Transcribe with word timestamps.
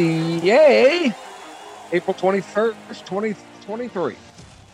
Yay. 0.00 1.12
April 1.92 2.14
21st, 2.14 3.04
2023. 3.04 4.16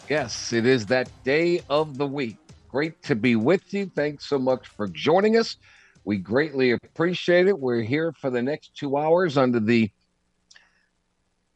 Yes, 0.08 0.52
it 0.52 0.66
is 0.66 0.86
that 0.86 1.10
day 1.24 1.62
of 1.68 1.98
the 1.98 2.06
week. 2.06 2.36
Great 2.68 3.02
to 3.02 3.16
be 3.16 3.34
with 3.34 3.74
you. 3.74 3.90
Thanks 3.94 4.26
so 4.26 4.38
much 4.38 4.68
for 4.68 4.86
joining 4.86 5.36
us. 5.36 5.56
We 6.04 6.18
greatly 6.18 6.70
appreciate 6.70 7.48
it. 7.48 7.58
We're 7.58 7.82
here 7.82 8.12
for 8.12 8.30
the 8.30 8.42
next 8.42 8.76
two 8.76 8.96
hours 8.96 9.36
under 9.36 9.58
the 9.60 9.90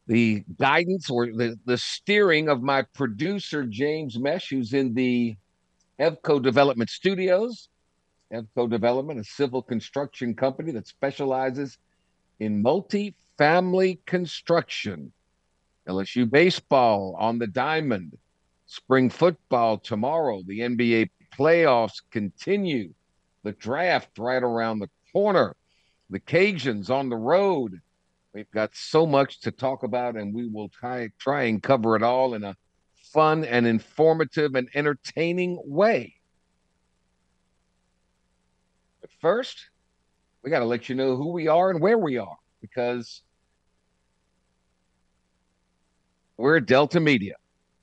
the 0.07 0.43
guidance 0.59 1.09
or 1.09 1.27
the, 1.27 1.57
the 1.65 1.77
steering 1.77 2.49
of 2.49 2.61
my 2.61 2.81
producer, 2.93 3.63
James 3.65 4.19
Mesh, 4.19 4.49
who's 4.49 4.73
in 4.73 4.93
the 4.93 5.37
Evco 5.99 6.41
Development 6.41 6.89
Studios. 6.89 7.69
Evco 8.33 8.69
Development, 8.69 9.19
a 9.19 9.23
civil 9.23 9.61
construction 9.61 10.33
company 10.33 10.71
that 10.73 10.87
specializes 10.87 11.77
in 12.39 12.61
multi-family 13.39 13.99
construction. 14.05 15.11
LSU 15.87 16.29
baseball 16.29 17.15
on 17.19 17.39
the 17.39 17.47
diamond. 17.47 18.17
Spring 18.65 19.09
football 19.09 19.77
tomorrow. 19.77 20.41
The 20.45 20.59
NBA 20.59 21.09
playoffs 21.37 22.01
continue. 22.11 22.93
The 23.43 23.51
draft 23.53 24.17
right 24.17 24.41
around 24.41 24.79
the 24.79 24.89
corner. 25.11 25.55
The 26.09 26.19
Cajuns 26.19 26.89
on 26.89 27.09
the 27.09 27.17
road. 27.17 27.81
We've 28.33 28.51
got 28.51 28.71
so 28.73 29.05
much 29.05 29.41
to 29.41 29.51
talk 29.51 29.83
about, 29.83 30.15
and 30.15 30.33
we 30.33 30.47
will 30.47 30.69
try 30.69 31.09
try 31.19 31.43
and 31.43 31.61
cover 31.61 31.97
it 31.97 32.03
all 32.03 32.33
in 32.33 32.43
a 32.43 32.55
fun 33.11 33.43
and 33.43 33.67
informative 33.67 34.55
and 34.55 34.69
entertaining 34.73 35.59
way. 35.65 36.15
But 39.01 39.09
first, 39.19 39.69
we 40.43 40.49
got 40.49 40.59
to 40.59 40.65
let 40.65 40.87
you 40.87 40.95
know 40.95 41.17
who 41.17 41.31
we 41.31 41.47
are 41.47 41.71
and 41.71 41.81
where 41.81 41.97
we 41.97 42.17
are 42.17 42.37
because 42.61 43.23
we're 46.37 46.59
Delta 46.59 46.99
Media, 46.99 47.35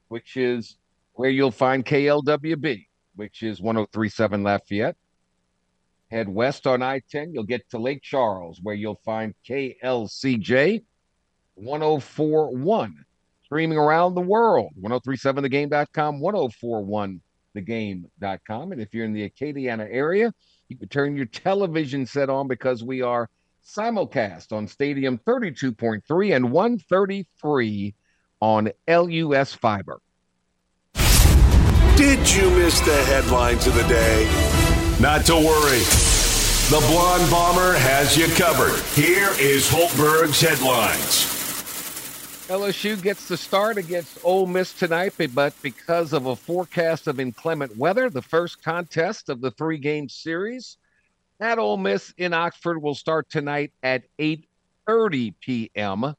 which 0.09 0.37
is 0.37 0.77
where 1.15 1.31
you'll 1.31 1.51
find 1.51 1.85
KLWB, 1.85 2.87
which 3.17 3.43
is 3.43 3.61
1037 3.61 4.43
Lafayette. 4.43 4.97
Head 6.11 6.29
west 6.29 6.67
on 6.67 6.83
I 6.83 7.03
10, 7.11 7.35
you'll 7.35 7.45
get 7.45 7.69
to 7.71 7.79
Lake 7.79 8.03
Charles, 8.03 8.61
where 8.63 8.75
you'll 8.75 9.01
find 9.05 9.35
KLCJ 9.47 10.83
1041 11.57 13.05
streaming 13.45 13.79
around 13.79 14.15
the 14.15 14.21
world 14.21 14.71
1037thegame.com 14.81 16.21
1041thegame.com 16.21 18.73
and 18.73 18.81
if 18.81 18.95
you're 18.95 19.05
in 19.05 19.13
the 19.13 19.29
acadiana 19.29 19.89
area 19.91 20.33
you 20.69 20.77
can 20.77 20.89
turn 20.89 21.17
your 21.17 21.27
television 21.27 22.07
set 22.07 22.31
on 22.31 22.47
because 22.47 22.85
we 22.85 23.03
are 23.03 23.29
simulcast 23.69 24.51
on 24.51 24.67
stadium 24.67 25.19
32.3 25.19 26.35
and 26.35 26.51
133 26.51 27.95
on 28.41 28.71
lus 28.89 29.53
fiber 29.53 30.01
Did 31.97 32.19
you 32.35 32.51
miss 32.51 32.81
the 32.81 33.05
headlines 33.05 33.67
of 33.67 33.75
the 33.75 33.83
day? 33.83 34.25
Not 35.01 35.27
to 35.27 35.35
worry. 35.35 35.81
The 36.71 36.85
Blonde 36.91 37.31
Bomber 37.31 37.75
has 37.75 38.17
you 38.17 38.27
covered. 38.37 38.81
Here 38.95 39.31
is 39.39 39.69
Hultberg's 39.69 40.41
headlines. 40.41 41.27
LSU 42.49 43.01
gets 43.03 43.29
the 43.29 43.37
start 43.37 43.77
against 43.77 44.19
Ole 44.25 44.47
Miss 44.47 44.73
tonight, 44.73 45.13
but 45.35 45.55
because 45.61 46.15
of 46.15 46.27
a 46.27 46.37
forecast 46.37 47.07
of 47.07 47.21
inclement 47.21 47.77
weather, 47.77 48.09
the 48.09 48.23
first 48.23 48.63
contest 48.63 49.29
of 49.29 49.43
the 49.43 49.51
three-game 49.51 50.09
series 50.09 50.79
at 51.41 51.59
Ole 51.59 51.77
Miss 51.77 52.13
in 52.17 52.35
Oxford 52.35 52.83
will 52.83 52.95
start 52.95 53.29
tonight 53.31 53.73
at 53.83 54.05
8:30 54.19 55.35
p.m. 55.41 56.15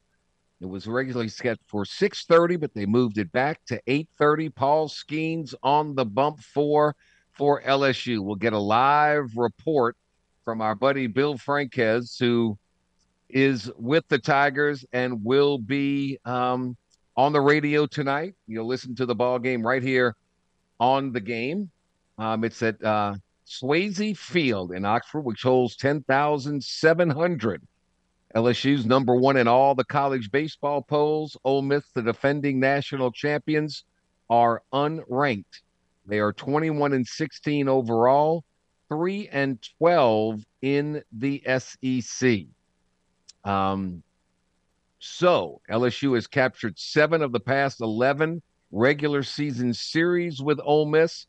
It 0.61 0.65
was 0.65 0.87
regularly 0.87 1.29
scheduled 1.29 1.59
for 1.67 1.85
6:30, 1.85 2.59
but 2.59 2.73
they 2.73 2.85
moved 2.85 3.17
it 3.17 3.31
back 3.31 3.63
to 3.65 3.81
8:30. 3.87 4.53
Paul 4.53 4.89
Skenes 4.89 5.53
on 5.63 5.95
the 5.95 6.05
bump 6.05 6.39
for 6.39 6.95
for 7.31 7.61
LSU. 7.61 8.21
We'll 8.23 8.35
get 8.35 8.53
a 8.53 8.59
live 8.59 9.35
report 9.35 9.95
from 10.43 10.61
our 10.61 10.75
buddy 10.75 11.07
Bill 11.07 11.37
Franques, 11.37 12.17
who 12.17 12.57
is 13.29 13.71
with 13.77 14.07
the 14.07 14.19
Tigers 14.19 14.83
and 14.91 15.23
will 15.23 15.57
be 15.57 16.17
um, 16.25 16.75
on 17.15 17.31
the 17.31 17.41
radio 17.41 17.85
tonight. 17.85 18.35
You'll 18.47 18.67
listen 18.67 18.95
to 18.95 19.05
the 19.05 19.15
ball 19.15 19.39
game 19.39 19.65
right 19.65 19.83
here 19.83 20.15
on 20.79 21.11
the 21.11 21.21
game. 21.21 21.69
Um, 22.17 22.43
it's 22.43 22.61
at 22.63 22.83
uh, 22.83 23.15
Swayze 23.49 24.15
Field 24.15 24.71
in 24.71 24.85
Oxford, 24.85 25.21
which 25.21 25.41
holds 25.41 25.75
10,700. 25.75 27.67
LSU's 28.35 28.85
number 28.85 29.15
one 29.15 29.37
in 29.37 29.47
all 29.47 29.73
the 29.73 29.83
college 29.83 30.29
baseball 30.29 30.83
polls. 30.83 31.35
Ole 31.43 31.63
Miss, 31.63 31.83
the 31.93 32.03
defending 32.03 32.59
national 32.59 33.11
champions, 33.11 33.85
are 34.29 34.61
unranked. 34.71 35.63
They 36.05 36.19
are 36.19 36.31
21 36.31 36.93
and 36.93 37.07
16 37.07 37.67
overall, 37.67 38.43
3 38.87 39.29
and 39.29 39.59
12 39.79 40.45
in 40.61 41.03
the 41.11 41.43
SEC. 41.57 42.41
Um, 43.43 44.03
so 44.99 45.61
LSU 45.71 46.13
has 46.13 46.27
captured 46.27 46.77
seven 46.77 47.23
of 47.23 47.31
the 47.31 47.39
past 47.39 47.81
11 47.81 48.43
regular 48.71 49.23
season 49.23 49.73
series 49.73 50.39
with 50.39 50.59
Ole 50.63 50.85
Miss, 50.85 51.25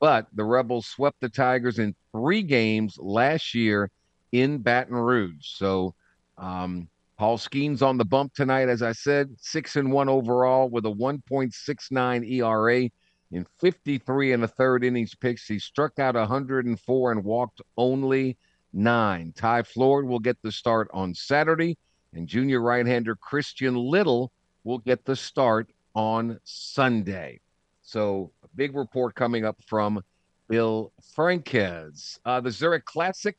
but 0.00 0.26
the 0.32 0.44
Rebels 0.44 0.86
swept 0.86 1.20
the 1.20 1.28
Tigers 1.28 1.78
in 1.78 1.94
three 2.12 2.42
games 2.42 2.96
last 2.98 3.54
year 3.54 3.90
in 4.32 4.58
Baton 4.58 4.96
Rouge. 4.96 5.46
So 5.46 5.94
um, 6.38 6.88
Paul 7.18 7.36
Skenes 7.36 7.82
on 7.82 7.98
the 7.98 8.04
bump 8.04 8.32
tonight, 8.32 8.68
as 8.68 8.82
I 8.82 8.92
said, 8.92 9.36
six 9.38 9.76
and 9.76 9.92
one 9.92 10.08
overall 10.08 10.70
with 10.70 10.86
a 10.86 10.90
1.69 10.90 12.30
ERA 12.32 12.90
in 13.32 13.46
53 13.60 14.32
and 14.32 14.44
a 14.44 14.48
third 14.48 14.84
innings 14.84 15.14
pitched. 15.14 15.46
He 15.46 15.58
struck 15.58 15.98
out 15.98 16.14
104 16.14 17.12
and 17.12 17.24
walked 17.24 17.60
only 17.76 18.38
nine. 18.72 19.32
Ty 19.36 19.64
Floyd 19.64 20.04
will 20.04 20.18
get 20.18 20.40
the 20.42 20.50
start 20.50 20.88
on 20.92 21.14
Saturday, 21.14 21.76
and 22.14 22.26
junior 22.26 22.60
right 22.60 22.86
hander 22.86 23.14
Christian 23.16 23.74
Little 23.74 24.32
will 24.64 24.78
get 24.78 25.04
the 25.04 25.16
start 25.16 25.70
on 25.94 26.40
Sunday. 26.44 27.40
So, 27.82 28.32
big 28.60 28.76
report 28.76 29.14
coming 29.14 29.46
up 29.46 29.56
from 29.66 30.04
Bill 30.46 30.92
Franques. 31.14 32.20
Uh, 32.26 32.42
the 32.42 32.50
Zurich 32.50 32.84
Classic, 32.84 33.34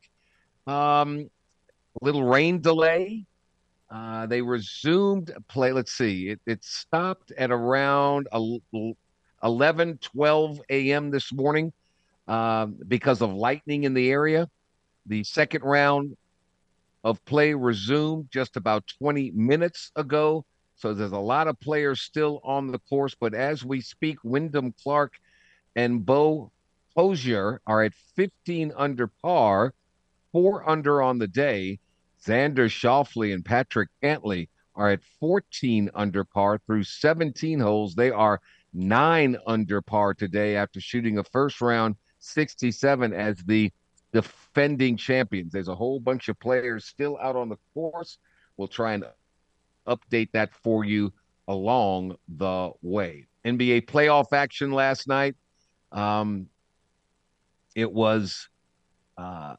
um, 0.66 1.30
little 2.00 2.24
rain 2.24 2.60
delay. 2.60 3.24
Uh, 3.88 4.26
they 4.26 4.42
resumed 4.42 5.32
play. 5.46 5.70
Let's 5.70 5.92
see, 5.92 6.30
it, 6.30 6.40
it 6.44 6.64
stopped 6.64 7.30
at 7.38 7.52
around 7.52 8.26
11, 8.32 9.98
12 9.98 10.60
a.m. 10.68 11.10
this 11.12 11.32
morning 11.32 11.72
um, 12.26 12.74
because 12.88 13.22
of 13.22 13.32
lightning 13.32 13.84
in 13.84 13.94
the 13.94 14.10
area. 14.10 14.50
The 15.06 15.22
second 15.22 15.62
round 15.62 16.16
of 17.04 17.24
play 17.26 17.54
resumed 17.54 18.26
just 18.32 18.56
about 18.56 18.88
20 18.98 19.30
minutes 19.30 19.92
ago. 19.94 20.44
So 20.76 20.94
there's 20.94 21.12
a 21.12 21.18
lot 21.18 21.48
of 21.48 21.60
players 21.60 22.00
still 22.00 22.40
on 22.44 22.72
the 22.72 22.78
course. 22.78 23.14
But 23.18 23.34
as 23.34 23.64
we 23.64 23.80
speak, 23.80 24.18
Wyndham 24.24 24.74
Clark 24.82 25.14
and 25.76 26.04
Beau 26.04 26.50
Hossler 26.96 27.58
are 27.66 27.82
at 27.84 27.94
15 28.16 28.72
under 28.76 29.06
par, 29.06 29.74
four 30.32 30.68
under 30.68 31.02
on 31.02 31.18
the 31.18 31.28
day. 31.28 31.78
Xander 32.24 32.68
Schauffele 32.68 33.34
and 33.34 33.44
Patrick 33.44 33.88
Cantlay 34.02 34.48
are 34.74 34.90
at 34.90 35.02
14 35.20 35.90
under 35.94 36.24
par 36.24 36.60
through 36.66 36.84
17 36.84 37.58
holes. 37.58 37.94
They 37.94 38.10
are 38.10 38.40
nine 38.72 39.36
under 39.46 39.82
par 39.82 40.14
today 40.14 40.56
after 40.56 40.80
shooting 40.80 41.18
a 41.18 41.24
first 41.24 41.60
round 41.60 41.96
67 42.20 43.12
as 43.12 43.38
the 43.38 43.72
defending 44.12 44.96
champions. 44.96 45.52
There's 45.52 45.68
a 45.68 45.74
whole 45.74 46.00
bunch 46.00 46.28
of 46.28 46.38
players 46.38 46.86
still 46.86 47.18
out 47.20 47.36
on 47.36 47.48
the 47.48 47.58
course. 47.74 48.18
We'll 48.56 48.68
try 48.68 48.92
and 48.92 49.04
update 49.86 50.30
that 50.32 50.54
for 50.54 50.84
you 50.84 51.12
along 51.48 52.16
the 52.28 52.70
way. 52.82 53.26
NBA 53.44 53.86
playoff 53.86 54.32
action 54.32 54.72
last 54.72 55.08
night. 55.08 55.34
Um, 55.90 56.46
it 57.74 57.90
was 57.90 58.48
uh, 59.18 59.54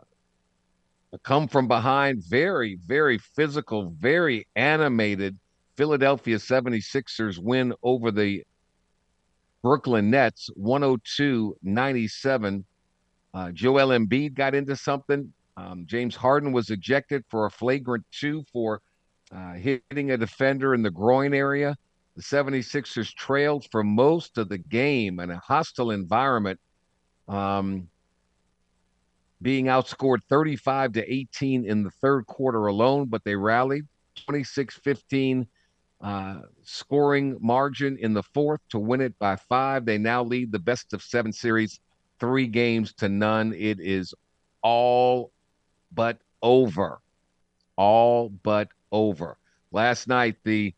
a 1.12 1.18
come 1.24 1.48
from 1.48 1.68
behind, 1.68 2.24
very, 2.24 2.78
very 2.86 3.18
physical, 3.18 3.94
very 4.00 4.48
animated 4.56 5.38
Philadelphia 5.76 6.38
76ers 6.38 7.40
win 7.40 7.74
over 7.82 8.12
the 8.12 8.44
Brooklyn 9.62 10.10
Nets 10.10 10.50
102 10.56 11.58
97. 11.64 12.66
Uh, 13.34 13.52
Joel 13.52 13.90
Embiid 13.90 14.36
got 14.36 14.54
into 14.54 14.76
something. 14.76 15.34
Um, 15.58 15.86
James 15.88 16.16
Harden 16.16 16.52
was 16.52 16.70
ejected 16.70 17.24
for 17.30 17.46
a 17.46 17.50
flagrant 17.50 18.06
two 18.12 18.44
for 18.52 18.82
uh, 19.36 19.54
hitting 19.54 20.12
a 20.12 20.18
defender 20.18 20.74
in 20.74 20.82
the 20.82 20.92
groin 20.92 21.34
area. 21.34 21.76
The 22.16 22.22
76ers 22.22 23.14
trailed 23.16 23.66
for 23.72 23.84
most 23.84 24.38
of 24.38 24.50
the 24.50 24.60
game 24.60 25.20
in 25.20 25.32
a 25.32 25.40
hostile 25.40 25.92
environment, 25.92 26.60
um, 27.28 27.90
being 29.42 29.66
outscored 29.66 30.20
35 30.30 30.94
to 30.94 31.14
18 31.14 31.66
in 31.66 31.84
the 31.84 31.90
third 31.90 32.28
quarter 32.28 32.68
alone, 32.68 33.08
but 33.08 33.24
they 33.24 33.36
rallied 33.36 33.86
26 34.26 34.76
15 34.76 35.48
uh, 36.02 36.42
scoring 36.64 37.38
margin 37.42 37.98
in 37.98 38.14
the 38.14 38.22
fourth 38.22 38.60
to 38.70 38.78
win 38.78 39.02
it 39.02 39.18
by 39.20 39.38
five. 39.38 39.86
They 39.86 39.98
now 39.98 40.24
lead 40.24 40.52
the 40.52 40.60
best 40.60 40.94
of 40.94 41.02
seven 41.02 41.32
series, 41.32 41.80
three 42.20 42.46
games 42.46 42.94
to 42.96 43.10
none. 43.10 43.54
It 43.54 43.80
is 43.80 44.14
all 44.62 45.32
but 45.94 46.18
over. 46.42 47.00
All 47.78 48.30
but 48.30 48.68
over. 48.94 49.38
Last 49.72 50.08
night, 50.08 50.38
the 50.46 50.74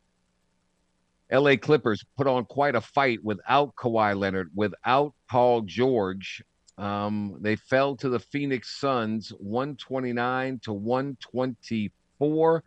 LA 1.31 1.57
Clippers 1.57 2.03
put 2.17 2.25
on 2.27 2.45
quite 2.45 2.75
a 2.75 2.81
fight 2.81 3.23
without 3.23 3.75
Kawhi 3.75 4.17
Leonard, 4.17 4.50
without 4.56 5.13
Paul 5.29 5.62
George. 5.62 6.41
Um, 6.77 7.38
they 7.41 7.56
fell 7.56 7.95
to 7.97 8.09
the 8.09 8.19
Phoenix 8.19 8.79
Suns 8.79 9.29
129 9.39 10.59
to 10.63 10.73
124. 10.73 12.63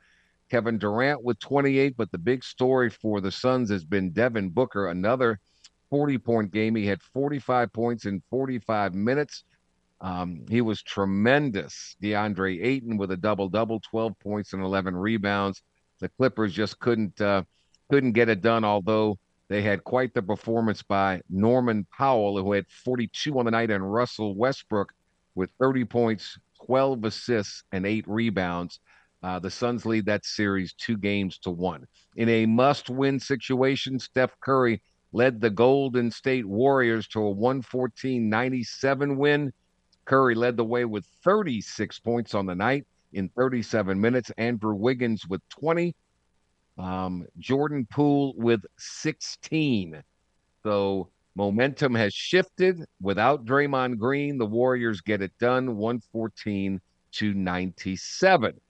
Kevin 0.51 0.79
Durant 0.79 1.23
with 1.23 1.39
28, 1.41 1.97
but 1.97 2.11
the 2.11 2.19
big 2.19 2.43
story 2.43 2.89
for 2.89 3.21
the 3.21 3.31
Suns 3.31 3.71
has 3.71 3.85
been 3.85 4.11
Devin 4.11 4.49
Booker, 4.49 4.89
another 4.89 5.41
40 5.91 6.19
point 6.19 6.51
game. 6.53 6.75
He 6.75 6.87
had 6.87 7.03
45 7.03 7.73
points 7.73 8.07
in 8.07 8.23
45 8.31 8.95
minutes. 8.95 9.45
Um, 10.01 10.45
he 10.49 10.61
was 10.61 10.83
tremendous. 10.83 11.97
DeAndre 12.03 12.65
Ayton 12.65 12.97
with 12.97 13.11
a 13.11 13.17
double 13.17 13.49
double, 13.49 13.81
12 13.81 14.19
points 14.21 14.53
and 14.53 14.63
11 14.63 14.95
rebounds. 14.95 15.63
The 16.01 16.09
Clippers 16.09 16.53
just 16.53 16.79
couldn't 16.79 17.21
uh, 17.21 17.43
couldn't 17.91 18.13
get 18.13 18.29
it 18.29 18.41
done. 18.41 18.65
Although 18.65 19.19
they 19.49 19.63
had 19.63 19.83
quite 19.83 20.15
the 20.15 20.23
performance 20.23 20.83
by 20.83 21.21
Norman 21.29 21.87
Powell, 21.97 22.41
who 22.43 22.53
had 22.53 22.67
42 22.69 23.39
on 23.39 23.47
the 23.47 23.51
night, 23.51 23.71
and 23.71 23.93
Russell 23.93 24.37
Westbrook 24.37 24.93
with 25.35 25.51
30 25.59 25.85
points, 25.85 26.39
12 26.67 27.05
assists, 27.05 27.65
and 27.73 27.87
eight 27.87 28.07
rebounds. 28.07 28.81
Uh, 29.23 29.39
the 29.39 29.51
Suns 29.51 29.85
lead 29.85 30.07
that 30.07 30.25
series 30.25 30.75
two 30.75 30.97
games 30.97 31.39
to 31.39 31.51
one. 31.51 31.87
In 32.17 32.29
a 32.29 32.47
must 32.47 32.89
win 32.89 33.19
situation, 33.19 33.99
Steph 33.99 34.39
Curry 34.41 34.81
led 35.13 35.41
the 35.41 35.51
Golden 35.51 36.11
State 36.11 36.47
Warriors 36.47 37.09
to 37.09 37.21
a 37.21 37.31
114 37.31 38.29
97 38.29 39.17
win. 39.17 39.53
Curry 40.09 40.35
led 40.35 40.57
the 40.57 40.65
way 40.65 40.87
with 40.87 41.05
36 41.23 41.99
points 42.01 42.35
on 42.35 42.47
the 42.47 42.55
night 42.55 42.87
in 43.13 43.29
37 43.29 44.01
minutes. 44.01 44.31
Andrew 44.39 44.75
Wiggins 44.75 45.29
with 45.29 45.47
20. 45.51 45.95
Um, 46.79 47.27
Jordan 47.39 47.87
Poole 47.91 48.33
with 48.37 48.65
16. 48.79 50.03
So 50.63 51.09
momentum 51.35 51.95
has 51.95 52.15
shifted. 52.15 52.87
Without 53.03 53.45
Draymond 53.45 53.99
Green, 53.99 54.39
the 54.39 54.47
Warriors 54.47 55.03
get 55.03 55.21
it 55.21 55.33
done 55.39 55.77
114 55.77 56.81
to 57.13 57.35
97. 57.35 58.61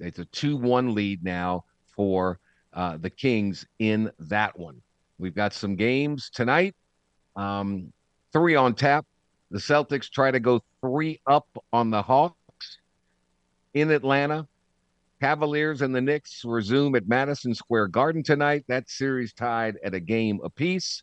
It's 0.00 0.18
a 0.18 0.24
2 0.24 0.56
1 0.56 0.94
lead 0.94 1.22
now 1.22 1.64
for 1.86 2.40
uh, 2.72 2.96
the 2.96 3.10
Kings 3.10 3.64
in 3.78 4.10
that 4.18 4.58
one. 4.58 4.82
We've 5.18 5.34
got 5.34 5.52
some 5.52 5.76
games 5.76 6.30
tonight. 6.30 6.74
Um, 7.36 7.92
three 8.32 8.56
on 8.56 8.74
tap. 8.74 9.06
The 9.50 9.58
Celtics 9.58 10.10
try 10.10 10.30
to 10.30 10.40
go 10.40 10.62
three 10.80 11.20
up 11.26 11.46
on 11.72 11.90
the 11.90 12.02
Hawks 12.02 12.36
in 13.74 13.90
Atlanta. 13.90 14.46
Cavaliers 15.20 15.82
and 15.82 15.94
the 15.94 16.00
Knicks 16.00 16.44
resume 16.44 16.94
at 16.94 17.06
Madison 17.06 17.54
Square 17.54 17.88
Garden 17.88 18.22
tonight. 18.22 18.64
That 18.68 18.88
series 18.88 19.34
tied 19.34 19.76
at 19.84 19.92
a 19.92 20.00
game 20.00 20.40
apiece. 20.42 21.02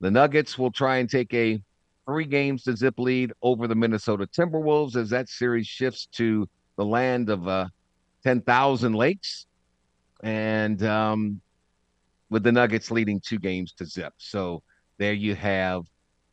The 0.00 0.10
Nuggets 0.10 0.56
will 0.56 0.70
try 0.70 0.98
and 0.98 1.10
take 1.10 1.34
a 1.34 1.60
three 2.06 2.24
games 2.24 2.62
to 2.64 2.76
zip 2.76 2.94
lead 2.98 3.32
over 3.42 3.68
the 3.68 3.74
Minnesota 3.74 4.26
Timberwolves 4.26 4.96
as 4.96 5.10
that 5.10 5.28
series 5.28 5.66
shifts 5.66 6.06
to 6.12 6.48
the 6.76 6.84
land 6.84 7.28
of 7.28 7.46
uh, 7.46 7.66
10,000 8.24 8.94
Lakes, 8.94 9.46
and 10.22 10.82
um, 10.84 11.40
with 12.30 12.42
the 12.42 12.52
Nuggets 12.52 12.90
leading 12.90 13.20
two 13.20 13.38
games 13.38 13.72
to 13.74 13.84
zip. 13.84 14.14
So 14.16 14.62
there 14.98 15.12
you 15.12 15.34
have 15.34 15.82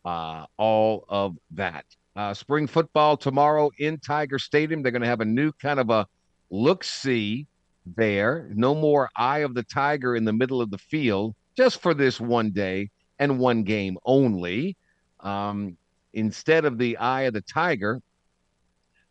uh, 0.06 0.46
all 0.58 1.06
of 1.10 1.38
that. 1.52 1.86
Uh, 2.16 2.34
spring 2.34 2.68
football 2.68 3.16
tomorrow 3.16 3.70
in 3.80 3.98
Tiger 4.00 4.40
Stadium. 4.40 4.82
They're 4.82 4.92
going 4.92 5.02
to 5.02 5.08
have 5.08 5.22
a 5.22 5.26
new 5.26 5.52
kind 5.54 5.80
of 5.80 5.90
a 5.90 6.08
look 6.50 6.84
see 6.84 7.48
there. 7.96 8.50
No 8.54 8.76
more 8.76 9.10
eye 9.16 9.40
of 9.40 9.54
the 9.54 9.64
tiger 9.64 10.16
in 10.16 10.26
the 10.26 10.34
middle 10.34 10.62
of 10.62 10.72
the 10.72 10.78
field, 10.78 11.36
just 11.56 11.82
for 11.82 11.94
this 11.94 12.20
one 12.20 12.52
day 12.52 12.90
and 13.20 13.40
one 13.40 13.64
game 13.64 13.98
only. 14.06 14.76
Um, 15.20 15.78
instead 16.14 16.66
of 16.66 16.78
the 16.78 16.98
eye 16.98 17.24
of 17.24 17.34
the 17.34 17.42
tiger, 17.42 18.02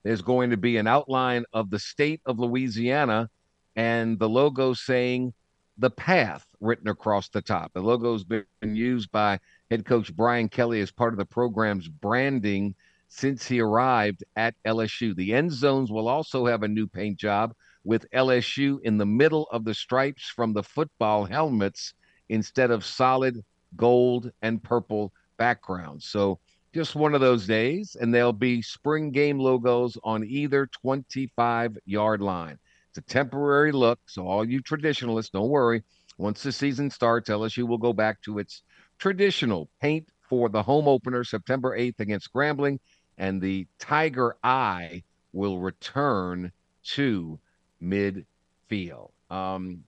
there's 0.03 0.23
going 0.23 0.51
to 0.51 0.57
be 0.57 0.77
an 0.77 0.87
outline 0.87 1.45
of 1.53 1.71
the 1.71 1.79
state 1.79 2.21
of 2.27 2.39
Louisiana 2.39 3.29
and 3.77 4.19
the 4.19 4.29
logo 4.29 4.75
saying 4.75 5.33
the 5.77 5.91
path 5.91 6.47
written 6.61 6.89
across 6.89 7.29
the 7.29 7.43
top. 7.43 7.73
The 7.73 7.81
logo's 7.81 8.25
been 8.25 8.45
used 8.63 9.11
by 9.13 9.39
head 9.71 9.85
coach 9.85 10.15
Brian 10.15 10.49
Kelly 10.49 10.81
as 10.81 10.91
part 10.91 11.13
of 11.13 11.19
the 11.19 11.25
program's 11.25 11.89
branding 11.89 12.75
since 13.09 13.47
he 13.47 13.61
arrived 13.61 14.25
at 14.37 14.55
LSU. 14.67 15.15
The 15.15 15.35
end 15.35 15.53
zones 15.53 15.91
will 15.91 16.09
also 16.09 16.47
have 16.47 16.63
a 16.63 16.69
new 16.69 16.87
paint 16.87 17.19
job 17.19 17.55
with 17.85 18.11
LSU 18.11 18.81
in 18.83 18.99
the 18.99 19.07
middle 19.07 19.49
of 19.51 19.65
the 19.65 19.75
stripes 19.75 20.29
from 20.29 20.53
the 20.53 20.63
football 20.63 21.25
helmets 21.25 21.95
instead 22.29 22.71
of 22.71 22.85
solid 22.85 23.43
gold 23.77 24.31
and 24.43 24.63
purple 24.63 25.13
backgrounds. 25.39 26.07
So 26.07 26.39
just 26.75 26.95
one 26.95 27.15
of 27.15 27.21
those 27.21 27.47
days, 27.47 27.97
and 27.99 28.15
there'll 28.15 28.33
be 28.33 28.61
spring 28.61 29.11
game 29.11 29.39
logos 29.39 29.97
on 30.05 30.25
either 30.25 30.67
25 30.67 31.79
yard 31.87 32.21
line. 32.21 32.59
It's 32.91 32.99
a 32.99 33.03
temporary 33.03 33.73
look, 33.73 33.99
so 34.07 34.27
all 34.27 34.45
you 34.45 34.61
traditionalists, 34.61 35.31
don't 35.31 35.49
worry. 35.49 35.83
Once 36.19 36.43
the 36.43 36.53
season 36.53 36.91
starts, 36.91 37.31
LSU 37.31 37.67
will 37.67 37.79
go 37.79 37.93
back 37.93 38.21
to 38.23 38.39
its 38.39 38.63
traditional 38.99 39.69
paint 39.81 40.09
for 40.21 40.49
the 40.49 40.63
home 40.63 40.89
opener 40.89 41.25
September 41.25 41.77
8th 41.77 42.01
against 42.01 42.33
Grambling, 42.33 42.79
and 43.17 43.41
the 43.41 43.67
Tiger 43.79 44.37
Eye 44.43 45.03
will 45.33 45.59
return 45.59 46.53
to 46.95 47.39
midfield. 47.83 49.11
Um, 49.31 49.85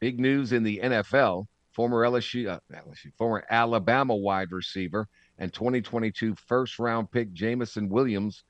big 0.00 0.20
news 0.20 0.52
in 0.52 0.62
the 0.62 0.80
NFL 0.82 1.46
former 1.74 2.02
LSU, 2.02 2.48
uh, 2.48 2.60
LSU, 2.72 3.12
former 3.18 3.44
Alabama 3.50 4.14
wide 4.14 4.52
receiver 4.52 5.08
and 5.38 5.52
2022 5.52 6.36
first 6.46 6.78
round 6.78 7.10
pick 7.10 7.32
Jameson 7.32 7.88
Williams 7.88 8.44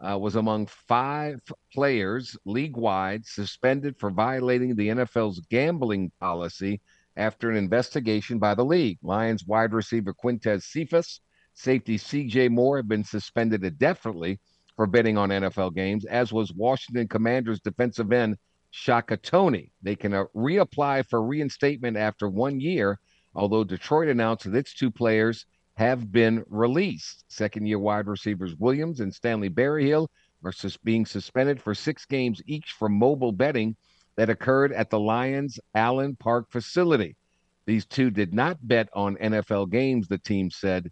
uh, 0.00 0.18
was 0.18 0.36
among 0.36 0.66
five 0.66 1.40
players 1.72 2.36
league 2.46 2.76
wide 2.76 3.24
suspended 3.26 3.96
for 3.98 4.10
violating 4.10 4.74
the 4.74 4.88
NFL's 4.88 5.40
gambling 5.50 6.10
policy 6.20 6.80
after 7.20 7.50
an 7.50 7.56
investigation 7.56 8.38
by 8.38 8.54
the 8.54 8.64
league. 8.64 8.98
Lions 9.02 9.44
wide 9.46 9.74
receiver 9.74 10.14
Quintez 10.14 10.62
Cephus, 10.62 11.20
safety 11.52 11.98
CJ 11.98 12.50
Moore 12.50 12.78
have 12.78 12.88
been 12.88 13.04
suspended 13.04 13.62
indefinitely 13.62 14.40
for 14.74 14.86
betting 14.86 15.18
on 15.18 15.28
NFL 15.28 15.74
games, 15.74 16.06
as 16.06 16.32
was 16.32 16.52
Washington 16.54 17.06
Commanders 17.06 17.60
defensive 17.60 18.10
end 18.12 18.38
Shaka 18.70 19.18
Toney. 19.18 19.72
They 19.82 19.96
can 19.96 20.14
uh, 20.14 20.24
reapply 20.34 21.04
for 21.10 21.22
reinstatement 21.22 21.98
after 21.98 22.28
one 22.28 22.58
year, 22.58 22.98
although 23.34 23.64
Detroit 23.64 24.08
announced 24.08 24.44
that 24.44 24.56
its 24.56 24.72
two 24.72 24.90
players 24.90 25.44
have 25.74 26.10
been 26.10 26.44
released. 26.48 27.24
Second 27.28 27.66
year 27.66 27.78
wide 27.78 28.06
receivers 28.06 28.56
Williams 28.56 29.00
and 29.00 29.14
Stanley 29.14 29.48
Berryhill 29.48 30.08
are 30.44 30.52
sus- 30.52 30.76
being 30.78 31.04
suspended 31.04 31.60
for 31.60 31.74
six 31.74 32.06
games 32.06 32.40
each 32.46 32.72
for 32.78 32.88
mobile 32.88 33.32
betting 33.32 33.76
that 34.20 34.28
occurred 34.28 34.70
at 34.74 34.90
the 34.90 35.00
Lions 35.00 35.58
Allen 35.74 36.14
Park 36.14 36.50
facility. 36.50 37.16
These 37.64 37.86
two 37.86 38.10
did 38.10 38.34
not 38.34 38.58
bet 38.60 38.90
on 38.92 39.16
NFL 39.16 39.70
games, 39.70 40.08
the 40.08 40.18
team 40.18 40.50
said, 40.50 40.90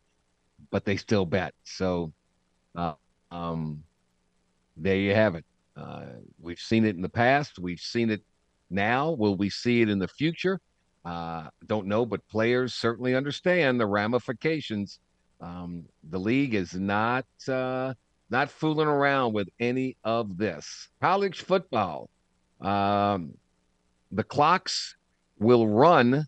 but 0.70 0.87
they 0.87 0.97
still 0.97 1.26
bet. 1.26 1.52
So 1.62 2.14
uh, 2.75 2.94
um, 3.30 3.82
there 4.78 4.97
you 4.97 5.14
have 5.14 5.35
it. 5.35 5.44
Uh, 5.76 6.06
we've 6.40 6.58
seen 6.58 6.87
it 6.87 6.97
in 6.97 7.02
the 7.02 7.08
past. 7.11 7.58
We've 7.58 7.78
seen 7.78 8.08
it 8.08 8.23
now. 8.70 9.11
Will 9.11 9.37
we 9.37 9.50
see 9.50 9.82
it 9.82 9.90
in 9.90 9.99
the 9.99 10.08
future? 10.08 10.58
Uh, 11.04 11.49
don't 11.66 11.87
know, 11.87 12.06
but 12.06 12.26
players 12.28 12.73
certainly 12.73 13.14
understand 13.14 13.78
the 13.78 13.87
ramifications. 13.87 15.00
Um, 15.42 15.85
the 16.08 16.18
league 16.18 16.54
is 16.54 16.73
not 16.73 17.26
uh, 17.47 17.92
not 18.30 18.50
fooling 18.50 18.88
around 18.88 19.35
with 19.35 19.50
any 19.61 19.99
of 20.02 20.38
this. 20.38 20.88
College 21.02 21.42
football, 21.42 22.08
um, 22.61 23.35
the 24.11 24.25
clocks 24.25 24.97
will 25.38 25.67
run 25.69 26.27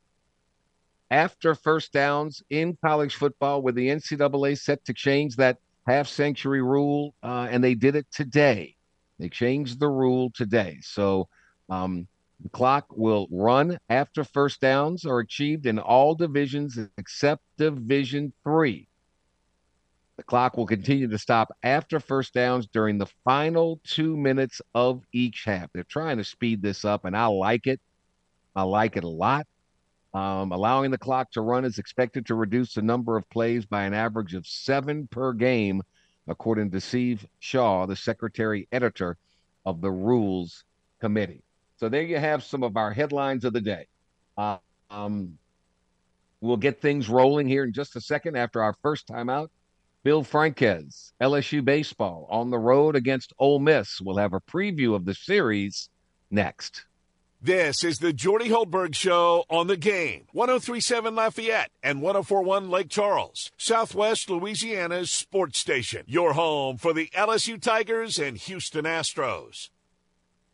after 1.11 1.55
first 1.55 1.93
downs 1.93 2.43
in 2.51 2.77
college 2.85 3.17
football 3.17 3.63
with 3.63 3.75
the 3.75 3.89
NCAA 3.89 4.59
set 4.59 4.85
to 4.85 4.95
change 4.95 5.37
that 5.37 5.59
half 5.87 6.07
century 6.07 6.63
rule, 6.63 7.15
uh, 7.23 7.49
and 7.51 7.65
they 7.65 7.75
did 7.75 7.97
it 7.97 8.07
today. 8.13 8.77
They 9.19 9.29
changed 9.29 9.81
the 9.81 9.89
rule 9.89 10.31
today. 10.35 10.79
So 10.83 11.29
um, 11.69 12.07
the 12.43 12.49
clock 12.51 12.87
will 12.91 13.27
run 13.31 13.79
after 13.89 14.25
first 14.25 14.61
downs 14.61 15.05
are 15.05 15.19
achieved 15.19 15.67
in 15.67 15.79
all 15.79 16.15
divisions 16.15 16.79
except 16.97 17.43
Division 17.59 18.33
Three. 18.45 18.89
The 20.21 20.25
clock 20.25 20.59
will 20.59 20.67
continue 20.67 21.09
to 21.09 21.17
stop 21.17 21.50
after 21.62 21.99
first 21.99 22.35
downs 22.35 22.67
during 22.67 22.99
the 22.99 23.09
final 23.25 23.81
two 23.85 24.19
minutes 24.19 24.61
of 24.75 25.03
each 25.15 25.45
half. 25.47 25.73
They're 25.73 25.83
trying 25.83 26.19
to 26.19 26.25
speed 26.25 26.61
this 26.61 26.85
up, 26.85 27.07
and 27.07 27.17
I 27.17 27.25
like 27.25 27.67
it. 27.67 27.81
I 28.55 28.65
like 28.65 28.99
it 28.99 29.05
a 29.05 29.09
lot. 29.09 29.47
Um, 30.12 30.53
allowing 30.53 30.91
the 30.91 30.99
clock 30.99 31.31
to 31.31 31.41
run 31.41 31.65
is 31.65 31.79
expected 31.79 32.27
to 32.27 32.35
reduce 32.35 32.75
the 32.75 32.83
number 32.83 33.17
of 33.17 33.31
plays 33.31 33.65
by 33.65 33.85
an 33.85 33.95
average 33.95 34.35
of 34.35 34.47
seven 34.47 35.07
per 35.07 35.33
game, 35.33 35.83
according 36.29 36.71
to 36.73 36.83
Steve 36.83 37.27
Shaw, 37.39 37.87
the 37.87 37.97
secretary 37.97 38.69
editor 38.71 39.17
of 39.65 39.81
the 39.81 39.91
Rules 39.91 40.65
Committee. 41.00 41.45
So 41.79 41.89
there 41.89 42.03
you 42.03 42.19
have 42.19 42.45
some 42.45 42.62
of 42.62 42.77
our 42.77 42.93
headlines 42.93 43.47
of 43.47 43.55
the 43.55 43.62
day. 43.62 43.87
Uh, 44.37 44.59
um, 44.91 45.39
we'll 46.43 46.59
get 46.59 46.83
things 46.83 47.09
rolling 47.09 47.49
here 47.49 47.65
in 47.65 47.73
just 47.73 47.97
a 47.97 48.03
second 48.03 48.37
after 48.37 48.62
our 48.62 48.75
first 48.83 49.07
time 49.07 49.31
out. 49.31 49.50
Bill 50.02 50.25
Franques, 50.25 51.12
LSU 51.21 51.62
baseball 51.62 52.26
on 52.30 52.50
the 52.50 52.59
road 52.59 52.97
against 52.97 53.35
Ole 53.38 53.59
Miss. 53.59 54.00
We'll 54.00 54.16
have 54.16 54.33
a 54.33 54.40
preview 54.40 54.95
of 54.95 55.04
the 55.04 55.14
series 55.14 55.90
next. 56.30 56.87
This 57.42 57.85
is 57.85 57.99
the 57.99 58.12
Jordy 58.12 58.49
Hultberg 58.49 58.95
Show 58.95 59.45
on 59.50 59.66
the 59.66 59.76
game. 59.76 60.26
1037 60.33 61.14
Lafayette 61.14 61.71
and 61.83 62.00
1041 62.02 62.71
Lake 62.71 62.88
Charles, 62.88 63.50
Southwest 63.59 64.30
Louisiana's 64.30 65.11
sports 65.11 65.59
station. 65.59 66.04
Your 66.07 66.33
home 66.33 66.78
for 66.78 66.92
the 66.92 67.09
LSU 67.14 67.61
Tigers 67.61 68.19
and 68.19 68.37
Houston 68.37 68.85
Astros. 68.85 69.69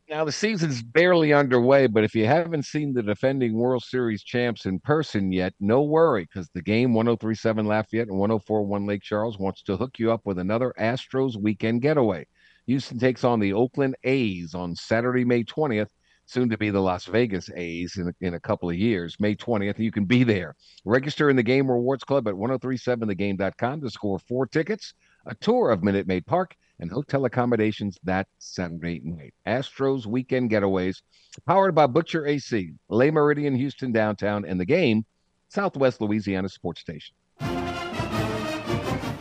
Now, 0.09 0.25
the 0.25 0.31
season's 0.31 0.83
barely 0.83 1.33
underway, 1.33 1.89
but 1.89 2.05
if 2.05 2.15
you 2.15 2.27
haven't 2.27 2.65
seen 2.65 2.93
the 2.93 3.03
defending 3.03 3.55
World 3.55 3.83
Series 3.83 4.23
champs 4.23 4.65
in 4.65 4.79
person 4.79 5.33
yet, 5.33 5.53
no 5.59 5.83
worry, 5.83 6.23
because 6.23 6.49
the 6.55 6.63
game 6.63 6.95
1037 6.95 7.67
Lafayette 7.67 8.07
and 8.07 8.17
1041 8.17 8.87
Lake 8.87 9.03
Charles 9.03 9.37
wants 9.37 9.63
to 9.65 9.77
hook 9.77 9.99
you 9.99 10.13
up 10.13 10.21
with 10.25 10.39
another 10.39 10.73
Astros 10.79 11.37
weekend 11.37 11.83
getaway. 11.83 12.25
Houston 12.67 13.01
takes 13.01 13.25
on 13.25 13.41
the 13.41 13.53
Oakland 13.53 13.97
A's 14.05 14.55
on 14.55 14.77
Saturday, 14.77 15.25
May 15.25 15.43
20th 15.43 15.89
soon 16.27 16.49
to 16.51 16.59
be 16.59 16.71
the 16.71 16.81
Las 16.81 17.07
Vegas 17.07 17.49
A's 17.57 17.97
in 17.97 18.09
a, 18.09 18.27
in 18.27 18.35
a 18.35 18.41
couple 18.41 18.69
of 18.69 18.77
years, 18.77 19.17
May 19.19 19.35
20th. 19.35 19.79
You 19.79 19.93
can 19.93 20.05
be 20.05 20.25
there. 20.25 20.55
Register 20.85 21.31
in 21.31 21.37
the 21.37 21.43
Game 21.43 21.71
Rewards 21.71 22.05
Club 22.05 22.29
at 22.29 22.35
1037thegame.com 22.35 23.81
to 23.81 23.91
score 23.91 24.19
four 24.19 24.47
tickets, 24.47 24.95
a 25.27 25.35
tour 25.37 25.71
of 25.71 25.83
Minute 25.83 26.07
Maid 26.07 26.27
Park, 26.27 26.55
and 26.81 26.91
hotel 26.91 27.25
accommodations 27.25 27.99
that 28.05 28.27
Saturday 28.39 29.01
night. 29.05 29.35
Astros 29.47 30.07
weekend 30.07 30.51
getaways, 30.51 31.03
powered 31.47 31.75
by 31.75 31.87
Butcher 31.87 32.27
AC, 32.27 32.73
Le 32.89 33.07
Méridien, 33.07 33.57
Houston 33.57 33.93
downtown, 33.93 34.45
and 34.45 34.61
the 34.61 34.65
game, 34.65 35.05
Southwest 35.49 36.01
Louisiana 36.01 36.49
Sports 36.49 36.81
Station. 36.81 37.15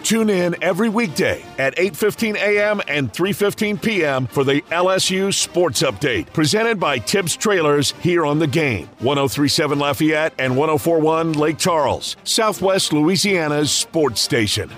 Tune 0.05 0.29
in 0.29 0.55
every 0.61 0.87
weekday 0.87 1.43
at 1.57 1.75
8:15 1.77 2.35
a.m. 2.35 2.79
and 2.87 3.11
3:15 3.11 3.81
p.m. 3.81 4.27
for 4.27 4.43
the 4.43 4.61
LSU 4.69 5.33
Sports 5.33 5.81
Update, 5.81 6.31
presented 6.31 6.79
by 6.79 6.99
Tibbs 6.99 7.35
Trailers 7.35 7.91
here 8.01 8.23
on 8.23 8.37
the 8.37 8.45
game. 8.45 8.85
1037 8.99 9.79
Lafayette 9.79 10.35
and 10.37 10.55
1041 10.55 11.33
Lake 11.33 11.57
Charles, 11.57 12.17
Southwest 12.23 12.93
Louisiana's 12.93 13.71
sports 13.71 14.21
station. 14.21 14.69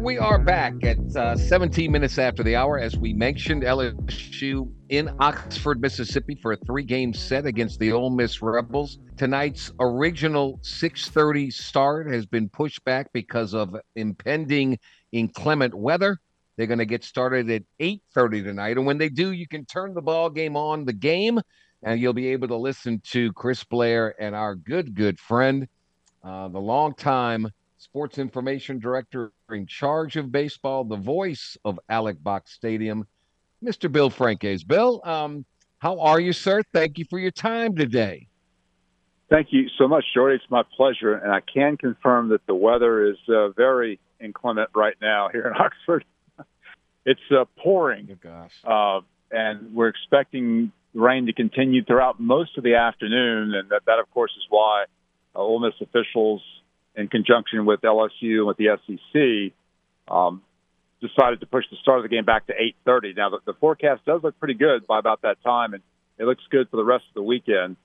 We 0.00 0.18
are 0.18 0.38
back 0.38 0.82
at 0.82 0.98
uh, 1.14 1.36
17 1.36 1.90
minutes 1.90 2.18
after 2.18 2.42
the 2.42 2.56
hour. 2.56 2.78
As 2.78 2.96
we 2.96 3.12
mentioned, 3.12 3.62
LSU 3.62 4.70
in 4.88 5.14
Oxford, 5.20 5.80
Mississippi, 5.80 6.34
for 6.34 6.52
a 6.52 6.56
three-game 6.56 7.14
set 7.14 7.46
against 7.46 7.78
the 7.78 7.92
Ole 7.92 8.10
Miss 8.10 8.42
Rebels. 8.42 8.98
Tonight's 9.16 9.70
original 9.78 10.58
6:30 10.62 11.52
start 11.52 12.10
has 12.10 12.26
been 12.26 12.48
pushed 12.48 12.84
back 12.84 13.12
because 13.12 13.54
of 13.54 13.76
impending 13.94 14.78
inclement 15.12 15.74
weather. 15.74 16.18
They're 16.56 16.66
going 16.66 16.78
to 16.78 16.86
get 16.86 17.04
started 17.04 17.48
at 17.50 17.62
8:30 17.78 18.42
tonight, 18.42 18.76
and 18.76 18.86
when 18.86 18.98
they 18.98 19.08
do, 19.08 19.32
you 19.32 19.46
can 19.46 19.64
turn 19.64 19.94
the 19.94 20.02
ball 20.02 20.28
game 20.28 20.56
on 20.56 20.86
the 20.86 20.92
game, 20.92 21.40
and 21.82 22.00
you'll 22.00 22.14
be 22.14 22.28
able 22.28 22.48
to 22.48 22.56
listen 22.56 23.00
to 23.10 23.32
Chris 23.34 23.62
Blair 23.62 24.14
and 24.20 24.34
our 24.34 24.56
good, 24.56 24.94
good 24.94 25.20
friend, 25.20 25.68
uh, 26.24 26.48
the 26.48 26.60
longtime 26.60 27.48
sports 27.84 28.18
information 28.18 28.78
director 28.78 29.30
in 29.50 29.66
charge 29.66 30.16
of 30.16 30.32
baseball, 30.32 30.84
the 30.84 30.96
voice 30.96 31.56
of 31.64 31.78
Alex 31.88 32.18
Box 32.18 32.52
Stadium, 32.52 33.06
Mr. 33.62 33.92
Bill 33.92 34.10
Franques. 34.10 34.64
Bill, 34.64 35.00
um, 35.04 35.44
how 35.78 36.00
are 36.00 36.18
you, 36.18 36.32
sir? 36.32 36.62
Thank 36.72 36.98
you 36.98 37.04
for 37.04 37.18
your 37.18 37.30
time 37.30 37.76
today. 37.76 38.26
Thank 39.30 39.48
you 39.50 39.68
so 39.78 39.86
much, 39.86 40.04
Jordy. 40.14 40.36
It's 40.36 40.50
my 40.50 40.62
pleasure, 40.76 41.14
and 41.14 41.30
I 41.30 41.40
can 41.40 41.76
confirm 41.76 42.30
that 42.30 42.46
the 42.46 42.54
weather 42.54 43.06
is 43.06 43.16
uh, 43.28 43.50
very 43.50 44.00
inclement 44.20 44.70
right 44.74 44.96
now 45.00 45.28
here 45.30 45.46
in 45.46 45.52
Oxford. 45.58 46.04
it's 47.04 47.20
uh, 47.30 47.44
pouring, 47.58 48.08
oh, 48.12 48.16
gosh. 48.22 48.54
Uh, 48.64 49.00
and 49.30 49.74
we're 49.74 49.88
expecting 49.88 50.72
rain 50.94 51.26
to 51.26 51.32
continue 51.32 51.84
throughout 51.84 52.18
most 52.18 52.56
of 52.56 52.64
the 52.64 52.76
afternoon, 52.76 53.54
and 53.54 53.68
that, 53.70 53.82
that 53.86 53.98
of 53.98 54.10
course, 54.10 54.30
is 54.36 54.44
why 54.48 54.84
uh, 55.34 55.38
Ole 55.38 55.60
Miss 55.60 55.74
officials 55.80 56.42
in 56.96 57.08
conjunction 57.08 57.66
with 57.66 57.80
LSU 57.80 58.38
and 58.38 58.46
with 58.46 58.56
the 58.56 58.78
SEC, 58.86 59.52
um, 60.14 60.42
decided 61.00 61.40
to 61.40 61.46
push 61.46 61.64
the 61.70 61.76
start 61.76 61.98
of 61.98 62.04
the 62.04 62.08
game 62.08 62.24
back 62.24 62.46
to 62.46 62.52
8:30. 62.86 63.16
Now 63.16 63.30
the, 63.30 63.38
the 63.44 63.54
forecast 63.54 64.04
does 64.04 64.22
look 64.22 64.38
pretty 64.38 64.54
good 64.54 64.86
by 64.86 64.98
about 64.98 65.22
that 65.22 65.42
time, 65.42 65.74
and 65.74 65.82
it 66.18 66.24
looks 66.24 66.42
good 66.50 66.68
for 66.70 66.76
the 66.76 66.84
rest 66.84 67.04
of 67.08 67.14
the 67.14 67.22
weekend. 67.22 67.76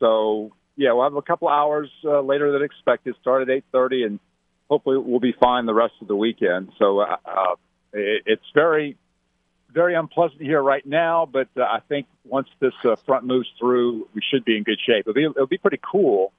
So 0.00 0.52
yeah, 0.76 0.92
we'll 0.92 1.04
have 1.04 1.14
a 1.14 1.22
couple 1.22 1.48
hours 1.48 1.90
uh, 2.04 2.20
later 2.20 2.52
than 2.52 2.62
expected. 2.62 3.14
Start 3.20 3.42
at 3.42 3.48
8:30, 3.48 4.06
and 4.06 4.20
hopefully 4.70 4.98
we'll 4.98 5.20
be 5.20 5.32
fine 5.32 5.66
the 5.66 5.74
rest 5.74 5.94
of 6.00 6.08
the 6.08 6.16
weekend. 6.16 6.72
So 6.78 7.00
uh, 7.00 7.16
uh, 7.24 7.54
it, 7.92 8.22
it's 8.26 8.50
very 8.54 8.96
very 9.70 9.94
unpleasant 9.94 10.40
here 10.42 10.62
right 10.62 10.84
now, 10.84 11.26
but 11.30 11.48
uh, 11.56 11.62
I 11.62 11.80
think 11.88 12.06
once 12.26 12.48
this 12.60 12.74
uh, 12.84 12.94
front 13.06 13.24
moves 13.24 13.48
through, 13.58 14.06
we 14.14 14.20
should 14.30 14.44
be 14.44 14.56
in 14.56 14.64
good 14.64 14.78
shape. 14.84 15.06
It'll 15.08 15.14
be, 15.14 15.24
it'll 15.24 15.46
be 15.46 15.56
pretty 15.56 15.80
cool 15.90 16.32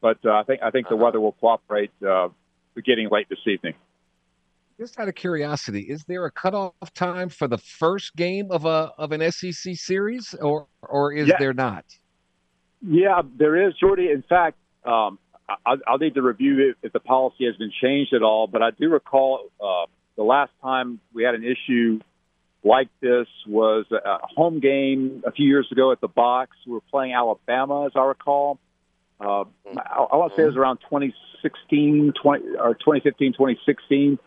but 0.00 0.18
uh, 0.24 0.32
I 0.32 0.42
think 0.44 0.62
I 0.62 0.70
think 0.70 0.88
the 0.88 0.94
uh-huh. 0.94 1.04
weather 1.04 1.20
will 1.20 1.32
cooperate 1.32 1.90
uh, 2.06 2.28
beginning 2.74 3.08
late 3.10 3.28
this 3.28 3.38
evening. 3.46 3.74
Just 4.78 4.98
out 5.00 5.08
of 5.08 5.16
curiosity, 5.16 5.80
is 5.80 6.04
there 6.04 6.24
a 6.24 6.30
cutoff 6.30 6.72
time 6.94 7.28
for 7.28 7.48
the 7.48 7.58
first 7.58 8.14
game 8.14 8.50
of 8.50 8.64
a 8.64 8.92
of 8.96 9.12
an 9.12 9.30
SEC 9.32 9.74
series, 9.74 10.34
or 10.40 10.66
or 10.82 11.12
is 11.12 11.28
yeah. 11.28 11.36
there 11.38 11.52
not? 11.52 11.84
Yeah, 12.86 13.22
there 13.36 13.68
is, 13.68 13.74
Jordy. 13.74 14.10
In 14.10 14.22
fact, 14.22 14.56
um, 14.84 15.18
I, 15.66 15.76
will 15.90 15.98
need 15.98 16.14
to 16.14 16.22
review 16.22 16.74
if 16.82 16.92
the 16.92 17.00
policy 17.00 17.46
has 17.46 17.56
been 17.56 17.72
changed 17.82 18.14
at 18.14 18.22
all. 18.22 18.46
But 18.46 18.62
I 18.62 18.70
do 18.70 18.88
recall 18.88 19.50
uh, 19.60 19.86
the 20.16 20.22
last 20.22 20.52
time 20.62 21.00
we 21.12 21.24
had 21.24 21.34
an 21.34 21.44
issue 21.44 22.00
like 22.64 22.88
this 23.00 23.26
was 23.46 23.86
a 23.90 24.26
home 24.36 24.60
game 24.60 25.22
a 25.26 25.32
few 25.32 25.46
years 25.46 25.68
ago 25.70 25.92
at 25.92 26.00
the 26.00 26.08
box. 26.08 26.56
We 26.66 26.72
were 26.72 26.82
playing 26.90 27.14
Alabama, 27.14 27.86
as 27.86 27.92
I 27.94 28.04
recall, 28.04 28.58
uh, 29.20 29.44
I, 29.76 30.06
I 30.12 30.16
want 30.16 30.32
to 30.32 30.36
say 30.36 30.42
it 30.44 30.46
was 30.46 30.56
around 30.56 30.78
2016, 30.88 32.12
20, 32.20 32.44
or 32.58 32.74
2015, 32.74 33.32
2016. 33.32 34.18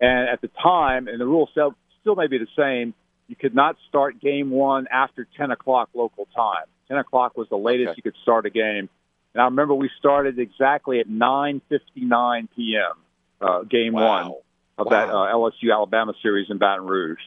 And 0.00 0.28
at 0.28 0.40
the 0.40 0.50
time, 0.62 1.08
and 1.08 1.20
the 1.20 1.26
rule 1.26 1.48
still, 1.50 1.74
still 2.00 2.16
may 2.16 2.26
be 2.26 2.38
the 2.38 2.46
same, 2.56 2.94
you 3.28 3.36
could 3.36 3.54
not 3.54 3.76
start 3.88 4.20
game 4.20 4.50
one 4.50 4.86
after 4.92 5.26
10 5.36 5.50
o'clock 5.50 5.88
local 5.94 6.28
time. 6.34 6.66
10 6.88 6.98
o'clock 6.98 7.36
was 7.36 7.48
the 7.48 7.56
latest 7.56 7.90
okay. 7.90 7.96
you 7.96 8.02
could 8.02 8.20
start 8.22 8.46
a 8.46 8.50
game. 8.50 8.88
And 9.34 9.42
I 9.42 9.44
remember 9.44 9.74
we 9.74 9.90
started 9.98 10.38
exactly 10.38 11.00
at 11.00 11.08
9:59 11.08 12.48
p.m. 12.56 12.92
Uh, 13.40 13.62
game 13.62 13.92
wow. 13.92 14.08
one 14.08 14.34
of 14.78 14.86
wow. 14.86 14.90
that 14.90 15.08
uh, 15.10 15.34
LSU 15.34 15.72
Alabama 15.72 16.14
series 16.22 16.48
in 16.48 16.58
Baton 16.58 16.86
Rouge. 16.86 17.18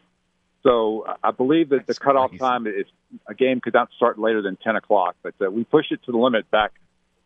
So 0.63 1.06
I 1.24 1.32
believe 1.32 1.70
that 1.70 1.88
That's 1.88 2.00
the 2.00 2.04
cutoff 2.04 2.32
crazy. 2.32 2.39
time 2.39 2.68
is 2.68 2.86
a 3.28 3.34
game 3.34 3.62
could 3.62 3.74
not 3.74 3.89
start 3.96 4.20
later 4.20 4.42
than 4.42 4.58
10 4.58 4.75
o'clock, 4.75 5.16
but 5.22 5.34
uh, 5.39 5.50
we 5.50 5.63
pushed 5.63 5.92
it 5.92 6.01
to 6.06 6.12
the 6.12 6.18
limit 6.18 6.50
back 6.51 6.72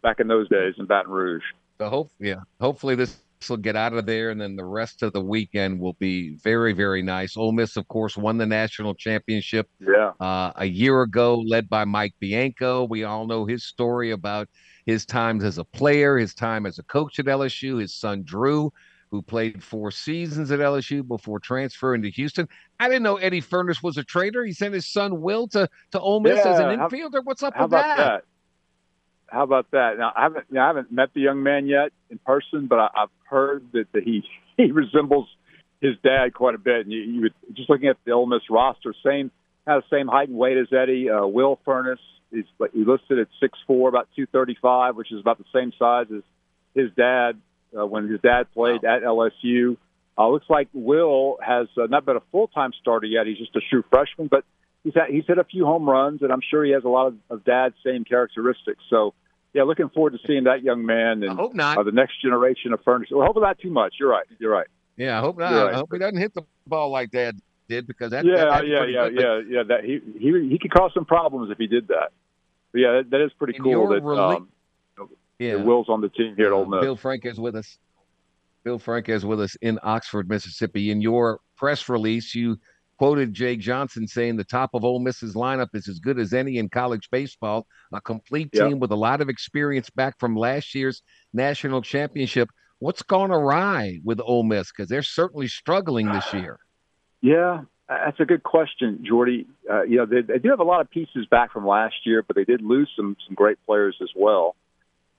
back 0.03 0.19
in 0.19 0.27
those 0.27 0.47
days 0.49 0.75
in 0.77 0.85
Baton 0.85 1.11
Rouge. 1.11 1.41
So 1.79 1.89
hope 1.89 2.11
yeah, 2.19 2.41
hopefully 2.61 2.93
this 2.95 3.17
will 3.49 3.57
get 3.57 3.75
out 3.75 3.91
of 3.93 4.05
there, 4.05 4.29
and 4.29 4.39
then 4.39 4.55
the 4.55 4.63
rest 4.63 5.01
of 5.03 5.11
the 5.11 5.19
weekend 5.21 5.79
will 5.79 5.93
be 5.93 6.35
very 6.35 6.71
very 6.73 7.01
nice. 7.01 7.35
Ole 7.35 7.51
Miss, 7.51 7.75
of 7.75 7.87
course, 7.87 8.15
won 8.15 8.37
the 8.37 8.45
national 8.45 8.93
championship. 8.93 9.67
Yeah. 9.79 10.11
Uh, 10.19 10.51
a 10.57 10.65
year 10.65 11.01
ago, 11.01 11.39
led 11.39 11.67
by 11.67 11.83
Mike 11.83 12.13
Bianco. 12.19 12.85
We 12.85 13.03
all 13.03 13.25
know 13.25 13.45
his 13.45 13.65
story 13.65 14.11
about 14.11 14.47
his 14.85 15.05
times 15.05 15.43
as 15.43 15.57
a 15.57 15.63
player, 15.63 16.17
his 16.17 16.33
time 16.35 16.65
as 16.65 16.77
a 16.79 16.83
coach 16.83 17.17
at 17.19 17.25
LSU. 17.25 17.81
His 17.81 17.93
son 17.95 18.23
Drew 18.23 18.71
who 19.11 19.21
played 19.21 19.63
four 19.63 19.91
seasons 19.91 20.49
at 20.49 20.59
LSU 20.59 21.07
before 21.07 21.37
transferring 21.39 22.01
to 22.01 22.09
Houston. 22.09 22.49
I 22.79 22.87
didn't 22.87 23.03
know 23.03 23.17
Eddy 23.17 23.43
Furniss 23.43 23.83
was 23.83 23.95
a 23.97 24.03
trader. 24.03 24.43
He 24.43 24.53
sent 24.53 24.73
his 24.73 24.87
son 24.91 25.21
Will 25.21 25.47
to 25.49 25.69
to 25.91 25.99
Ole 25.99 26.19
Miss 26.19 26.43
Yeah, 26.43 26.51
as 26.53 26.59
an 26.59 26.79
how- 26.79 26.87
infielder. 26.87 27.23
What's 27.23 27.43
up 27.43 27.53
with 27.59 27.69
that? 27.71 27.97
that? 27.97 28.23
How 29.33 29.43
about 29.43 29.71
that? 29.71 29.97
Now, 29.97 30.13
I 30.15 30.23
haven't, 30.23 30.51
know, 30.51 30.61
I 30.61 30.67
haven't 30.67 30.91
met 30.91 31.09
the 31.15 31.21
young 31.21 31.41
man 31.41 31.65
yet 31.65 31.91
in 32.11 32.19
person, 32.19 32.67
but 32.67 32.77
I, 32.77 32.87
I've 32.95 33.09
heard 33.27 33.65
that, 33.73 33.91
that 33.93 34.03
he 34.03 34.23
he 34.57 34.71
resembles 34.71 35.27
his 35.81 35.95
dad 36.03 36.33
quite 36.33 36.55
a 36.55 36.59
bit. 36.59 36.85
And 36.85 36.91
you, 36.91 36.99
you 36.99 37.21
would, 37.21 37.33
just 37.53 37.69
looking 37.69 37.87
at 37.87 37.97
the 38.05 38.11
Ole 38.11 38.27
Miss 38.27 38.43
roster, 38.49 38.93
same 39.03 39.31
has 39.65 39.83
the 39.89 39.97
same 39.97 40.07
height 40.07 40.29
and 40.29 40.37
weight 40.37 40.57
as 40.57 40.67
Eddy. 40.71 41.09
Uh, 41.09 41.25
Will 41.25 41.59
Furniss 41.65 41.97
is 42.31 42.45
he 42.73 42.85
listed 42.85 43.19
at 43.19 43.27
six 43.39 43.57
four, 43.65 43.89
about 43.89 44.07
two 44.15 44.27
thirty 44.27 44.55
five, 44.61 44.95
which 44.95 45.11
is 45.11 45.19
about 45.19 45.39
the 45.39 45.45
same 45.53 45.73
size 45.79 46.07
as 46.15 46.21
his 46.75 46.91
dad 46.95 47.41
uh, 47.77 47.85
when 47.85 48.07
his 48.07 48.21
dad 48.21 48.53
played 48.53 48.83
at 48.83 49.01
LSU. 49.01 49.77
Uh, 50.15 50.29
looks 50.29 50.45
like 50.47 50.67
Will 50.73 51.39
has 51.41 51.67
uh, 51.75 51.87
not 51.87 52.05
been 52.05 52.17
a 52.17 52.23
full 52.31 52.47
time 52.47 52.71
starter 52.81 53.07
yet. 53.07 53.25
He's 53.25 53.39
just 53.39 53.55
a 53.55 53.61
true 53.67 53.83
freshman, 53.89 54.27
but 54.27 54.45
he's 54.83 54.93
had, 54.93 55.09
he's 55.09 55.25
hit 55.25 55.39
a 55.39 55.43
few 55.43 55.65
home 55.65 55.89
runs, 55.89 56.21
and 56.21 56.31
I'm 56.31 56.41
sure 56.47 56.63
he 56.63 56.71
has 56.71 56.83
a 56.83 56.89
lot 56.89 57.07
of, 57.07 57.15
of 57.31 57.43
dad's 57.43 57.75
same 57.83 58.03
characteristics. 58.03 58.83
So, 58.89 59.15
yeah, 59.53 59.63
looking 59.63 59.89
forward 59.89 60.13
to 60.13 60.19
seeing 60.27 60.45
that 60.45 60.63
young 60.63 60.85
man 60.85 61.23
I 61.23 61.27
and 61.27 61.39
hope 61.39 61.53
not. 61.53 61.77
uh, 61.77 61.83
the 61.83 61.91
next 61.91 62.21
generation 62.21 62.73
of 62.73 62.81
furniture. 62.83 63.17
Well, 63.17 63.25
hopefully 63.25 63.45
not 63.45 63.59
too 63.59 63.69
much. 63.69 63.95
You're 63.99 64.09
right. 64.09 64.25
You're 64.39 64.51
right. 64.51 64.67
yeah, 64.97 65.17
I 65.17 65.21
hope 65.21 65.37
not. 65.37 65.51
Right. 65.51 65.73
I 65.73 65.77
hope 65.77 65.89
he 65.91 65.99
doesn't 65.99 66.17
hit 66.17 66.33
the 66.33 66.43
ball 66.67 66.89
like 66.89 67.11
Dad 67.11 67.39
did 67.69 67.87
because 67.87 68.11
that. 68.11 68.25
yeah, 68.25 68.45
that, 68.45 68.67
yeah, 68.67 68.85
yeah, 68.85 69.09
good. 69.09 69.21
Yeah, 69.21 69.41
yeah. 69.57 69.63
That 69.67 69.83
he 69.83 69.99
he 70.19 70.49
he 70.49 70.59
could 70.59 70.71
cause 70.71 70.91
some 70.93 71.05
problems 71.05 71.51
if 71.51 71.57
he 71.57 71.67
did 71.67 71.87
that. 71.89 72.11
But 72.71 72.79
yeah, 72.79 72.91
that, 72.93 73.09
that 73.11 73.23
is 73.23 73.31
pretty 73.37 73.57
cool 73.59 73.87
that 73.89 74.01
rela- 74.01 74.37
um, 74.37 75.09
Yeah, 75.39 75.55
Will's 75.55 75.89
on 75.89 76.01
the 76.01 76.09
team 76.09 76.35
here 76.35 76.47
at 76.47 76.51
Ole 76.53 76.63
Uh, 76.63 76.77
Miss. 76.77 76.81
Bill 76.81 76.95
Frank 76.95 77.25
is 77.25 77.39
with 77.39 77.55
us. 77.55 77.77
Bill 78.63 78.79
Frank 78.79 79.09
is 79.09 79.25
with 79.25 79.41
us 79.41 79.55
in 79.61 79.77
Oxford, 79.83 80.29
Mississippi. 80.29 80.89
In 80.89 81.01
your 81.01 81.39
press 81.57 81.89
release, 81.89 82.33
you 82.33 82.57
quoted 83.03 83.33
Jay 83.33 83.57
Johnson 83.57 84.07
saying 84.07 84.37
the 84.37 84.45
top 84.45 84.69
of 84.73 84.85
Ole 84.85 84.99
Miss's 84.99 85.35
lineup 85.35 85.67
is 85.73 85.89
as 85.89 85.99
good 85.99 86.17
as 86.17 86.33
any 86.33 86.57
in 86.57 86.69
college 86.69 87.09
baseball, 87.11 87.67
a 87.91 87.99
complete 87.99 88.49
Yeah. 88.53 88.69
team 88.69 88.79
with 88.79 88.91
a 88.91 88.95
lot 88.95 89.19
of 89.19 89.27
experience 89.27 89.89
back 89.89 90.17
from 90.19 90.37
last 90.37 90.73
year's 90.73 91.01
national 91.33 91.81
championship. 91.81 92.49
What's 92.79 93.01
gone 93.01 93.29
awry 93.29 93.99
with 94.05 94.21
Ole 94.23 94.43
Miss? 94.43 94.71
Because 94.71 94.87
they're 94.87 95.01
certainly 95.01 95.47
struggling 95.47 96.13
this 96.13 96.33
year. 96.33 96.59
Yeah, 97.19 97.63
that's 97.89 98.21
a 98.21 98.25
good 98.25 98.43
question, 98.43 99.03
Jordy. 99.05 99.47
Uh, 99.69 99.83
you 99.83 99.97
know, 99.97 100.05
they, 100.05 100.21
they 100.21 100.39
do 100.39 100.49
have 100.51 100.61
a 100.61 100.63
lot 100.63 100.79
of 100.79 100.89
pieces 100.89 101.25
back 101.29 101.51
from 101.51 101.67
last 101.67 102.05
year, 102.05 102.23
but 102.23 102.37
they 102.37 102.45
did 102.45 102.61
lose 102.61 102.89
some 102.95 103.17
some 103.27 103.35
great 103.35 103.57
players 103.65 103.97
as 104.01 104.11
well. 104.15 104.55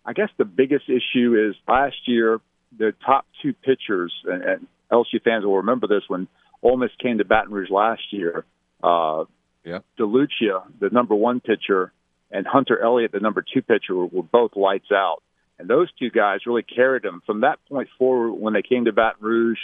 I 0.06 0.14
guess 0.14 0.30
the 0.38 0.46
biggest 0.46 0.88
issue 0.88 1.36
is 1.50 1.54
last 1.68 1.96
year 2.06 2.40
the 2.78 2.94
top 3.04 3.26
two 3.42 3.52
pitchers, 3.52 4.12
and, 4.24 4.42
and 4.42 4.66
LSU 4.90 5.22
fans 5.22 5.44
will 5.44 5.58
remember 5.58 5.86
this 5.86 6.04
when 6.08 6.28
Ole 6.64 6.78
Miss 6.78 6.90
came 7.00 7.18
to 7.18 7.24
Baton 7.24 7.52
Rouge 7.52 7.70
last 7.70 8.02
year. 8.10 8.44
Uh, 8.82 9.24
Yeah. 9.64 9.78
DeLucia, 9.98 10.62
the 10.80 10.90
number 10.90 11.14
one 11.14 11.40
pitcher, 11.40 11.92
and 12.30 12.46
Hunter 12.46 12.78
Elliott, 12.82 13.12
the 13.12 13.20
number 13.20 13.42
two 13.42 13.62
pitcher, 13.62 13.94
were, 13.94 14.06
were 14.06 14.22
both 14.22 14.56
lights 14.56 14.90
out. 14.92 15.22
And 15.58 15.68
those 15.68 15.88
two 15.98 16.10
guys 16.10 16.40
really 16.46 16.64
carried 16.64 17.02
them 17.02 17.22
from 17.24 17.42
that 17.42 17.60
point 17.68 17.88
forward 17.96 18.32
when 18.32 18.54
they 18.54 18.62
came 18.62 18.86
to 18.86 18.92
Baton 18.92 19.22
Rouge 19.22 19.58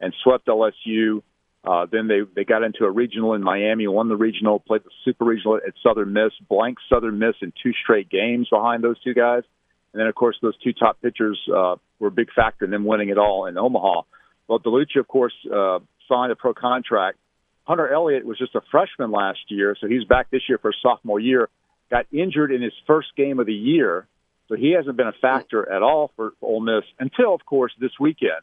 and 0.00 0.12
swept 0.22 0.48
LSU. 0.48 1.22
Uh, 1.64 1.86
then 1.90 2.08
they 2.08 2.20
they 2.34 2.44
got 2.44 2.62
into 2.62 2.84
a 2.84 2.90
regional 2.90 3.34
in 3.34 3.42
Miami, 3.42 3.86
won 3.86 4.08
the 4.08 4.16
regional, 4.16 4.58
played 4.58 4.84
the 4.84 4.90
super 5.04 5.24
regional 5.24 5.56
at 5.56 5.74
Southern 5.82 6.12
Miss, 6.12 6.32
blank 6.48 6.78
Southern 6.88 7.18
Miss 7.18 7.34
in 7.40 7.52
two 7.62 7.72
straight 7.82 8.08
games 8.08 8.48
behind 8.50 8.82
those 8.82 9.00
two 9.00 9.14
guys. 9.14 9.42
And 9.92 10.00
then, 10.00 10.06
of 10.06 10.14
course, 10.14 10.36
those 10.42 10.56
two 10.58 10.72
top 10.72 11.00
pitchers 11.00 11.38
uh, 11.48 11.76
were 11.98 12.08
a 12.08 12.12
big 12.12 12.32
factor 12.32 12.64
in 12.64 12.70
them 12.70 12.84
winning 12.84 13.08
it 13.08 13.18
all 13.18 13.46
in 13.46 13.56
Omaha. 13.56 14.02
Well, 14.46 14.58
DeLucia, 14.60 15.00
of 15.00 15.08
course, 15.08 15.34
uh, 15.52 15.78
signed 16.08 16.32
a 16.32 16.36
pro 16.36 16.54
contract. 16.54 17.18
Hunter 17.64 17.88
Elliott 17.92 18.24
was 18.24 18.38
just 18.38 18.54
a 18.54 18.62
freshman 18.70 19.10
last 19.10 19.40
year, 19.48 19.76
so 19.78 19.86
he's 19.86 20.04
back 20.04 20.30
this 20.30 20.42
year 20.48 20.58
for 20.58 20.72
sophomore 20.82 21.20
year. 21.20 21.48
Got 21.90 22.06
injured 22.12 22.52
in 22.52 22.62
his 22.62 22.72
first 22.86 23.08
game 23.16 23.38
of 23.38 23.46
the 23.46 23.54
year, 23.54 24.06
so 24.48 24.56
he 24.56 24.72
hasn't 24.72 24.96
been 24.96 25.06
a 25.06 25.12
factor 25.12 25.70
at 25.70 25.82
all 25.82 26.10
for 26.16 26.32
Ole 26.40 26.60
Miss 26.60 26.84
until, 26.98 27.34
of 27.34 27.44
course, 27.44 27.72
this 27.78 27.92
weekend 28.00 28.40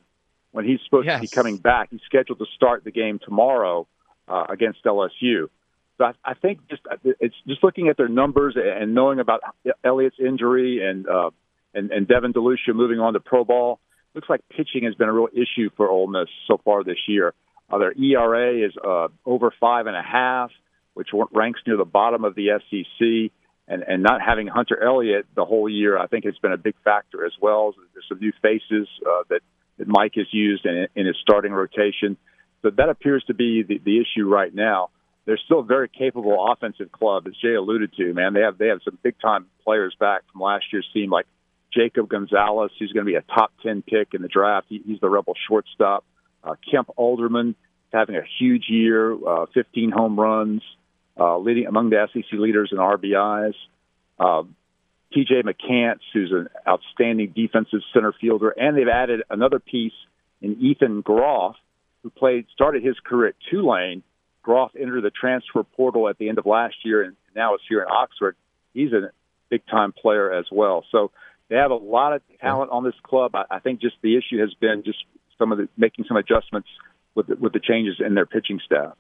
when 0.52 0.66
he's 0.66 0.80
supposed 0.86 1.08
to 1.08 1.20
be 1.20 1.28
coming 1.28 1.58
back. 1.58 1.90
He's 1.92 2.02
scheduled 2.06 2.40
to 2.40 2.46
start 2.56 2.84
the 2.84 2.92
game 2.92 3.20
tomorrow 3.20 3.88
uh, 4.28 4.46
against 4.50 4.84
LSU. 4.84 5.50
So 5.98 6.06
I, 6.06 6.14
I 6.24 6.34
think 6.34 6.68
just 6.70 6.82
it's 7.04 7.36
just 7.48 7.64
looking 7.64 7.88
at 7.90 7.98
their 7.98 8.08
numbers 8.08 8.56
and 8.58 8.94
knowing 8.94 9.20
about 9.20 9.42
Elliott's 9.84 10.18
injury 10.20 10.88
and 10.88 11.08
uh, 11.08 11.32
and, 11.74 11.92
and 11.92 12.08
Devin 12.08 12.34
DeLucia 12.34 12.74
moving 12.74 13.00
on 13.00 13.14
to 13.14 13.20
pro 13.20 13.44
ball. 13.44 13.80
Looks 14.14 14.30
like 14.30 14.42
pitching 14.50 14.86
has 14.86 14.96
been 14.96 15.10
a 15.10 15.14
real 15.14 15.28
issue 15.34 15.70
for 15.76 15.90
Ole 15.90 16.08
Miss 16.08 16.30
so 16.48 16.60
far 16.64 16.84
this 16.84 16.98
year. 17.08 17.34
Uh, 17.70 17.78
their 17.80 17.94
ERA 17.94 18.66
is 18.66 18.74
uh, 18.84 19.08
over 19.26 19.54
five 19.60 19.88
and 19.88 19.96
a 19.96 20.04
half, 20.04 20.52
which 20.94 21.10
ranks 21.32 21.60
near 21.66 21.78
the 21.78 21.86
bottom 21.86 22.24
of 22.24 22.36
the 22.36 22.60
SEC. 22.70 23.32
And, 23.68 23.82
and 23.82 24.04
not 24.04 24.22
having 24.22 24.46
Hunter 24.46 24.80
Elliott 24.80 25.26
the 25.36 25.44
whole 25.44 25.68
year, 25.68 25.98
I 25.98 26.06
think, 26.06 26.26
has 26.26 26.38
been 26.38 26.52
a 26.52 26.58
big 26.58 26.76
factor 26.84 27.26
as 27.26 27.32
well. 27.42 27.74
There's 27.94 28.06
some 28.08 28.20
new 28.20 28.32
faces 28.40 28.88
uh, 29.04 29.24
that, 29.30 29.40
that 29.80 29.88
Mike 29.88 30.12
has 30.18 30.28
used 30.32 30.68
in, 30.68 30.86
in 30.96 31.08
his 31.08 31.16
starting 31.20 31.52
rotation. 31.52 32.16
So 32.62 32.70
that 32.70 32.90
appears 32.90 33.24
to 33.26 33.34
be 33.34 33.64
the, 33.64 33.80
the 33.84 34.00
issue 34.00 34.30
right 34.30 34.54
now. 34.54 34.90
They're 35.26 35.40
still 35.44 35.62
a 35.62 35.64
very 35.64 35.90
capable 35.90 36.46
offensive 36.52 36.92
club, 36.92 37.26
as 37.28 37.34
Jay 37.42 37.56
alluded 37.56 37.94
to. 37.98 38.14
Man, 38.14 38.34
they 38.34 38.42
have 38.42 38.58
they 38.58 38.68
have 38.68 38.82
some 38.86 38.98
big 39.02 39.20
time 39.20 39.48
players 39.64 39.96
back 40.00 40.22
from 40.32 40.42
last 40.42 40.66
year's 40.72 40.88
team, 40.94 41.10
like 41.10 41.26
Jacob 41.74 42.10
Gonzalez, 42.10 42.72
who's 42.78 42.92
going 42.92 43.06
to 43.06 43.12
be 43.12 43.16
a 43.16 43.24
top 43.34 43.52
ten 43.64 43.82
pick 43.82 44.14
in 44.14 44.22
the 44.22 44.28
draft. 44.28 44.68
He, 44.70 44.82
he's 44.86 45.00
the 45.00 45.10
Rebel 45.10 45.34
shortstop. 45.48 46.06
Uh, 46.46 46.56
Kemp 46.70 46.90
Alderman 46.96 47.56
having 47.92 48.16
a 48.16 48.22
huge 48.40 48.66
year, 48.70 49.14
uh, 49.14 49.46
15 49.54 49.92
home 49.92 50.20
runs, 50.20 50.62
uh, 51.20 51.38
leading 51.38 51.66
among 51.66 51.90
the 51.90 52.08
SEC 52.14 52.26
leaders 52.34 52.70
in 52.72 52.78
RBIs. 52.78 53.56
Uh, 54.20 54.44
TJ 55.16 55.44
McCants, 55.44 56.02
who's 56.14 56.32
an 56.32 56.50
outstanding 56.68 57.32
defensive 57.36 57.80
center 57.94 58.14
fielder, 58.20 58.50
and 58.50 58.78
they've 58.78 58.88
added 58.88 59.22
another 59.30 59.60
piece 59.60 59.94
in 60.42 60.58
Ethan 60.60 61.02
Groff, 61.02 61.56
who 62.04 62.10
played 62.10 62.46
started 62.54 62.84
his 62.84 62.96
career 63.06 63.30
at 63.30 63.36
Tulane. 63.50 64.04
Groff 64.44 64.72
entered 64.80 65.02
the 65.02 65.12
transfer 65.12 65.64
portal 65.64 66.10
at 66.10 66.18
the 66.18 66.30
end 66.30 66.38
of 66.38 66.46
last 66.46 66.76
year, 66.84 67.02
and 67.02 67.16
now 67.36 67.56
is 67.56 67.62
here 67.68 67.82
in 67.82 67.88
Oxford. 67.90 68.36
He's 68.74 68.92
a 68.92 69.12
big 69.50 69.66
time 69.68 69.94
player 69.94 70.32
as 70.32 70.46
well. 70.52 70.84
So 70.92 71.12
they 71.50 71.56
have 71.56 71.72
a 71.72 71.76
lot 71.76 72.14
of 72.14 72.22
talent 72.42 72.72
on 72.72 72.84
this 72.84 72.96
club. 73.04 73.36
I, 73.36 73.46
I 73.50 73.60
think 73.60 73.82
just 73.82 73.96
the 74.02 74.18
issue 74.18 74.40
has 74.42 74.54
been 74.56 74.84
just 74.84 75.04
some 75.38 75.52
of 75.52 75.58
the 75.58 75.68
making 75.78 76.06
some 76.08 76.18
adjustments 76.18 76.68
with 77.16 77.28
the, 77.28 77.36
with 77.36 77.54
the 77.54 77.60
changes 77.60 77.96
in 78.06 78.14
their 78.16 78.26
pitching 78.26 78.60
staff. 78.66 78.94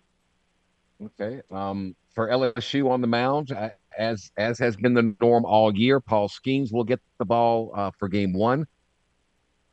Okay. 1.04 1.42
Um, 1.52 1.96
for 2.14 2.30
LSU 2.30 2.90
on 2.90 3.02
the 3.02 3.08
mound, 3.08 3.52
as 3.98 4.32
as 4.38 4.58
has 4.60 4.78
been 4.78 4.94
the 4.94 5.16
norm 5.22 5.46
all 5.46 5.76
year, 5.76 6.00
Paul 6.00 6.30
Skenes 6.30 6.72
will 6.72 6.86
get 6.86 7.02
the 7.18 7.26
ball 7.26 7.72
uh, 7.76 7.92
for 8.00 8.08
game 8.08 8.34
one. 8.34 8.66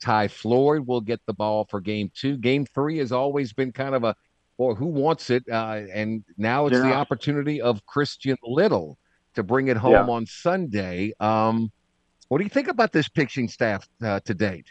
Ty 0.01 0.27
Floyd 0.29 0.87
will 0.89 1.01
get 1.01 1.21
the 1.27 1.33
ball 1.33 1.65
for 1.71 1.81
game 1.81 2.11
two. 2.15 2.37
Game 2.37 2.67
three 2.67 2.99
has 2.99 3.13
always 3.13 3.53
been 3.53 3.71
kind 3.71 3.95
of 3.95 4.03
a, 4.03 4.17
or 4.59 4.75
who 4.75 4.87
wants 4.87 5.31
it? 5.31 5.45
Uh, 5.49 5.83
and 5.93 6.25
now 6.37 6.67
it's 6.67 6.77
the 6.77 6.93
opportunity 6.93 7.61
of 7.61 7.87
Christian 7.87 8.37
Little 8.43 8.99
to 9.35 9.45
bring 9.45 9.69
it 9.69 9.77
home 9.77 9.93
Yeah. 9.93 10.07
on 10.09 10.27
Sunday. 10.27 11.13
Um, 11.21 11.71
what 12.27 12.39
do 12.39 12.45
you 12.45 12.51
think 12.51 12.67
about 12.67 12.91
this 12.91 13.09
pitching 13.09 13.47
staff 13.47 13.89
uh, 14.03 14.19
to 14.25 14.35
date? 14.35 14.67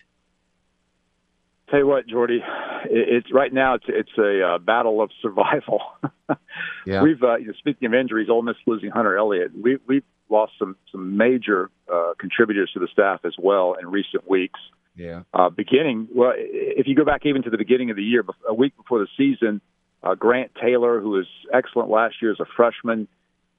Tell 1.71 1.79
you 1.79 1.87
what, 1.87 2.05
Jordy, 2.05 2.41
it, 2.85 3.23
it's 3.23 3.33
right 3.33 3.51
now 3.51 3.75
it's 3.75 3.85
it's 3.87 4.17
a 4.17 4.55
uh, 4.55 4.57
battle 4.59 5.01
of 5.01 5.09
survival. 5.21 5.81
Yeah. 6.85 7.03
We've 7.03 7.21
uh, 7.21 7.37
you 7.37 7.47
know, 7.47 7.53
speaking 7.59 7.87
of 7.87 7.93
injuries, 7.93 8.27
Ole 8.29 8.41
Miss 8.41 8.55
losing 8.65 8.89
Hunter 8.89 9.17
Elliott. 9.17 9.51
We 9.61 9.77
we've 9.87 10.03
lost 10.29 10.53
some 10.57 10.75
some 10.91 11.17
major 11.17 11.69
uh, 11.91 12.13
contributors 12.19 12.71
to 12.73 12.79
the 12.79 12.87
staff 12.91 13.21
as 13.25 13.33
well 13.37 13.75
in 13.79 13.87
recent 13.87 14.27
weeks. 14.29 14.59
Yeah. 14.95 15.23
uh, 15.33 15.49
beginning. 15.49 16.07
Well, 16.13 16.33
if 16.35 16.87
you 16.87 16.95
go 16.95 17.05
back 17.05 17.25
even 17.25 17.43
to 17.43 17.49
the 17.49 17.57
beginning 17.57 17.91
of 17.91 17.95
the 17.95 18.03
year, 18.03 18.25
a 18.47 18.53
week 18.53 18.75
before 18.75 18.99
the 18.99 19.07
season, 19.17 19.61
uh, 20.03 20.15
Grant 20.15 20.51
Taylor, 20.61 20.99
who 20.99 21.11
was 21.11 21.27
excellent 21.53 21.89
last 21.89 22.15
year 22.21 22.31
as 22.31 22.39
a 22.39 22.45
freshman, 22.57 23.07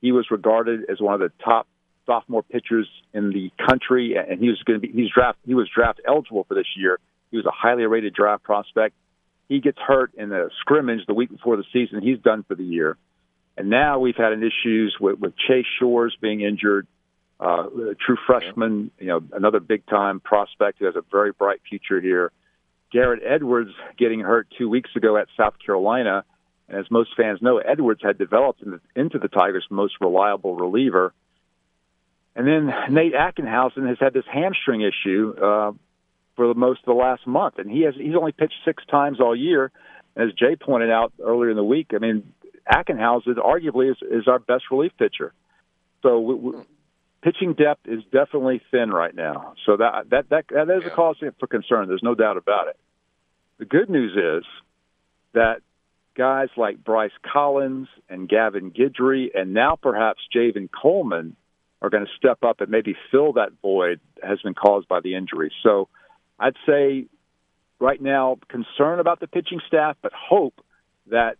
he 0.00 0.12
was 0.12 0.26
regarded 0.30 0.90
as 0.90 1.00
one 1.00 1.14
of 1.14 1.20
the 1.20 1.32
top 1.44 1.66
sophomore 2.06 2.42
pitchers 2.42 2.88
in 3.14 3.30
the 3.30 3.50
country, 3.66 4.16
and 4.16 4.40
he 4.40 4.48
was 4.48 4.62
going 4.64 4.80
to 4.80 4.86
be 4.86 4.92
he's 4.92 5.10
draft 5.14 5.38
he 5.46 5.54
was 5.54 5.68
draft 5.74 6.00
eligible 6.06 6.44
for 6.44 6.54
this 6.54 6.66
year. 6.76 6.98
He 7.32 7.38
was 7.38 7.46
a 7.46 7.50
highly 7.50 7.84
rated 7.84 8.14
draft 8.14 8.44
prospect. 8.44 8.94
He 9.48 9.60
gets 9.60 9.78
hurt 9.78 10.14
in 10.14 10.32
a 10.32 10.48
scrimmage 10.60 11.04
the 11.06 11.14
week 11.14 11.30
before 11.30 11.56
the 11.56 11.64
season. 11.72 12.00
He's 12.00 12.18
done 12.18 12.44
for 12.44 12.54
the 12.54 12.64
year. 12.64 12.96
And 13.56 13.68
now 13.68 13.98
we've 13.98 14.16
had 14.16 14.32
an 14.32 14.42
issues 14.42 14.96
with, 15.00 15.18
with 15.18 15.34
Chase 15.36 15.66
Shores 15.78 16.16
being 16.20 16.42
injured, 16.42 16.86
uh, 17.40 17.66
a 17.90 17.94
true 17.94 18.16
freshman, 18.26 18.90
you 18.98 19.08
know, 19.08 19.22
another 19.32 19.60
big 19.60 19.84
time 19.86 20.20
prospect 20.20 20.78
who 20.78 20.86
has 20.86 20.94
a 20.94 21.02
very 21.10 21.32
bright 21.32 21.60
future 21.68 22.00
here. 22.00 22.32
Garrett 22.92 23.22
Edwards 23.24 23.72
getting 23.98 24.20
hurt 24.20 24.48
two 24.56 24.68
weeks 24.68 24.90
ago 24.94 25.16
at 25.16 25.28
South 25.36 25.54
Carolina. 25.64 26.24
And 26.68 26.78
as 26.78 26.90
most 26.90 27.10
fans 27.16 27.40
know, 27.42 27.58
Edwards 27.58 28.00
had 28.02 28.18
developed 28.18 28.62
into, 28.62 28.80
into 28.94 29.18
the 29.18 29.28
Tigers' 29.28 29.66
most 29.70 29.94
reliable 30.00 30.54
reliever. 30.54 31.12
And 32.34 32.46
then 32.46 32.72
Nate 32.90 33.14
Ackenhausen 33.14 33.88
has 33.88 33.98
had 33.98 34.14
this 34.14 34.24
hamstring 34.30 34.82
issue. 34.82 35.34
Uh, 35.42 35.72
for 36.36 36.48
the 36.48 36.54
most 36.54 36.80
of 36.80 36.86
the 36.86 36.92
last 36.92 37.26
month, 37.26 37.54
and 37.58 37.70
he 37.70 37.82
has 37.82 37.94
he's 37.94 38.14
only 38.14 38.32
pitched 38.32 38.54
six 38.64 38.84
times 38.86 39.20
all 39.20 39.36
year. 39.36 39.70
As 40.16 40.28
Jay 40.38 40.56
pointed 40.56 40.90
out 40.90 41.12
earlier 41.22 41.50
in 41.50 41.56
the 41.56 41.64
week, 41.64 41.92
I 41.94 41.98
mean, 41.98 42.32
Ackenhausen 42.70 43.36
arguably 43.36 43.90
is, 43.90 43.96
is 44.02 44.28
our 44.28 44.38
best 44.38 44.64
relief 44.70 44.92
pitcher. 44.98 45.32
So 46.02 46.20
we, 46.20 46.34
we, 46.34 46.52
pitching 47.22 47.54
depth 47.54 47.86
is 47.86 48.02
definitely 48.12 48.60
thin 48.70 48.90
right 48.90 49.14
now. 49.14 49.54
So 49.64 49.76
that 49.76 50.10
that 50.10 50.28
that, 50.30 50.44
that 50.50 50.70
is 50.70 50.86
a 50.86 50.90
cause 50.90 51.16
for 51.38 51.46
concern. 51.46 51.88
There's 51.88 52.02
no 52.02 52.14
doubt 52.14 52.36
about 52.36 52.68
it. 52.68 52.76
The 53.58 53.64
good 53.64 53.88
news 53.88 54.12
is 54.12 54.44
that 55.34 55.60
guys 56.16 56.48
like 56.56 56.82
Bryce 56.82 57.12
Collins 57.32 57.88
and 58.08 58.28
Gavin 58.28 58.70
Guidry 58.70 59.28
and 59.34 59.54
now 59.54 59.76
perhaps 59.80 60.20
Javen 60.34 60.68
Coleman 60.70 61.36
are 61.80 61.90
going 61.90 62.04
to 62.04 62.12
step 62.16 62.44
up 62.44 62.60
and 62.60 62.70
maybe 62.70 62.94
fill 63.10 63.34
that 63.34 63.50
void 63.60 64.00
that 64.20 64.28
has 64.28 64.40
been 64.42 64.54
caused 64.54 64.88
by 64.88 65.00
the 65.00 65.14
injury. 65.14 65.52
So 65.62 65.88
I'd 66.38 66.56
say 66.66 67.06
right 67.78 68.00
now 68.00 68.38
concern 68.48 69.00
about 69.00 69.20
the 69.20 69.26
pitching 69.26 69.60
staff, 69.66 69.96
but 70.02 70.12
hope 70.12 70.60
that 71.08 71.36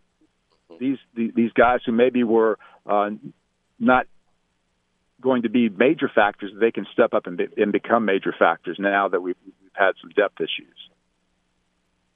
these 0.81 0.99
these 1.15 1.53
guys 1.53 1.81
who 1.87 1.93
maybe 1.93 2.25
were 2.25 2.59
uh, 2.87 3.11
not 3.79 4.07
going 5.21 5.43
to 5.43 5.49
be 5.49 5.69
major 5.69 6.11
factors, 6.13 6.53
they 6.59 6.71
can 6.73 6.87
step 6.93 7.15
up 7.15 7.27
and, 7.27 7.37
be, 7.37 7.47
and 7.57 7.73
become 7.73 8.05
major 8.05 8.35
factors 8.37 8.77
now 8.79 9.09
that 9.09 9.21
we've, 9.21 9.37
we've 9.45 9.71
had 9.73 9.93
some 10.01 10.11
depth 10.11 10.41
issues. 10.41 10.77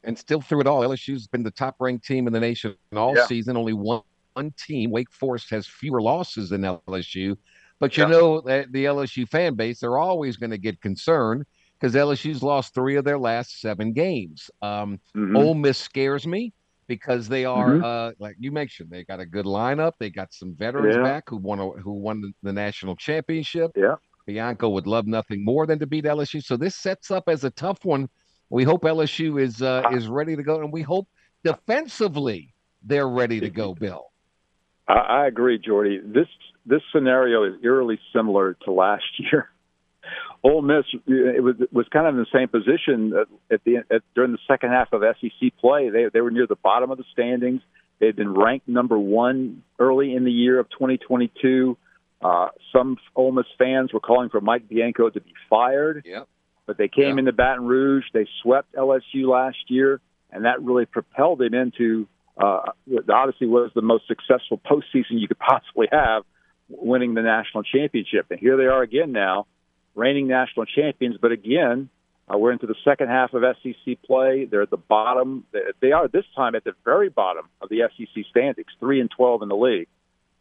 And 0.03 0.19
still 0.19 0.41
through 0.41 0.61
it 0.61 0.67
all, 0.67 0.83
LSU's 0.83 1.27
been 1.27 1.43
the 1.43 1.51
top 1.51 1.77
ranked 1.81 2.05
team 2.05 2.27
in 2.27 2.33
the 2.33 2.41
nation 2.41 2.77
all 2.95 3.17
yeah. 3.17 3.27
season. 3.27 3.57
Only 3.57 3.73
one, 3.73 4.03
one 4.35 4.53
team, 4.59 4.91
Wake 4.91 5.11
Forest, 5.11 5.51
has 5.51 5.67
fewer 5.67 6.03
losses 6.03 6.51
than 6.51 6.63
LSU. 6.63 7.37
But 7.79 7.97
you 7.97 8.05
yeah. 8.05 8.11
know 8.11 8.41
that 8.43 8.73
the 8.73 8.85
LSU 8.85 9.29
fan 9.29 9.55
base, 9.55 9.81
they're 9.81 9.99
always 9.99 10.37
going 10.37 10.51
to 10.51 10.59
get 10.59 10.81
concerned 10.81 11.45
because 11.79 11.95
LSU's 11.95 12.43
lost 12.43 12.75
three 12.75 12.97
of 12.97 13.05
their 13.05 13.19
last 13.19 13.61
seven 13.61 13.93
games. 13.93 14.51
Um, 14.63 15.01
mm-hmm. 15.15 15.37
Ole 15.37 15.55
Miss 15.55 15.79
scares 15.79 16.27
me 16.27 16.53
because 16.87 17.29
they 17.29 17.45
are, 17.45 17.71
mm-hmm. 17.71 17.85
uh, 17.85 18.13
like 18.19 18.37
you 18.39 18.53
mentioned, 18.53 18.91
they 18.91 19.05
got 19.05 19.21
a 19.21 19.27
good 19.27 19.45
lineup. 19.45 19.93
They 19.99 20.11
got 20.11 20.33
some 20.33 20.55
veterans 20.55 20.97
yeah. 20.97 21.03
back 21.03 21.25
who 21.29 21.37
won 21.37 21.59
a, 21.59 21.71
who 21.71 21.93
won 21.93 22.33
the, 22.43 22.53
national 22.53 22.97
championship. 22.97 23.73
Yeah, 23.77 23.97
Bianco 24.27 24.69
would 24.71 24.87
love 24.87 25.07
nothing 25.07 25.45
more 25.45 25.67
than 25.67 25.79
to 25.79 25.87
beat 25.87 26.05
LSU. 26.05 26.43
So 26.43 26.57
this 26.57 26.75
sets 26.75 27.11
up 27.11 27.25
as 27.29 27.45
a 27.45 27.51
tough 27.51 27.85
one. 27.85 28.09
We 28.49 28.65
hope 28.65 28.83
LSU 28.83 29.41
is 29.41 29.61
uh, 29.61 29.83
is 29.93 30.09
ready 30.09 30.37
to 30.37 30.43
go, 30.43 30.61
and 30.61 30.73
we 30.73 30.83
hope 30.83 31.09
defensively 31.45 32.55
they're 32.83 33.09
ready 33.09 33.41
to 33.41 33.51
go. 33.51 33.75
Bill, 33.75 34.07
I, 34.89 34.93
I 34.93 35.27
agree, 35.27 35.59
Jordy. 35.59 36.01
This 36.05 36.29
this 36.65 36.83
scenario 36.93 37.45
is 37.45 37.55
eerily 37.63 37.99
similar 38.15 38.57
to 38.65 38.73
last 38.73 39.05
year. 39.19 39.51
Ole 40.47 40.63
Miss 40.63 40.85
it 41.07 41.43
was 41.43 41.57
was 41.73 41.87
kind 41.93 42.07
of 42.07 42.15
in 42.15 42.21
the 42.21 42.27
same 42.33 42.47
position 42.49 43.13
at 43.51 43.65
the 43.65 43.79
at, 43.91 44.03
during 44.15 44.31
the 44.31 44.39
second 44.47 44.71
half 44.71 44.93
of 44.93 45.03
SEC 45.21 45.57
play. 45.59 45.91
They 45.91 46.07
they 46.13 46.21
were 46.21 46.31
near 46.31 46.47
the 46.47 46.57
bottom 46.57 46.91
of 46.93 46.99
the 46.99 47.05
standings. 47.13 47.63
They 47.99 48.07
had 48.07 48.17
been 48.17 48.33
ranked 48.33 48.69
number 48.69 48.97
one 48.97 49.65
early 49.79 50.15
in 50.15 50.25
the 50.25 50.31
year 50.31 50.61
of 50.61 50.69
2022. 50.71 51.77
Uh, 52.23 52.49
some 52.73 52.97
Ole 53.17 53.33
Miss 53.33 53.47
fans 53.59 53.93
were 53.93 54.01
calling 54.01 54.29
for 54.29 54.41
Mike 54.41 54.69
Bianco 54.69 55.11
to 55.11 55.21
be 55.21 55.33
fired. 55.51 56.05
Yep. 56.07 56.29
But 56.67 56.79
they 56.79 56.89
came 56.89 57.11
yep. 57.11 57.19
into 57.19 57.33
Baton 57.33 57.67
Rouge. 57.67 58.05
They 58.13 58.27
swept 58.43 58.73
LSU 58.75 59.29
last 59.29 59.59
year, 59.69 60.01
and 60.31 60.45
that 60.45 60.63
really 60.63 60.87
propelled 60.87 61.41
them 61.41 61.55
into 61.55 62.07
uh, 62.37 62.71
what 62.87 63.11
obviously 63.11 63.49
was 63.49 63.71
the 63.75 63.83
most 63.83 64.07
successful 64.07 64.61
postseason 64.65 65.19
you 65.19 65.27
could 65.27 65.39
possibly 65.51 65.89
have, 65.91 66.23
winning 66.69 67.15
the 67.15 67.23
national 67.23 67.65
championship. 67.65 68.27
And 68.31 68.39
here 68.39 68.57
they 68.57 68.67
are 68.67 68.83
again 68.83 69.11
now 69.11 69.47
reigning 69.97 70.29
national 70.29 70.67
champions. 70.67 71.17
But 71.21 71.33
again, 71.33 71.89
uh, 72.33 72.39
we're 72.39 72.53
into 72.53 72.67
the 72.67 72.77
second 72.85 73.09
half 73.09 73.33
of 73.35 73.43
SEC 73.63 74.03
play. 74.03 74.45
They're 74.45 74.63
at 74.63 74.71
the 74.71 74.77
bottom. 74.77 75.45
They 75.81 75.93
are 75.93 76.07
this 76.09 76.25
time 76.37 76.55
at 76.55 76.65
the 76.65 76.73
very 76.85 77.09
bottom 77.09 77.47
of 77.61 77.69
the 77.69 77.89
SEC 77.97 78.25
standings, 78.31 78.69
three 78.79 79.01
and 79.01 79.11
twelve 79.11 79.43
in 79.43 79.49
the 79.49 79.57
league. 79.57 79.89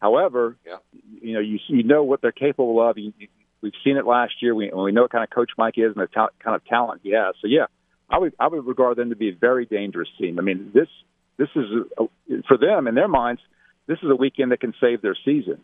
However, 0.01 0.57
yeah. 0.65 0.77
you 1.21 1.33
know 1.33 1.39
you 1.39 1.59
you 1.67 1.83
know 1.83 2.03
what 2.03 2.21
they're 2.21 2.31
capable 2.31 2.87
of. 2.87 2.97
You, 2.97 3.13
you, 3.17 3.27
we've 3.61 3.73
seen 3.83 3.97
it 3.97 4.05
last 4.05 4.33
year. 4.41 4.53
We 4.53 4.71
we 4.73 4.91
know 4.91 5.03
what 5.03 5.11
kind 5.11 5.23
of 5.23 5.29
coach 5.29 5.51
Mike 5.57 5.75
is 5.77 5.95
and 5.95 6.03
the 6.03 6.07
ta- 6.07 6.29
kind 6.43 6.55
of 6.55 6.65
talent 6.65 7.01
he 7.03 7.11
has. 7.11 7.35
So 7.41 7.47
yeah, 7.47 7.65
I 8.09 8.17
would 8.17 8.33
I 8.39 8.47
would 8.47 8.65
regard 8.65 8.97
them 8.97 9.09
to 9.09 9.15
be 9.15 9.29
a 9.29 9.35
very 9.35 9.65
dangerous 9.65 10.09
team. 10.19 10.39
I 10.39 10.41
mean 10.41 10.71
this 10.73 10.89
this 11.37 11.49
is 11.55 11.65
a, 11.99 12.03
for 12.47 12.57
them 12.57 12.87
in 12.87 12.95
their 12.95 13.07
minds. 13.07 13.41
This 13.87 13.99
is 14.01 14.09
a 14.09 14.15
weekend 14.15 14.51
that 14.51 14.59
can 14.59 14.73
save 14.81 15.01
their 15.01 15.15
season. 15.23 15.61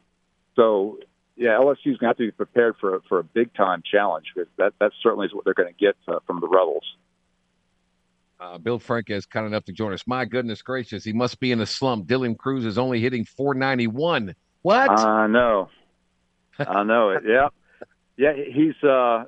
So 0.56 1.00
yeah, 1.36 1.58
LSU's 1.60 1.84
going 1.84 2.00
to 2.00 2.06
have 2.08 2.18
to 2.18 2.28
be 2.28 2.32
prepared 2.32 2.76
for 2.80 2.96
a, 2.96 3.02
for 3.08 3.20
a 3.20 3.24
big 3.24 3.54
time 3.54 3.82
challenge 3.90 4.26
because 4.36 4.50
that 4.58 4.74
that 4.80 4.92
certainly 5.02 5.28
is 5.28 5.34
what 5.34 5.46
they're 5.46 5.54
going 5.54 5.74
to 5.74 5.80
get 5.80 5.96
uh, 6.08 6.20
from 6.28 6.40
the 6.40 6.48
Rebels. 6.48 6.84
Uh, 8.40 8.58
Bill 8.58 8.80
Frank 8.80 9.10
is 9.10 9.26
kind 9.28 9.46
enough 9.46 9.66
to 9.66 9.72
join 9.72 9.94
us. 9.94 10.08
My 10.08 10.26
goodness 10.26 10.64
gracious, 10.64 11.04
he 11.04 11.14
must 11.14 11.40
be 11.40 11.52
in 11.52 11.62
a 11.62 11.66
slump. 11.66 12.08
Dylan 12.08 12.36
Crews 12.36 12.66
is 12.66 12.78
only 12.78 13.00
hitting 13.00 13.24
491. 13.24 14.36
What? 14.64 14.90
I 14.90 15.28
know. 15.28 15.70
I 16.60 16.84
know 16.84 17.10
it. 17.12 17.24
Yeah, 17.26 17.50
yeah. 18.18 18.34
He's 18.34 18.76
uh, 18.84 19.26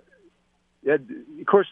yeah. 0.84 0.96
Of 1.40 1.46
course, 1.46 1.68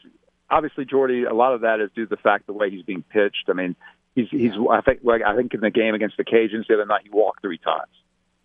obviously, 0.49 0.85
Jordy. 0.85 1.23
A 1.23 1.33
lot 1.33 1.53
of 1.53 1.61
that 1.61 1.79
is 1.79 1.89
due 1.95 2.05
to 2.05 2.09
the 2.09 2.21
fact 2.21 2.47
the 2.47 2.53
way 2.53 2.69
he's 2.69 2.83
being 2.83 3.03
pitched. 3.03 3.45
I 3.47 3.53
mean, 3.53 3.75
he's 4.15 4.29
he's. 4.29 4.53
I 4.69 4.81
think 4.81 4.99
like 5.03 5.21
I 5.23 5.35
think 5.35 5.53
in 5.53 5.61
the 5.61 5.71
game 5.71 5.93
against 5.93 6.17
the 6.17 6.23
Cajuns 6.23 6.67
the 6.67 6.75
other 6.75 6.85
night, 6.85 7.01
he 7.03 7.09
walked 7.09 7.41
three 7.41 7.57
times. 7.57 7.91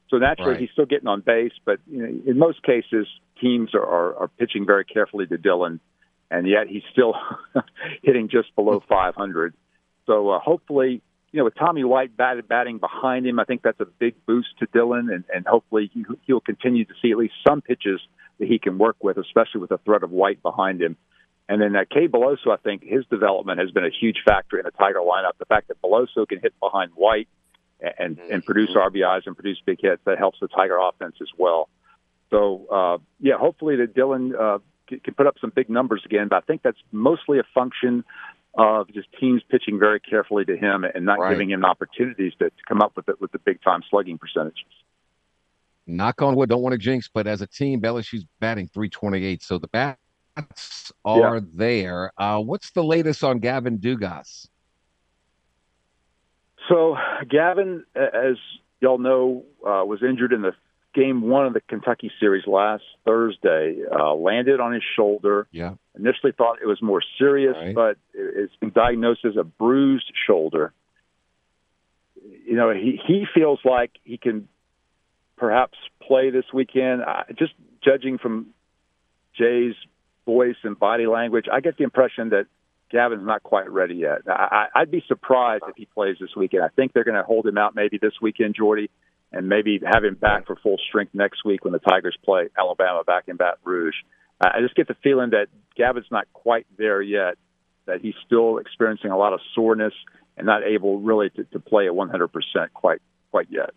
So 0.09 0.19
naturally, 0.19 0.53
right. 0.53 0.61
he's 0.61 0.71
still 0.71 0.87
getting 0.87 1.09
on 1.09 1.21
base, 1.21 1.53
but 1.65 1.81
you 1.91 1.99
know, 1.99 2.31
in 2.31 2.39
most 2.39 2.63
cases, 2.63 3.07
teams 3.41 3.75
are, 3.75 3.85
are, 3.85 4.17
are 4.17 4.29
pitching 4.29 4.65
very 4.65 4.85
carefully 4.85 5.27
to 5.27 5.37
Dylan, 5.37 5.81
and 6.31 6.47
yet 6.47 6.69
he's 6.69 6.85
still 6.93 7.15
hitting 8.03 8.29
just 8.29 8.55
below 8.55 8.83
500. 8.89 9.55
So 10.07 10.31
uh, 10.31 10.39
hopefully, 10.39 11.03
you 11.33 11.39
know, 11.39 11.45
with 11.45 11.57
Tommy 11.57 11.83
White 11.83 12.17
bat, 12.17 12.37
batting 12.49 12.79
behind 12.79 13.27
him, 13.27 13.41
I 13.41 13.45
think 13.45 13.63
that's 13.63 13.81
a 13.81 13.87
big 13.87 14.15
boost 14.27 14.49
to 14.61 14.67
Dylan, 14.69 15.13
and, 15.13 15.25
and 15.35 15.45
hopefully 15.47 15.91
he, 15.93 16.05
he'll 16.27 16.41
continue 16.41 16.85
to 16.85 16.95
see 17.03 17.11
at 17.11 17.19
least 17.19 17.35
some 17.47 17.61
pitches 17.61 18.01
that 18.39 18.47
he 18.47 18.61
can 18.61 18.79
work 18.79 18.97
with, 19.03 19.19
especially 19.19 19.61
with 19.61 19.71
the 19.71 19.79
threat 19.79 20.05
of 20.05 20.11
White 20.11 20.41
behind 20.43 20.81
him. 20.81 20.97
And 21.49 21.61
then 21.61 21.75
uh, 21.77 21.85
Cade 21.93 22.13
Beloso, 22.13 22.53
I 22.53 22.57
think 22.57 22.83
his 22.85 23.05
development 23.07 23.61
has 23.61 23.71
been 23.71 23.85
a 23.85 23.91
huge 23.91 24.19
factor 24.25 24.59
in 24.59 24.65
the 24.65 24.73
Tiger 24.73 24.99
lineup. 24.99 25.39
The 25.39 25.45
fact 25.45 25.69
that 25.69 25.81
Beloso 25.81 26.29
can 26.29 26.41
hit 26.41 26.55
behind 26.61 26.93
White 26.95 27.29
and 27.99 28.19
and 28.19 28.45
produce 28.45 28.71
mm-hmm. 28.71 28.97
RBIs 28.97 29.23
and 29.27 29.35
produce 29.35 29.61
big 29.65 29.79
hits. 29.81 30.03
That 30.05 30.19
helps 30.19 30.41
the 30.41 30.49
Tiger 30.49 30.79
offense 30.79 31.17
as 31.21 31.29
well. 31.37 31.69
So 32.31 32.67
uh, 32.73 32.99
yeah, 33.21 33.39
hopefully 33.39 33.77
that 33.77 33.95
Dylan 33.95 34.39
uh, 34.39 34.59
can 34.87 35.15
put 35.15 35.27
up 35.27 35.37
some 35.41 35.53
big 35.55 35.69
numbers 35.69 36.03
again. 36.05 36.29
But 36.29 36.37
I 36.37 36.41
think 36.41 36.63
that's 36.63 36.81
mostly 36.93 37.39
a 37.39 37.45
function 37.55 38.05
of 38.55 38.89
just 38.93 39.09
teams 39.21 39.43
pitching 39.51 39.79
very 39.79 40.01
carefully 40.01 40.45
to 40.47 40.57
him 40.57 40.85
and 40.85 41.05
not 41.05 41.19
right. 41.19 41.31
giving 41.31 41.51
him 41.51 41.65
opportunities 41.65 42.33
to, 42.39 42.47
to 42.47 42.63
come 42.67 42.81
up 42.81 42.93
with 42.97 43.09
it 43.09 43.21
with 43.21 43.31
the 43.33 43.39
big 43.39 43.63
time 43.63 43.83
slugging 43.91 44.19
percentages. 44.19 44.65
Knock 45.87 46.23
on 46.23 46.35
wood, 46.35 46.49
don't 46.49 46.63
want 46.63 46.73
to 46.73 46.79
jinx, 46.79 47.09
but 47.13 47.27
as 47.27 47.43
a 47.43 47.47
team, 47.47 47.81
LSU's 47.83 48.25
batting 48.41 48.67
328, 48.69 49.43
so 49.43 49.59
the 49.59 49.69
bats 49.69 50.93
are 51.05 51.37
yeah. 51.37 51.41
there. 51.55 52.13
Uh, 52.19 52.41
what's 52.41 52.71
the 52.73 52.83
latest 52.83 53.23
on 53.23 53.39
Gavin 53.39 53.79
Dugas? 53.79 54.49
So 56.69 56.97
Gavin, 57.29 57.85
as 57.95 58.37
y'all 58.81 58.99
know, 58.99 59.45
uh, 59.63 59.85
was 59.85 60.03
injured 60.03 60.33
in 60.33 60.43
the 60.43 60.53
game 60.95 61.23
one 61.23 61.47
of 61.47 61.53
the 61.53 61.61
Kentucky 61.61 62.11
series 62.19 62.47
last 62.47 62.83
Thursday. 63.05 63.77
Uh, 63.91 64.15
landed 64.15 64.61
on 64.61 64.73
his 64.73 64.83
shoulder. 64.97 65.47
Yeah. 65.53 65.75
Initially 65.97 66.33
thought 66.33 66.59
it 66.63 66.67
was 66.67 66.81
more 66.83 67.03
serious, 67.19 67.57
right. 67.57 67.75
but 67.75 67.99
it's 68.15 68.57
been 68.57 68.71
diagnosed 68.71 69.25
as 69.25 69.37
a 69.37 69.45
bruised 69.45 70.11
shoulder. 70.27 70.73
You 72.47 72.57
know, 72.57 72.71
he 72.71 72.99
he 73.07 73.27
feels 73.35 73.61
like 73.65 73.93
he 74.05 74.19
can 74.19 74.49
perhaps 75.37 75.79
play 76.03 76.31
this 76.31 76.45
weekend. 76.53 77.03
Uh, 77.03 77.25
just 77.39 77.53
judging 77.85 78.19
from 78.19 78.49
Jay's 79.39 79.75
voice 80.25 80.57
and 80.65 80.79
body 80.79 81.07
language, 81.07 81.47
I 81.53 81.61
get 81.61 81.77
the 81.77 81.85
impression 81.85 82.31
that 82.31 82.47
Gavin's 82.97 83.27
not 83.27 83.43
quite 83.43 83.71
ready 83.71 83.97
yet. 83.97 84.23
I, 84.27 84.69
I'd 84.75 84.91
be 84.91 85.05
surprised 85.07 85.65
if 85.69 85.77
he 85.77 85.85
plays 85.85 86.17
this 86.19 86.31
weekend. 86.35 86.65
I 86.65 86.69
think 86.69 86.95
they're 86.95 87.05
going 87.05 87.19
to 87.19 87.23
hold 87.23 87.47
him 87.47 87.59
out 87.59 87.75
maybe 87.75 87.99
this 88.01 88.15
weekend, 88.23 88.55
Jordy, 88.55 88.91
and 89.33 89.51
maybe 89.51 89.79
have 89.85 90.03
him 90.03 90.15
back 90.15 90.47
for 90.47 90.57
full 90.57 90.79
strength 90.89 91.15
next 91.15 91.45
week 91.45 91.63
when 91.63 91.75
the 91.75 91.79
Tigers 91.79 92.17
play 92.25 92.49
Alabama 92.59 93.05
back 93.05 93.25
in 93.29 93.37
Baton 93.37 93.59
Rouge. 93.65 93.97
I 94.41 94.61
just 94.63 94.75
get 94.75 94.89
the 94.89 94.97
feeling 95.03 95.31
that 95.31 95.49
Gavin's 95.77 96.07
not 96.11 96.27
quite 96.33 96.67
there 96.79 97.03
yet, 97.03 97.37
that 97.85 98.01
he's 98.01 98.15
still 98.25 98.57
experiencing 98.57 99.11
a 99.11 99.19
lot 99.19 99.35
of 99.35 99.41
soreness 99.55 99.93
and 100.39 100.47
not 100.47 100.63
able 100.63 100.99
really 100.99 101.29
to, 101.31 101.45
to 101.45 101.61
play 101.61 101.87
at 101.87 101.93
100% 101.93 102.29
quite 102.73 103.03
quite 103.31 103.49
yet. 103.51 103.71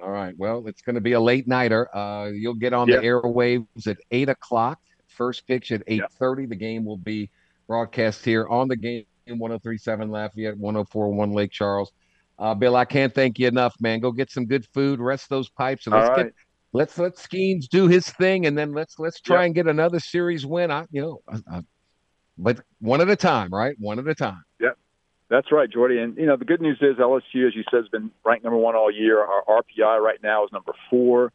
All 0.00 0.10
right. 0.10 0.38
Well, 0.38 0.68
it's 0.68 0.82
going 0.82 0.94
to 0.94 1.00
be 1.00 1.14
a 1.14 1.20
late 1.20 1.48
nighter. 1.48 1.94
Uh, 1.94 2.26
you'll 2.26 2.54
get 2.54 2.72
on 2.72 2.86
yeah. 2.86 2.96
the 2.96 3.02
airwaves 3.02 3.88
at 3.88 3.96
eight 4.12 4.28
o'clock. 4.28 4.78
First 5.08 5.48
pitch 5.48 5.72
at 5.72 5.82
eight 5.88 6.04
thirty. 6.12 6.42
Yeah. 6.42 6.50
The 6.50 6.54
game 6.54 6.84
will 6.84 6.96
be 6.96 7.30
broadcast 7.68 8.24
here 8.24 8.48
on 8.48 8.66
the 8.66 8.76
game 8.76 9.04
1037 9.26 10.10
Lafayette, 10.10 10.56
1041 10.56 11.32
Lake 11.32 11.52
Charles. 11.52 11.92
Uh, 12.38 12.54
Bill, 12.54 12.74
I 12.76 12.84
can't 12.84 13.14
thank 13.14 13.38
you 13.38 13.46
enough, 13.46 13.74
man. 13.80 14.00
Go 14.00 14.10
get 14.10 14.30
some 14.30 14.46
good 14.46 14.66
food, 14.72 15.00
rest 15.00 15.28
those 15.28 15.48
pipes, 15.48 15.86
and 15.86 15.94
let's 15.94 16.16
get 16.16 16.34
let's 16.72 16.98
let 16.98 17.16
Skenes 17.16 17.68
do 17.68 17.88
his 17.88 18.08
thing, 18.08 18.46
and 18.46 18.56
then 18.56 18.72
let's 18.72 18.98
let's 18.98 19.20
try 19.20 19.40
yep. 19.40 19.46
and 19.46 19.54
get 19.54 19.66
another 19.66 20.00
series 20.00 20.46
win. 20.46 20.70
I 20.70 20.86
you 20.90 21.02
know 21.02 21.22
I, 21.28 21.58
I, 21.58 21.62
but 22.38 22.60
one 22.80 23.00
at 23.00 23.10
a 23.10 23.16
time, 23.16 23.50
right? 23.52 23.76
One 23.78 23.98
at 23.98 24.06
a 24.06 24.14
time. 24.14 24.44
Yep. 24.60 24.78
That's 25.28 25.52
right, 25.52 25.68
Jordy. 25.70 25.98
And, 25.98 26.16
you 26.16 26.24
know, 26.24 26.36
the 26.36 26.44
good 26.44 26.62
news 26.62 26.78
is 26.80 26.96
LSU, 26.96 27.46
as 27.46 27.54
you 27.54 27.62
said, 27.70 27.78
has 27.78 27.88
been 27.88 28.10
ranked 28.24 28.44
number 28.44 28.56
one 28.56 28.74
all 28.74 28.90
year. 28.90 29.20
Our 29.20 29.62
RPI 29.62 30.00
right 30.00 30.18
now 30.22 30.44
is 30.44 30.52
number 30.52 30.72
four. 30.88 31.32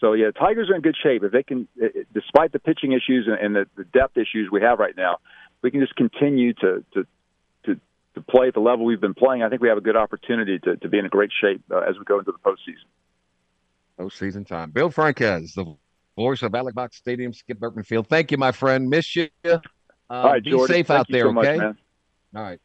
So, 0.00 0.14
yeah, 0.14 0.30
Tigers 0.30 0.70
are 0.70 0.74
in 0.74 0.80
good 0.80 0.96
shape. 1.02 1.22
If 1.22 1.32
they 1.32 1.42
can, 1.42 1.68
despite 2.14 2.52
the 2.52 2.58
pitching 2.58 2.92
issues 2.92 3.28
and 3.28 3.54
the 3.54 3.66
depth 3.92 4.16
issues 4.16 4.50
we 4.50 4.62
have 4.62 4.78
right 4.78 4.96
now, 4.96 5.18
we 5.64 5.70
can 5.70 5.80
just 5.80 5.96
continue 5.96 6.52
to, 6.52 6.84
to, 6.92 7.06
to, 7.64 7.80
to 8.14 8.20
play 8.20 8.48
at 8.48 8.54
the 8.54 8.60
level 8.60 8.84
we've 8.84 9.00
been 9.00 9.14
playing. 9.14 9.42
I 9.42 9.48
think 9.48 9.62
we 9.62 9.68
have 9.68 9.78
a 9.78 9.80
good 9.80 9.96
opportunity 9.96 10.58
to, 10.60 10.76
to 10.76 10.88
be 10.88 10.98
in 10.98 11.06
a 11.06 11.08
great 11.08 11.30
shape 11.40 11.62
uh, 11.72 11.78
as 11.78 11.98
we 11.98 12.04
go 12.04 12.18
into 12.18 12.32
the 12.32 12.38
postseason. 12.38 12.84
Postseason 13.98 14.46
time. 14.46 14.70
Bill 14.70 14.90
Franques, 14.90 15.54
the 15.54 15.74
voice 16.14 16.42
of 16.42 16.54
Alex 16.54 16.74
Box 16.74 16.98
Stadium, 16.98 17.32
Skip 17.32 17.58
Bertman 17.58 17.86
Field. 17.86 18.06
Thank 18.08 18.30
you, 18.30 18.36
my 18.36 18.52
friend. 18.52 18.90
Miss 18.90 19.16
you. 19.16 19.28
Uh, 19.44 19.58
All 20.10 20.24
right, 20.24 20.44
be 20.44 20.50
Jordy, 20.50 20.74
safe 20.74 20.90
out 20.90 21.06
there, 21.08 21.22
so 21.22 21.38
okay? 21.38 21.56
Much, 21.56 21.76
All 22.36 22.42
right. 22.42 22.60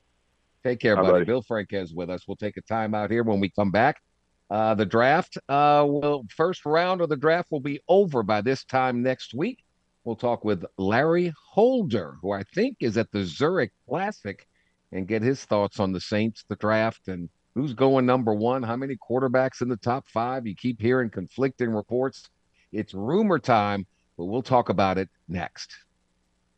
Take 0.66 0.82
care, 0.82 0.98
All 0.98 1.04
buddy. 1.04 1.20
right. 1.20 1.28
Bill 1.28 1.42
Franques 1.42 1.94
with 1.94 2.10
us. 2.10 2.28
We'll 2.28 2.36
take 2.36 2.58
a 2.58 2.62
time 2.62 2.94
out 2.94 3.10
here 3.10 3.24
when 3.24 3.40
we 3.40 3.50
come 3.50 3.72
back. 3.72 4.02
Uh, 4.50 4.76
the 4.76 4.86
draft 4.86 5.38
uh, 5.48 5.86
will 5.88 6.26
first 6.36 6.66
round 6.66 7.00
of 7.00 7.08
the 7.08 7.16
draft 7.16 7.50
will 7.50 7.62
be 7.62 7.80
over 7.88 8.24
by 8.24 8.42
this 8.42 8.66
time 8.66 9.02
next 9.02 9.34
week. 9.34 9.60
We'll 10.04 10.16
talk 10.16 10.44
with 10.44 10.66
Larry 10.78 11.34
Holder, 11.52 12.18
who 12.22 12.32
I 12.32 12.44
think 12.56 12.78
is 12.80 12.98
at 12.98 13.12
the 13.12 13.26
Zurich 13.26 13.72
Classic, 13.88 14.48
and 14.92 15.08
get 15.08 15.22
his 15.22 15.44
thoughts 15.44 15.80
on 15.80 15.92
the 15.92 16.00
Saints, 16.00 16.44
the 16.48 16.56
draft, 16.56 17.08
and 17.08 17.30
who's 17.54 17.74
going 17.74 18.06
number 18.06 18.34
one, 18.34 18.64
how 18.64 18.76
many 18.76 18.96
quarterbacks 18.96 19.62
in 19.62 19.70
the 19.70 19.78
top 19.78 20.08
five. 20.08 20.48
You 20.48 20.56
keep 20.56 20.82
hearing 20.82 21.10
conflicting 21.10 21.72
reports. 21.72 22.30
It's 22.72 22.94
rumor 22.94 23.40
time, 23.40 23.86
but 24.18 24.26
we'll 24.26 24.42
talk 24.42 24.70
about 24.70 24.98
it 24.98 25.10
next. 25.28 25.76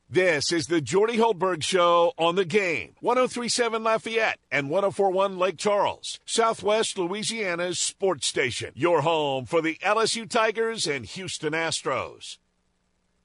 This 0.10 0.52
is 0.52 0.68
the 0.68 0.82
Jordy 0.82 1.18
Hultberg 1.18 1.64
Show 1.64 2.12
on 2.18 2.36
the 2.36 2.44
game. 2.44 2.96
1037 3.00 3.82
Lafayette 3.82 4.40
and 4.52 4.70
1041 4.70 5.38
Lake 5.38 5.56
Charles, 5.58 6.20
Southwest 6.26 6.98
Louisiana's 6.98 7.80
sports 7.80 8.28
station. 8.28 8.74
Your 8.76 9.04
home 9.04 9.46
for 9.46 9.62
the 9.62 9.76
LSU 9.76 10.30
Tigers 10.30 10.86
and 10.86 11.06
Houston 11.06 11.54
Astros. 11.54 12.40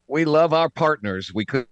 We 0.08 0.24
love 0.24 0.52
our 0.52 0.70
partners. 0.70 1.32
We 1.34 1.44
could 1.44 1.66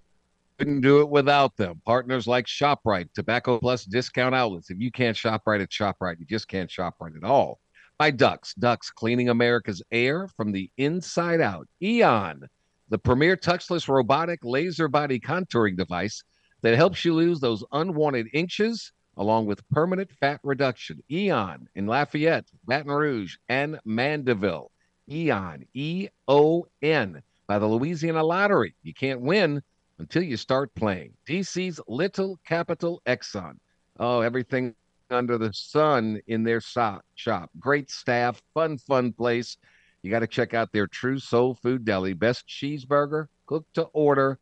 couldn't 0.58 0.82
do 0.82 1.00
it 1.00 1.08
without 1.08 1.56
them. 1.56 1.80
Partners 1.84 2.26
like 2.26 2.46
ShopRite, 2.46 3.08
Tobacco 3.12 3.58
Plus 3.58 3.84
discount 3.84 4.34
outlets. 4.34 4.70
If 4.70 4.78
you 4.78 4.90
can't 4.90 5.16
shop 5.16 5.42
right 5.46 5.60
at 5.60 5.70
ShopRite, 5.70 6.20
you 6.20 6.26
just 6.26 6.48
can't 6.48 6.70
shop 6.70 6.94
right 7.00 7.12
at 7.16 7.24
all. 7.24 7.58
By 7.98 8.12
Ductz, 8.12 8.54
Ductz 8.58 8.92
cleaning 8.94 9.28
America's 9.28 9.82
air 9.90 10.28
from 10.36 10.52
the 10.52 10.70
inside 10.76 11.40
out. 11.40 11.66
Eon, 11.82 12.48
the 12.88 12.98
premier 12.98 13.36
touchless 13.36 13.88
robotic 13.88 14.40
laser 14.44 14.88
body 14.88 15.18
contouring 15.18 15.76
device 15.76 16.22
that 16.62 16.76
helps 16.76 17.04
you 17.04 17.14
lose 17.14 17.40
those 17.40 17.64
unwanted 17.72 18.28
inches 18.32 18.92
along 19.16 19.46
with 19.46 19.68
permanent 19.68 20.10
fat 20.12 20.40
reduction. 20.42 21.02
Eon 21.10 21.68
in 21.74 21.86
Lafayette, 21.86 22.46
Baton 22.66 22.90
Rouge, 22.90 23.36
and 23.48 23.78
Mandeville. 23.84 24.70
Eon, 25.10 25.64
E 25.74 26.08
O 26.26 26.66
N, 26.82 27.22
by 27.46 27.58
the 27.58 27.66
Louisiana 27.66 28.22
Lottery. 28.22 28.74
You 28.82 28.94
can't 28.94 29.20
win 29.20 29.62
until 29.98 30.22
you 30.22 30.36
start 30.36 30.74
playing. 30.74 31.12
DC's 31.26 31.80
Little 31.88 32.38
Capital 32.46 33.00
Exxon. 33.06 33.54
Oh, 33.98 34.20
everything 34.20 34.74
under 35.10 35.38
the 35.38 35.52
sun 35.52 36.20
in 36.26 36.42
their 36.42 36.60
shop. 36.60 37.50
Great 37.58 37.90
staff, 37.90 38.42
fun, 38.54 38.78
fun 38.78 39.12
place. 39.12 39.56
You 40.02 40.10
got 40.10 40.20
to 40.20 40.26
check 40.26 40.52
out 40.52 40.72
their 40.72 40.86
True 40.86 41.18
Soul 41.18 41.54
Food 41.54 41.84
Deli, 41.84 42.12
best 42.12 42.46
cheeseburger 42.46 43.26
cooked 43.46 43.74
to 43.74 43.84
order 43.92 44.38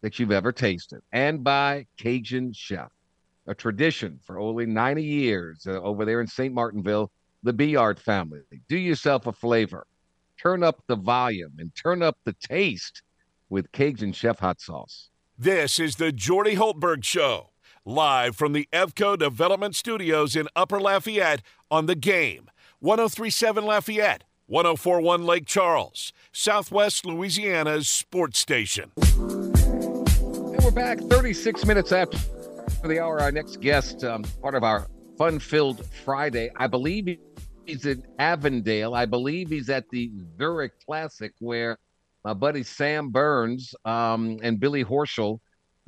that 0.00 0.18
you've 0.18 0.32
ever 0.32 0.52
tasted, 0.52 1.00
and 1.12 1.42
by 1.42 1.86
Cajun 1.96 2.52
Chef, 2.52 2.92
a 3.46 3.54
tradition 3.54 4.20
for 4.22 4.38
only 4.38 4.66
90 4.66 5.02
years 5.02 5.66
uh, 5.66 5.80
over 5.80 6.04
there 6.04 6.20
in 6.20 6.26
St. 6.26 6.54
Martinville. 6.54 7.10
The 7.44 7.52
Beard 7.52 8.00
family. 8.00 8.40
Do 8.68 8.76
yourself 8.76 9.26
a 9.28 9.32
flavor. 9.32 9.86
Turn 10.40 10.62
up 10.62 10.84
the 10.86 10.94
volume 10.94 11.54
and 11.58 11.74
turn 11.74 12.00
up 12.00 12.16
the 12.24 12.32
taste 12.32 13.02
with 13.48 13.72
Cajun 13.72 14.12
Chef 14.12 14.38
hot 14.38 14.60
sauce. 14.60 15.10
This 15.36 15.80
is 15.80 15.96
the 15.96 16.12
Jordy 16.12 16.54
Hultberg 16.54 17.02
Show, 17.02 17.50
live 17.84 18.36
from 18.36 18.52
the 18.52 18.68
Evco 18.72 19.18
Development 19.18 19.74
Studios 19.74 20.36
in 20.36 20.46
Upper 20.54 20.80
Lafayette 20.80 21.42
on 21.72 21.86
the 21.86 21.96
game. 21.96 22.50
1037 22.78 23.64
Lafayette, 23.64 24.22
1041 24.46 25.24
Lake 25.24 25.44
Charles, 25.44 26.12
Southwest 26.30 27.04
Louisiana's 27.04 27.88
sports 27.88 28.38
station. 28.38 28.92
And 28.96 30.62
we're 30.62 30.70
back 30.70 31.00
36 31.00 31.66
minutes 31.66 31.90
after 31.90 32.16
the 32.84 33.00
hour. 33.00 33.20
Our 33.20 33.32
next 33.32 33.60
guest, 33.60 34.04
um, 34.04 34.22
part 34.40 34.54
of 34.54 34.62
our 34.62 34.86
fun 35.16 35.40
filled 35.40 35.84
Friday, 36.04 36.48
I 36.54 36.68
believe 36.68 37.18
he's 37.68 37.84
in 37.84 38.02
Avondale. 38.18 38.94
I 38.94 39.04
believe 39.04 39.50
he's 39.50 39.68
at 39.68 39.88
the 39.90 40.10
Zurich 40.38 40.72
Classic 40.86 41.32
where 41.38 41.78
my 42.24 42.32
buddy 42.32 42.62
Sam 42.62 43.10
Burns 43.10 43.74
um, 43.84 44.38
and 44.42 44.58
Billy 44.58 44.84
Horschel 44.84 45.40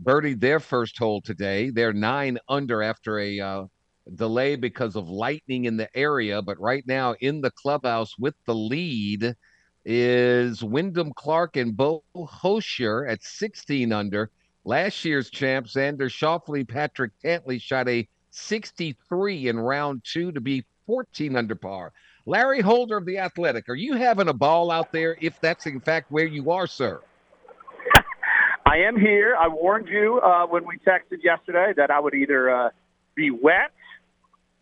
birdied 0.03 0.41
their 0.41 0.61
first 0.61 0.99
hole 0.99 1.23
today. 1.23 1.71
They're 1.71 1.95
nine 1.95 2.39
under 2.49 2.83
after 2.83 3.19
a 3.19 3.41
uh, 3.41 3.65
delay 4.15 4.57
because 4.57 4.95
of 4.95 5.09
lightning 5.09 5.65
in 5.65 5.79
the 5.79 5.89
area. 5.97 6.43
But 6.43 6.61
right 6.61 6.87
now 6.87 7.15
in 7.21 7.41
the 7.41 7.51
clubhouse 7.51 8.17
with 8.19 8.35
the 8.45 8.55
lead 8.55 9.35
is 9.87 10.63
Wyndham 10.63 11.13
Clark 11.15 11.57
and 11.57 11.75
Beau 11.75 12.05
Hossler 12.15 13.11
at 13.11 13.23
16 13.23 13.91
under. 13.91 14.31
Last 14.65 15.07
year's 15.07 15.31
champ, 15.31 15.67
Xander 15.67 16.11
Schauffele, 16.11 16.69
Patrick 16.69 17.13
Cantlay 17.25 17.61
shot 17.61 17.89
a 17.89 18.07
63 18.33 19.49
in 19.49 19.59
round 19.59 20.03
two 20.05 20.31
to 20.33 20.41
be 20.41 20.65
14 20.95 21.37
under 21.37 21.55
par. 21.55 21.93
Larry 22.27 22.61
Holder 22.61 22.97
of 22.97 23.07
the 23.07 23.19
Athletic, 23.19 23.69
are 23.69 23.77
you 23.77 23.95
having 23.95 24.27
a 24.27 24.33
ball 24.33 24.73
out 24.73 24.91
there 24.91 25.17
if 25.21 25.41
that's 25.41 25.65
in 25.67 25.79
fact 25.79 26.11
where 26.11 26.27
you 26.27 26.51
are, 26.51 26.67
sir? 26.67 27.01
I 28.67 28.79
am 28.79 28.99
here. 28.99 29.37
I 29.41 29.47
warned 29.47 29.87
you 29.87 30.21
uh, 30.21 30.47
when 30.49 30.67
we 30.67 30.79
texted 30.79 31.23
yesterday 31.23 31.73
that 31.77 31.93
I 31.93 32.01
would 32.01 32.15
either 32.15 32.51
uh, 32.51 32.71
be 33.15 33.31
wet 33.31 33.71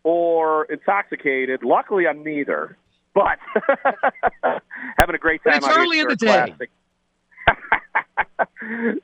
or 0.03 0.65
intoxicated. 0.65 1.63
Luckily, 1.63 2.05
I'm 2.07 2.23
neither. 2.23 2.77
But 3.15 3.39
having 4.97 5.15
a 5.15 5.17
great 5.17 5.41
But 5.43 5.49
time 5.53 5.57
it's 5.57 5.67
out 5.67 5.77
early 5.77 5.97
here. 5.97 6.09
in 6.09 6.09
the 6.09 6.15
day. 6.15 6.53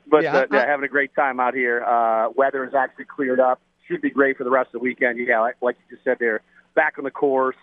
But 0.08 0.22
Yeah, 0.22 0.36
uh, 0.36 0.46
I- 0.50 0.54
yeah, 0.56 0.66
having 0.66 0.84
a 0.84 0.88
great 0.88 1.12
time 1.16 1.40
out 1.40 1.54
here. 1.54 1.82
Uh, 1.82 2.30
weather 2.36 2.64
is 2.64 2.72
actually 2.74 3.06
cleared 3.06 3.40
up. 3.40 3.60
Should 3.88 4.00
be 4.00 4.10
great 4.10 4.36
for 4.36 4.44
the 4.44 4.50
rest 4.50 4.68
of 4.68 4.72
the 4.74 4.78
weekend. 4.80 5.18
Yeah, 5.18 5.40
like, 5.40 5.56
like 5.60 5.76
you 5.88 5.96
just 5.96 6.04
said, 6.04 6.16
there 6.20 6.40
back 6.76 6.94
on 6.98 7.04
the 7.04 7.10
course, 7.10 7.56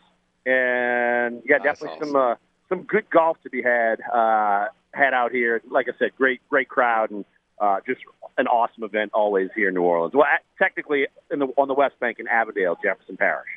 and 0.46 1.42
yeah, 1.46 1.60
That's 1.64 1.80
definitely 1.80 2.06
some 2.06 2.16
uh, 2.18 2.36
some 2.68 2.84
good 2.84 3.10
golf 3.10 3.38
to 3.44 3.50
be 3.50 3.62
had 3.62 4.02
uh, 4.02 4.68
had 4.94 5.14
out 5.14 5.32
here. 5.32 5.62
Like 5.70 5.88
I 5.88 5.98
said, 5.98 6.12
great 6.18 6.42
great 6.50 6.68
crowd 6.68 7.12
and 7.12 7.24
uh, 7.60 7.78
just 7.88 8.02
an 8.38 8.48
awesome 8.48 8.84
event 8.84 9.12
always 9.14 9.50
here 9.56 9.70
in 9.70 9.76
New 9.76 9.84
Orleans. 9.84 10.14
Well, 10.14 10.26
technically 10.58 11.08
in 11.32 11.40
the 11.40 11.48
on 11.58 11.70
the 11.70 11.74
West 11.74 12.00
Bank 12.02 12.20
in 12.20 12.28
Avondale, 12.28 12.78
Jefferson 12.84 13.16
Parish. 13.16 13.48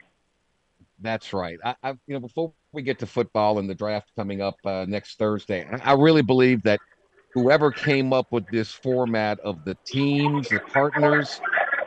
That's 1.01 1.33
right. 1.33 1.59
I, 1.64 1.75
I 1.83 1.90
you 2.07 2.14
know, 2.14 2.21
before 2.21 2.53
we 2.73 2.83
get 2.83 2.99
to 3.01 3.07
football 3.07 3.59
and 3.59 3.69
the 3.69 3.75
draft 3.75 4.11
coming 4.16 4.40
up 4.40 4.57
uh, 4.64 4.87
next 4.88 5.19
Thursday, 5.19 5.66
I, 5.71 5.90
I 5.90 5.95
really 5.95 6.23
believe 6.23 6.62
that 6.62 6.81
whoever 7.35 7.71
came 7.71 8.12
up 8.12 8.33
with 8.33 8.47
this 8.49 8.71
format 8.73 9.38
of 9.40 9.64
the 9.64 9.77
teams, 9.85 10.49
the 10.49 10.61
partners, 10.61 11.40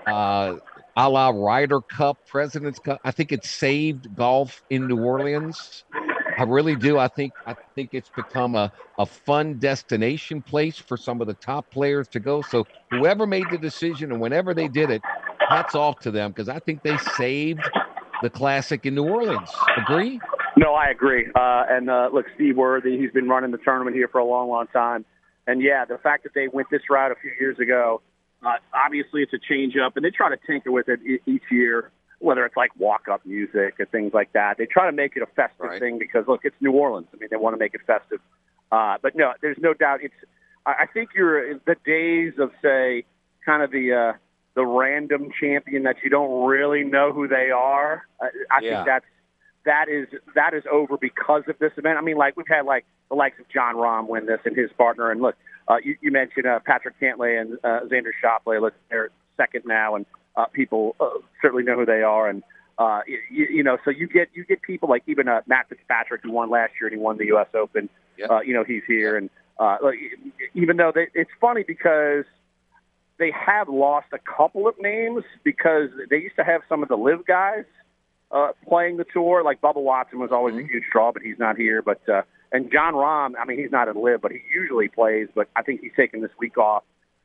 uh, 0.05 0.57
a 0.99 1.07
la 1.07 1.29
Ryder 1.29 1.79
Cup, 1.79 2.17
President's 2.27 2.77
Cup, 2.77 2.99
I 3.05 3.11
think 3.11 3.31
it 3.31 3.45
saved 3.45 4.13
golf 4.15 4.61
in 4.69 4.87
New 4.87 4.99
Orleans. 4.99 5.85
I 6.37 6.43
really 6.43 6.75
do. 6.75 6.97
I 6.97 7.07
think 7.07 7.31
I 7.45 7.55
think 7.73 7.91
it's 7.93 8.09
become 8.09 8.55
a, 8.55 8.69
a 8.97 9.05
fun 9.05 9.59
destination 9.59 10.41
place 10.41 10.77
for 10.77 10.97
some 10.97 11.21
of 11.21 11.27
the 11.27 11.35
top 11.35 11.71
players 11.71 12.09
to 12.09 12.19
go. 12.19 12.41
So 12.41 12.65
whoever 12.91 13.25
made 13.25 13.45
the 13.49 13.57
decision 13.57 14.11
and 14.11 14.19
whenever 14.19 14.53
they 14.53 14.67
did 14.67 14.89
it, 14.89 15.01
hats 15.47 15.73
off 15.73 15.99
to 16.01 16.11
them 16.11 16.31
because 16.31 16.49
I 16.49 16.59
think 16.59 16.83
they 16.83 16.97
saved 16.97 17.61
the 18.21 18.29
classic 18.29 18.85
in 18.85 18.95
New 18.95 19.07
Orleans. 19.07 19.49
Agree? 19.77 20.19
No, 20.57 20.73
I 20.73 20.87
agree. 20.87 21.27
Uh, 21.33 21.63
and 21.69 21.89
uh, 21.89 22.09
look, 22.11 22.25
Steve 22.35 22.57
Worthy, 22.57 22.97
he's 22.97 23.11
been 23.11 23.29
running 23.29 23.51
the 23.51 23.57
tournament 23.57 23.95
here 23.95 24.09
for 24.09 24.19
a 24.19 24.25
long, 24.25 24.49
long 24.49 24.67
time. 24.67 25.05
And 25.47 25.61
yeah, 25.61 25.85
the 25.85 25.97
fact 25.97 26.23
that 26.23 26.33
they 26.35 26.49
went 26.49 26.69
this 26.69 26.81
route 26.89 27.11
a 27.11 27.15
few 27.15 27.31
years 27.39 27.57
ago, 27.59 28.01
uh, 28.45 28.53
obviously 28.73 29.21
it's 29.23 29.33
a 29.33 29.39
change 29.39 29.75
up, 29.77 29.95
and 29.95 30.05
they 30.05 30.09
try 30.11 30.29
to 30.29 30.37
tinker 30.47 30.71
with 30.71 30.87
it 30.89 30.99
e- 31.05 31.19
each 31.25 31.43
year, 31.51 31.91
whether 32.19 32.45
it's 32.45 32.55
like 32.57 32.71
walk 32.77 33.07
up 33.11 33.25
music 33.25 33.79
or 33.79 33.85
things 33.85 34.13
like 34.13 34.31
that. 34.33 34.57
They 34.57 34.65
try 34.65 34.85
to 34.85 34.91
make 34.95 35.15
it 35.15 35.21
a 35.23 35.25
festive 35.27 35.59
Right. 35.69 35.79
thing 35.79 35.99
because, 35.99 36.27
look, 36.27 36.41
it's 36.43 36.55
New 36.61 36.71
Orleans. 36.71 37.07
I 37.13 37.17
mean, 37.17 37.29
they 37.31 37.37
want 37.37 37.53
to 37.55 37.59
make 37.59 37.73
it 37.73 37.81
festive. 37.85 38.19
Uh, 38.71 38.97
but 39.01 39.15
no, 39.15 39.33
there's 39.41 39.57
no 39.59 39.73
doubt. 39.73 39.99
It's. 40.03 40.13
I 40.65 40.85
think 40.93 41.09
you're 41.15 41.55
the 41.65 41.75
days 41.85 42.33
of 42.37 42.51
say, 42.61 43.05
kind 43.45 43.63
of 43.63 43.71
the 43.71 43.93
uh, 43.93 44.13
the 44.55 44.65
random 44.65 45.29
champion 45.39 45.83
that 45.83 45.95
you 46.03 46.09
don't 46.09 46.45
really 46.45 46.83
know 46.83 47.11
who 47.13 47.27
they 47.27 47.49
are. 47.49 48.05
I, 48.21 48.25
I 48.51 48.59
Yeah. 48.61 48.75
think 48.75 48.85
that's 48.85 49.05
that 49.65 49.85
is 49.89 50.07
that 50.35 50.53
is 50.53 50.63
over 50.71 50.97
because 50.97 51.43
of 51.47 51.57
this 51.59 51.71
event. 51.77 51.97
I 51.97 52.01
mean, 52.01 52.17
like 52.17 52.37
we've 52.37 52.47
had 52.47 52.65
like 52.65 52.85
the 53.09 53.15
likes 53.15 53.39
of 53.39 53.47
Jon 53.49 53.75
Rahm 53.75 54.07
win 54.07 54.25
this 54.27 54.39
and 54.45 54.55
his 54.55 54.69
partner, 54.77 55.09
and 55.09 55.21
look, 55.21 55.35
Uh, 55.69 55.77
you, 55.83 55.95
you 56.01 56.11
mentioned 56.11 56.47
uh, 56.47 56.59
Patrick 56.65 56.99
Cantlay 56.99 57.39
and 57.39 57.53
uh, 57.63 57.81
Xander 57.85 58.11
Schauffele. 58.21 58.59
Look, 58.59 58.73
they're 58.89 59.09
second 59.37 59.63
now, 59.65 59.95
and 59.95 60.05
uh, 60.35 60.45
people 60.45 60.95
uh, 60.99 61.09
certainly 61.41 61.63
know 61.63 61.75
who 61.75 61.85
they 61.85 62.01
are. 62.01 62.27
And 62.27 62.43
uh, 62.77 63.01
you, 63.07 63.47
you 63.49 63.63
know, 63.63 63.77
so 63.85 63.91
you 63.91 64.07
get 64.07 64.29
you 64.33 64.43
get 64.45 64.61
people 64.61 64.89
like 64.89 65.03
even 65.05 65.27
uh, 65.27 65.41
Matt 65.47 65.69
Fitzpatrick, 65.69 66.21
who 66.23 66.31
won 66.31 66.49
last 66.49 66.73
year 66.79 66.87
and 66.87 66.97
he 66.97 67.01
won 67.01 67.17
the 67.17 67.27
U.S. 67.27 67.47
Open. 67.53 67.89
Yep. 68.17 68.29
Uh, 68.31 68.39
you 68.41 68.53
know, 68.53 68.63
he's 68.63 68.83
here, 68.87 69.15
and 69.15 69.29
uh, 69.59 69.77
like, 69.83 69.97
even 70.55 70.77
though 70.77 70.91
they, 70.93 71.07
it's 71.13 71.31
funny 71.39 71.63
because 71.67 72.25
they 73.17 73.31
have 73.31 73.69
lost 73.69 74.07
a 74.13 74.17
couple 74.17 74.67
of 74.67 74.75
names 74.79 75.23
because 75.43 75.89
they 76.09 76.17
used 76.17 76.37
to 76.37 76.43
have 76.43 76.61
some 76.69 76.81
of 76.81 76.89
the 76.89 76.95
LIV 76.95 77.25
guys 77.25 77.65
uh, 78.31 78.49
playing 78.67 78.97
the 78.97 79.05
tour. 79.05 79.43
Like 79.43 79.61
Bubba 79.61 79.81
Watson 79.81 80.19
was 80.19 80.31
always 80.31 80.55
a 80.55 80.61
huge 80.61 80.85
draw, 80.91 81.11
but 81.11 81.21
he's 81.21 81.37
not 81.37 81.57
here. 81.57 81.81
But 81.81 82.07
uh, 82.07 82.21
and 82.51 82.71
Jon 82.71 82.93
Rahm, 82.93 83.33
I 83.39 83.45
mean, 83.45 83.57
he's 83.59 83.71
not 83.71 83.87
at 83.89 83.95
LIV, 83.95 84.21
but 84.21 84.31
he 84.31 84.39
usually 84.53 84.87
plays. 84.87 85.27
But 85.33 85.49
I 85.55 85.61
think 85.61 85.81
he's 85.81 85.91
taking 85.95 86.21
this 86.21 86.31
week 86.39 86.57
off 86.57 86.83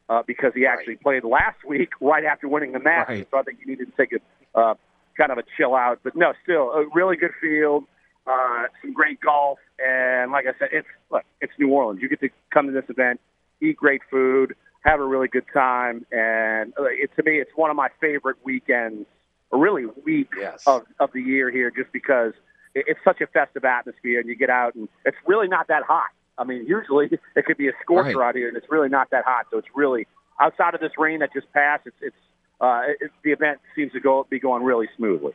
uh, 0.08 0.22
because 0.26 0.52
he 0.54 0.66
actually 0.66 0.96
played 0.96 1.24
last 1.24 1.64
week 1.66 1.90
right 2.00 2.24
after 2.24 2.48
winning 2.48 2.72
the 2.72 2.80
Masters. 2.80 3.18
Right. 3.20 3.28
So 3.30 3.38
I 3.38 3.42
think 3.42 3.58
he 3.64 3.70
needed 3.70 3.86
to 3.90 3.96
take 3.96 4.12
a 4.12 4.58
uh, 4.58 4.74
kind 5.16 5.32
of 5.32 5.38
a 5.38 5.42
chill 5.56 5.74
out. 5.74 6.00
But 6.02 6.14
no, 6.16 6.32
still 6.42 6.70
a 6.72 6.86
really 6.94 7.16
good 7.16 7.32
field. 7.40 7.84
Uh, 8.26 8.64
some 8.80 8.94
great 8.94 9.20
golf, 9.20 9.58
and 9.78 10.32
like 10.32 10.46
I 10.46 10.58
said, 10.58 10.68
it's 10.72 10.88
look, 11.10 11.24
it's 11.42 11.52
New 11.58 11.68
Orleans. 11.68 12.00
You 12.00 12.08
get 12.08 12.20
to 12.20 12.30
come 12.50 12.66
to 12.66 12.72
this 12.72 12.88
event, 12.88 13.20
eat 13.60 13.76
great 13.76 14.00
food, 14.10 14.54
have 14.80 14.98
a 14.98 15.04
really 15.04 15.28
good 15.28 15.44
time, 15.52 16.06
and 16.10 16.72
uh, 16.80 16.84
it, 16.84 17.10
to 17.16 17.22
me, 17.22 17.38
it's 17.38 17.50
one 17.54 17.68
of 17.68 17.76
my 17.76 17.88
favorite 18.00 18.38
weekends, 18.42 19.06
or 19.50 19.58
really 19.60 19.84
weeks 20.06 20.38
Yes. 20.40 20.62
of 20.66 20.84
of 21.00 21.10
the 21.12 21.20
year 21.20 21.50
here, 21.50 21.70
just 21.70 21.92
because 21.92 22.32
it's 22.74 23.00
such 23.04 23.20
a 23.20 23.26
festive 23.28 23.64
atmosphere, 23.64 24.20
and 24.20 24.28
you 24.28 24.36
get 24.36 24.50
out, 24.50 24.74
and 24.74 24.88
it's 25.04 25.16
really 25.26 25.48
not 25.48 25.68
that 25.68 25.84
hot. 25.84 26.08
I 26.38 26.44
mean, 26.44 26.66
usually 26.66 27.10
it 27.36 27.44
could 27.46 27.56
be 27.56 27.68
a 27.68 27.72
scorcher 27.82 28.18
Right. 28.18 28.28
out 28.28 28.34
here, 28.36 28.48
and 28.48 28.56
it's 28.56 28.66
really 28.70 28.88
not 28.88 29.10
that 29.10 29.24
hot. 29.24 29.46
So 29.50 29.58
it's 29.58 29.68
really 29.74 30.06
outside 30.40 30.74
of 30.74 30.80
this 30.80 30.92
rain 30.98 31.20
that 31.20 31.32
just 31.32 31.50
passed. 31.52 31.86
It's 31.86 31.96
it's 32.00 32.16
uh, 32.60 32.82
it, 33.00 33.10
the 33.22 33.32
event 33.32 33.60
seems 33.76 33.92
to 33.92 34.00
go 34.00 34.26
be 34.28 34.40
going 34.40 34.62
really 34.62 34.88
smoothly. 34.96 35.32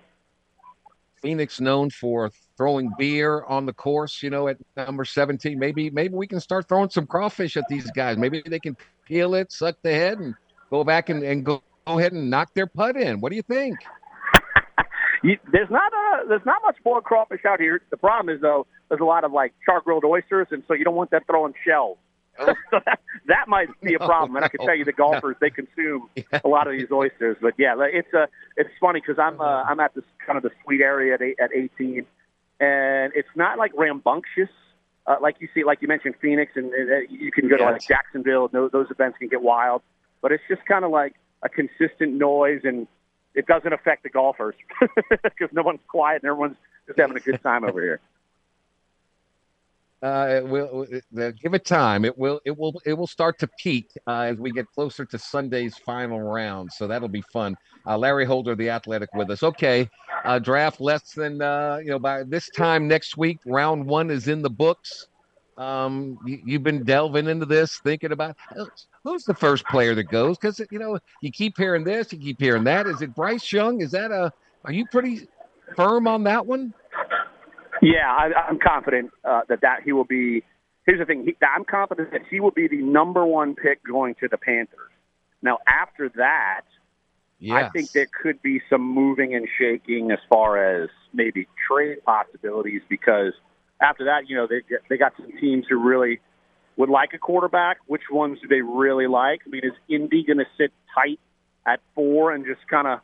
Phoenix 1.22 1.60
known 1.60 1.90
for 1.90 2.32
throwing 2.58 2.92
beer 2.98 3.44
on 3.44 3.66
the 3.66 3.74
course, 3.74 4.24
you 4.24 4.30
know, 4.30 4.48
at 4.48 4.58
number 4.78 5.04
17. 5.06 5.60
Maybe 5.60 5.90
maybe 5.90 6.14
we 6.16 6.28
can 6.28 6.40
start 6.40 6.68
throwing 6.70 6.90
some 6.90 7.08
crawfish 7.08 7.58
at 7.58 7.68
these 7.68 7.92
guys. 7.92 8.18
Maybe 8.18 8.42
they 8.46 8.60
can 8.60 8.78
peel 9.06 9.36
it, 9.36 9.52
suck 9.52 9.76
the 9.84 9.92
head, 9.92 10.20
and 10.20 10.36
go 10.72 10.84
back 10.84 11.10
and, 11.10 11.24
and 11.24 11.46
go, 11.46 11.62
go 11.88 12.00
ahead 12.00 12.14
and 12.14 12.30
knock 12.30 12.50
their 12.56 12.68
putt 12.68 12.96
in. 12.96 13.20
What 13.22 13.32
do 13.32 13.36
you 13.36 13.44
think? 13.44 13.90
You, 15.24 15.38
there's 15.52 15.70
not 15.70 15.92
a, 15.92 16.28
there's 16.28 16.46
not 16.46 16.62
much 16.66 16.78
boiled 16.84 17.04
crawfish 17.04 17.42
out 17.46 17.60
here. 17.60 17.82
The 17.90 17.98
problem 17.98 18.34
is 18.34 18.42
though, 18.42 18.68
there's 18.88 19.02
a 19.02 19.06
lot 19.06 19.24
of 19.24 19.32
like 19.32 19.54
char 19.66 19.82
grilled 19.82 20.06
oysters, 20.06 20.48
and 20.52 20.64
so 20.68 20.74
you 20.74 20.84
don't 20.84 20.96
want 20.96 21.12
that 21.12 21.26
throwing 21.28 21.54
shells. 21.66 21.98
Oh. 22.40 22.46
so 22.72 22.80
that, 22.86 23.00
that 23.28 23.48
might 23.48 23.68
be 23.82 23.96
a 23.96 24.00
No, 24.00 24.06
problem. 24.06 24.36
And 24.38 24.46
I 24.46 24.48
can 24.48 24.60
no, 24.62 24.68
tell 24.68 24.76
you, 24.76 24.86
the 24.86 24.94
golfers 25.04 25.36
they 25.42 25.50
consume 25.50 26.10
a 26.44 26.48
lot 26.48 26.68
of 26.68 26.74
these 26.78 26.92
oysters. 26.92 27.38
But 27.42 27.54
yeah, 27.58 27.76
it's 27.80 28.14
a 28.14 28.28
it's 28.56 28.70
funny 28.80 29.02
because 29.02 29.20
I'm 29.20 29.40
uh, 29.42 29.64
I'm 29.64 29.80
at 29.80 29.94
this 29.94 30.06
kind 30.26 30.38
of 30.38 30.44
the 30.44 30.52
sweet 30.64 30.82
area 30.82 31.16
at 31.16 31.22
eight, 31.22 31.38
at 31.42 31.52
18, 31.54 32.06
and 32.60 33.14
it's 33.16 33.30
not 33.36 33.58
like 33.58 33.72
rambunctious. 33.76 34.50
Uh, 35.06 35.16
like 35.22 35.38
you 35.40 35.48
see, 35.54 35.64
like 35.64 35.82
you 35.82 35.88
mentioned, 35.88 36.14
Phoenix, 36.22 36.52
and, 36.56 36.72
uh, 36.72 36.98
you 37.10 37.32
can 37.32 37.48
go 37.48 37.58
to 37.58 37.64
like 37.64 37.82
Jacksonville. 37.82 38.46
and 38.46 38.54
Those, 38.54 38.72
those 38.72 38.88
events 38.92 39.18
can 39.18 39.28
get 39.28 39.42
wild, 39.42 39.82
but 40.22 40.32
it's 40.32 40.44
just 40.48 40.64
kind 40.66 40.86
of 40.86 40.92
like 40.92 41.16
a 41.42 41.50
consistent 41.50 42.14
noise, 42.14 42.62
and 42.64 42.88
it 43.36 43.46
doesn't 43.46 43.74
affect 43.74 44.04
the 44.04 44.10
golfers 44.10 44.56
because 45.24 45.50
no 45.52 45.62
one's 45.62 45.80
quiet 45.88 46.22
and 46.24 46.30
everyone's 46.30 46.58
just 46.88 47.00
having 47.00 47.18
a 47.18 47.20
good 47.20 47.42
time 47.42 47.64
over 47.64 47.82
here. 47.82 48.00
Uh, 50.02 50.28
it 50.30 50.48
will 50.48 50.84
it- 50.90 51.04
uh, 51.20 51.32
give 51.42 51.54
it 51.54 51.66
time. 51.66 52.06
It 52.06 52.18
will 52.18 52.40
it 52.46 52.58
will 52.58 52.80
it 52.86 52.94
will 52.94 53.08
start 53.08 53.38
to 53.40 53.50
peak 53.60 53.90
uh, 54.08 54.22
as 54.22 54.38
we 54.38 54.52
get 54.52 54.66
closer 54.74 55.04
to 55.06 55.20
Sunday's 55.20 55.76
final 55.78 56.22
round. 56.22 56.72
So 56.72 56.88
that'll 56.88 57.10
be 57.10 57.22
fun. 57.34 57.58
Uh, 57.86 57.98
Larry 57.98 58.24
Holder, 58.26 58.56
the 58.56 58.70
Athletic, 58.70 59.10
with 59.14 59.30
us. 59.30 59.44
Okay, 59.44 59.90
uh, 60.24 60.40
draft 60.40 60.80
less 60.80 61.12
than 61.14 61.42
uh, 61.42 61.80
you 61.84 61.90
know 61.90 62.00
by 62.00 62.24
this 62.24 62.50
time 62.50 62.88
next 62.88 63.18
week. 63.18 63.40
Round 63.46 63.86
one 63.86 64.10
is 64.10 64.30
in 64.30 64.42
the 64.42 64.50
books. 64.50 65.08
Um, 65.60 66.18
you, 66.26 66.40
you've 66.46 66.64
been 66.64 66.86
delving 66.86 67.28
into 67.28 67.46
this, 67.46 67.80
thinking 67.80 68.14
about 68.14 68.38
who's- 69.04 69.26
the 69.26 69.34
first 69.34 69.66
player 69.66 69.94
that 69.96 70.06
goes 70.06 70.38
because 70.38 70.62
you 70.72 70.80
know 70.80 71.00
you 71.22 71.32
keep 71.32 71.58
hearing 71.58 71.84
this, 71.84 72.14
you 72.14 72.20
keep 72.20 72.40
hearing 72.40 72.64
that. 72.64 72.88
Is 72.88 73.02
it 73.02 73.14
Bryce 73.14 73.52
Young? 73.52 73.82
Is 73.82 73.92
that 73.92 74.12
a? 74.12 74.32
Are 74.64 74.72
you 74.72 74.86
pretty 74.86 75.28
firm 75.76 76.08
on 76.08 76.24
that 76.24 76.46
one? 76.46 76.74
Yeah, 77.82 78.10
I, 78.10 78.32
I'm 78.48 78.60
confident 78.60 79.12
uh, 79.26 79.42
that 79.50 79.62
that 79.62 79.82
he 79.84 79.92
will 79.92 80.06
be. 80.06 80.44
Here's 80.86 81.00
the 81.00 81.06
thing: 81.06 81.26
he, 81.26 81.36
I'm 81.46 81.66
confident 81.66 82.12
that 82.12 82.22
he 82.30 82.40
will 82.40 82.52
be 82.52 82.68
the 82.70 82.82
number 82.82 83.26
one 83.26 83.56
pick 83.56 83.84
going 83.84 84.16
to 84.22 84.30
the 84.30 84.38
Panthers. 84.38 84.92
Now, 85.42 85.58
after 85.68 86.10
that, 86.16 86.62
I 87.52 87.70
think 87.70 87.92
there 87.92 88.08
could 88.22 88.42
be 88.42 88.62
some 88.70 88.82
moving 88.82 89.36
and 89.36 89.48
shaking 89.58 90.12
as 90.12 90.20
far 90.30 90.58
as 90.84 90.90
maybe 91.14 91.48
trade 91.68 92.04
possibilities 92.06 92.82
because 92.90 93.34
after 93.82 94.06
that, 94.06 94.30
you 94.30 94.36
know, 94.36 94.48
they 94.48 94.62
they 94.90 94.98
got 94.98 95.14
some 95.18 95.32
teams 95.40 95.66
who 95.70 95.78
really 95.78 96.20
would 96.78 96.90
like 96.90 97.14
a 97.14 97.18
quarterback. 97.18 97.78
Which 97.88 98.04
ones 98.12 98.40
do 98.42 98.48
they 98.48 98.62
really 98.62 99.08
like? 99.08 99.42
I 99.46 99.50
mean, 99.50 99.62
is 99.64 99.74
Indy 99.88 100.24
going 100.24 100.38
to 100.38 100.48
sit 100.58 100.72
tight 100.94 101.20
at 101.66 101.80
four 101.96 102.32
and 102.32 102.46
just 102.46 102.68
kind 102.70 102.88
of 102.88 103.00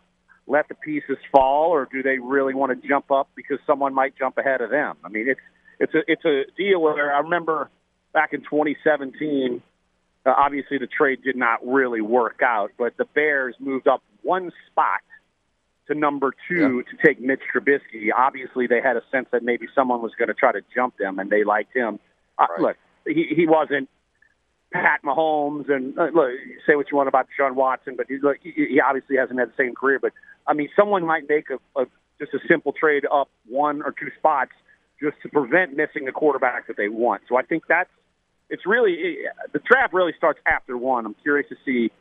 let 0.48 0.68
the 0.68 0.76
pieces 0.76 1.18
fall, 1.32 1.72
or 1.72 1.88
do 1.92 2.04
they 2.04 2.20
really 2.20 2.54
want 2.54 2.80
to 2.80 2.88
jump 2.88 3.12
up 3.12 3.30
because 3.36 3.58
someone 3.66 3.94
might 3.94 4.18
jump 4.18 4.38
ahead 4.38 4.62
of 4.62 4.70
them? 4.70 4.96
I 5.04 5.10
mean, 5.10 5.28
it's 5.30 5.42
it's 5.80 5.94
a 5.94 6.02
it's 6.08 6.26
a 6.26 6.44
deal 6.58 6.82
where 6.82 7.14
I 7.14 7.20
remember 7.20 7.70
back 8.14 8.34
in 8.34 8.42
2017. 8.42 9.62
Uh, 10.26 10.34
obviously, 10.36 10.80
the 10.80 10.88
trade 10.88 11.22
did 11.24 11.36
not 11.36 11.60
really 11.66 12.02
work 12.02 12.42
out, 12.44 12.72
but 12.80 12.98
the 12.98 13.06
Bears 13.06 13.56
moved 13.60 13.88
up 13.88 14.02
one 14.24 14.52
spot 14.72 15.02
to 15.88 15.94
number 15.94 16.34
two 16.48 16.84
to 16.84 17.06
take 17.06 17.22
Mitch 17.22 17.42
Trubisky. 17.54 18.10
Obviously, 18.16 18.68
they 18.68 18.82
had 18.82 18.98
a 18.98 19.02
sense 19.12 19.28
that 19.32 19.44
maybe 19.44 19.68
someone 19.76 20.02
was 20.02 20.12
going 20.18 20.30
to 20.30 20.34
try 20.34 20.52
to 20.52 20.62
jump 20.74 20.98
them, 20.98 21.20
and 21.20 21.30
they 21.30 21.44
liked 21.44 21.76
him. 21.76 22.00
Uh, 22.38 22.48
Look, 22.60 22.78
he, 23.06 23.28
he 23.36 23.48
wasn't 23.48 23.90
Pat 24.72 25.02
Mahomes, 25.04 25.70
and 25.70 25.98
uh, 25.98 26.08
look, 26.14 26.32
say 26.68 26.76
what 26.76 26.88
you 26.92 26.98
want 26.98 27.08
about 27.08 27.28
Deshaun 27.28 27.56
Watson, 27.56 27.96
but 27.96 28.08
he, 28.10 28.18
look, 28.22 28.38
he, 28.42 28.52
he 28.52 28.82
obviously 28.82 29.16
hasn't 29.18 29.40
had 29.40 29.50
the 29.50 29.54
same 29.58 29.76
career. 29.76 30.00
But 30.00 30.12
I 30.48 30.54
mean, 30.54 30.70
someone 30.76 31.06
might 31.06 31.30
make 31.30 31.46
a, 31.50 31.80
a 31.80 31.86
just 32.20 32.34
a 32.34 32.40
simple 32.48 32.74
trade 32.74 33.06
up 33.12 33.30
one 33.48 33.82
or 33.82 33.92
two 33.92 34.10
spots 34.18 34.52
just 35.02 35.16
to 35.24 35.30
prevent 35.30 35.76
missing 35.76 36.06
the 36.06 36.12
quarterback 36.12 36.68
that 36.68 36.78
they 36.78 36.90
want. 36.90 37.22
So 37.30 37.38
I 37.38 37.44
think 37.44 37.64
that's 37.70 37.90
it's 38.50 38.66
really 38.66 39.18
the 39.54 39.60
draft 39.60 39.94
really 39.94 40.14
starts 40.18 40.40
after 40.46 40.78
one. 40.78 41.06
I'm 41.06 41.16
curious 41.22 41.48
to 41.50 41.56
see 41.66 41.92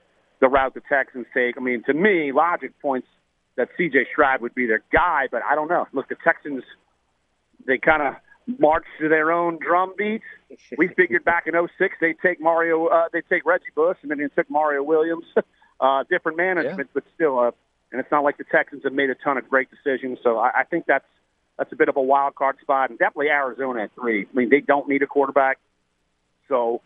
the 0.41 0.49
route 0.49 0.75
the 0.75 0.83
Texans 0.89 1.27
take. 1.35 1.57
I 1.57 1.61
mean, 1.61 1.83
to 1.85 1.95
me, 1.95 2.33
logic 2.33 2.73
points 2.81 3.09
that 3.57 3.69
C.J. 3.77 4.07
Stroud 4.13 4.41
would 4.41 4.55
be 4.55 4.67
their 4.67 4.83
guy, 4.93 5.29
but 5.31 5.43
I 5.49 5.55
don't 5.55 5.69
know. 5.69 5.87
Look, 5.93 6.09
the 6.09 6.17
Texans 6.23 6.65
they 7.67 7.79
kind 7.79 8.03
of 8.03 8.15
march 8.59 8.85
to 9.01 9.09
their 9.09 9.33
own 9.33 9.59
drum 9.59 9.95
beat. 9.97 10.23
We 10.79 10.89
figured 10.89 11.25
back 11.25 11.47
in 11.47 11.55
'06 11.55 11.97
they 12.01 12.15
take 12.23 12.41
Mario, 12.41 12.87
uh, 12.87 13.09
they 13.13 13.23
take 13.23 13.45
Reggie 13.45 13.65
Bush, 13.75 13.97
and 14.03 14.11
then 14.11 14.19
they 14.19 14.29
took 14.29 14.49
Mario 14.49 14.83
Williams. 14.83 15.25
uh, 15.81 16.05
different 16.09 16.37
management, 16.37 16.91
but 16.95 17.05
still, 17.15 17.39
uh, 17.39 17.51
and 17.93 18.01
it's 18.01 18.11
not 18.11 18.25
like 18.25 18.39
the 18.39 18.45
Texans 18.45 18.83
have 18.85 18.93
made 18.93 19.11
a 19.11 19.15
ton 19.15 19.37
of 19.37 19.49
great 19.49 19.69
decisions. 19.71 20.19
So 20.23 20.39
I, 20.39 20.61
I 20.61 20.65
think 20.65 20.87
that's 20.87 21.05
that's 21.59 21.73
a 21.73 21.77
bit 21.77 21.89
of 21.89 21.97
a 21.97 22.03
wild 22.03 22.35
card 22.35 22.57
spot, 22.61 22.91
and 22.91 22.99
definitely 22.99 23.29
Arizona 23.29 23.85
at 23.85 23.95
three. 23.95 24.27
I 24.31 24.37
mean, 24.37 24.49
they 24.49 24.61
don't 24.61 24.89
need 24.89 25.03
a 25.03 25.07
quarterback, 25.07 25.59
so 26.49 26.83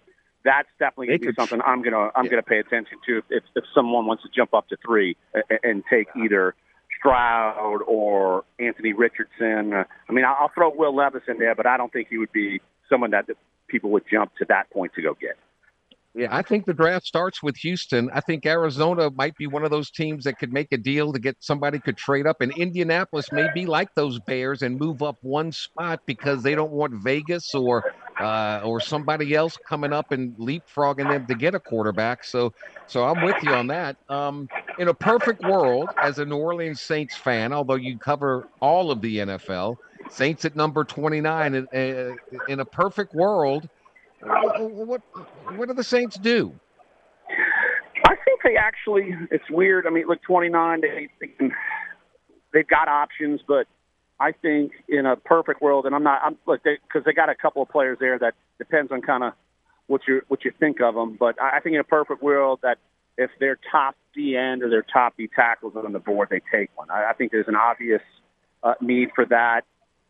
that's 0.48 0.68
definitely 0.78 1.08
going 1.08 1.20
to 1.20 1.26
be 1.26 1.34
something 1.34 1.60
I'm 1.64 1.82
gonna 1.82 2.08
I'm 2.16 2.24
yeah. 2.24 2.30
gonna 2.30 2.42
pay 2.42 2.58
attention 2.58 2.96
to 3.06 3.22
if 3.28 3.44
if 3.54 3.64
someone 3.74 4.06
wants 4.06 4.22
to 4.22 4.30
jump 4.34 4.54
up 4.54 4.66
to 4.68 4.76
three 4.84 5.14
and, 5.34 5.58
and 5.62 5.84
take 5.90 6.08
either 6.16 6.54
Stroud 6.98 7.82
or 7.86 8.44
Anthony 8.58 8.94
Richardson. 8.94 9.74
Uh, 9.74 9.84
I 10.08 10.12
mean, 10.12 10.24
I'll, 10.24 10.36
I'll 10.40 10.50
throw 10.54 10.70
Will 10.74 10.96
Levis 10.96 11.22
in 11.28 11.38
there, 11.38 11.54
but 11.54 11.66
I 11.66 11.76
don't 11.76 11.92
think 11.92 12.08
he 12.08 12.16
would 12.16 12.32
be 12.32 12.60
someone 12.88 13.10
that 13.10 13.26
people 13.68 13.90
would 13.90 14.04
jump 14.10 14.34
to 14.36 14.46
that 14.48 14.70
point 14.70 14.94
to 14.94 15.02
go 15.02 15.14
get. 15.20 15.36
Yeah, 16.14 16.28
I 16.30 16.42
think 16.42 16.66
the 16.66 16.74
draft 16.74 17.06
starts 17.06 17.42
with 17.42 17.56
Houston. 17.58 18.10
I 18.12 18.20
think 18.20 18.44
Arizona 18.46 19.10
might 19.14 19.36
be 19.36 19.46
one 19.46 19.64
of 19.64 19.70
those 19.70 19.90
teams 19.90 20.24
that 20.24 20.38
could 20.38 20.52
make 20.52 20.68
a 20.72 20.78
deal 20.78 21.12
to 21.12 21.18
get 21.18 21.36
somebody 21.40 21.78
could 21.78 21.96
trade 21.96 22.26
up, 22.26 22.40
and 22.40 22.52
Indianapolis 22.52 23.30
may 23.30 23.46
be 23.54 23.66
like 23.66 23.88
those 23.94 24.18
Bears 24.20 24.62
and 24.62 24.78
move 24.78 25.02
up 25.02 25.16
one 25.20 25.52
spot 25.52 26.00
because 26.06 26.42
they 26.42 26.54
don't 26.54 26.72
want 26.72 26.94
Vegas 27.04 27.54
or 27.54 27.84
uh, 28.20 28.60
or 28.64 28.80
somebody 28.80 29.34
else 29.34 29.56
coming 29.68 29.92
up 29.92 30.10
and 30.10 30.34
leapfrogging 30.38 31.08
them 31.08 31.26
to 31.26 31.34
get 31.34 31.54
a 31.54 31.60
quarterback. 31.60 32.24
So, 32.24 32.52
so 32.86 33.04
I'm 33.04 33.22
with 33.24 33.36
you 33.42 33.52
on 33.52 33.68
that. 33.68 33.96
Um, 34.08 34.48
in 34.78 34.88
a 34.88 34.94
perfect 34.94 35.42
world, 35.42 35.88
as 36.02 36.18
a 36.18 36.24
New 36.24 36.36
Orleans 36.36 36.82
Saints 36.82 37.16
fan, 37.16 37.52
although 37.52 37.76
you 37.76 37.98
cover 37.98 38.44
all 38.60 38.90
of 38.90 39.00
the 39.00 39.18
NFL, 39.18 39.76
Saints 40.08 40.44
at 40.44 40.56
number 40.56 40.84
29. 40.84 41.54
In, 41.54 41.66
uh, 41.72 42.14
in 42.48 42.60
a 42.60 42.64
perfect 42.64 43.14
world, 43.14 43.68
what 44.22 45.02
what, 45.56 45.68
do 45.68 45.74
the 45.74 45.84
Saints 45.84 46.18
do? 46.18 46.52
I 48.06 48.14
think 48.24 48.40
they 48.42 48.56
actually. 48.56 49.14
It's 49.30 49.48
weird. 49.50 49.86
I 49.86 49.90
mean, 49.90 50.06
look, 50.06 50.22
29. 50.22 50.80
They, 50.80 51.08
they 51.20 51.26
can, 51.26 51.52
they've 52.52 52.66
got 52.66 52.88
options, 52.88 53.40
but 53.46 53.66
I 54.20 54.32
think 54.32 54.72
in 54.88 55.06
a 55.06 55.16
perfect 55.16 55.62
world, 55.62 55.86
and 55.86 55.94
I'm 55.94 56.02
not. 56.02 56.20
I'm 56.24 56.36
look 56.46 56.62
because 56.62 57.04
they, 57.04 57.12
got 57.12 57.28
a 57.28 57.34
couple 57.34 57.62
of 57.62 57.68
players 57.68 57.98
there 58.00 58.18
that 58.18 58.34
depends 58.58 58.90
on 58.90 59.02
kind 59.02 59.24
of 59.24 59.32
what 59.86 60.02
you 60.08 60.22
what 60.28 60.44
you 60.44 60.52
think 60.58 60.80
of 60.80 60.94
them. 60.94 61.16
But 61.18 61.40
I 61.40 61.60
think 61.60 61.74
in 61.74 61.80
a 61.80 61.84
perfect 61.84 62.22
world 62.22 62.60
that 62.62 62.78
if 63.16 63.30
their 63.38 63.58
top 63.70 63.96
D 64.14 64.36
end 64.36 64.62
or 64.62 64.70
their 64.70 64.82
top 64.82 65.16
D 65.16 65.28
tackles 65.34 65.74
on 65.76 65.92
the 65.92 65.98
board, 65.98 66.28
they 66.30 66.40
take 66.52 66.70
one. 66.76 66.90
I, 66.90 67.10
I 67.10 67.12
think 67.14 67.32
there's 67.32 67.48
an 67.48 67.56
obvious 67.56 68.02
uh, 68.62 68.74
need 68.80 69.10
for 69.14 69.24
that. 69.26 69.62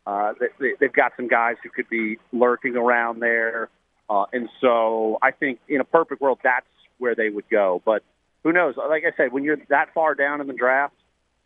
Uh, 0.07 0.33
they, 0.59 0.73
they've 0.79 0.93
got 0.93 1.11
some 1.15 1.27
guys 1.27 1.55
who 1.61 1.69
could 1.69 1.87
be 1.89 2.17
lurking 2.31 2.75
around 2.75 3.19
there, 3.21 3.69
uh, 4.09 4.25
and 4.33 4.49
so 4.59 5.17
I 5.21 5.31
think 5.31 5.59
in 5.67 5.81
a 5.81 5.83
perfect 5.83 6.21
world, 6.21 6.39
that's 6.43 6.65
where 6.97 7.15
they 7.15 7.29
would 7.29 7.49
go. 7.49 7.81
But 7.85 8.03
who 8.43 8.51
knows? 8.53 8.75
Like 8.77 9.03
I 9.05 9.15
said, 9.15 9.31
when 9.31 9.43
you're 9.43 9.57
that 9.69 9.93
far 9.93 10.15
down 10.15 10.41
in 10.41 10.47
the 10.47 10.53
draft, 10.53 10.95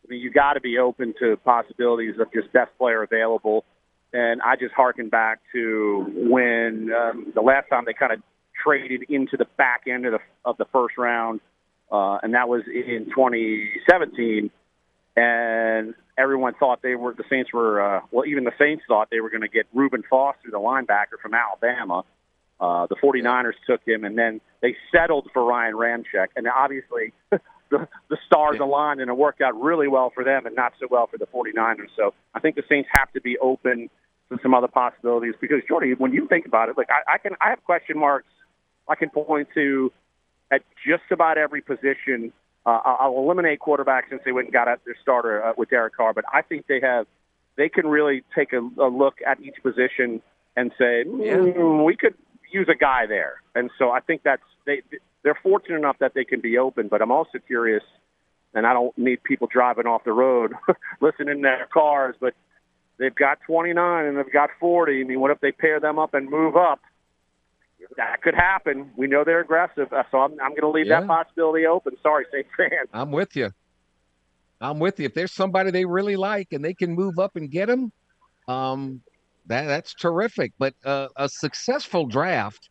I 0.04 0.12
mean, 0.12 0.20
you 0.20 0.30
got 0.30 0.54
to 0.54 0.60
be 0.60 0.78
open 0.78 1.14
to 1.20 1.36
possibilities 1.38 2.14
of 2.20 2.32
just 2.32 2.52
best 2.52 2.70
player 2.78 3.02
available. 3.02 3.64
And 4.12 4.40
I 4.42 4.56
just 4.56 4.74
harken 4.74 5.08
back 5.08 5.40
to 5.52 6.06
when 6.30 6.92
um, 6.92 7.32
the 7.34 7.40
last 7.40 7.68
time 7.68 7.84
they 7.84 7.94
kind 7.94 8.12
of 8.12 8.22
traded 8.62 9.02
into 9.08 9.36
the 9.36 9.46
back 9.56 9.82
end 9.88 10.06
of 10.06 10.12
the 10.12 10.18
of 10.44 10.56
the 10.56 10.66
first 10.66 10.96
round, 10.96 11.40
uh, 11.90 12.18
and 12.22 12.34
that 12.34 12.48
was 12.48 12.62
in 12.66 13.06
2017. 13.06 14.50
And 15.16 15.94
everyone 16.16 16.54
thought 16.54 16.80
they 16.82 16.94
were 16.94 17.12
the 17.12 17.24
Saints 17.28 17.52
were 17.52 17.96
uh, 17.96 18.00
well, 18.12 18.24
even 18.24 18.44
the 18.44 18.52
Saints 18.58 18.84
thought 18.86 19.08
they 19.10 19.20
were 19.20 19.30
going 19.30 19.42
to 19.42 19.48
get 19.48 19.66
Reuben 19.72 20.04
Foster, 20.08 20.50
the 20.50 20.58
linebacker 20.58 21.18
from 21.20 21.34
Alabama. 21.34 22.04
Uh, 22.60 22.86
the 22.86 22.96
49ers 22.96 23.54
took 23.66 23.80
him, 23.86 24.04
and 24.04 24.16
then 24.16 24.40
they 24.62 24.76
settled 24.92 25.28
for 25.32 25.44
Ryan 25.44 25.74
Ramczyk. 25.74 26.28
And 26.36 26.46
obviously, 26.48 27.12
the, 27.30 27.88
the 28.08 28.16
stars 28.26 28.56
yeah. 28.58 28.66
aligned, 28.66 29.00
and 29.00 29.10
it 29.10 29.16
worked 29.16 29.40
out 29.40 29.60
really 29.60 29.88
well 29.88 30.10
for 30.14 30.24
them 30.24 30.46
and 30.46 30.54
not 30.54 30.72
so 30.80 30.86
well 30.90 31.06
for 31.06 31.18
the 31.18 31.26
49ers. 31.26 31.88
So 31.96 32.14
I 32.34 32.40
think 32.40 32.56
the 32.56 32.62
Saints 32.68 32.88
have 32.92 33.12
to 33.12 33.20
be 33.20 33.36
open 33.38 33.90
to 34.30 34.38
some 34.42 34.54
other 34.54 34.68
possibilities 34.68 35.34
because, 35.40 35.58
Jordy, 35.68 35.94
when 35.94 36.12
you 36.12 36.26
think 36.28 36.46
about 36.46 36.68
it, 36.68 36.78
like 36.78 36.88
I, 36.90 37.14
I 37.14 37.18
can, 37.18 37.32
I 37.40 37.50
have 37.50 37.62
question 37.64 37.98
marks 37.98 38.28
I 38.88 38.94
can 38.94 39.10
point 39.10 39.48
to 39.54 39.92
at 40.50 40.62
just 40.86 41.04
about 41.10 41.38
every 41.38 41.60
position. 41.60 42.32
Uh, 42.66 42.80
I'll 42.84 43.18
eliminate 43.18 43.60
quarterbacks 43.60 44.08
since 44.10 44.22
they 44.24 44.32
went 44.32 44.46
and 44.46 44.52
got 44.52 44.68
at 44.68 44.80
their 44.84 44.96
starter 45.02 45.44
uh, 45.44 45.52
with 45.56 45.70
Derek 45.70 45.96
Carr, 45.96 46.14
but 46.14 46.24
I 46.32 46.42
think 46.42 46.66
they 46.66 46.80
have 46.80 47.06
they 47.56 47.68
can 47.68 47.86
really 47.86 48.24
take 48.34 48.52
a, 48.52 48.58
a 48.58 48.88
look 48.88 49.16
at 49.26 49.40
each 49.40 49.56
position 49.62 50.22
and 50.56 50.72
say 50.78 51.04
mm, 51.06 51.54
yeah. 51.54 51.82
we 51.84 51.96
could 51.96 52.14
use 52.54 52.68
a 52.70 52.76
guy 52.76 53.06
there. 53.06 53.42
And 53.54 53.70
so 53.78 53.90
I 53.90 54.00
think 54.00 54.22
that's 54.24 54.42
they 54.66 54.82
they're 55.22 55.38
fortunate 55.42 55.76
enough 55.76 55.96
that 56.00 56.14
they 56.14 56.24
can 56.24 56.40
be 56.40 56.58
open. 56.58 56.88
But 56.88 57.02
I'm 57.02 57.10
also 57.10 57.38
curious, 57.46 57.82
and 58.54 58.66
I 58.66 58.72
don't 58.72 58.96
need 58.96 59.22
people 59.22 59.48
driving 59.50 59.86
off 59.86 60.04
the 60.04 60.12
road 60.12 60.52
listening 61.00 61.36
to 61.36 61.42
their 61.42 61.68
cars, 61.72 62.14
but 62.20 62.34
they've 62.98 63.14
got 63.14 63.38
29 63.46 64.06
and 64.06 64.16
they've 64.16 64.32
got 64.32 64.50
40. 64.60 65.00
I 65.00 65.04
mean, 65.04 65.20
what 65.20 65.30
if 65.30 65.40
they 65.40 65.52
pair 65.52 65.80
them 65.80 65.98
up 65.98 66.14
and 66.14 66.30
move 66.30 66.56
up? 66.56 66.80
That 67.96 68.22
could 68.22 68.34
happen. 68.34 68.90
We 68.96 69.08
know 69.08 69.24
they're 69.24 69.40
aggressive, 69.40 69.92
uh, 69.92 70.04
so 70.10 70.18
I'm, 70.18 70.32
I'm 70.40 70.50
going 70.50 70.62
to 70.62 70.70
leave 70.70 70.86
yeah. 70.86 71.00
that 71.00 71.06
possibility 71.06 71.66
open. 71.66 71.94
Sorry, 72.02 72.24
Saints 72.32 72.48
fans. 72.56 72.88
I'm 72.94 73.10
with 73.10 73.36
you. 73.36 73.52
I'm 74.60 74.78
with 74.78 74.98
you. 75.00 75.06
If 75.06 75.14
there's 75.14 75.32
somebody 75.32 75.70
they 75.70 75.84
really 75.84 76.16
like 76.16 76.52
and 76.52 76.64
they 76.64 76.72
can 76.72 76.94
move 76.94 77.18
up 77.18 77.36
and 77.36 77.50
get 77.50 77.66
them, 77.66 77.92
um, 78.48 79.02
that 79.46 79.66
that's 79.66 79.94
terrific. 79.94 80.52
But 80.58 80.74
uh, 80.84 81.08
a 81.16 81.28
successful 81.28 82.06
draft, 82.06 82.68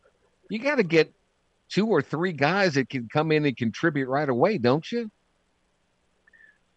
you 0.48 0.58
got 0.58 0.76
to 0.76 0.82
get 0.82 1.12
two 1.68 1.86
or 1.86 2.02
three 2.02 2.32
guys 2.32 2.74
that 2.74 2.88
can 2.88 3.08
come 3.12 3.32
in 3.32 3.44
and 3.44 3.56
contribute 3.56 4.08
right 4.08 4.28
away, 4.28 4.58
don't 4.58 4.90
you? 4.92 5.10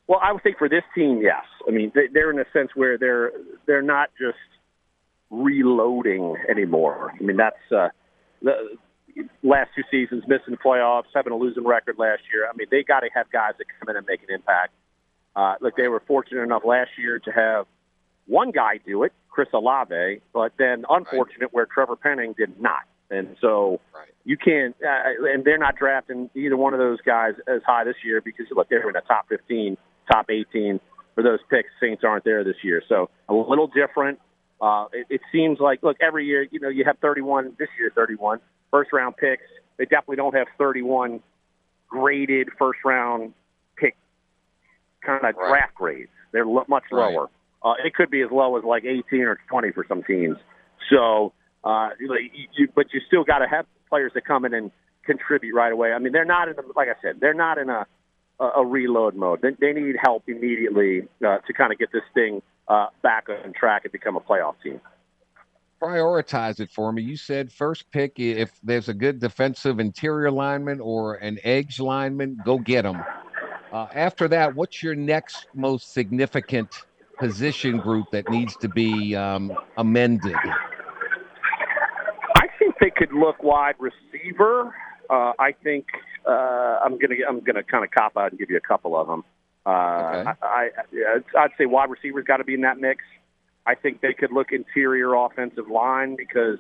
Well, 0.08 0.20
I 0.24 0.32
would 0.32 0.42
think 0.42 0.58
for 0.58 0.70
this 0.70 0.84
team, 0.96 1.22
yes. 1.22 1.44
I 1.68 1.72
mean, 1.72 1.92
they're 2.14 2.32
in 2.32 2.40
a 2.40 2.46
sense 2.54 2.70
where 2.76 2.98
they're 2.98 3.32
they're 3.66 3.82
not 3.82 4.10
just 4.20 4.38
reloading 5.30 6.36
anymore. 6.50 7.12
I 7.20 7.22
mean, 7.22 7.36
that's 7.36 7.58
uh, 7.76 7.90
the 8.42 8.78
last 9.44 9.72
two 9.76 9.84
seasons 9.92 10.24
missing 10.28 10.58
playoffs, 10.64 11.06
having 11.14 11.34
a 11.34 11.36
losing 11.36 11.66
record 11.66 11.96
last 11.98 12.22
year. 12.34 12.48
I 12.48 12.56
mean, 12.56 12.68
they 12.72 12.84
got 12.84 13.02
to 13.02 13.10
have 13.14 13.30
guys 13.32 13.54
that 13.58 13.66
come 13.80 13.90
in 13.90 13.98
and 13.98 14.06
make 14.08 14.22
an 14.24 14.34
impact. 14.34 14.74
Uh, 15.36 15.56
look, 15.60 15.76
they 15.76 15.88
were 15.88 16.02
fortunate 16.08 16.42
enough 16.42 16.64
last 16.66 16.92
year 16.98 17.20
to 17.20 17.32
have 17.32 17.66
one 18.28 18.52
guy 18.52 18.80
do 18.86 19.04
it, 19.04 19.14
Chris 19.30 19.48
Olave, 19.54 20.22
but 20.34 20.54
then 20.58 20.86
unfortunate 20.90 21.42
right. 21.42 21.54
where 21.54 21.66
Trevor 21.66 21.96
Penning 21.96 22.34
did 22.38 22.60
not. 22.60 22.82
And 23.10 23.38
so 23.40 23.80
right. 23.96 24.10
you 24.26 24.38
can't, 24.38 24.76
uh, 24.84 25.26
and 25.34 25.46
they're 25.46 25.58
not 25.58 25.78
drafting 25.78 26.30
either 26.36 26.58
one 26.58 26.74
of 26.74 26.80
those 26.80 27.00
guys 27.02 27.34
as 27.48 27.62
high 27.66 27.86
this 27.86 27.96
year 28.04 28.22
because 28.22 28.46
look, 28.52 28.70
they're 28.70 28.88
in 28.88 28.94
the 28.94 29.02
top 29.08 29.30
15, 29.30 29.78
top 30.12 30.30
18 30.30 30.80
for 31.16 31.24
those 31.24 31.40
picks. 31.50 31.70
Saints 31.82 32.04
aren't 32.04 32.26
there 32.26 32.44
this 32.44 32.58
year, 32.64 32.82
so 32.90 33.10
a 33.30 33.34
little 33.34 33.68
different. 33.68 34.20
Uh, 34.60 34.86
it, 34.92 35.08
it 35.10 35.22
seems 35.32 35.60
like 35.60 35.84
look 35.84 35.98
every 36.02 36.26
year, 36.26 36.48
you 36.52 36.60
know, 36.60 36.70
you 36.70 36.84
have 36.86 36.98
31 37.00 37.54
this 37.58 37.70
year, 37.80 37.92
31 37.96 38.40
first 38.72 38.92
round 38.92 39.16
picks. 39.16 39.44
They 39.78 39.86
definitely 39.86 40.18
don't 40.18 40.36
have 40.36 40.48
31 40.58 41.22
graded 41.88 42.50
first 42.60 42.80
round 42.84 43.34
pick 43.78 43.96
kind 45.02 45.24
of 45.24 45.36
right. 45.36 45.50
draft 45.50 45.76
grades. 45.76 46.10
They're 46.32 46.46
much 46.46 46.84
right. 46.92 47.14
lower. 47.14 47.30
Uh, 47.64 47.74
it 47.84 47.94
could 47.94 48.10
be 48.10 48.22
as 48.22 48.30
low 48.32 48.58
as 48.58 48.64
like 48.64 48.86
18 48.86 49.22
or 49.22 49.40
20 49.50 49.72
for 49.72 49.86
some 49.88 50.04
teams. 50.04 50.38
So, 50.90 51.34
uh, 51.64 51.90
you, 52.00 52.68
but 52.76 52.88
you 52.94 53.02
still 53.08 53.24
got 53.24 53.40
to 53.40 53.48
have 53.48 53.66
players 53.90 54.12
that 54.14 54.26
come 54.26 54.46
in 54.46 54.54
and 54.54 54.72
contribute 55.06 55.54
right 55.54 55.72
away. 55.72 55.92
I 55.92 56.00
mean, 56.00 56.14
they're 56.14 56.26
not 56.26 56.48
in, 56.50 56.56
the, 56.56 56.64
like 56.76 56.88
I 56.88 57.02
said, 57.02 57.20
they're 57.20 57.34
not 57.34 57.58
in 57.58 57.70
a 57.70 57.88
a, 58.40 58.46
a 58.58 58.66
reload 58.66 59.16
mode. 59.16 59.42
They, 59.42 59.52
they 59.60 59.74
need 59.74 59.96
help 60.02 60.24
immediately 60.28 61.08
uh, 61.26 61.38
to 61.40 61.54
kind 61.54 61.72
of 61.72 61.80
get 61.80 61.92
this 61.92 62.04
thing 62.14 62.42
uh, 62.68 62.88
back 63.02 63.28
on 63.30 63.54
track 63.54 63.84
and 63.86 63.92
become 63.92 64.16
a 64.16 64.20
playoff 64.20 64.56
team. 64.64 64.80
Prioritize 65.82 66.60
it 66.60 66.72
for 66.72 66.92
me. 66.92 67.04
You 67.04 67.18
said 67.18 67.52
first 67.52 67.90
pick 67.92 68.20
if 68.20 68.52
there's 68.64 68.90
a 68.90 68.94
good 68.94 69.20
defensive 69.20 69.80
interior 69.80 70.32
lineman 70.32 70.82
or 70.82 71.16
an 71.16 71.38
edge 71.44 71.80
lineman, 71.80 72.42
go 72.44 72.58
get 72.58 72.82
them. 72.82 73.04
Uh, 73.72 73.86
after 73.94 74.28
that, 74.30 74.56
what's 74.56 74.82
your 74.82 74.96
next 74.96 75.46
most 75.54 75.94
significant 75.94 76.70
position 77.18 77.78
group 77.78 78.12
that 78.12 78.30
needs 78.30 78.56
to 78.58 78.70
be 78.70 79.16
um, 79.16 79.52
amended? 79.78 80.36
I 82.36 82.48
think 82.60 82.76
they 82.80 82.92
could 82.92 83.14
look 83.14 83.42
wide 83.44 83.76
receiver. 83.80 84.74
Uh, 85.10 85.34
I 85.40 85.54
think 85.64 85.88
uh, 86.28 86.80
I'm 86.84 86.98
gonna 86.98 87.16
I'm 87.28 87.40
gonna 87.42 87.64
kind 87.64 87.84
of 87.84 87.92
cop 87.92 88.18
out 88.18 88.32
and 88.32 88.40
give 88.40 88.50
you 88.50 88.58
a 88.58 88.68
couple 88.68 88.96
of 88.96 89.08
them. 89.08 89.24
Uh, 89.66 89.70
okay. 89.70 90.32
I, 90.42 90.70
I 90.86 91.20
I'd 91.38 91.52
say 91.58 91.66
wide 91.66 91.90
receivers 91.90 92.26
got 92.26 92.38
to 92.38 92.44
be 92.44 92.54
in 92.54 92.62
that 92.62 92.80
mix. 92.80 93.04
I 93.66 93.76
think 93.76 94.02
they 94.02 94.14
could 94.14 94.32
look 94.32 94.52
interior 94.52 95.14
offensive 95.14 95.68
line 95.70 96.16
because 96.16 96.58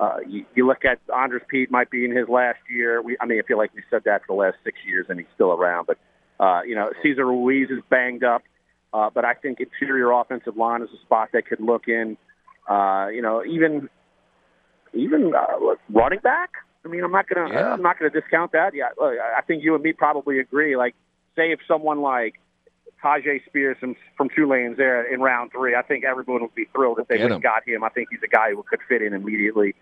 uh, 0.00 0.16
you, 0.26 0.44
you 0.56 0.66
look 0.66 0.84
at 0.84 0.98
Andrus 1.14 1.44
Peat 1.48 1.70
might 1.70 1.90
be 1.90 2.04
in 2.04 2.16
his 2.16 2.28
last 2.28 2.58
year. 2.68 3.00
We, 3.02 3.16
I 3.20 3.26
mean, 3.26 3.38
I 3.38 3.46
feel 3.46 3.58
like 3.58 3.72
we 3.74 3.82
said 3.88 4.02
that 4.06 4.22
for 4.26 4.34
the 4.34 4.40
last 4.40 4.56
six 4.64 4.78
years 4.84 5.06
and 5.08 5.18
he's 5.20 5.28
still 5.34 5.52
around. 5.52 5.86
But 5.86 5.98
uh, 6.40 6.62
you 6.62 6.74
know, 6.74 6.90
Cesar 7.02 7.26
Ruiz 7.26 7.70
is 7.70 7.80
banged 7.88 8.24
up. 8.24 8.42
Uh, 8.92 9.10
but 9.12 9.24
I 9.24 9.34
think 9.34 9.60
interior 9.60 10.10
offensive 10.10 10.56
line 10.56 10.82
is 10.82 10.88
a 10.92 11.00
spot 11.02 11.28
they 11.32 11.42
could 11.42 11.60
look 11.60 11.86
in. 11.86 12.16
Uh, 12.68 13.08
you 13.12 13.22
know, 13.22 13.44
even 13.44 13.88
even 14.94 15.32
uh, 15.34 15.74
running 15.90 16.20
back. 16.20 16.50
I 16.84 16.88
mean, 16.88 17.04
I'm 17.04 17.12
not 17.12 17.28
gonna 17.28 17.52
yeah. 17.52 17.72
I'm 17.72 17.82
not 17.82 17.98
gonna 17.98 18.10
discount 18.10 18.52
that. 18.52 18.74
Yeah, 18.74 18.88
look, 18.98 19.14
I 19.36 19.42
think 19.42 19.62
you 19.62 19.74
and 19.74 19.84
me 19.84 19.92
probably 19.92 20.40
agree. 20.40 20.76
Like, 20.76 20.94
say 21.36 21.52
if 21.52 21.60
someone 21.68 22.00
like 22.00 22.40
Tyjae 23.02 23.44
Spears 23.46 23.76
from, 23.80 23.96
from 24.16 24.28
Tulane's 24.34 24.76
there 24.76 25.02
in 25.12 25.20
round 25.20 25.52
three, 25.52 25.74
I 25.74 25.82
think 25.82 26.04
everyone 26.04 26.42
would 26.42 26.54
be 26.54 26.66
thrilled 26.74 26.98
if 26.98 27.08
they 27.08 27.18
would 27.18 27.30
have 27.30 27.42
got 27.42 27.66
him. 27.66 27.84
I 27.84 27.88
think 27.90 28.08
he's 28.10 28.20
a 28.24 28.28
guy 28.28 28.50
who 28.50 28.62
could 28.62 28.80
fit 28.88 29.02
in 29.02 29.12
immediately. 29.12 29.74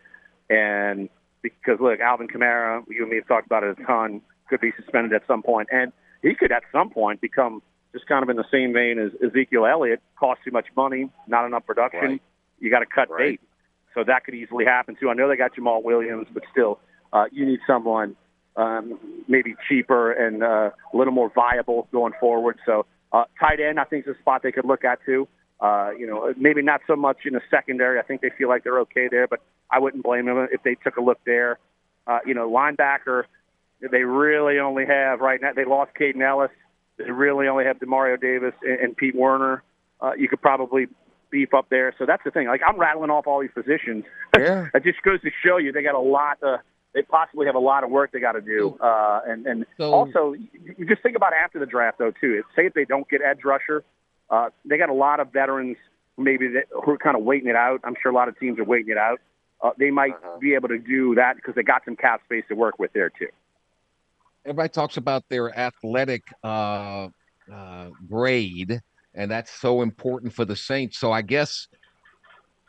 And 0.50 1.08
because 1.42 1.78
look, 1.80 2.00
Alvin 2.00 2.28
Kamara, 2.28 2.82
you 2.88 3.02
and 3.02 3.10
me 3.10 3.16
have 3.16 3.28
talked 3.28 3.46
about 3.46 3.64
it 3.64 3.78
a 3.78 3.84
ton, 3.84 4.20
could 4.48 4.60
be 4.60 4.72
suspended 4.76 5.12
at 5.12 5.26
some 5.26 5.42
point, 5.42 5.68
and 5.70 5.92
he 6.22 6.34
could 6.34 6.52
at 6.52 6.62
some 6.72 6.90
point 6.90 7.20
become 7.20 7.62
just 7.92 8.06
kind 8.06 8.22
of 8.22 8.28
in 8.28 8.36
the 8.36 8.44
same 8.50 8.72
vein 8.72 8.98
as 8.98 9.12
Ezekiel 9.24 9.66
Elliott. 9.66 10.00
Costs 10.18 10.44
too 10.44 10.50
much 10.50 10.66
money, 10.76 11.10
not 11.26 11.46
enough 11.46 11.66
production. 11.66 12.00
Right. 12.00 12.22
You 12.60 12.70
got 12.70 12.80
to 12.80 12.86
cut 12.86 13.10
right. 13.10 13.38
bait. 13.38 13.40
So 13.94 14.04
that 14.04 14.24
could 14.24 14.34
easily 14.34 14.64
happen 14.64 14.96
too. 14.98 15.10
I 15.10 15.14
know 15.14 15.28
they 15.28 15.36
got 15.36 15.54
Jamaal 15.54 15.82
Williams, 15.82 16.26
but 16.32 16.42
still, 16.50 16.78
uh, 17.12 17.24
you 17.32 17.46
need 17.46 17.60
someone 17.66 18.16
um, 18.56 18.98
maybe 19.26 19.54
cheaper 19.68 20.12
and 20.12 20.42
uh, 20.42 20.70
a 20.92 20.96
little 20.96 21.12
more 21.12 21.30
viable 21.34 21.88
going 21.92 22.12
forward. 22.20 22.58
So 22.66 22.86
uh, 23.12 23.24
tight 23.40 23.60
end, 23.60 23.80
I 23.80 23.84
think, 23.84 24.06
is 24.06 24.16
a 24.16 24.18
spot 24.20 24.42
they 24.42 24.52
could 24.52 24.64
look 24.64 24.84
at 24.84 24.98
too. 25.04 25.28
Uh, 25.60 25.90
you 25.98 26.06
know, 26.06 26.32
maybe 26.36 26.62
not 26.62 26.80
so 26.86 26.94
much 26.94 27.18
in 27.24 27.32
the 27.32 27.40
secondary. 27.50 27.98
I 27.98 28.02
think 28.02 28.20
they 28.20 28.30
feel 28.36 28.48
like 28.48 28.62
they're 28.64 28.80
okay 28.80 29.08
there, 29.10 29.26
but 29.26 29.40
I 29.70 29.78
wouldn't 29.80 30.04
blame 30.04 30.26
them 30.26 30.48
if 30.52 30.62
they 30.62 30.76
took 30.76 30.96
a 30.96 31.00
look 31.00 31.18
there. 31.24 31.58
Uh, 32.06 32.18
you 32.24 32.34
know, 32.34 32.48
linebacker, 32.48 33.24
they 33.80 34.02
really 34.02 34.58
only 34.58 34.86
have 34.86 35.20
right 35.20 35.40
now. 35.40 35.52
They 35.54 35.64
lost 35.64 35.92
Kaden 35.98 36.22
Elliss. 36.22 36.50
They 36.98 37.10
really 37.10 37.46
only 37.48 37.64
have 37.64 37.78
Demario 37.78 38.20
Davis 38.20 38.54
and, 38.62 38.80
and 38.80 38.96
Pete 38.96 39.14
Werner. 39.14 39.62
Uh, 40.00 40.12
you 40.18 40.28
could 40.28 40.40
probably 40.42 40.86
beef 41.30 41.52
up 41.54 41.66
there. 41.70 41.94
So 41.98 42.06
that's 42.06 42.22
the 42.24 42.30
thing. 42.30 42.46
Like 42.48 42.60
I'm 42.66 42.78
rattling 42.78 43.10
off 43.10 43.26
all 43.26 43.40
these 43.40 43.50
positions. 43.54 44.04
Yeah. 44.38 44.66
it 44.74 44.84
just 44.84 45.02
goes 45.02 45.20
to 45.22 45.30
show 45.44 45.56
you 45.56 45.72
they 45.72 45.82
got 45.82 45.94
a 45.96 45.98
lot. 46.00 46.38
Of, 46.42 46.60
they 46.94 47.02
possibly 47.02 47.46
have 47.46 47.54
a 47.54 47.58
lot 47.60 47.82
of 47.82 47.90
work 47.90 48.12
they 48.12 48.20
got 48.20 48.32
to 48.32 48.40
do. 48.40 48.78
Uh, 48.80 49.20
and 49.26 49.46
and 49.46 49.66
so, 49.76 49.92
also, 49.92 50.32
you 50.34 50.86
just 50.86 51.02
think 51.02 51.16
about 51.16 51.32
after 51.32 51.58
the 51.58 51.66
draft 51.66 51.98
though 51.98 52.12
too. 52.20 52.42
Say 52.54 52.66
if 52.66 52.74
they 52.74 52.84
don't 52.84 53.08
get 53.08 53.20
edge 53.22 53.40
rusher, 53.44 53.82
uh, 54.30 54.50
they 54.64 54.76
got 54.78 54.90
a 54.90 54.94
lot 54.94 55.18
of 55.20 55.32
veterans 55.32 55.76
maybe 56.16 56.48
that, 56.48 56.64
who 56.84 56.92
are 56.92 56.98
kind 56.98 57.16
of 57.16 57.22
waiting 57.24 57.48
it 57.48 57.56
out. 57.56 57.80
I'm 57.84 57.94
sure 58.02 58.12
a 58.12 58.14
lot 58.14 58.28
of 58.28 58.38
teams 58.38 58.58
are 58.58 58.64
waiting 58.64 58.90
it 58.90 58.98
out. 58.98 59.20
uh, 59.62 59.70
they 59.78 59.90
might 59.90 60.12
Uh-huh. 60.14 60.38
be 60.38 60.54
able 60.54 60.68
to 60.68 60.78
do 60.78 61.14
that 61.16 61.34
because 61.36 61.54
they 61.56 61.62
got 61.64 61.84
some 61.84 61.96
cap 61.96 62.20
space 62.26 62.44
to 62.48 62.54
work 62.54 62.78
with 62.78 62.92
there 62.92 63.10
too. 63.10 63.28
Everybody 64.44 64.68
talks 64.70 64.96
about 64.96 65.24
their 65.28 65.56
athletic 65.58 66.22
uh, 66.42 67.08
uh, 67.52 67.90
grade, 68.08 68.80
and 69.14 69.30
that's 69.30 69.50
so 69.50 69.82
important 69.82 70.32
for 70.32 70.44
the 70.44 70.56
Saints. 70.56 70.98
So 70.98 71.12
I 71.12 71.22
guess 71.22 71.68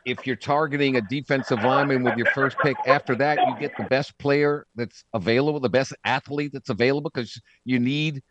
if 0.04 0.26
you're 0.26 0.36
targeting 0.36 0.96
a 0.96 1.00
defensive 1.00 1.62
lineman 1.62 2.02
with 2.02 2.16
your 2.16 2.26
first 2.26 2.56
pick, 2.62 2.76
after 2.86 3.14
that 3.16 3.44
you 3.44 3.54
get 3.54 3.76
the 3.76 3.84
best 3.84 4.18
player 4.18 4.66
that's 4.74 5.04
available, 5.14 5.60
the 5.60 5.68
best 5.68 5.94
athlete 6.04 6.50
that's 6.52 6.70
available, 6.70 7.10
because 7.14 7.40
you 7.64 7.78
need 7.78 8.22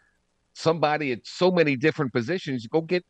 somebody 0.54 1.12
at 1.12 1.20
so 1.24 1.52
many 1.52 1.76
different 1.76 2.12
positions. 2.12 2.68
Go 2.68 2.82
get, 2.82 3.06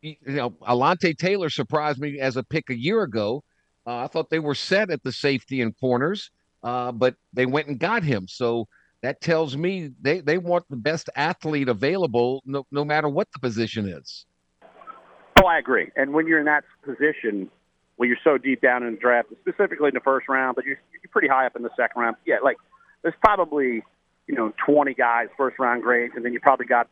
you 0.00 0.16
know, 0.24 0.50
Alontae 0.62 1.16
Taylor 1.16 1.50
surprised 1.50 2.00
me 2.00 2.18
as 2.18 2.36
a 2.36 2.44
pick 2.44 2.70
a 2.70 2.78
year 2.78 3.02
ago. 3.02 3.42
Uh, 3.86 3.98
I 3.98 4.06
thought 4.06 4.30
they 4.30 4.38
were 4.38 4.54
set 4.54 4.90
at 4.90 5.02
the 5.02 5.12
safety 5.12 5.60
and 5.60 5.76
corners, 5.78 6.30
uh, 6.62 6.92
but 6.92 7.16
they 7.32 7.46
went 7.46 7.68
and 7.68 7.78
got 7.78 8.02
him. 8.02 8.26
So 8.28 8.66
that 9.06 9.20
tells 9.20 9.56
me 9.56 9.92
they, 10.02 10.20
they 10.20 10.36
want 10.36 10.64
the 10.68 10.74
best 10.74 11.08
athlete 11.14 11.68
available, 11.68 12.42
no, 12.44 12.66
no 12.72 12.84
matter 12.84 13.08
what 13.08 13.28
the 13.32 13.38
position 13.38 13.88
is. 13.88 14.26
Oh, 15.40 15.46
I 15.46 15.58
agree. 15.58 15.92
And 15.94 16.12
when 16.12 16.26
you're 16.26 16.40
in 16.40 16.46
that 16.46 16.64
position, 16.84 17.48
when 17.98 18.08
you're 18.08 18.18
so 18.24 18.36
deep 18.36 18.60
down 18.60 18.82
in 18.82 18.94
the 18.94 18.98
draft, 18.98 19.28
specifically 19.42 19.88
in 19.88 19.94
the 19.94 20.00
first 20.00 20.28
round, 20.28 20.56
but 20.56 20.64
you're, 20.64 20.80
you're 20.92 21.10
pretty 21.12 21.28
high 21.28 21.46
up 21.46 21.54
in 21.54 21.62
the 21.62 21.70
second 21.76 22.02
round, 22.02 22.16
yeah, 22.26 22.38
like 22.42 22.56
there's 23.02 23.14
probably 23.22 23.84
you 24.26 24.34
know 24.34 24.52
20 24.66 24.92
guys 24.94 25.28
first 25.36 25.56
round 25.60 25.84
grades, 25.84 26.14
and 26.16 26.24
then 26.24 26.32
you 26.32 26.40
probably 26.40 26.66
got 26.66 26.88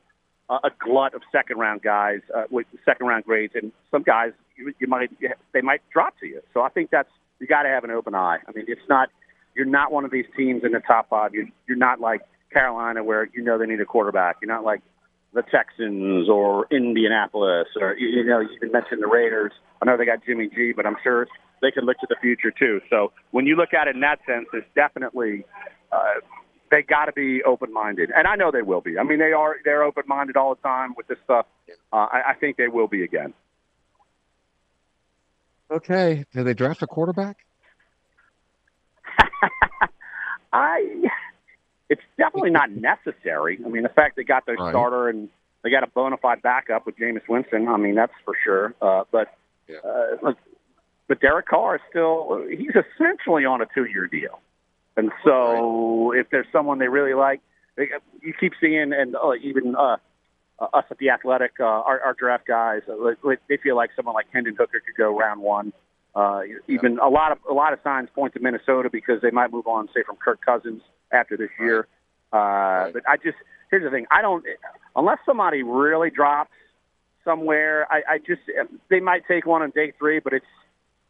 a, 0.48 0.54
a 0.54 0.70
glut 0.78 1.14
of 1.14 1.22
second 1.32 1.58
round 1.58 1.82
guys 1.82 2.20
uh, 2.32 2.44
with 2.48 2.68
second 2.84 3.08
round 3.08 3.24
grades, 3.24 3.54
and 3.56 3.72
some 3.90 4.04
guys 4.04 4.30
you, 4.56 4.72
you 4.78 4.86
might 4.86 5.10
they 5.52 5.62
might 5.62 5.80
drop 5.92 6.16
to 6.20 6.26
you. 6.26 6.40
So 6.52 6.62
I 6.62 6.68
think 6.68 6.90
that's 6.90 7.10
you 7.40 7.48
got 7.48 7.64
to 7.64 7.70
have 7.70 7.82
an 7.82 7.90
open 7.90 8.14
eye. 8.14 8.38
I 8.46 8.52
mean, 8.52 8.66
it's 8.68 8.88
not 8.88 9.08
you're 9.54 9.66
not 9.66 9.92
one 9.92 10.04
of 10.04 10.10
these 10.10 10.26
teams 10.36 10.62
in 10.64 10.72
the 10.72 10.80
top 10.80 11.08
five. 11.08 11.34
You're, 11.34 11.46
you're 11.66 11.76
not 11.76 12.00
like 12.00 12.22
Carolina 12.52 13.02
where 13.02 13.28
you 13.34 13.42
know 13.42 13.58
they 13.58 13.66
need 13.66 13.80
a 13.80 13.84
quarterback. 13.84 14.36
You're 14.40 14.52
not 14.52 14.64
like 14.64 14.82
the 15.32 15.42
Texans 15.42 16.28
or 16.28 16.66
Indianapolis 16.70 17.68
or 17.80 17.96
you, 17.96 18.08
you 18.08 18.24
know 18.24 18.40
you 18.40 18.48
even 18.56 18.72
mentioned 18.72 19.02
the 19.02 19.08
Raiders. 19.08 19.52
I 19.82 19.86
know 19.86 19.96
they 19.96 20.06
got 20.06 20.24
Jimmy 20.24 20.48
G, 20.48 20.72
but 20.74 20.86
I'm 20.86 20.96
sure 21.02 21.26
they 21.60 21.70
can 21.70 21.84
look 21.84 21.98
to 21.98 22.06
the 22.08 22.16
future 22.20 22.50
too. 22.50 22.80
So 22.90 23.12
when 23.32 23.46
you 23.46 23.56
look 23.56 23.74
at 23.74 23.88
it 23.88 23.94
in 23.94 24.00
that 24.02 24.20
sense, 24.26 24.46
it's 24.52 24.66
definitely 24.74 25.44
uh, 25.90 26.20
they 26.70 26.82
got 26.82 27.06
to 27.06 27.12
be 27.12 27.42
open-minded, 27.42 28.10
and 28.16 28.26
I 28.26 28.36
know 28.36 28.50
they 28.50 28.62
will 28.62 28.80
be. 28.80 28.98
I 28.98 29.02
mean, 29.02 29.18
they 29.18 29.32
are 29.32 29.56
they're 29.64 29.82
open-minded 29.82 30.36
all 30.36 30.54
the 30.54 30.60
time 30.62 30.94
with 30.96 31.06
this 31.08 31.18
stuff. 31.24 31.46
Uh, 31.92 31.96
I, 31.96 32.22
I 32.30 32.34
think 32.34 32.56
they 32.56 32.68
will 32.68 32.88
be 32.88 33.02
again. 33.02 33.34
Okay. 35.70 36.24
Did 36.32 36.44
they 36.44 36.54
draft 36.54 36.82
a 36.82 36.86
quarterback? 36.86 37.38
I 40.52 41.02
it's 41.90 42.02
definitely 42.16 42.50
not 42.50 42.70
necessary. 42.70 43.58
I 43.64 43.68
mean, 43.68 43.82
the 43.82 43.88
fact 43.88 44.16
they 44.16 44.24
got 44.24 44.46
their 44.46 44.56
Right. 44.56 44.72
starter 44.72 45.08
and 45.08 45.28
they 45.62 45.70
got 45.70 45.82
a 45.82 45.86
bona 45.86 46.16
fide 46.16 46.42
backup 46.42 46.86
with 46.86 46.96
Jameis 46.96 47.26
Winston. 47.28 47.68
I 47.68 47.76
mean, 47.76 47.94
that's 47.94 48.12
for 48.24 48.34
sure. 48.42 48.74
Uh, 48.80 49.04
but 49.10 49.34
Yeah. 49.68 49.78
uh, 49.84 50.16
look, 50.22 50.38
but 51.08 51.20
Derek 51.20 51.46
Carr 51.46 51.76
is 51.76 51.82
still 51.90 52.44
he's 52.48 52.74
essentially 52.74 53.44
on 53.44 53.60
a 53.60 53.66
two 53.74 53.84
year 53.84 54.06
deal, 54.06 54.40
and 54.96 55.10
so 55.24 56.12
if 56.12 56.30
there's 56.30 56.46
someone 56.52 56.78
they 56.78 56.88
really 56.88 57.14
like, 57.14 57.40
they, 57.76 57.88
you 58.22 58.32
keep 58.38 58.52
seeing 58.60 58.92
and 58.92 59.16
uh, 59.16 59.34
even. 59.40 59.74
Uh, 59.76 59.96
uh, 60.60 60.66
us 60.72 60.84
at 60.88 60.98
the 60.98 61.10
Athletic, 61.10 61.54
uh, 61.58 61.64
our, 61.64 62.00
our 62.00 62.14
draft 62.14 62.46
guys, 62.46 62.82
uh, 62.88 62.94
they 63.48 63.56
feel 63.56 63.74
like 63.74 63.90
someone 63.96 64.14
like 64.14 64.26
Hendon 64.32 64.54
Hooker 64.54 64.78
could 64.86 64.94
go 64.96 65.18
round 65.18 65.40
one. 65.40 65.72
Uh, 66.14 66.42
even 66.68 66.98
a 67.00 67.08
lot 67.08 67.32
of 67.32 67.38
a 67.50 67.52
lot 67.52 67.72
of 67.72 67.80
signs 67.82 68.08
point 68.14 68.32
to 68.34 68.40
Minnesota 68.40 68.88
because 68.90 69.20
they 69.20 69.32
might 69.32 69.50
move 69.50 69.66
on, 69.66 69.88
say, 69.94 70.02
from 70.04 70.16
Kirk 70.16 70.40
Cousins 70.44 70.80
after 71.10 71.36
this 71.36 71.50
year. 71.58 71.88
Uh, 72.32 72.90
but 72.92 73.02
I 73.08 73.16
just 73.16 73.36
here's 73.70 73.82
the 73.82 73.90
thing: 73.90 74.06
I 74.10 74.22
don't 74.22 74.44
unless 74.94 75.18
somebody 75.26 75.62
really 75.64 76.10
drops 76.10 76.52
somewhere. 77.24 77.86
I, 77.90 78.02
I 78.14 78.18
just 78.18 78.42
they 78.90 79.00
might 79.00 79.26
take 79.26 79.44
one 79.44 79.62
on 79.62 79.70
day 79.70 79.92
three, 79.98 80.20
but 80.20 80.32
it's 80.32 80.46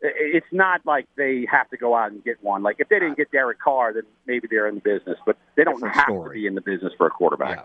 it's 0.00 0.46
not 0.52 0.80
like 0.84 1.06
they 1.16 1.46
have 1.50 1.68
to 1.70 1.76
go 1.76 1.94
out 1.94 2.12
and 2.12 2.24
get 2.24 2.42
one. 2.42 2.62
Like 2.62 2.76
if 2.78 2.88
they 2.88 2.98
didn't 2.98 3.16
get 3.16 3.30
Derek 3.30 3.58
Carr, 3.58 3.92
then 3.92 4.04
maybe 4.26 4.48
they're 4.50 4.68
in 4.68 4.76
the 4.76 4.80
business, 4.80 5.18
but 5.26 5.36
they 5.56 5.64
don't 5.64 5.74
Different 5.74 5.94
have 5.96 6.04
story. 6.04 6.38
to 6.38 6.40
be 6.42 6.46
in 6.46 6.54
the 6.54 6.60
business 6.60 6.92
for 6.96 7.06
a 7.06 7.10
quarterback. 7.10 7.58
Yeah. 7.58 7.64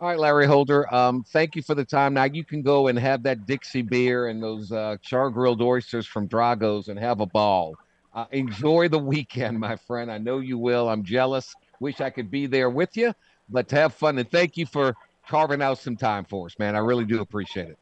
All 0.00 0.08
right, 0.08 0.18
Larry 0.18 0.46
Holder. 0.46 0.92
Um, 0.94 1.24
thank 1.24 1.54
you 1.54 1.60
for 1.60 1.74
the 1.74 1.84
time. 1.84 2.14
Now 2.14 2.24
you 2.24 2.42
can 2.42 2.62
go 2.62 2.86
and 2.86 2.98
have 2.98 3.22
that 3.24 3.44
Dixie 3.44 3.82
beer 3.82 4.28
and 4.28 4.42
those 4.42 4.72
uh, 4.72 4.96
char 5.02 5.28
grilled 5.28 5.60
oysters 5.60 6.06
from 6.06 6.26
Drago's 6.26 6.88
and 6.88 6.98
have 6.98 7.20
a 7.20 7.26
ball. 7.26 7.74
Uh, 8.14 8.24
enjoy 8.32 8.88
the 8.88 8.98
weekend, 8.98 9.60
my 9.60 9.76
friend. 9.76 10.10
I 10.10 10.16
know 10.16 10.38
you 10.38 10.56
will. 10.56 10.88
I'm 10.88 11.04
jealous. 11.04 11.54
Wish 11.80 12.00
I 12.00 12.08
could 12.08 12.30
be 12.30 12.46
there 12.46 12.70
with 12.70 12.96
you, 12.96 13.12
but 13.50 13.70
have 13.72 13.92
fun 13.92 14.18
and 14.18 14.30
thank 14.30 14.56
you 14.56 14.64
for 14.64 14.96
carving 15.28 15.60
out 15.60 15.76
some 15.76 15.98
time 15.98 16.24
for 16.24 16.46
us, 16.46 16.58
man. 16.58 16.74
I 16.74 16.78
really 16.78 17.04
do 17.04 17.20
appreciate 17.20 17.68
it. 17.68 17.78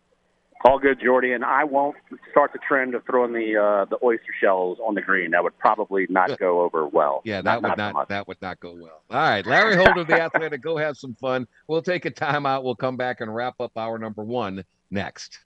All 0.64 0.78
good, 0.78 1.00
Jordy, 1.00 1.32
and 1.32 1.44
I 1.44 1.64
won't 1.64 1.96
start 2.30 2.52
the 2.52 2.58
trend 2.66 2.94
of 2.94 3.04
throwing 3.04 3.32
the 3.32 3.56
uh, 3.56 3.84
the 3.84 3.98
oyster 4.04 4.32
shells 4.40 4.78
on 4.84 4.94
the 4.94 5.00
green. 5.00 5.30
That 5.30 5.44
would 5.44 5.56
probably 5.58 6.06
not 6.10 6.36
go 6.38 6.62
over 6.62 6.86
well. 6.86 7.22
Yeah, 7.24 7.42
that 7.42 7.62
would 7.62 7.70
so 7.70 7.74
not 7.76 8.08
that 8.08 8.26
would 8.26 8.42
not 8.42 8.58
go 8.58 8.74
well. 8.74 9.02
All 9.10 9.18
right, 9.18 9.46
Larry 9.46 9.76
Holder, 9.76 10.02
the 10.04 10.20
athletic. 10.20 10.60
Go 10.60 10.76
have 10.76 10.96
some 10.96 11.14
fun. 11.14 11.46
We'll 11.68 11.82
take 11.82 12.04
a 12.06 12.10
timeout. 12.10 12.64
We'll 12.64 12.74
come 12.74 12.96
back 12.96 13.20
and 13.20 13.32
wrap 13.32 13.60
up 13.60 13.72
our 13.76 13.98
number 13.98 14.24
one 14.24 14.64
next. 14.90 15.38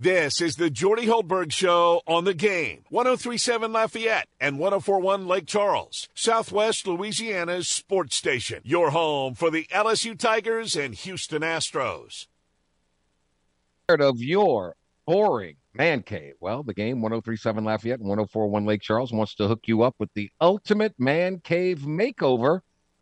This 0.00 0.40
is 0.40 0.54
the 0.54 0.70
Jordy 0.70 1.06
Hultberg 1.06 1.50
Show 1.50 2.02
on 2.06 2.24
the 2.24 2.34
game. 2.34 2.84
1037 2.88 3.72
Lafayette 3.72 4.28
and 4.40 4.58
1041 4.58 5.26
Lake 5.26 5.46
Charles, 5.46 6.08
Southwest 6.14 6.86
Louisiana's 6.86 7.66
sports 7.66 8.14
station. 8.14 8.60
Your 8.64 8.90
home 8.90 9.34
for 9.34 9.50
the 9.50 9.66
LSU 9.72 10.16
Tigers 10.16 10.76
and 10.76 10.94
Houston 10.94 11.42
Astros. 11.42 12.26
Of 13.88 14.20
your 14.20 14.76
boring 15.06 15.56
man 15.72 16.02
cave? 16.02 16.34
Well, 16.40 16.62
the 16.62 16.74
game 16.74 17.00
1037 17.00 17.64
Lafayette 17.64 18.00
and 18.00 18.06
1041 18.06 18.66
Lake 18.66 18.82
Charles 18.82 19.12
wants 19.12 19.34
to 19.36 19.48
hook 19.48 19.62
you 19.64 19.80
up 19.80 19.94
with 19.98 20.12
the 20.12 20.30
ultimate 20.42 20.94
man 20.98 21.40
cave 21.40 21.78
makeover 21.78 22.60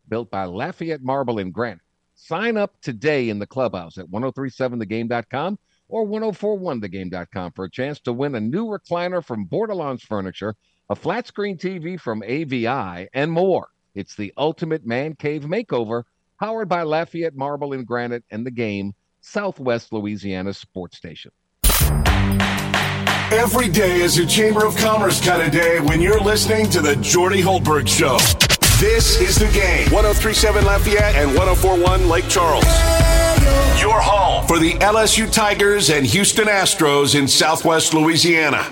built 0.09 0.31
by 0.31 0.45
Lafayette 0.45 1.03
Marble 1.03 1.41
and 1.41 1.53
Granite. 1.53 1.81
Sign 2.15 2.57
up 2.57 2.81
today 2.83 3.31
in 3.31 3.41
the 3.41 3.49
clubhouse 3.49 3.99
at 3.99 4.07
1037thegame.com 4.07 5.59
or 5.89 6.07
1041thegame.com 6.07 7.51
for 7.51 7.65
a 7.65 7.71
chance 7.71 7.99
to 7.99 8.13
win 8.13 8.37
a 8.37 8.41
new 8.41 8.67
recliner 8.67 9.25
from 9.25 9.49
Bordelons 9.49 10.03
Furniture, 10.03 10.55
a 10.89 10.95
flat 10.95 11.27
screen 11.27 11.59
TV 11.59 11.99
from 11.99 12.23
AVI, 12.23 13.09
and 13.13 13.33
more. 13.33 13.71
It's 13.97 14.15
the 14.15 14.33
ultimate 14.37 14.87
man 14.87 15.17
cave 15.17 15.43
makeover 15.43 16.05
powered 16.39 16.69
by 16.69 16.83
Lafayette 16.83 17.35
Marble 17.35 17.73
and 17.73 17.85
Granite 17.85 18.23
and 18.31 18.47
the 18.47 18.53
game, 18.53 18.95
Southwest 19.27 19.93
Louisiana 19.93 20.55
Sports 20.55 20.97
Station. 20.97 21.33
Every 23.33 23.69
day 23.69 24.01
is 24.01 24.19
a 24.19 24.25
Chamber 24.25 24.65
of 24.65 24.77
Commerce 24.77 25.21
kind 25.23 25.43
of 25.43 25.51
day 25.51 25.81
when 25.81 26.01
you're 26.01 26.21
listening 26.21 26.71
to 26.71 26.81
the 26.81 26.95
Jordy 26.97 27.43
Hultberg 27.43 27.89
Show. 27.89 28.19
This 28.79 29.21
is 29.21 29.37
the 29.37 29.49
game. 29.53 29.91
1037 29.91 30.65
Lafayette 30.65 31.17
and 31.17 31.35
1041 31.37 32.09
Lake 32.09 32.29
Charles. 32.29 32.65
Your 33.81 34.01
home 34.01 34.47
for 34.47 34.61
the 34.61 34.75
LSU 34.75 35.31
Tigers 35.31 35.91
and 35.91 36.07
Houston 36.07 36.47
Astros 36.47 37.19
in 37.19 37.27
Southwest 37.27 37.95
Louisiana. 37.95 38.65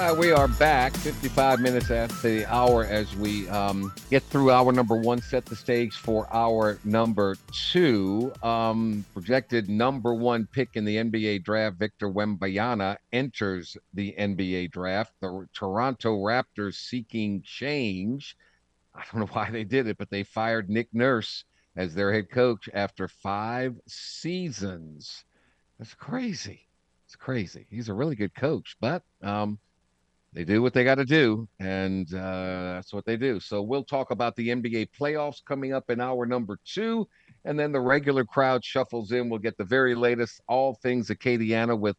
Right, 0.00 0.16
we 0.16 0.32
are 0.32 0.48
back 0.48 0.94
55 0.94 1.60
minutes 1.60 1.90
after 1.90 2.26
the 2.26 2.46
hour 2.46 2.86
as 2.86 3.14
we 3.16 3.46
um, 3.50 3.92
get 4.08 4.22
through 4.22 4.50
our 4.50 4.72
number 4.72 4.96
one, 4.96 5.20
set 5.20 5.44
the 5.44 5.54
stage 5.54 5.92
for 5.92 6.26
our 6.32 6.78
number 6.84 7.36
two. 7.52 8.32
Um, 8.42 9.04
projected 9.12 9.68
number 9.68 10.14
one 10.14 10.48
pick 10.50 10.70
in 10.72 10.86
the 10.86 10.96
NBA 10.96 11.44
draft, 11.44 11.76
Victor 11.76 12.08
Wembanyama 12.08 12.96
enters 13.12 13.76
the 13.92 14.14
NBA 14.18 14.70
draft. 14.70 15.12
The 15.20 15.46
Toronto 15.52 16.16
Raptors 16.16 16.76
seeking 16.76 17.42
change. 17.42 18.38
I 18.94 19.02
don't 19.12 19.20
know 19.20 19.32
why 19.34 19.50
they 19.50 19.64
did 19.64 19.86
it, 19.86 19.98
but 19.98 20.08
they 20.08 20.22
fired 20.22 20.70
Nick 20.70 20.88
Nurse 20.94 21.44
as 21.76 21.94
their 21.94 22.10
head 22.10 22.30
coach 22.30 22.70
after 22.72 23.06
five 23.06 23.78
seasons. 23.86 25.24
That's 25.78 25.92
crazy. 25.92 26.62
It's 27.04 27.16
crazy. 27.16 27.66
He's 27.68 27.90
a 27.90 27.94
really 27.94 28.16
good 28.16 28.34
coach, 28.34 28.76
but 28.80 29.02
um, 29.20 29.58
they 30.32 30.44
do 30.44 30.62
what 30.62 30.72
they 30.72 30.84
got 30.84 30.96
to 30.96 31.04
do, 31.04 31.48
and 31.58 32.12
uh, 32.14 32.74
that's 32.74 32.92
what 32.92 33.04
they 33.04 33.16
do. 33.16 33.40
So 33.40 33.62
we'll 33.62 33.82
talk 33.82 34.12
about 34.12 34.36
the 34.36 34.48
NBA 34.48 34.90
playoffs 34.98 35.44
coming 35.44 35.72
up 35.72 35.90
in 35.90 36.00
hour 36.00 36.24
number 36.24 36.58
two, 36.64 37.08
and 37.44 37.58
then 37.58 37.72
the 37.72 37.80
regular 37.80 38.24
crowd 38.24 38.64
shuffles 38.64 39.10
in. 39.10 39.28
We'll 39.28 39.40
get 39.40 39.58
the 39.58 39.64
very 39.64 39.96
latest, 39.96 40.40
all 40.46 40.74
things 40.74 41.08
Acadiana 41.08 41.76
with 41.76 41.96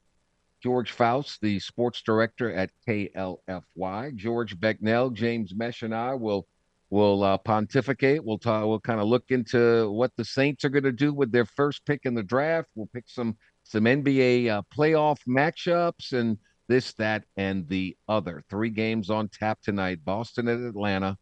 George 0.64 0.92
Faust, 0.92 1.42
the 1.42 1.60
sports 1.60 2.02
director 2.04 2.54
at 2.54 2.72
KLFY. 2.88 4.16
George 4.16 4.58
Becknell, 4.58 5.14
James 5.14 5.54
Mesh, 5.54 5.82
and 5.82 5.94
I 5.94 6.14
will 6.14 6.48
will 6.90 7.24
uh, 7.24 7.38
pontificate. 7.38 8.24
We'll 8.24 8.38
talk. 8.38 8.66
We'll 8.66 8.80
kind 8.80 9.00
of 9.02 9.08
look 9.08 9.26
into 9.30 9.90
what 9.92 10.12
the 10.16 10.26
Saints 10.26 10.64
are 10.64 10.70
going 10.70 10.84
to 10.84 10.92
do 10.92 11.14
with 11.14 11.32
their 11.32 11.46
first 11.46 11.86
pick 11.86 12.02
in 12.04 12.14
the 12.14 12.24
draft. 12.24 12.70
We'll 12.76 12.90
pick 12.94 13.06
some 13.08 13.36
some 13.64 13.84
NBA 13.84 14.50
uh, 14.50 14.62
playoff 14.74 15.18
matchups 15.28 16.14
and 16.14 16.38
this, 16.72 16.94
that, 16.94 17.26
and 17.36 17.68
the 17.68 17.98
other. 18.08 18.42
Three 18.50 18.70
games 18.70 19.10
on 19.10 19.28
tap 19.28 19.60
tonight 19.62 20.00
Boston 20.06 20.48
at 20.48 20.62
Atlanta, 20.62 21.18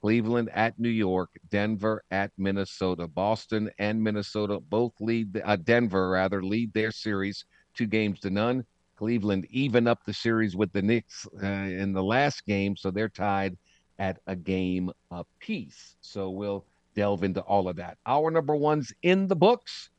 Cleveland 0.00 0.48
at 0.54 0.78
New 0.78 0.88
York, 0.88 1.30
Denver 1.50 2.04
at 2.12 2.30
Minnesota. 2.38 3.08
Boston 3.08 3.68
and 3.80 4.00
Minnesota 4.00 4.60
both 4.60 4.92
lead, 5.00 5.42
uh, 5.44 5.56
Denver 5.56 6.10
rather, 6.10 6.40
lead 6.40 6.72
their 6.72 6.92
series 6.92 7.44
two 7.74 7.86
games 7.86 8.20
to 8.20 8.30
none. 8.30 8.64
Cleveland 8.96 9.44
even 9.50 9.88
up 9.88 10.04
the 10.04 10.14
series 10.14 10.54
with 10.54 10.72
the 10.72 10.82
Knicks 10.82 11.26
uh, 11.42 11.46
in 11.46 11.92
the 11.92 12.02
last 12.02 12.46
game, 12.46 12.76
so 12.76 12.92
they're 12.92 13.08
tied 13.08 13.56
at 13.98 14.18
a 14.28 14.36
game 14.36 14.92
apiece. 15.10 15.96
So 16.00 16.30
we'll 16.30 16.64
delve 16.94 17.24
into 17.24 17.40
all 17.40 17.68
of 17.68 17.74
that. 17.76 17.98
Our 18.06 18.30
number 18.30 18.54
one's 18.54 18.92
in 19.02 19.26
the 19.26 19.34
books. 19.34 19.90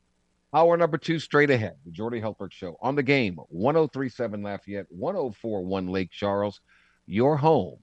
Hour 0.54 0.76
number 0.76 0.98
two 0.98 1.18
straight 1.18 1.50
ahead. 1.50 1.74
The 1.84 1.90
Jordy 1.90 2.20
Hultberg 2.20 2.52
Show 2.52 2.76
on 2.80 2.94
the 2.94 3.02
game. 3.02 3.40
1037 3.48 4.40
Lafayette, 4.40 4.86
1041 4.88 5.88
Lake 5.88 6.12
Charles. 6.12 6.60
Your 7.06 7.36
home 7.36 7.78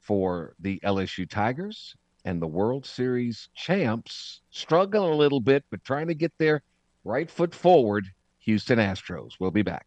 for 0.00 0.56
the 0.58 0.80
LSU 0.84 1.30
Tigers 1.30 1.94
and 2.24 2.42
the 2.42 2.48
World 2.48 2.84
Series 2.84 3.48
champs. 3.54 4.40
Struggling 4.50 5.12
a 5.12 5.16
little 5.16 5.40
bit, 5.40 5.64
but 5.70 5.84
trying 5.84 6.08
to 6.08 6.14
get 6.14 6.32
their 6.38 6.62
right 7.04 7.30
foot 7.30 7.54
forward. 7.54 8.06
Houston 8.40 8.80
Astros. 8.80 9.34
We'll 9.38 9.52
be 9.52 9.62
back. 9.62 9.86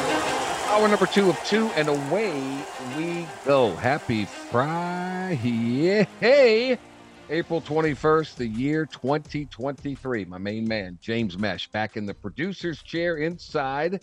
Hour 0.71 0.87
number 0.87 1.05
two 1.05 1.29
of 1.29 1.37
two, 1.43 1.67
and 1.75 1.89
away 1.89 2.63
we 2.97 3.27
go. 3.45 3.75
Happy 3.75 4.23
Friday. 4.23 6.07
April 7.29 7.61
21st, 7.61 8.35
the 8.35 8.47
year 8.47 8.85
2023. 8.85 10.23
My 10.23 10.37
main 10.37 10.65
man, 10.65 10.97
James 11.01 11.37
Mesh, 11.37 11.67
back 11.67 11.97
in 11.97 12.05
the 12.05 12.13
producer's 12.13 12.81
chair 12.83 13.17
inside 13.17 14.01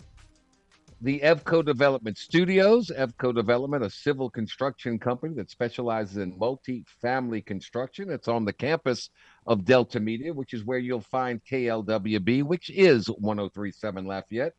the 1.01 1.19
Evco 1.21 1.65
Development 1.65 2.15
Studios. 2.15 2.91
Evco 2.95 3.33
Development, 3.33 3.83
a 3.83 3.89
civil 3.89 4.29
construction 4.29 4.99
company 4.99 5.33
that 5.37 5.49
specializes 5.49 6.17
in 6.17 6.37
multi-family 6.37 7.41
construction. 7.41 8.11
It's 8.11 8.27
on 8.27 8.45
the 8.45 8.53
campus 8.53 9.09
of 9.47 9.65
Delta 9.65 9.99
Media, 9.99 10.31
which 10.35 10.53
is 10.53 10.63
where 10.63 10.77
you'll 10.77 11.01
find 11.01 11.41
KLWB, 11.43 12.43
which 12.43 12.69
is 12.69 13.07
1037 13.07 14.05
Lafayette. 14.05 14.53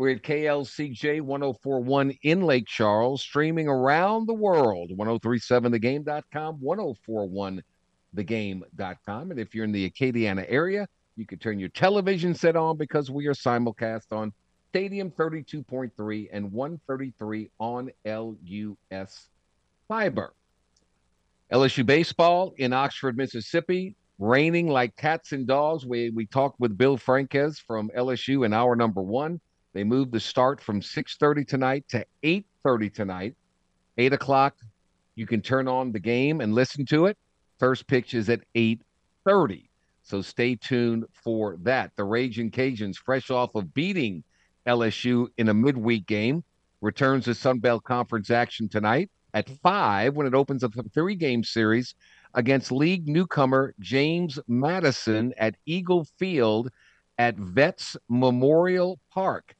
We're 0.00 0.12
at 0.12 0.22
KLCJ 0.22 1.20
1041 1.20 2.16
in 2.22 2.40
Lake 2.40 2.66
Charles, 2.66 3.20
streaming 3.20 3.68
around 3.68 4.26
the 4.26 4.32
world, 4.32 4.92
1037thegame.com, 4.96 6.58
1041thegame.com. 8.16 9.30
And 9.30 9.38
if 9.38 9.54
you're 9.54 9.66
in 9.66 9.72
the 9.72 9.90
Acadiana 9.90 10.46
area, 10.48 10.88
you 11.16 11.26
can 11.26 11.38
turn 11.38 11.58
your 11.58 11.68
television 11.68 12.34
set 12.34 12.56
on 12.56 12.78
because 12.78 13.10
we 13.10 13.26
are 13.26 13.34
simulcast 13.34 14.10
on 14.10 14.32
Stadium 14.70 15.10
32.3 15.10 16.28
and 16.32 16.50
133 16.50 17.50
on 17.58 17.90
LUS 18.06 19.28
Fiber. 19.86 20.32
LSU 21.52 21.84
baseball 21.84 22.54
in 22.56 22.72
Oxford, 22.72 23.18
Mississippi, 23.18 23.94
raining 24.18 24.66
like 24.66 24.96
cats 24.96 25.32
and 25.32 25.46
dogs. 25.46 25.84
We 25.84 26.08
we 26.08 26.24
talked 26.24 26.58
with 26.58 26.78
Bill 26.78 26.96
Franques 26.96 27.58
from 27.58 27.90
LSU 27.94 28.46
in 28.46 28.54
hour 28.54 28.74
number 28.74 29.02
one. 29.02 29.42
They 29.72 29.84
moved 29.84 30.12
the 30.12 30.20
start 30.20 30.60
from 30.60 30.80
6:30 30.80 31.44
tonight 31.46 31.84
to 31.88 32.04
8:30 32.22 32.90
tonight. 32.90 33.36
Eight 33.98 34.12
o'clock, 34.12 34.56
you 35.14 35.26
can 35.26 35.42
turn 35.42 35.68
on 35.68 35.92
the 35.92 36.00
game 36.00 36.40
and 36.40 36.54
listen 36.54 36.84
to 36.86 37.06
it. 37.06 37.16
First 37.58 37.86
pitch 37.86 38.14
is 38.14 38.28
at 38.28 38.40
8:30. 38.54 39.70
So 40.02 40.22
stay 40.22 40.56
tuned 40.56 41.04
for 41.12 41.56
that. 41.58 41.92
The 41.96 42.04
Raging 42.04 42.50
Cajuns, 42.50 42.96
fresh 42.96 43.30
off 43.30 43.54
of 43.54 43.72
beating 43.72 44.24
LSU 44.66 45.28
in 45.36 45.48
a 45.48 45.54
midweek 45.54 46.06
game, 46.06 46.42
returns 46.80 47.26
to 47.26 47.34
Sun 47.34 47.60
Belt 47.60 47.84
Conference 47.84 48.30
action 48.30 48.68
tonight 48.68 49.10
at 49.34 49.48
five 49.62 50.16
when 50.16 50.26
it 50.26 50.34
opens 50.34 50.64
up 50.64 50.76
a 50.76 50.82
three 50.88 51.14
game 51.14 51.44
series 51.44 51.94
against 52.34 52.72
league 52.72 53.08
newcomer 53.08 53.74
James 53.78 54.38
Madison 54.48 55.32
at 55.38 55.54
Eagle 55.66 56.04
Field 56.18 56.70
at 57.18 57.36
Vets 57.36 57.96
Memorial 58.08 58.98
Park. 59.12 59.54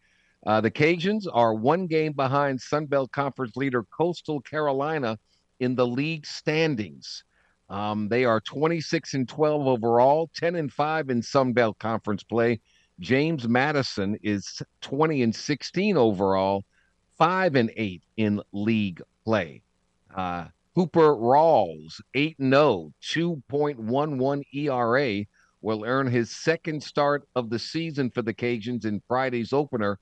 Uh, 0.47 0.61
the 0.61 0.71
Cajuns 0.71 1.27
are 1.31 1.55
one 1.55 1.87
game 1.87 2.13
behind 2.13 2.61
Sun 2.61 2.87
Belt 2.87 3.13
Conference 3.13 3.57
leader 3.57 3.85
Coastal 3.97 4.41
Carolina 4.41 5.19
in 5.59 5.75
the 5.75 5.87
league 5.87 6.25
standings. 6.25 7.25
Um, 7.69 8.09
they 8.09 8.25
are 8.25 8.41
26 8.41 9.15
and 9.15 9.29
12 9.29 9.67
overall, 9.67 10.31
10 10.35 10.57
and 10.57 10.73
5 10.73 11.11
in 11.11 11.23
Sun 11.23 11.53
Belt 11.53 11.79
Conference 11.79 12.23
play. 12.23 12.61
James 12.99 13.49
Madison 13.49 14.19
is 14.23 14.63
20 14.81 15.23
and 15.23 15.35
16 15.35 15.97
overall, 15.97 16.65
5 17.19 17.55
and 17.55 17.71
8 17.77 18.03
in 18.17 18.43
league 18.53 19.03
play. 19.25 19.63
Uh, 20.15 20.47
Hooper 20.75 21.15
Rawls, 21.15 22.01
8 22.15 22.37
0, 22.41 22.93
2.11 23.03 24.43
ERA, 24.55 25.25
will 25.61 25.85
earn 25.85 26.07
his 26.07 26.31
second 26.31 26.83
start 26.83 27.29
of 27.37 27.51
the 27.51 27.59
season 27.59 28.11
for 28.11 28.23
the 28.23 28.35
Cajuns 28.35 28.87
in 28.87 29.03
Friday's 29.07 29.53
opener 29.53 29.99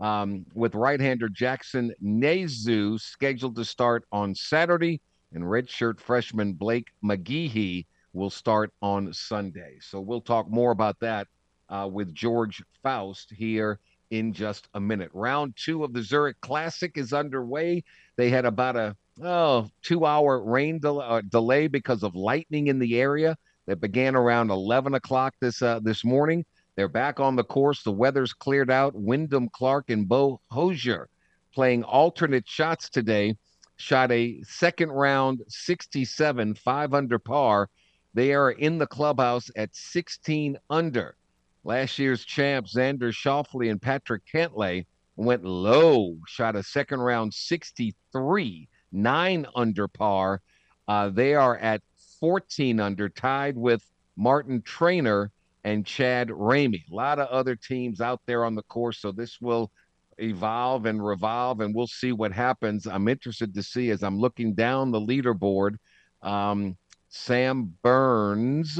um, 0.00 0.46
with 0.54 0.74
right 0.74 1.00
hander 1.00 1.28
Jackson 1.28 1.92
Nezu 2.02 2.98
scheduled 2.98 3.56
to 3.56 3.64
start 3.64 4.04
on 4.10 4.34
Saturday, 4.34 5.00
and 5.32 5.44
redshirt 5.44 6.00
freshman 6.00 6.54
Blake 6.54 6.88
McGehee 7.04 7.86
will 8.12 8.30
start 8.30 8.72
on 8.82 9.12
Sunday. 9.12 9.76
So 9.80 10.00
we'll 10.00 10.20
talk 10.20 10.48
more 10.50 10.72
about 10.72 10.98
that 11.00 11.28
uh, 11.68 11.88
with 11.90 12.14
George 12.14 12.62
Faust 12.82 13.32
here 13.36 13.78
in 14.10 14.32
just 14.32 14.68
a 14.74 14.80
minute. 14.80 15.10
Round 15.12 15.54
two 15.56 15.84
of 15.84 15.92
the 15.92 16.02
Zurich 16.02 16.40
Classic 16.40 16.92
is 16.96 17.12
underway. 17.12 17.84
They 18.16 18.30
had 18.30 18.44
about 18.44 18.76
a 18.76 18.96
oh, 19.22 19.68
two 19.82 20.04
hour 20.04 20.42
rain 20.42 20.78
del- 20.80 21.00
uh, 21.00 21.20
delay 21.20 21.68
because 21.68 22.02
of 22.02 22.16
lightning 22.16 22.66
in 22.66 22.78
the 22.78 23.00
area 23.00 23.36
that 23.66 23.80
began 23.80 24.16
around 24.16 24.50
11 24.50 24.94
o'clock 24.94 25.34
this 25.40 25.62
uh, 25.62 25.78
this 25.80 26.04
morning. 26.04 26.44
They're 26.76 26.88
back 26.88 27.20
on 27.20 27.36
the 27.36 27.44
course. 27.44 27.82
The 27.82 27.92
weather's 27.92 28.32
cleared 28.32 28.70
out. 28.70 28.94
Wyndham 28.94 29.48
Clark 29.50 29.90
and 29.90 30.08
Beau 30.08 30.40
Hossler 30.52 31.06
playing 31.52 31.84
alternate 31.84 32.48
shots 32.48 32.88
today. 32.88 33.36
Shot 33.76 34.12
a 34.12 34.42
second 34.42 34.90
round 34.90 35.42
67, 35.48 36.54
five 36.54 36.94
under 36.94 37.18
par. 37.18 37.68
They 38.14 38.34
are 38.34 38.50
in 38.50 38.78
the 38.78 38.86
clubhouse 38.86 39.50
at 39.56 39.74
16 39.74 40.58
under. 40.68 41.16
Last 41.64 41.98
year's 41.98 42.24
champs, 42.24 42.74
Xander 42.74 43.12
Schauffele 43.12 43.70
and 43.70 43.80
Patrick 43.80 44.22
Cantlay, 44.32 44.86
went 45.16 45.44
low, 45.44 46.16
shot 46.26 46.56
a 46.56 46.62
second 46.62 47.00
round 47.00 47.32
63, 47.34 48.68
nine 48.92 49.46
under 49.54 49.86
par. 49.86 50.40
Uh, 50.88 51.10
they 51.10 51.34
are 51.34 51.56
at 51.58 51.82
14 52.20 52.80
under, 52.80 53.08
tied 53.08 53.56
with 53.56 53.84
Martin 54.16 54.62
Trainer 54.62 55.30
and 55.64 55.84
Chad 55.86 56.28
Ramey. 56.28 56.82
A 56.90 56.94
lot 56.94 57.18
of 57.18 57.28
other 57.28 57.56
teams 57.56 58.00
out 58.00 58.20
there 58.26 58.44
on 58.44 58.54
the 58.54 58.62
course, 58.62 58.98
so 58.98 59.12
this 59.12 59.40
will 59.40 59.70
evolve 60.18 60.86
and 60.86 61.04
revolve, 61.04 61.60
and 61.60 61.74
we'll 61.74 61.86
see 61.86 62.12
what 62.12 62.32
happens. 62.32 62.86
I'm 62.86 63.08
interested 63.08 63.54
to 63.54 63.62
see 63.62 63.90
as 63.90 64.02
I'm 64.02 64.18
looking 64.18 64.54
down 64.54 64.90
the 64.90 65.00
leaderboard. 65.00 65.76
Um, 66.22 66.76
Sam 67.08 67.74
Burns, 67.82 68.78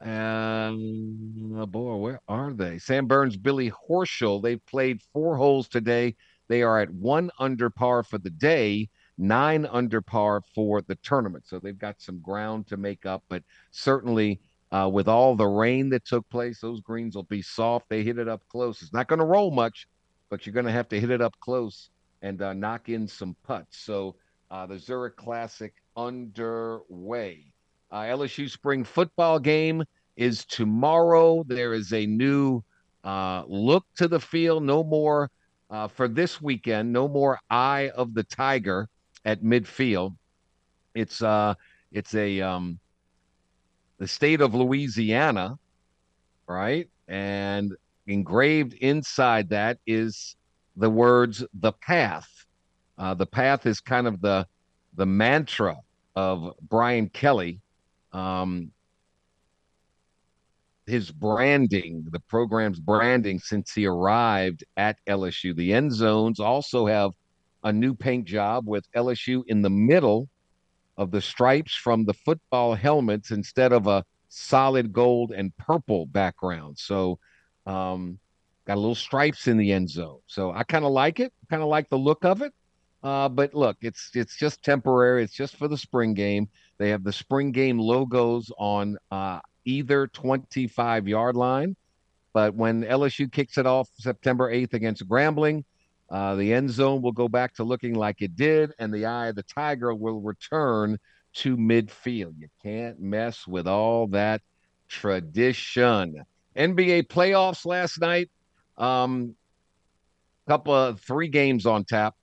and 0.00 1.56
oh 1.56 1.66
boy, 1.66 1.96
where 1.96 2.20
are 2.28 2.52
they? 2.52 2.78
Sam 2.78 3.06
Burns, 3.06 3.36
Billy 3.36 3.70
Horschel. 3.70 4.42
They've 4.42 4.64
played 4.66 5.02
four 5.12 5.36
holes 5.36 5.68
today. 5.68 6.14
They 6.48 6.62
are 6.62 6.80
at 6.80 6.90
one 6.90 7.30
under 7.38 7.70
par 7.70 8.02
for 8.02 8.18
the 8.18 8.30
day, 8.30 8.88
nine 9.16 9.66
under 9.66 10.00
par 10.00 10.42
for 10.54 10.82
the 10.82 10.94
tournament. 10.96 11.46
So 11.46 11.58
they've 11.58 11.78
got 11.78 12.00
some 12.00 12.20
ground 12.20 12.66
to 12.68 12.76
make 12.76 13.06
up, 13.06 13.22
but 13.28 13.42
certainly 13.70 14.40
uh, 14.70 14.88
with 14.92 15.08
all 15.08 15.34
the 15.34 15.46
rain 15.46 15.88
that 15.90 16.04
took 16.04 16.28
place, 16.28 16.60
those 16.60 16.80
greens 16.80 17.16
will 17.16 17.22
be 17.24 17.42
soft. 17.42 17.88
They 17.88 18.02
hit 18.02 18.18
it 18.18 18.28
up 18.28 18.42
close. 18.48 18.82
It's 18.82 18.92
not 18.92 19.08
going 19.08 19.18
to 19.18 19.24
roll 19.24 19.50
much, 19.50 19.86
but 20.28 20.44
you're 20.44 20.52
going 20.52 20.66
to 20.66 20.72
have 20.72 20.88
to 20.90 21.00
hit 21.00 21.10
it 21.10 21.22
up 21.22 21.34
close 21.40 21.90
and 22.22 22.40
uh, 22.42 22.52
knock 22.52 22.88
in 22.88 23.08
some 23.08 23.34
putts. 23.44 23.78
So 23.78 24.16
uh, 24.50 24.66
the 24.66 24.78
Zurich 24.78 25.16
Classic 25.16 25.72
underway. 25.96 27.44
Uh, 27.90 28.02
LSU 28.02 28.50
spring 28.50 28.84
football 28.84 29.38
game 29.38 29.82
is 30.16 30.44
tomorrow. 30.44 31.44
There 31.46 31.72
is 31.72 31.92
a 31.92 32.04
new 32.04 32.62
uh, 33.04 33.44
look 33.46 33.86
to 33.96 34.08
the 34.08 34.20
field. 34.20 34.64
No 34.64 34.84
more 34.84 35.30
uh, 35.70 35.88
for 35.88 36.08
this 36.08 36.42
weekend. 36.42 36.92
No 36.92 37.08
more 37.08 37.38
Eye 37.48 37.90
of 37.94 38.12
the 38.12 38.24
Tiger 38.24 38.88
at 39.24 39.42
midfield. 39.42 40.14
It's 40.94 41.22
it's 41.90 42.14
a 42.14 42.40
um 42.42 42.78
the 43.98 44.08
state 44.08 44.40
of 44.40 44.54
Louisiana, 44.54 45.58
right? 46.46 46.88
And 47.08 47.72
engraved 48.06 48.74
inside 48.74 49.50
that 49.50 49.78
is 49.86 50.36
the 50.76 50.88
words 50.90 51.44
the 51.54 51.72
path. 51.72 52.28
Uh, 52.96 53.14
the 53.14 53.26
path 53.26 53.66
is 53.66 53.80
kind 53.80 54.06
of 54.06 54.20
the 54.20 54.46
the 54.94 55.06
mantra 55.06 55.76
of 56.16 56.54
Brian 56.68 57.08
Kelly. 57.08 57.60
Um, 58.12 58.72
his 60.86 61.10
branding, 61.10 62.06
the 62.10 62.20
program's 62.20 62.80
branding 62.80 63.38
since 63.38 63.72
he 63.72 63.86
arrived 63.86 64.64
at 64.76 64.96
LSU. 65.06 65.54
The 65.54 65.74
end 65.74 65.92
zones 65.92 66.40
also 66.40 66.86
have 66.86 67.12
a 67.62 67.72
new 67.72 67.94
paint 67.94 68.24
job 68.24 68.66
with 68.66 68.90
LSU 68.92 69.42
in 69.48 69.60
the 69.60 69.70
middle 69.70 70.28
of 70.98 71.10
the 71.10 71.22
stripes 71.22 71.74
from 71.74 72.04
the 72.04 72.12
football 72.12 72.74
helmets 72.74 73.30
instead 73.30 73.72
of 73.72 73.86
a 73.86 74.04
solid 74.28 74.92
gold 74.92 75.32
and 75.32 75.56
purple 75.56 76.04
background. 76.04 76.76
So, 76.78 77.18
um, 77.64 78.18
got 78.66 78.76
a 78.76 78.80
little 78.80 78.94
stripes 78.94 79.48
in 79.48 79.56
the 79.56 79.72
end 79.72 79.88
zone. 79.88 80.20
So 80.26 80.52
I 80.52 80.62
kind 80.62 80.84
of 80.84 80.92
like 80.92 81.20
it. 81.20 81.32
Kind 81.48 81.62
of 81.62 81.68
like 81.68 81.88
the 81.88 81.96
look 81.96 82.24
of 82.24 82.42
it. 82.42 82.52
Uh, 83.02 83.28
but 83.28 83.54
look, 83.54 83.76
it's 83.80 84.10
it's 84.14 84.36
just 84.36 84.62
temporary. 84.62 85.22
It's 85.22 85.32
just 85.32 85.56
for 85.56 85.68
the 85.68 85.78
spring 85.78 86.14
game. 86.14 86.48
They 86.78 86.90
have 86.90 87.04
the 87.04 87.12
spring 87.12 87.52
game 87.52 87.78
logos 87.78 88.50
on 88.58 88.98
uh, 89.10 89.40
either 89.64 90.08
25 90.08 91.08
yard 91.08 91.36
line. 91.36 91.76
But 92.34 92.54
when 92.54 92.84
LSU 92.84 93.30
kicks 93.32 93.56
it 93.56 93.66
off 93.66 93.88
September 93.98 94.52
8th 94.52 94.74
against 94.74 95.08
Grambling, 95.08 95.64
uh, 96.10 96.34
the 96.36 96.52
end 96.52 96.70
zone 96.70 97.02
will 97.02 97.12
go 97.12 97.28
back 97.28 97.54
to 97.54 97.64
looking 97.64 97.94
like 97.94 98.22
it 98.22 98.34
did, 98.36 98.72
and 98.78 98.92
the 98.92 99.06
eye 99.06 99.28
of 99.28 99.36
the 99.36 99.42
tiger 99.42 99.94
will 99.94 100.20
return 100.20 100.98
to 101.34 101.56
midfield. 101.56 102.34
You 102.38 102.48
can't 102.62 103.00
mess 103.00 103.46
with 103.46 103.68
all 103.68 104.06
that 104.08 104.40
tradition. 104.88 106.22
NBA 106.56 107.08
playoffs 107.08 107.66
last 107.66 108.00
night. 108.00 108.30
Um, 108.76 109.34
couple 110.48 110.74
of 110.74 111.00
three 111.00 111.28
games 111.28 111.66
on 111.66 111.84
tap. 111.84 112.14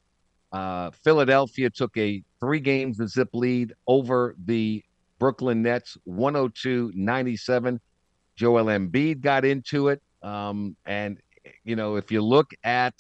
Uh, 0.52 0.90
Philadelphia 1.04 1.70
took 1.70 1.96
a 1.96 2.24
three 2.40 2.60
games 2.60 2.98
to 2.98 3.08
zip 3.08 3.30
lead 3.34 3.74
over 3.88 4.36
the 4.46 4.84
Brooklyn 5.20 5.62
Nets, 5.62 5.98
102 6.06 6.92
97. 6.96 7.80
Joel 8.36 8.66
Embiid 8.66 9.22
got 9.22 9.46
into 9.46 9.90
it. 9.90 10.02
Um, 10.24 10.76
and, 10.86 11.20
you 11.64 11.76
know, 11.76 11.96
if 11.98 12.12
you 12.12 12.22
look 12.22 12.52
at 12.64 12.96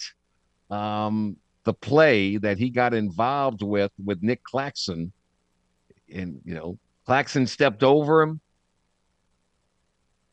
um, 0.70 1.38
the 1.64 1.74
play 1.74 2.38
that 2.38 2.58
he 2.58 2.70
got 2.70 2.94
involved 2.94 3.62
with 3.62 3.92
with 4.04 4.22
Nic 4.22 4.44
Claxton, 4.44 5.12
and, 6.14 6.40
you 6.46 6.54
know, 6.54 6.78
Claxton 7.06 7.48
stepped 7.48 7.84
over 7.84 8.22
him. 8.22 8.40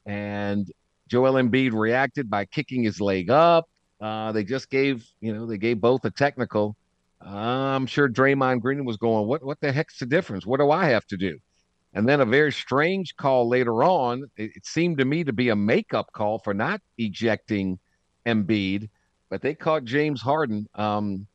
And 0.05 0.70
Joel 1.09 1.35
Embiid 1.35 1.72
reacted 1.72 2.28
by 2.28 2.45
kicking 2.47 2.83
his 2.83 3.01
leg 3.01 3.30
up. 3.30 3.68
Uh, 4.01 4.33
they 4.33 4.43
just 4.43 4.68
gave, 4.68 5.07
you 5.20 5.33
know, 5.33 5.47
they 5.47 5.59
gave 5.59 5.80
both 5.80 6.05
a 6.05 6.11
technical. 6.11 6.76
Uh, 7.24 7.76
I'm 7.76 7.87
sure 7.87 8.09
Draymond 8.09 8.61
Green 8.62 8.85
was 8.85 8.97
going, 8.97 9.28
"What? 9.28 9.45
What 9.45 9.61
the 9.61 9.70
heck's 9.70 10.01
the 10.01 10.07
difference? 10.07 10.45
What 10.45 10.59
do 10.59 10.70
I 10.72 10.87
have 10.87 11.07
to 11.07 11.16
do?" 11.16 11.39
And 11.95 12.09
then 12.09 12.20
a 12.20 12.24
very 12.24 12.51
strange 12.51 13.14
call 13.14 13.49
later 13.49 13.85
on. 13.85 14.24
It, 14.37 14.57
it 14.57 14.66
seemed 14.66 14.99
to 14.99 15.05
me 15.05 15.22
to 15.22 15.33
be 15.33 15.51
a 15.51 15.57
makeup 15.57 16.11
call 16.12 16.41
for 16.41 16.53
not 16.53 16.80
ejecting 16.99 17.78
Embiid, 18.26 18.89
but 19.33 19.41
they 19.41 19.55
caught 19.55 19.85
James 19.85 20.20
Harden 20.20 20.68
um, 20.74 21.26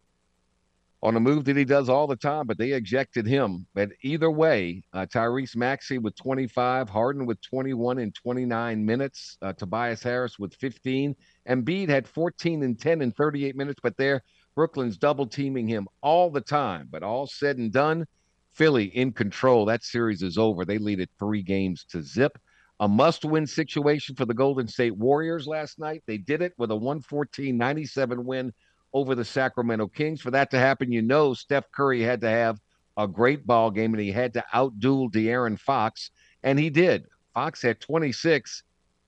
on 1.02 1.16
a 1.16 1.20
move 1.20 1.46
that 1.46 1.58
he 1.58 1.66
does 1.66 1.90
all 1.90 2.06
the 2.06 2.16
time, 2.16 2.46
but 2.46 2.60
they 2.60 2.74
ejected 2.74 3.26
him. 3.26 3.66
But 3.74 3.90
either 4.04 4.30
way, 4.30 4.84
uh, 4.94 5.08
Tyrese 5.08 5.56
Maxey 5.56 5.98
with 5.98 6.16
25, 6.16 6.90
Harden 6.90 7.26
with 7.26 7.42
21 7.42 7.98
in 7.98 8.12
29 8.12 8.86
minutes, 8.86 9.40
uh, 9.42 9.54
Tobias 9.54 10.04
Harris 10.04 10.38
with 10.38 10.54
15. 10.58 11.16
Embiid 11.50 11.90
had 11.90 12.08
14 12.08 12.62
and 12.62 12.80
10 12.80 13.02
in 13.02 13.12
38 13.14 13.56
minutes, 13.56 13.80
but 13.82 13.98
there, 13.98 14.22
Brooklyn's 14.54 15.00
double 15.00 15.26
teaming 15.26 15.68
him 15.68 15.88
all 16.04 16.30
the 16.30 16.40
time. 16.40 16.90
But 16.92 17.02
all 17.02 17.26
said 17.26 17.58
and 17.58 17.74
done, 17.74 18.06
Philly 18.54 18.96
in 18.96 19.12
control. 19.12 19.66
That 19.66 19.84
series 19.84 20.22
is 20.22 20.38
over. 20.38 20.66
They 20.66 20.78
lead 20.78 21.00
it 21.00 21.10
three 21.18 21.42
games 21.42 21.84
to 21.90 22.04
zip. 22.04 22.38
A 22.80 22.88
must 22.88 23.26
win 23.26 23.48
situation 23.48 24.16
for 24.16 24.26
the 24.26 24.34
Golden 24.34 24.68
State 24.68 24.96
Warriors 24.96 25.48
last 25.48 25.80
night. 25.80 26.04
They 26.06 26.18
did 26.18 26.42
it 26.42 26.54
with 26.58 26.70
a 26.70 26.76
114 26.76 27.58
97 27.58 28.24
win 28.24 28.54
over 28.94 29.16
the 29.16 29.26
Sacramento 29.26 29.88
Kings. 29.88 30.22
For 30.22 30.32
that 30.32 30.52
to 30.52 30.60
happen, 30.60 30.92
you 30.92 31.02
know 31.02 31.34
Steph 31.34 31.72
Curry 31.72 32.02
had 32.02 32.22
to 32.22 32.30
have 32.30 32.60
a 32.98 33.08
great 33.08 33.46
ball 33.46 33.72
game 33.72 33.94
and 33.94 34.02
he 34.02 34.12
had 34.12 34.34
to 34.34 34.44
outduel 34.54 35.12
De'Aaron 35.12 35.60
Fox, 35.60 36.12
and 36.44 36.60
he 36.60 36.70
did. 36.70 37.06
Fox 37.34 37.62
had 37.62 37.80
26, 37.80 38.64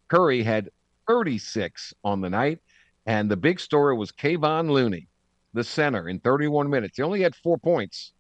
Curry 0.07 0.43
had 0.43 0.69
36 1.07 1.93
on 2.03 2.21
the 2.21 2.29
night. 2.29 2.59
And 3.05 3.29
the 3.29 3.37
big 3.37 3.59
story 3.59 3.95
was 3.95 4.11
Kevon 4.11 4.69
Looney, 4.69 5.07
the 5.53 5.63
center, 5.63 6.09
in 6.09 6.19
31 6.19 6.69
minutes. 6.69 6.97
He 6.97 7.03
only 7.03 7.21
had 7.21 7.35
four 7.35 7.57
points, 7.57 8.13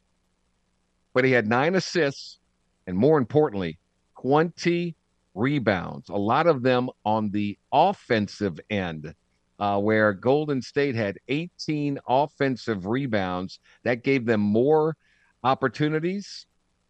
but 1.13 1.23
he 1.23 1.31
had 1.31 1.47
nine 1.47 1.75
assists 1.75 2.39
and 2.87 2.97
more 2.97 3.19
importantly, 3.19 3.77
20 4.19 4.95
rebounds, 5.39 6.09
a 6.09 6.17
lot 6.17 6.47
of 6.47 6.61
them 6.61 6.89
on 7.05 7.31
the 7.31 7.57
offensive 7.71 8.59
end, 8.69 9.13
uh, 9.59 9.79
where 9.79 10.13
Golden 10.13 10.61
State 10.61 10.95
had 10.95 11.17
18 11.27 11.99
offensive 12.07 12.85
rebounds. 12.85 13.59
That 13.83 14.03
gave 14.03 14.25
them 14.25 14.41
more 14.41 14.95
opportunities 15.43 16.45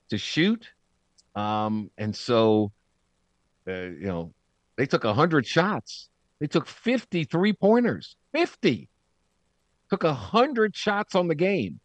to 0.09 0.17
shoot. 0.17 0.69
Um, 1.35 1.89
and 1.97 2.15
so, 2.15 2.71
uh, 3.67 3.71
you 3.71 4.07
know, 4.07 4.33
they 4.77 4.85
took 4.85 5.03
100 5.03 5.45
shots. 5.45 6.09
They 6.39 6.47
took 6.47 6.67
53 6.67 7.53
pointers, 7.53 8.15
50. 8.33 8.89
Took 9.89 10.03
100 10.03 10.75
shots 10.75 11.15
on 11.15 11.27
the 11.27 11.35
game. 11.35 11.79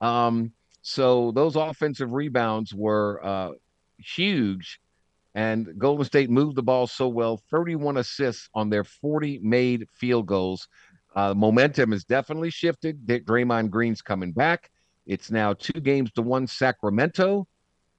Um, 0.00 0.52
so 0.82 1.30
those 1.32 1.54
offensive 1.54 2.12
rebounds 2.12 2.74
were 2.74 3.24
uh, 3.24 3.50
huge. 3.98 4.80
And 5.34 5.78
Golden 5.78 6.04
State 6.04 6.30
moved 6.30 6.56
the 6.56 6.62
ball 6.62 6.86
so 6.86 7.08
well 7.08 7.42
31 7.50 7.96
assists 7.96 8.48
on 8.54 8.68
their 8.68 8.84
40 8.84 9.40
made 9.42 9.86
field 9.94 10.26
goals. 10.26 10.68
Uh, 11.14 11.34
momentum 11.34 11.92
has 11.92 12.04
definitely 12.04 12.50
shifted. 12.50 13.06
Draymond 13.06 13.70
Green's 13.70 14.02
coming 14.02 14.32
back. 14.32 14.70
It's 15.06 15.30
now 15.30 15.52
two 15.52 15.80
games 15.80 16.12
to 16.12 16.22
one 16.22 16.46
Sacramento. 16.46 17.46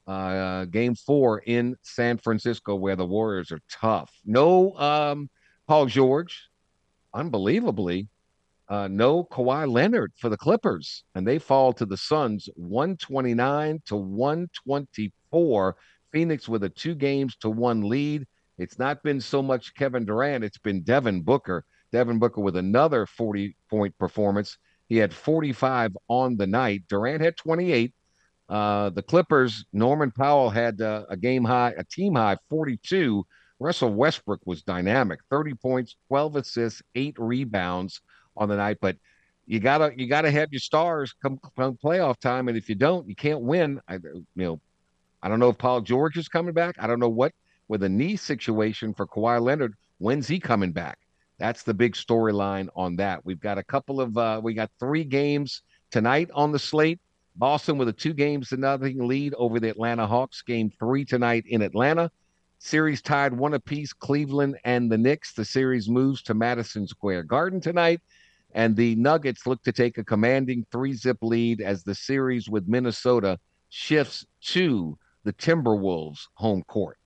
Uh, 0.05 0.65
game 0.65 0.95
four 0.95 1.39
in 1.39 1.77
San 1.81 2.17
Francisco, 2.17 2.75
where 2.75 2.97
the 2.97 3.05
Warriors 3.05 3.51
are 3.53 3.61
tough. 3.71 4.11
No 4.25 4.73
um, 4.77 5.29
Paul 5.65 5.85
George, 5.85 6.49
unbelievably, 7.13 8.09
uh, 8.67 8.89
no 8.89 9.23
Kawhi 9.23 9.71
Leonard 9.71 10.11
for 10.17 10.27
the 10.27 10.35
Clippers, 10.35 11.05
and 11.15 11.25
they 11.25 11.39
fall 11.39 11.71
to 11.73 11.85
the 11.85 11.95
Suns 11.95 12.49
129 12.55 13.81
to 13.85 13.95
124. 13.95 15.75
Phoenix 16.13 16.47
with 16.47 16.63
a 16.63 16.69
two 16.69 16.95
games 16.95 17.35
to 17.37 17.49
one 17.49 17.81
lead. 17.89 18.25
It's 18.57 18.79
not 18.79 19.03
been 19.03 19.19
so 19.19 19.41
much 19.41 19.73
Kevin 19.75 20.05
Durant, 20.05 20.43
it's 20.43 20.59
been 20.59 20.83
Devin 20.83 21.23
Booker. 21.23 21.65
Devin 21.91 22.19
Booker 22.19 22.41
with 22.41 22.55
another 22.55 23.05
40 23.05 23.55
point 23.69 23.97
performance. 23.97 24.57
He 24.87 24.97
had 24.97 25.13
45 25.13 25.97
on 26.07 26.37
the 26.37 26.47
night. 26.47 26.83
Durant 26.87 27.21
had 27.21 27.35
28. 27.37 27.93
Uh, 28.49 28.89
the 28.91 29.01
Clippers, 29.01 29.65
Norman 29.73 30.11
Powell 30.11 30.49
had 30.49 30.81
uh, 30.81 31.05
a 31.09 31.17
game 31.17 31.43
high, 31.43 31.73
a 31.77 31.83
team 31.83 32.15
high 32.15 32.37
42. 32.49 33.25
Russell 33.59 33.93
Westbrook 33.93 34.41
was 34.45 34.61
dynamic 34.61 35.19
30 35.29 35.53
points, 35.55 35.95
12 36.09 36.35
assists, 36.35 36.81
eight 36.95 37.15
rebounds 37.17 38.01
on 38.35 38.49
the 38.49 38.57
night. 38.57 38.77
But 38.81 38.97
you 39.45 39.59
gotta 39.59 39.91
you 39.95 40.07
gotta 40.07 40.31
have 40.31 40.51
your 40.51 40.59
stars 40.59 41.13
come, 41.21 41.39
come 41.57 41.77
playoff 41.83 42.17
time, 42.19 42.47
and 42.47 42.57
if 42.57 42.69
you 42.69 42.75
don't, 42.75 43.07
you 43.07 43.15
can't 43.15 43.41
win. 43.41 43.81
I, 43.87 43.95
you 43.95 44.25
know, 44.35 44.61
I 45.23 45.29
don't 45.29 45.39
know 45.39 45.49
if 45.49 45.57
Paul 45.57 45.79
George 45.79 46.17
is 46.17 46.27
coming 46.27 46.53
back. 46.53 46.75
I 46.77 46.85
don't 46.85 46.99
know 46.99 47.07
what 47.07 47.31
with 47.69 47.81
a 47.83 47.89
knee 47.89 48.17
situation 48.17 48.93
for 48.93 49.07
Kawhi 49.07 49.41
Leonard. 49.41 49.73
When's 49.97 50.27
he 50.27 50.37
coming 50.37 50.73
back? 50.73 50.99
That's 51.39 51.63
the 51.63 51.73
big 51.73 51.93
storyline 51.93 52.67
on 52.75 52.97
that. 52.97 53.25
We've 53.25 53.39
got 53.39 53.57
a 53.57 53.63
couple 53.63 54.01
of 54.01 54.17
uh, 54.17 54.41
we 54.43 54.53
got 54.53 54.69
three 54.79 55.05
games 55.05 55.61
tonight 55.91 56.29
on 56.33 56.51
the 56.51 56.59
slate. 56.59 56.99
Boston 57.37 57.77
with 57.77 57.87
a 57.87 57.93
two 57.93 58.13
games 58.13 58.49
to 58.49 58.57
nothing 58.57 59.07
lead 59.07 59.33
over 59.35 59.61
the 59.61 59.69
Atlanta 59.69 60.05
Hawks. 60.05 60.41
Game 60.41 60.69
three 60.77 61.05
tonight 61.05 61.45
in 61.47 61.61
Atlanta. 61.61 62.11
Series 62.59 63.01
tied 63.01 63.33
one 63.33 63.53
apiece, 63.53 63.93
Cleveland 63.93 64.57
and 64.65 64.91
the 64.91 64.97
Knicks. 64.97 65.33
The 65.33 65.45
series 65.45 65.89
moves 65.89 66.21
to 66.23 66.33
Madison 66.33 66.85
Square 66.85 67.23
Garden 67.23 67.61
tonight. 67.61 68.01
And 68.53 68.75
the 68.75 68.95
Nuggets 68.95 69.47
look 69.47 69.63
to 69.63 69.71
take 69.71 69.97
a 69.97 70.03
commanding 70.03 70.65
three 70.69 70.93
zip 70.93 71.17
lead 71.21 71.61
as 71.61 71.83
the 71.83 71.95
series 71.95 72.49
with 72.49 72.67
Minnesota 72.67 73.39
shifts 73.69 74.25
to 74.41 74.97
the 75.23 75.33
Timberwolves 75.33 76.19
home 76.35 76.63
court. 76.63 76.97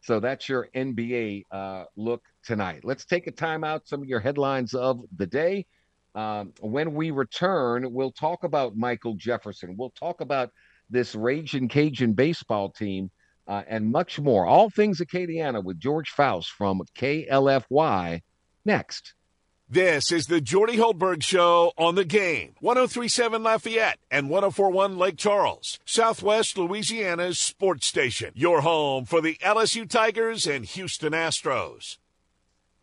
So 0.00 0.20
that's 0.20 0.48
your 0.48 0.68
NBA 0.74 1.44
uh, 1.50 1.84
look 1.96 2.22
tonight. 2.44 2.80
Let's 2.84 3.04
take 3.04 3.26
a 3.26 3.32
timeout. 3.32 3.80
Some 3.84 4.02
of 4.02 4.08
your 4.08 4.20
headlines 4.20 4.74
of 4.74 5.00
the 5.16 5.26
day. 5.26 5.66
Um, 6.14 6.52
when 6.60 6.94
we 6.94 7.10
return, 7.10 7.90
we'll 7.92 8.12
talk 8.12 8.44
about 8.44 8.76
Michael 8.76 9.14
Jefferson. 9.14 9.76
We'll 9.76 9.90
talk 9.90 10.20
about 10.20 10.50
this 10.90 11.14
Raging 11.14 11.68
Cajun 11.68 12.12
baseball 12.12 12.70
team 12.70 13.10
uh, 13.48 13.62
and 13.66 13.90
much 13.90 14.20
more. 14.20 14.46
All 14.46 14.70
things 14.70 15.00
Acadiana 15.00 15.62
with 15.64 15.80
George 15.80 16.10
Faust 16.10 16.50
from 16.50 16.82
KLFY 16.96 18.20
next. 18.64 19.14
This 19.68 20.12
is 20.12 20.26
the 20.26 20.42
Jordy 20.42 20.76
Hultberg 20.76 21.22
Show 21.22 21.72
on 21.78 21.94
the 21.94 22.04
game. 22.04 22.54
1037 22.60 23.42
Lafayette 23.42 23.98
and 24.10 24.28
1041 24.28 24.98
Lake 24.98 25.16
Charles, 25.16 25.78
Southwest 25.86 26.58
Louisiana's 26.58 27.38
sports 27.38 27.86
station. 27.86 28.30
Your 28.34 28.60
home 28.60 29.06
for 29.06 29.22
the 29.22 29.36
LSU 29.36 29.88
Tigers 29.88 30.46
and 30.46 30.66
Houston 30.66 31.14
Astros. 31.14 31.96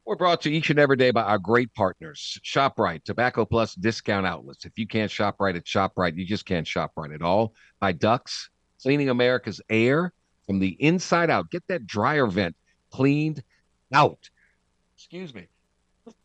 We're 0.05 0.15
brought 0.15 0.41
to 0.41 0.51
each 0.51 0.71
and 0.71 0.79
every 0.79 0.97
day 0.97 1.11
by 1.11 1.21
our 1.21 1.37
great 1.37 1.71
partners, 1.75 2.39
ShopRite, 2.43 3.03
Tobacco 3.03 3.45
Plus 3.45 3.75
discount 3.75 4.25
outlets. 4.25 4.65
If 4.65 4.79
you 4.79 4.87
can't 4.87 5.11
shop 5.11 5.35
right 5.39 5.55
at 5.55 5.65
ShopRite, 5.65 6.17
you 6.17 6.25
just 6.25 6.47
can't 6.47 6.67
shop 6.67 6.93
right 6.97 7.11
at 7.11 7.21
all. 7.21 7.53
By 7.79 7.93
Ductz, 7.93 8.49
cleaning 8.81 9.09
America's 9.09 9.61
air 9.69 10.13
from 10.47 10.57
the 10.57 10.75
inside 10.79 11.29
out. 11.29 11.51
Get 11.51 11.67
that 11.67 11.85
dryer 11.85 12.25
vent 12.25 12.55
cleaned 12.89 13.43
out. 13.93 14.31
Excuse 14.95 15.35
me. 15.35 15.47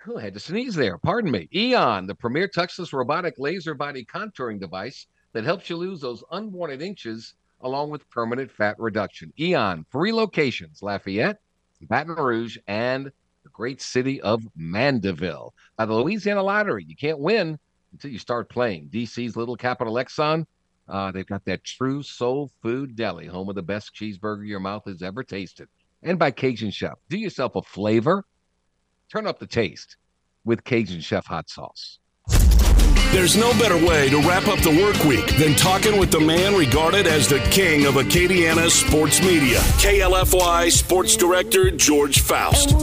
Cool. 0.06 0.18
Had 0.18 0.34
to 0.34 0.40
sneeze 0.40 0.76
there. 0.76 0.98
Pardon 0.98 1.32
me. 1.32 1.48
Eon, 1.52 2.06
the 2.06 2.14
premier 2.14 2.46
touchless 2.46 2.92
robotic 2.92 3.34
laser 3.38 3.74
body 3.74 4.04
contouring 4.04 4.60
device 4.60 5.08
that 5.32 5.42
helps 5.42 5.68
you 5.68 5.74
lose 5.74 6.00
those 6.00 6.22
unwanted 6.30 6.80
inches 6.80 7.34
along 7.62 7.90
with 7.90 8.08
permanent 8.08 8.48
fat 8.48 8.76
reduction. 8.78 9.32
Eon, 9.40 9.84
three 9.90 10.12
locations 10.12 10.80
Lafayette, 10.80 11.40
Baton 11.88 12.14
Rouge, 12.14 12.56
and 12.68 13.06
the 13.06 13.48
great 13.52 13.82
city 13.82 14.20
of 14.20 14.46
Mandeville. 14.54 15.52
By 15.76 15.86
the 15.86 15.94
Louisiana 15.94 16.44
Lottery, 16.44 16.84
you 16.86 16.94
can't 16.94 17.18
win 17.18 17.58
until 17.90 18.12
you 18.12 18.20
start 18.20 18.48
playing. 18.48 18.90
DC's 18.90 19.34
Little 19.34 19.56
Capital 19.56 19.94
Exxon, 19.94 20.46
uh, 20.88 21.10
they've 21.10 21.26
got 21.26 21.44
that 21.46 21.64
true 21.64 22.04
soul 22.04 22.52
food 22.62 22.94
deli, 22.94 23.26
home 23.26 23.48
of 23.48 23.56
the 23.56 23.62
best 23.62 23.92
cheeseburger 23.92 24.46
your 24.46 24.60
mouth 24.60 24.84
has 24.86 25.02
ever 25.02 25.24
tasted. 25.24 25.66
And 26.04 26.16
by 26.16 26.30
Cajun 26.30 26.70
Chef, 26.70 26.94
do 27.08 27.18
yourself 27.18 27.56
a 27.56 27.62
flavor, 27.62 28.24
turn 29.10 29.26
up 29.26 29.38
the 29.38 29.46
taste 29.46 29.96
with 30.44 30.64
Cajun 30.64 31.00
Chef 31.00 31.26
hot 31.26 31.48
sauce. 31.48 31.98
There's 33.12 33.36
no 33.36 33.50
better 33.52 33.76
way 33.76 34.10
to 34.10 34.18
wrap 34.18 34.46
up 34.48 34.58
the 34.58 34.70
work 34.70 35.02
week 35.04 35.36
than 35.38 35.54
talking 35.54 35.98
with 35.98 36.10
the 36.10 36.20
man 36.20 36.54
regarded 36.54 37.06
as 37.06 37.28
the 37.28 37.38
king 37.50 37.86
of 37.86 37.94
Acadiana 37.94 38.68
sports 38.68 39.22
media, 39.22 39.58
KLFY 39.78 40.70
Sports 40.70 41.16
Director 41.16 41.70
George 41.70 42.20
Faust. 42.20 42.74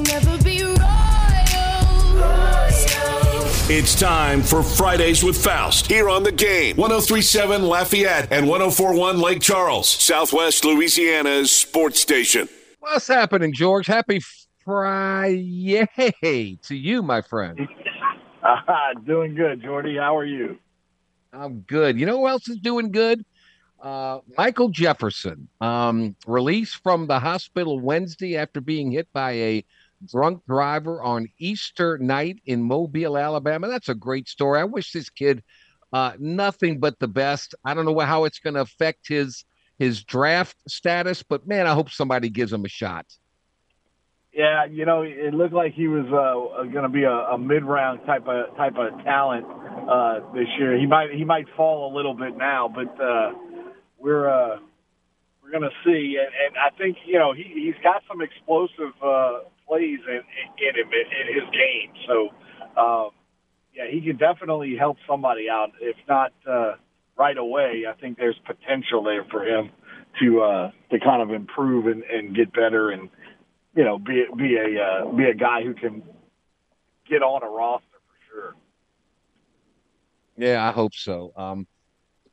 It's 3.70 3.96
time 3.96 4.42
for 4.42 4.64
Fridays 4.64 5.24
with 5.24 5.42
Faust 5.42 5.88
here 5.88 6.10
on 6.10 6.24
the 6.24 6.32
game. 6.32 6.78
1037 6.78 7.64
Lafayette 7.64 8.32
and 8.32 8.48
1041 8.48 9.20
Lake 9.20 9.42
Charles, 9.42 9.88
Southwest 9.88 10.66
Louisiana's 10.66 11.52
sports 11.52 12.00
station. 12.00 12.50
What's 12.80 13.08
happening, 13.08 13.54
George? 13.54 13.88
Happy 13.88 14.22
Friday 14.66 15.88
to 16.64 16.76
you, 16.76 17.02
my 17.02 17.22
friend. 17.22 17.68
Uh, 18.42 18.56
doing 19.06 19.36
good, 19.36 19.62
Jordy. 19.62 19.98
How 19.98 20.18
are 20.18 20.26
you? 20.26 20.58
I'm 21.32 21.62
good. 21.62 22.00
You 22.00 22.06
know 22.06 22.20
who 22.20 22.28
else 22.28 22.48
is 22.48 22.58
doing 22.58 22.92
good? 22.92 23.26
Uh, 23.82 24.20
Michael 24.38 24.70
Jefferson, 24.70 25.50
um, 25.60 26.16
released 26.26 26.78
from 26.84 27.08
the 27.08 27.20
hospital 27.20 27.80
Wednesday 27.80 28.38
after 28.38 28.62
being 28.62 28.92
hit 28.92 29.08
by 29.12 29.32
a 29.32 29.66
drunk 30.10 30.42
driver 30.48 31.02
on 31.02 31.28
Easter 31.38 31.98
night 31.98 32.40
in 32.46 32.64
Mobile, 32.64 33.18
Alabama. 33.18 33.68
That's 33.68 33.90
a 33.90 33.96
great 33.96 34.30
story. 34.30 34.60
I 34.60 34.64
wish 34.64 34.94
this 34.94 35.10
kid 35.10 35.44
uh, 35.92 36.14
nothing 36.18 36.80
but 36.80 36.98
the 37.00 37.08
best. 37.08 37.56
I 37.64 37.74
don't 37.74 37.86
know 37.86 38.00
how 38.00 38.24
it's 38.24 38.40
going 38.40 38.56
to 38.56 38.62
affect 38.62 39.08
his 39.08 39.46
his 39.80 40.04
draft 40.04 40.56
status, 40.68 41.24
but 41.24 41.48
man, 41.48 41.68
I 41.68 41.74
hope 41.74 41.90
somebody 41.90 42.30
gives 42.30 42.54
him 42.54 42.64
a 42.64 42.70
shot. 42.70 43.06
Yeah, 44.34 44.66
you 44.66 44.86
know, 44.86 45.04
it 45.04 45.34
looked 45.34 45.54
like 45.54 45.74
he 45.74 45.88
was 45.88 46.08
uh, 46.08 46.64
going 46.64 46.84
to 46.84 46.90
be 46.90 47.04
a, 47.04 47.12
a 47.12 47.38
mid-round 47.38 48.00
type 48.08 48.28
of 48.28 48.56
type 48.58 48.74
of 48.78 49.04
talent 49.04 49.46
uh, 49.46 50.22
this 50.34 50.48
year. 50.58 50.76
He 50.76 50.88
might 50.88 51.12
he 51.12 51.24
might 51.24 51.46
fall 51.56 51.94
a 51.94 51.96
little 51.96 52.16
bit 52.16 52.36
now, 52.36 52.68
but 52.68 53.00
uh, 53.00 53.34
we're 54.00 54.28
uh, 54.28 54.58
we're 55.44 55.52
going 55.52 55.70
to 55.70 55.76
see. 55.86 56.18
And, 56.18 56.34
and 56.34 56.56
I 56.58 56.76
think 56.78 56.98
you 57.06 57.20
know 57.20 57.34
he 57.34 57.44
he's 57.44 57.84
got 57.84 58.02
some 58.08 58.22
explosive 58.22 58.98
uh, 59.06 59.46
plays 59.68 60.00
in, 60.08 60.16
in 60.16 60.76
him 60.76 60.90
in, 60.92 61.34
his 61.34 61.50
game. 61.52 61.94
So, 62.08 62.82
um, 62.82 63.10
yeah, 63.74 63.86
he 63.90 64.02
can 64.02 64.18
definitely 64.18 64.76
help 64.78 64.98
somebody 65.08 65.48
out. 65.50 65.72
If 65.82 65.96
not 66.08 66.32
uh, 66.50 66.74
right 67.18 67.38
away, 67.38 67.84
I 67.90 68.00
think 68.00 68.18
there's 68.18 68.40
potential 68.46 69.04
there 69.04 69.26
for 69.32 69.44
him 69.46 69.72
to 70.22 70.42
uh, 70.42 70.72
to 70.92 71.00
kind 71.00 71.22
of 71.22 71.32
improve 71.32 71.88
and, 71.88 72.04
and 72.04 72.36
get 72.36 72.54
better, 72.54 72.92
and 72.92 73.10
you 73.76 73.84
know, 73.84 73.98
be 73.98 74.26
be 74.38 74.58
a 74.58 74.84
uh, 74.84 75.12
be 75.12 75.26
a 75.26 75.34
guy 75.34 75.64
who 75.64 75.74
can 75.74 76.04
get 77.08 77.22
on 77.22 77.44
a 77.44 77.50
roster 77.50 77.88
for 77.92 78.32
sure. 78.32 78.56
Yeah, 80.38 80.68
I 80.68 80.72
hope 80.72 80.94
so. 80.94 81.32
Um, 81.36 81.68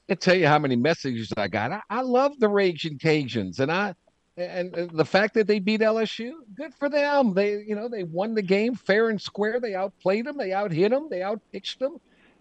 I 0.09 0.15
tell 0.15 0.35
you 0.35 0.47
how 0.47 0.59
many 0.59 0.77
messages 0.77 1.33
I 1.37 1.49
got. 1.49 1.73
I, 1.73 1.81
I 1.89 2.01
love 2.03 2.39
the 2.39 2.49
Raging 2.49 2.99
Cajuns, 2.99 3.61
and 3.61 3.71
I 3.71 3.95
and 4.37 4.75
the 4.93 5.05
fact 5.05 5.35
that 5.35 5.47
they 5.47 5.59
beat 5.59 5.81
LSU, 5.81 6.33
good 6.55 6.73
for 6.75 6.89
them. 6.89 7.35
They, 7.35 7.63
you 7.67 7.75
know, 7.75 7.89
they 7.89 8.05
won 8.05 8.35
the 8.35 8.43
game 8.43 8.75
fair 8.75 9.09
and 9.09 9.21
square. 9.21 9.61
They 9.61 9.75
outplayed 9.75 10.27
them. 10.27 10.37
They 10.37 10.51
outhit 10.51 10.91
them. 10.91 11.09
They 11.11 11.23
outpitched 11.23 11.79
them. 11.79 11.99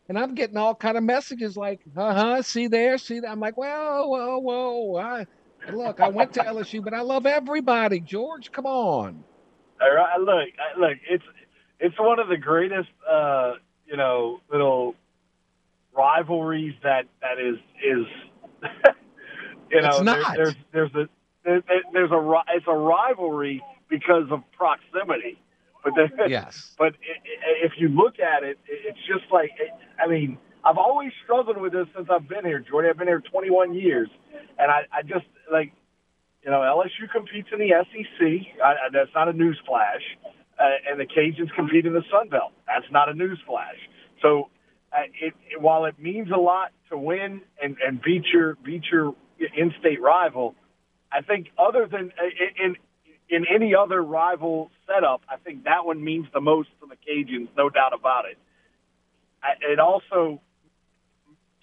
And 0.07 0.17
I'm 0.17 0.33
getting 0.33 0.57
all 0.57 0.73
kind 0.73 0.97
of 0.97 1.03
messages 1.03 1.55
like, 1.55 1.81
"Uh 1.95 2.13
huh, 2.13 2.41
see 2.41 2.67
there, 2.67 2.97
see 2.97 3.19
that." 3.19 3.29
I'm 3.29 3.39
like, 3.39 3.57
"Whoa, 3.57 4.07
whoa, 4.07 4.39
whoa!" 4.39 4.97
I, 4.97 5.25
look, 5.71 5.99
I 5.99 6.09
went 6.09 6.33
to 6.33 6.41
LSU, 6.41 6.83
but 6.83 6.93
I 6.93 7.01
love 7.01 7.25
everybody. 7.25 7.99
George, 7.99 8.51
come 8.51 8.65
on. 8.65 9.23
All 9.81 9.95
right, 9.95 10.19
look, 10.19 10.49
look, 10.77 10.97
it's 11.09 11.23
it's 11.79 11.97
one 11.99 12.19
of 12.19 12.27
the 12.27 12.37
greatest, 12.37 12.89
uh, 13.09 13.53
you 13.85 13.95
know, 13.95 14.41
little 14.51 14.95
rivalries 15.95 16.73
that 16.83 17.05
that 17.21 17.39
is 17.39 17.57
is. 17.83 18.05
you 19.71 19.81
know, 19.81 19.87
it's 19.89 20.01
not. 20.01 20.35
There, 20.35 20.55
there's 20.73 20.91
there's 20.93 20.95
a 20.95 21.09
there's 21.93 22.11
a 22.11 22.41
it's 22.53 22.65
a 22.67 22.73
rivalry 22.73 23.63
because 23.89 24.25
of 24.31 24.43
proximity. 24.51 25.39
But 25.83 25.93
then, 25.95 26.29
yes, 26.29 26.75
but 26.77 26.95
if 27.63 27.73
you 27.77 27.87
look 27.87 28.19
at 28.19 28.43
it, 28.43 28.59
it's 28.67 28.99
just 29.07 29.31
like 29.31 29.51
I 30.03 30.07
mean, 30.07 30.37
I've 30.63 30.77
always 30.77 31.11
struggled 31.23 31.57
with 31.57 31.73
this 31.73 31.87
since 31.95 32.07
I've 32.11 32.27
been 32.27 32.45
here, 32.45 32.59
Jordy. 32.59 32.89
I've 32.89 32.97
been 32.97 33.07
here 33.07 33.21
21 33.21 33.73
years, 33.73 34.09
and 34.57 34.69
I, 34.71 34.81
I 34.91 35.01
just 35.03 35.25
like 35.51 35.71
you 36.43 36.51
know 36.51 36.59
LSU 36.59 37.09
competes 37.11 37.49
in 37.51 37.59
the 37.59 37.69
SEC. 37.69 38.61
I, 38.63 38.73
that's 38.91 39.11
not 39.15 39.29
a 39.29 39.33
newsflash, 39.33 40.03
uh, 40.59 40.89
and 40.89 40.99
the 40.99 41.05
Cajuns 41.05 41.53
compete 41.55 41.85
in 41.85 41.93
the 41.93 42.03
Sun 42.11 42.29
Belt. 42.29 42.51
That's 42.67 42.91
not 42.91 43.09
a 43.09 43.13
newsflash. 43.13 43.79
So, 44.21 44.49
uh, 44.91 45.03
it, 45.21 45.33
it, 45.49 45.61
while 45.61 45.85
it 45.85 45.97
means 45.97 46.29
a 46.31 46.39
lot 46.39 46.71
to 46.89 46.97
win 46.97 47.41
and, 47.61 47.77
and 47.85 48.01
beat 48.01 48.25
your 48.33 48.55
beat 48.55 48.83
your 48.91 49.15
in-state 49.39 50.01
rival, 50.01 50.55
I 51.11 51.21
think 51.21 51.47
other 51.57 51.87
than 51.89 52.11
in 52.61 52.75
in 53.29 53.45
any 53.53 53.75
other 53.75 54.01
rival 54.03 54.71
setup, 54.87 55.21
I 55.29 55.37
think 55.37 55.63
that 55.63 55.85
one 55.85 56.03
means 56.03 56.27
the 56.33 56.41
most 56.41 56.69
to 56.81 56.87
the 56.87 56.95
Cajuns, 56.95 57.47
no 57.55 57.69
doubt 57.69 57.93
about 57.93 58.25
it. 58.25 58.37
It 59.61 59.79
also 59.79 60.41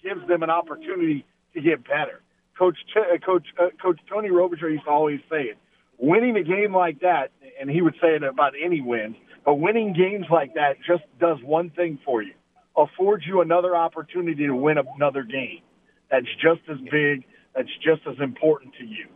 gives 0.03 0.27
them 0.27 0.43
an 0.43 0.49
opportunity 0.49 1.25
to 1.53 1.61
get 1.61 1.83
better. 1.83 2.21
Coach 2.57 2.77
uh, 2.95 3.17
Coach 3.25 3.47
uh, 3.59 3.67
Coach 3.81 3.99
Tony 4.09 4.29
Robichaux 4.29 4.71
used 4.71 4.85
to 4.85 4.89
always 4.89 5.19
say 5.29 5.43
it: 5.43 5.57
winning 5.97 6.35
a 6.37 6.43
game 6.43 6.75
like 6.75 6.99
that, 7.01 7.31
and 7.59 7.69
he 7.69 7.81
would 7.81 7.95
say 8.01 8.15
it 8.15 8.23
about 8.23 8.53
any 8.61 8.81
win, 8.81 9.15
but 9.45 9.55
winning 9.55 9.93
games 9.93 10.25
like 10.31 10.55
that 10.55 10.77
just 10.85 11.03
does 11.19 11.37
one 11.43 11.69
thing 11.71 11.99
for 12.03 12.21
you: 12.23 12.33
affords 12.75 13.25
you 13.25 13.41
another 13.41 13.75
opportunity 13.75 14.47
to 14.47 14.55
win 14.55 14.77
another 14.77 15.23
game. 15.23 15.61
That's 16.09 16.27
just 16.41 16.61
as 16.69 16.77
big. 16.91 17.25
That's 17.55 17.69
just 17.83 18.01
as 18.07 18.15
important 18.21 18.75
to 18.79 18.85
you. 18.85 19.07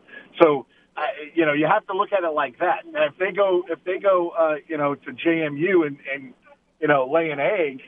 So, 0.42 0.66
uh, 0.98 1.02
you 1.34 1.46
know, 1.46 1.54
you 1.54 1.68
have 1.68 1.86
to 1.88 1.94
look 1.94 2.12
at 2.12 2.24
it 2.24 2.34
like 2.34 2.60
that. 2.60 2.86
And 2.86 2.96
if 2.96 3.18
they 3.18 3.32
go, 3.32 3.64
if 3.70 3.84
they 3.86 4.00
go, 4.00 4.30
uh, 4.30 4.56
you 4.68 4.78
know, 4.78 4.96
to 4.96 5.12
JMU 5.12 5.86
and, 5.86 5.98
and 6.14 6.34
you 6.80 6.88
know, 6.88 7.10
lay 7.12 7.30
an 7.30 7.40
egg, 7.40 7.82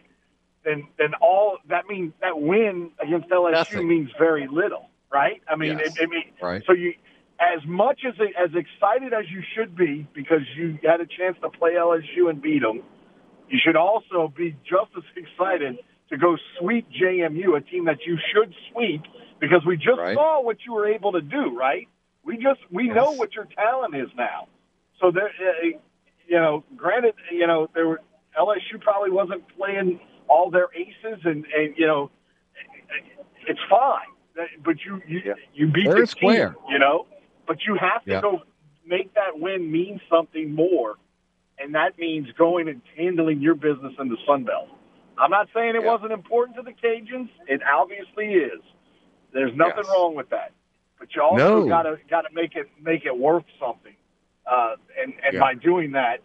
then 0.65 0.87
then 0.97 1.13
all 1.21 1.57
that 1.69 1.87
means 1.87 2.13
that 2.21 2.39
win 2.39 2.91
against 3.01 3.29
LSU 3.29 3.51
Nothing. 3.51 3.87
means 3.87 4.09
very 4.17 4.47
little, 4.47 4.89
right? 5.11 5.41
I 5.47 5.55
mean, 5.55 5.79
Yes. 5.79 5.93
it, 5.97 6.03
I 6.03 6.05
mean, 6.07 6.23
Right. 6.41 6.63
so 6.65 6.73
you. 6.73 6.93
As 7.39 7.65
much 7.65 8.01
as 8.07 8.13
as 8.37 8.51
excited 8.55 9.11
as 9.11 9.25
you 9.29 9.41
should 9.53 9.75
be 9.75 10.07
because 10.13 10.41
you 10.55 10.77
had 10.83 11.01
a 11.01 11.05
chance 11.05 11.35
to 11.41 11.49
play 11.49 11.71
LSU 11.73 12.29
and 12.29 12.41
beat 12.41 12.61
them, 12.61 12.81
you 13.49 13.59
should 13.61 13.75
also 13.75 14.31
be 14.37 14.51
just 14.63 14.91
as 14.95 15.03
excited 15.17 15.77
to 16.09 16.17
go 16.17 16.37
sweep 16.59 16.87
JMU, 16.91 17.57
a 17.57 17.61
team 17.61 17.85
that 17.85 18.05
you 18.05 18.17
should 18.31 18.53
sweep 18.71 19.01
because 19.41 19.65
we 19.65 19.75
just 19.75 19.97
Right. 19.97 20.15
saw 20.15 20.41
what 20.41 20.57
you 20.65 20.73
were 20.73 20.87
able 20.87 21.11
to 21.13 21.21
do, 21.21 21.57
right? 21.57 21.87
We 22.23 22.37
just 22.37 22.61
we 22.71 22.87
know 22.87 23.11
what 23.11 23.33
your 23.33 23.45
talent 23.45 23.95
is 23.95 24.09
now. 24.15 24.47
So 25.01 25.11
there, 25.11 25.27
uh, 25.27 25.65
you 26.27 26.37
know, 26.39 26.63
granted, 26.77 27.15
you 27.31 27.47
know, 27.47 27.67
there 27.73 27.87
were 27.87 28.01
LSU 28.39 28.79
probably 28.79 29.09
wasn't 29.09 29.43
playing 29.57 29.99
all 30.33 30.49
their 30.49 30.69
aces, 30.75 31.19
and 31.25 31.45
and 31.55 31.77
you 31.77 31.85
know, 31.87 32.09
it's 33.47 33.59
fine. 33.69 34.09
But 34.65 34.77
you 34.85 35.01
you, 35.07 35.21
Yeah. 35.25 35.33
you 35.53 35.67
beat 35.67 35.85
Fair 35.85 35.95
the 36.01 36.07
square. 36.07 36.49
team, 36.49 36.57
you 36.69 36.79
know. 36.79 37.05
But 37.47 37.57
you 37.67 37.75
have 37.75 38.03
to 38.05 38.11
Yeah. 38.11 38.21
go 38.21 38.41
make 38.85 39.13
that 39.13 39.37
win 39.39 39.71
mean 39.71 40.01
something 40.09 40.53
more, 40.53 40.95
and 41.59 41.75
that 41.75 41.97
means 41.99 42.31
going 42.31 42.67
and 42.67 42.81
handling 42.97 43.41
your 43.41 43.55
business 43.55 43.93
in 43.99 44.09
the 44.09 44.17
Sun 44.25 44.43
Belt. 44.45 44.69
I'm 45.17 45.29
not 45.29 45.47
saying 45.53 45.75
it 45.75 45.83
Yeah. 45.83 45.91
wasn't 45.93 46.11
important 46.13 46.55
to 46.57 46.63
the 46.63 46.73
Cajuns. 46.73 47.29
It 47.47 47.61
obviously 47.63 48.33
is. 48.33 48.61
There's 49.31 49.53
nothing 49.55 49.83
Yes. 49.85 49.93
wrong 49.93 50.15
with 50.15 50.29
that. 50.29 50.51
But 50.99 51.13
you 51.15 51.21
also 51.21 51.37
No. 51.61 51.65
gotta 51.67 51.99
gotta 52.09 52.29
make 52.31 52.55
it 52.55 52.69
make 52.81 53.05
it 53.05 53.15
worth 53.17 53.45
something. 53.59 53.95
Uh, 54.45 54.75
and 54.99 55.13
and 55.23 55.33
Yeah. 55.35 55.39
by 55.39 55.53
doing 55.53 55.91
that, 55.91 56.21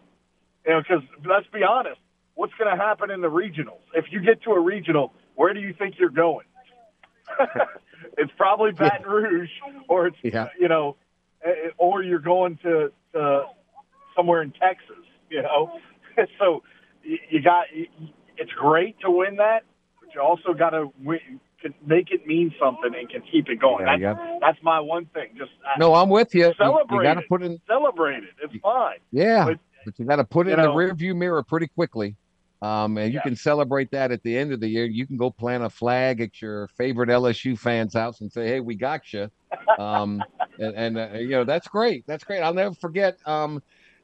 you 0.65 0.71
know, 0.71 0.81
because 0.81 1.03
let's 1.25 1.47
be 1.47 1.63
honest, 1.63 1.99
what's 2.39 2.53
going 2.57 2.71
to 2.75 2.81
happen 2.81 3.11
in 3.11 3.19
the 3.19 3.29
regionals? 3.29 3.81
If 3.93 4.05
you 4.11 4.21
get 4.21 4.41
to 4.43 4.51
a 4.51 4.59
regional, 4.59 5.13
where 5.35 5.53
do 5.53 5.59
you 5.59 5.73
think 5.77 5.95
you're 5.99 6.09
going? 6.09 6.45
it's 8.17 8.31
probably 8.37 8.71
Baton 8.71 9.05
Rouge, 9.05 9.49
or 9.89 10.07
it's 10.07 10.17
Yeah. 10.23 10.47
you 10.57 10.69
know, 10.69 10.95
eh, 11.43 11.69
or 11.77 12.01
you're 12.01 12.19
going 12.19 12.57
to, 12.63 12.91
to 13.13 13.43
somewhere 14.15 14.41
in 14.41 14.51
Texas. 14.51 15.03
You 15.29 15.41
know, 15.43 15.79
so 16.39 16.63
you, 17.03 17.17
you 17.29 17.41
got. 17.41 17.65
It's 18.37 18.51
great 18.53 18.97
to 19.01 19.11
win 19.11 19.35
that, 19.35 19.63
but 19.99 20.15
you 20.15 20.21
also 20.21 20.53
got 20.53 20.69
to 20.69 20.93
win, 21.03 21.19
can 21.61 21.73
make 21.85 22.09
it 22.11 22.25
mean 22.25 22.53
something 22.57 22.91
and 22.97 23.09
can 23.09 23.21
keep 23.29 23.49
it 23.49 23.59
going. 23.59 23.85
Yeah, 23.99 24.13
that's, 24.13 24.39
that's 24.39 24.57
my 24.63 24.79
one 24.79 25.07
thing. 25.07 25.31
Just 25.37 25.51
uh, 25.65 25.77
No, 25.77 25.93
I'm 25.93 26.07
with 26.09 26.33
you. 26.33 26.53
Celebrate. 26.57 26.63
You, 26.63 26.73
Celebrate 26.87 27.03
got 27.03 27.13
to 27.15 27.19
it. 27.19 27.29
put 27.29 27.43
in, 27.43 27.59
celebrate 27.67 28.23
it. 28.23 28.29
It's 28.41 28.53
fine. 28.63 28.99
yeah, 29.11 29.43
But- 29.45 29.59
but, 29.85 29.97
you 29.99 30.05
got 30.05 30.17
to 30.17 30.23
put 30.25 30.47
it 30.47 30.51
in 30.51 30.57
the 30.59 30.65
know- 30.67 30.75
rear 30.75 30.93
view 30.93 31.15
mirror 31.15 31.41
pretty 31.43 31.67
quickly. 31.67 32.15
Um, 32.61 32.97
and 32.97 33.13
you 33.13 33.17
Yeah. 33.17 33.21
can 33.21 33.35
celebrate 33.35 33.91
that 33.91 34.11
at 34.11 34.21
the 34.23 34.37
end 34.37 34.51
of 34.51 34.59
the 34.59 34.67
year. 34.67 34.85
You 34.85 35.07
can 35.07 35.17
go 35.17 35.31
plant 35.31 35.63
a 35.63 35.69
flag 35.69 36.21
at 36.21 36.41
your 36.41 36.67
favorite 36.77 37.09
LSU 37.09 37.55
fans' 37.57 37.93
house 37.93 38.21
and 38.21 38.31
say, 38.31 38.47
"Hey, 38.47 38.59
we 38.59 38.75
got 38.75 39.13
you." 39.13 39.29
Um, 39.77 40.25
and, 40.57 40.75
and 40.75 40.97
uh, 40.97 41.17
you 41.17 41.29
know 41.29 41.43
that's 41.45 41.67
great. 41.67 42.03
That's 42.07 42.23
great. 42.23 42.41
I'll 42.41 42.53
never 42.53 42.75
forget. 42.75 43.15
Um, 43.25 43.61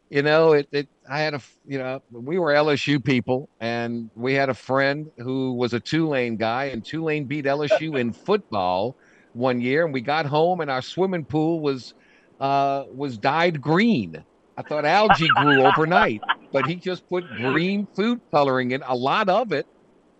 you 0.10 0.22
know, 0.22 0.54
it, 0.54 0.68
it. 0.72 0.90
I 1.10 1.20
had 1.20 1.34
a. 1.34 1.42
you 1.66 1.80
know, 1.80 2.00
we 2.12 2.38
were 2.40 2.54
LSU 2.54 3.04
people, 3.04 3.50
and 3.60 4.10
we 4.16 4.34
had 4.34 4.50
a 4.50 4.54
friend 4.54 5.08
who 5.18 5.54
was 5.56 5.74
a 5.74 5.80
Tulane 5.80 6.38
guy, 6.38 6.66
and 6.66 6.86
Tulane 6.86 7.26
beat 7.26 7.46
LSU 7.46 8.00
in 8.00 8.14
football 8.26 8.96
one 9.34 9.60
year, 9.62 9.84
and 9.86 9.94
we 9.94 10.02
got 10.02 10.26
home, 10.28 10.62
and 10.62 10.72
our 10.72 10.82
swimming 10.82 11.26
pool 11.26 11.60
was, 11.62 11.94
uh, 12.40 12.84
was 12.94 13.18
dyed 13.18 13.60
green. 13.62 14.24
I 14.58 14.62
thought 14.64 14.86
algae 14.86 15.28
grew 15.30 15.62
overnight, 15.62 16.22
but 16.52 16.66
he 16.66 16.76
just 16.76 17.08
put 17.10 17.26
green 17.36 17.88
food 17.96 18.20
coloring 18.34 18.72
in 18.72 18.84
a 18.86 18.96
lot 18.96 19.30
of 19.30 19.52
it, 19.52 19.66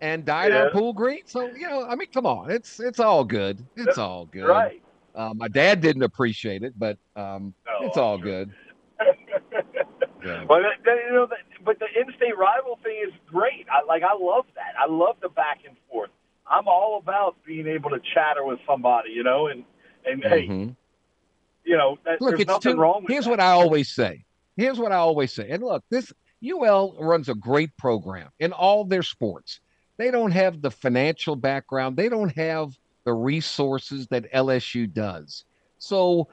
and 0.00 0.24
dyed 0.24 0.52
our 0.52 0.70
pool 0.70 0.92
green. 0.92 1.20
So 1.26 1.50
you 1.56 1.66
know, 1.68 1.86
I 1.86 1.94
mean, 1.96 2.08
come 2.12 2.26
on, 2.26 2.50
it's 2.50 2.78
it's 2.78 3.00
all 3.00 3.24
good. 3.24 3.66
It's 3.76 3.98
all 3.98 4.26
good. 4.26 4.46
Right. 4.46 4.82
Uh, 5.14 5.32
my 5.34 5.48
dad 5.48 5.80
didn't 5.80 6.02
appreciate 6.02 6.62
it, 6.62 6.74
but 6.76 6.98
um, 7.16 7.54
No, 7.66 7.86
it's 7.86 7.96
all 7.96 8.18
good. 8.18 8.50
Yeah. 10.24 10.44
But 10.48 10.62
you 10.84 11.12
know, 11.12 11.28
but 11.64 11.78
the 11.78 11.86
in-state 12.00 12.36
rival 12.36 12.78
thing 12.82 12.96
is 13.06 13.12
great. 13.30 13.66
I 13.70 13.84
like. 13.86 14.02
I 14.02 14.14
love 14.18 14.46
that. 14.54 14.72
I 14.78 14.90
love 14.90 15.16
the 15.22 15.28
back 15.28 15.60
and 15.66 15.76
forth. 15.90 16.10
I'm 16.50 16.66
all 16.66 16.98
about 17.00 17.36
being 17.46 17.66
able 17.66 17.90
to 17.90 18.00
chatter 18.14 18.44
with 18.44 18.58
somebody, 18.66 19.10
you 19.10 19.22
know, 19.22 19.46
and 19.48 19.64
and 20.04 20.24
hey, 20.24 20.48
Mhm. 20.48 20.76
you 21.64 21.76
know, 21.76 21.98
that, 22.04 22.20
Look, 22.20 22.36
there's 22.36 22.46
nothing 22.46 22.76
wrong 22.76 23.02
with 23.02 23.12
here's 23.12 23.24
that. 23.24 23.30
what 23.30 23.40
I 23.40 23.50
always 23.52 23.94
say. 23.94 24.24
Here's 24.56 24.78
what 24.78 24.92
I 24.92 24.96
always 24.96 25.32
say. 25.32 25.50
And 25.50 25.62
look, 25.62 25.84
this 25.90 26.12
UL 26.44 26.96
runs 26.98 27.28
a 27.28 27.34
great 27.34 27.76
program 27.76 28.30
in 28.40 28.52
all 28.52 28.84
their 28.84 29.02
sports. 29.02 29.60
They 29.98 30.10
don't 30.10 30.30
have 30.32 30.62
the 30.62 30.70
financial 30.70 31.36
background. 31.36 31.96
They 31.96 32.08
don't 32.08 32.34
have 32.36 32.76
the 33.04 33.14
resources 33.14 34.06
that 34.08 34.30
LSU 34.32 34.92
does. 34.92 35.44
So, 35.78 36.28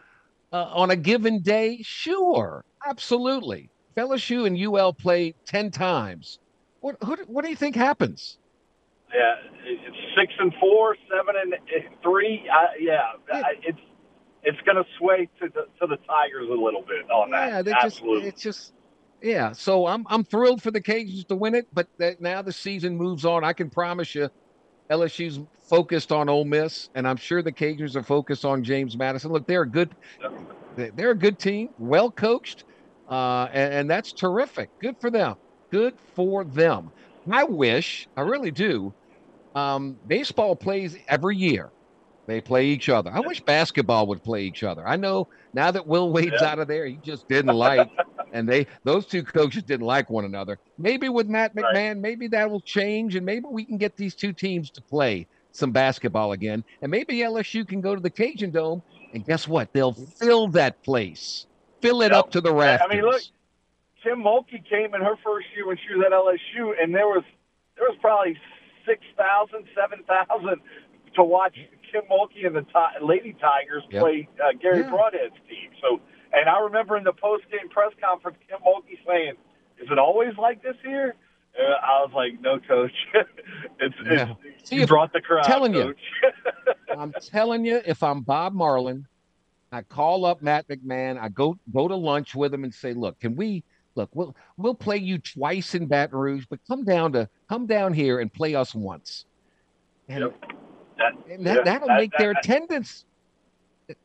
uh, 0.51 0.69
on 0.73 0.91
a 0.91 0.95
given 0.95 1.41
day, 1.41 1.79
sure, 1.81 2.65
absolutely. 2.85 3.69
If 3.95 4.03
LSU 4.03 4.45
and 4.47 4.57
UL 4.57 4.93
play 4.93 5.35
ten 5.45 5.71
times, 5.71 6.39
what 6.81 6.97
who, 7.03 7.15
what 7.27 7.43
do 7.43 7.49
you 7.49 7.55
think 7.55 7.75
happens? 7.75 8.37
Yeah, 9.13 9.35
it's 9.65 9.97
six 10.17 10.33
and 10.39 10.53
four, 10.59 10.95
seven 11.09 11.35
and 11.41 11.53
three. 12.01 12.47
I, 12.51 12.65
yeah, 12.79 13.01
it's 13.63 13.79
it's 14.43 14.59
going 14.61 14.77
to 14.77 14.85
sway 14.97 15.29
to 15.41 15.49
the 15.49 15.67
to 15.79 15.87
the 15.87 15.97
Tigers 16.07 16.47
a 16.49 16.53
little 16.53 16.81
bit 16.81 17.09
on 17.09 17.29
Yeah, 17.29 17.61
that. 17.61 17.65
they 17.65 17.71
just 17.81 18.01
it's 18.03 18.41
just 18.41 18.73
yeah. 19.21 19.51
So 19.53 19.87
I'm 19.87 20.05
I'm 20.09 20.23
thrilled 20.23 20.61
for 20.61 20.71
the 20.71 20.81
Cajuns 20.81 21.27
to 21.27 21.35
win 21.35 21.55
it, 21.55 21.67
but 21.73 21.87
that 21.99 22.21
now 22.21 22.41
the 22.41 22.51
season 22.53 22.97
moves 22.97 23.25
on. 23.25 23.43
I 23.43 23.53
can 23.53 23.69
promise 23.69 24.13
you, 24.15 24.29
LSU's 24.91 25.39
focused 25.69 26.11
on 26.11 26.29
Ole 26.29 26.45
Miss, 26.45 26.89
and 26.95 27.07
I'm 27.07 27.15
sure 27.17 27.41
the 27.41 27.53
Cajuns 27.53 27.95
are 27.95 28.03
focused 28.03 28.45
on 28.45 28.63
James 28.63 28.97
Madison. 28.97 29.31
Look, 29.31 29.47
they're 29.47 29.61
a 29.63 29.69
good 29.69 29.95
they- 30.75 30.89
they're 30.91 31.11
a 31.11 31.17
good 31.17 31.39
team, 31.39 31.69
well 31.77 32.11
coached, 32.11 32.65
uh, 33.09 33.47
and, 33.53 33.73
and 33.73 33.89
that's 33.89 34.11
terrific. 34.13 34.69
Good 34.81 34.95
for 34.99 35.09
them. 35.09 35.35
Good 35.71 35.95
for 36.15 36.43
them. 36.43 36.91
I 37.31 37.45
wish, 37.45 38.07
I 38.17 38.21
really 38.21 38.51
do. 38.51 38.93
Um, 39.55 39.97
baseball 40.05 40.55
plays 40.55 40.97
every 41.07 41.37
year. 41.37 41.71
They 42.27 42.39
play 42.41 42.67
each 42.67 42.89
other. 42.89 43.11
I 43.11 43.19
wish 43.19 43.41
basketball 43.43 44.07
would 44.07 44.23
play 44.23 44.43
each 44.43 44.63
other. 44.63 44.87
I 44.87 44.95
know 44.95 45.27
now 45.53 45.71
that 45.71 45.87
Will 45.87 46.11
Wade's 46.11 46.41
Yeah. 46.41 46.51
out 46.51 46.59
of 46.59 46.67
there, 46.67 46.85
he 46.85 46.97
just 46.97 47.27
didn't 47.27 47.51
like, 47.51 47.89
and 48.31 48.47
they 48.47 48.67
those 48.85 49.05
two 49.07 49.23
coaches 49.23 49.63
didn't 49.63 49.85
like 49.85 50.09
one 50.09 50.25
another. 50.25 50.57
Maybe 50.77 51.09
with 51.09 51.27
Matt 51.27 51.53
Right. 51.55 51.65
McMahon, 51.65 51.99
maybe 51.99 52.27
that 52.29 52.49
will 52.49 52.61
change, 52.61 53.15
and 53.15 53.25
maybe 53.25 53.45
we 53.51 53.65
can 53.65 53.77
get 53.77 53.97
these 53.97 54.15
two 54.15 54.31
teams 54.33 54.71
to 54.71 54.81
play 54.83 55.27
some 55.51 55.71
basketball 55.71 56.31
again, 56.31 56.63
and 56.81 56.89
maybe 56.89 57.17
LSU 57.19 57.67
can 57.67 57.81
go 57.81 57.93
to 57.93 58.01
the 58.01 58.09
Cajun 58.09 58.51
Dome, 58.51 58.81
and 59.13 59.25
guess 59.25 59.47
what? 59.47 59.69
They'll 59.73 59.93
fill 60.19 60.47
that 60.49 60.81
place, 60.83 61.45
fill 61.81 62.01
it 62.01 62.11
Yep. 62.11 62.19
up 62.19 62.31
to 62.31 62.41
the 62.41 62.53
rafters. 62.53 62.87
I 62.89 62.95
mean, 62.95 63.05
look, 63.05 63.21
Kim 64.01 64.23
Mulkey 64.23 64.67
came 64.67 64.95
in 64.95 65.01
her 65.01 65.15
first 65.23 65.47
year 65.55 65.67
when 65.67 65.77
she 65.77 65.93
was 65.93 66.05
at 66.05 66.11
LSU, 66.13 66.73
and 66.81 66.95
there 66.95 67.07
was 67.07 67.23
there 67.75 67.87
was 67.89 67.97
probably 68.01 68.37
six 68.87 69.01
thousand, 69.17 69.65
seven 69.75 70.03
thousand 70.05 70.61
to 71.15 71.23
watch 71.23 71.55
Kim 71.93 72.01
Mulkey 72.09 72.45
and 72.47 72.55
the 72.55 72.61
Ti- 72.63 73.05
Lady 73.05 73.33
Tigers 73.39 73.83
Yep. 73.91 74.01
play 74.01 74.27
uh, 74.43 74.51
Garry 74.61 74.79
Yeah. 74.79 74.89
Brodhead's 74.91 75.37
team. 75.47 75.69
So, 75.81 76.01
and 76.33 76.49
I 76.49 76.59
remember 76.61 76.97
in 76.97 77.03
the 77.03 77.13
post 77.13 77.43
game 77.51 77.69
press 77.69 77.91
conference, 78.03 78.37
Kim 78.49 78.59
Mulkey 78.65 78.97
saying, 79.07 79.33
"Is 79.79 79.87
it 79.91 79.99
always 79.99 80.33
like 80.37 80.63
this 80.63 80.75
here?" 80.83 81.15
Uh, 81.57 81.61
I 81.63 82.01
was 82.03 82.11
like, 82.15 82.41
"No, 82.41 82.59
coach. 82.59 82.91
it's, 83.79 83.95
Yeah. 84.03 84.33
it's 84.43 84.69
See, 84.69 84.77
you 84.77 84.87
brought 84.87 85.13
the 85.13 85.21
crowd, 85.21 85.43
telling 85.45 85.75
you. 85.75 85.93
I'm 86.97 87.13
telling 87.29 87.63
you, 87.65 87.81
if 87.85 88.01
I'm 88.01 88.21
Bob 88.21 88.53
Marlin, 88.53 89.05
I 89.71 89.83
call 89.83 90.25
up 90.25 90.41
Matt 90.41 90.67
McMahon. 90.67 91.19
I 91.19 91.29
go 91.29 91.55
go 91.71 91.87
to 91.87 91.95
lunch 91.95 92.33
with 92.33 92.53
him 92.53 92.63
and 92.63 92.73
say, 92.73 92.93
"Look, 92.93 93.19
can 93.19 93.35
we 93.35 93.63
look? 93.95 94.09
We'll 94.15 94.35
we'll 94.57 94.73
play 94.75 94.97
you 94.97 95.19
twice 95.19 95.75
in 95.75 95.85
Baton 95.87 96.17
Rouge, 96.17 96.45
but 96.49 96.59
come 96.67 96.83
down 96.85 97.13
to 97.13 97.29
come 97.49 97.67
down 97.67 97.93
here 97.93 98.19
and 98.19 98.33
play 98.33 98.55
us 98.55 98.73
once." 98.73 99.25
And, 100.09 100.21
Yep. 100.23 100.35
That- 100.97 101.13
and 101.29 101.45
that, 101.45 101.55
yeah, 101.57 101.61
that'll 101.63 101.87
that- 101.87 101.97
make 101.99 102.11
their 102.17 102.33
that- 102.33 102.45
attendance. 102.45 103.05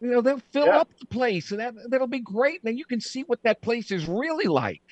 You 0.01 0.11
know, 0.11 0.20
they'll 0.20 0.41
fill 0.51 0.66
Yeah. 0.66 0.78
up 0.80 0.89
the 0.99 1.07
place, 1.07 1.53
and 1.53 1.61
that 1.61 1.72
that'll 1.89 2.09
be 2.09 2.18
great. 2.18 2.61
And 2.61 2.68
then 2.68 2.76
you 2.76 2.84
can 2.84 3.01
see 3.01 3.22
what 3.22 3.43
that 3.45 3.61
place 3.61 3.91
is 3.93 4.09
really 4.09 4.47
like. 4.47 4.82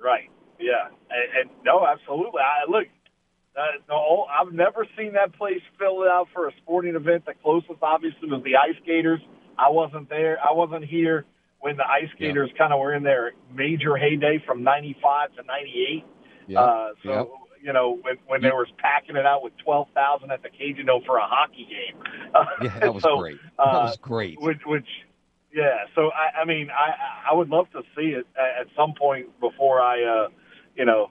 Right. 0.00 0.30
Yeah. 0.60 0.86
And, 1.10 1.48
and 1.48 1.50
no, 1.64 1.84
absolutely. 1.86 2.40
I 2.40 2.70
look. 2.70 2.86
Uh, 3.56 3.66
no, 3.88 4.24
I've 4.30 4.52
never 4.52 4.86
seen 4.96 5.14
that 5.14 5.32
place 5.32 5.60
filled 5.80 6.06
out 6.06 6.28
for 6.32 6.46
a 6.46 6.52
sporting 6.58 6.94
event. 6.94 7.24
The 7.26 7.34
closest, 7.42 7.82
obviously, 7.82 8.30
was 8.30 8.42
the 8.44 8.52
IceGators. 8.52 9.18
I 9.58 9.68
wasn't 9.70 10.08
there. 10.08 10.38
I 10.48 10.52
wasn't 10.52 10.84
here 10.84 11.24
when 11.58 11.76
the 11.76 11.84
Ice 11.84 12.08
Yeah. 12.18 12.32
Kind 12.56 12.72
of 12.72 12.78
were 12.78 12.94
in 12.94 13.02
their 13.02 13.32
major 13.52 13.96
heyday 13.96 14.38
from 14.46 14.62
'95 14.62 15.34
to 15.34 15.42
'98. 15.42 16.04
Yeah. 16.46 16.60
Uh, 16.60 16.92
so. 17.02 17.38
You 17.62 17.72
know 17.72 17.98
when 18.02 18.16
when 18.26 18.42
they 18.42 18.50
were 18.50 18.66
packing 18.78 19.16
it 19.16 19.26
out 19.26 19.42
with 19.42 19.52
twelve 19.64 19.88
thousand 19.94 20.30
at 20.30 20.42
the 20.42 20.48
Cajun 20.50 20.86
for 21.06 21.18
a 21.18 21.26
hockey 21.26 21.66
game. 21.68 22.02
Uh, 22.34 22.44
yeah, 22.62 22.78
that 22.80 22.94
was 22.94 23.02
so, 23.02 23.18
great. 23.18 23.38
That 23.56 23.62
uh, 23.62 23.84
was 23.84 23.96
great. 23.96 24.40
which 24.40 24.60
which 24.66 24.86
yeah 25.52 25.86
so 25.94 26.10
i 26.10 26.42
i 26.42 26.44
mean 26.44 26.68
i 26.70 27.30
i 27.30 27.34
would 27.34 27.48
love 27.48 27.66
to 27.72 27.80
see 27.96 28.08
it 28.08 28.26
at, 28.36 28.66
some 28.76 28.92
point 28.92 29.26
before 29.40 29.80
i 29.80 30.02
uh 30.02 30.28
you 30.76 30.84
know 30.84 31.10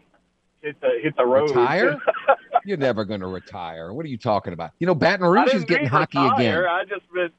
hit 0.62 0.80
the 0.80 1.00
hit 1.02 1.16
the 1.18 1.26
road 1.26 1.50
Retire? 1.50 1.98
You're 2.66 2.78
never 2.78 3.06
going 3.06 3.22
to 3.22 3.28
retire. 3.28 3.93
What 3.93 4.06
are 4.06 4.10
you 4.10 4.18
talking 4.18 4.52
about? 4.52 4.72
You 4.80 4.88
know, 4.88 4.95
Baton 4.95 5.26
Rouge 5.26 5.54
is 5.54 5.64
getting 5.64 5.88
hockey 5.88 6.20
retire. 6.20 6.64
again. 6.64 6.72
i 6.72 6.84
just 6.84 7.04
meant 7.14 7.34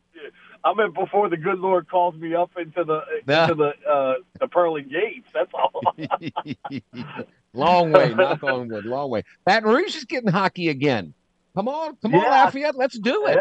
i 0.65 0.75
meant 0.75 0.95
before 0.95 1.29
the 1.29 1.37
good 1.37 1.59
lord 1.59 1.89
calls 1.89 2.15
me 2.17 2.35
up 2.35 2.51
into 2.59 2.85
the 2.85 3.01
Yeah. 3.29 3.43
into 3.45 3.55
the 3.55 3.91
uh 3.91 4.15
the 4.41 4.49
pearly 4.49 4.83
gates 4.83 5.29
that's 5.33 5.51
all 5.55 5.95
long 7.55 7.93
way, 7.93 8.15
knock 8.15 8.43
on 8.43 8.69
wood, 8.69 8.85
long 8.85 9.11
way. 9.11 9.23
Baton 9.45 9.69
Rouge 9.71 9.97
is 9.97 10.05
getting 10.05 10.31
hockey 10.31 10.69
again. 10.69 11.15
Come 11.57 11.69
on, 11.69 11.97
come 12.03 12.15
on, 12.15 12.31
Lafayette, 12.31 12.77
let's 12.77 12.99
do 12.99 13.27
it. 13.27 13.39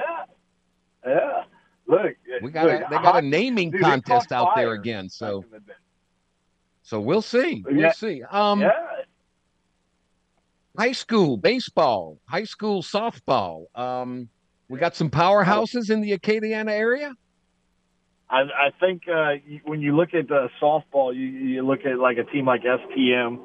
yeah 1.06 1.12
yeah 1.12 1.44
look 1.88 2.16
We 2.42 2.52
got 2.52 2.70
a, 2.70 2.86
they 2.90 2.98
got 2.98 3.16
a 3.18 3.22
naming 3.22 3.72
dude, 3.72 3.82
contest 3.82 4.32
out 4.32 4.50
there 4.56 4.72
again. 4.74 5.10
So 5.10 5.44
the 5.52 5.62
so 6.84 7.00
we'll 7.00 7.22
see. 7.22 7.64
We'll 7.66 7.82
Yeah. 7.82 7.92
see. 7.92 8.24
Um 8.24 8.62
yeah 8.62 8.72
high 10.78 10.92
school 10.92 11.38
baseball, 11.38 12.20
high 12.30 12.44
school 12.44 12.84
softball. 12.84 13.66
Um, 13.76 14.30
we 14.70 14.80
got 14.80 14.96
some 14.96 15.10
powerhouses 15.10 15.90
in 15.90 16.02
the 16.02 16.18
Acadiana 16.18 16.72
area. 16.72 17.14
I, 18.30 18.42
I 18.42 18.70
think 18.80 19.04
uh, 19.08 19.36
when 19.64 19.82
you 19.82 19.96
look 19.96 20.14
at 20.14 20.30
uh, 20.30 20.50
softball, 20.62 21.16
you, 21.16 21.24
you 21.24 21.66
look 21.66 21.86
at 21.86 21.98
like 21.98 22.18
a 22.18 22.26
team 22.26 22.46
like 22.46 22.62
STM. 22.64 23.38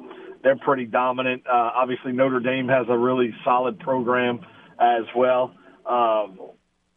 They're 0.43 0.57
pretty 0.57 0.85
dominant. 0.85 1.43
Uh, 1.47 1.71
obviously, 1.73 2.11
Notre 2.11 2.41
Dame 2.41 2.67
has 2.67 2.87
a 2.89 2.97
really 2.97 3.33
solid 3.45 3.79
program 3.79 4.41
as 4.79 5.05
well. 5.15 5.55
Um, 5.85 6.39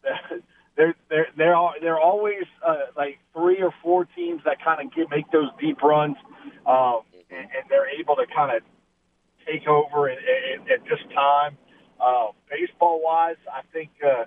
there, 0.76 0.96
there, 1.08 1.28
there 1.36 1.54
are 1.54 1.74
there 1.80 1.94
are 1.94 2.00
always 2.00 2.42
uh, 2.66 2.90
like 2.96 3.18
three 3.32 3.62
or 3.62 3.72
four 3.82 4.04
teams 4.04 4.42
that 4.44 4.56
kind 4.64 4.84
of 4.84 4.92
get 4.92 5.08
make 5.10 5.30
those 5.30 5.48
deep 5.60 5.80
runs, 5.80 6.16
um, 6.66 7.02
and, 7.30 7.40
and 7.40 7.70
they're 7.70 7.88
able 8.00 8.16
to 8.16 8.26
kind 8.34 8.56
of 8.56 8.62
take 9.46 9.68
over 9.68 10.10
at, 10.10 10.18
at, 10.18 10.72
at 10.72 10.84
this 10.84 10.98
time. 11.14 11.56
Uh, 12.00 12.28
baseball 12.50 13.00
wise, 13.02 13.36
I 13.52 13.62
think 13.72 13.90
uh, 14.04 14.24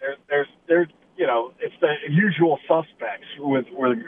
there, 0.00 0.16
there's 0.28 0.48
there's 0.68 0.88
you 1.16 1.26
know 1.26 1.52
it's 1.60 1.74
the 1.80 1.94
usual 2.10 2.58
suspects 2.66 3.26
with 3.38 3.66
with 3.72 3.98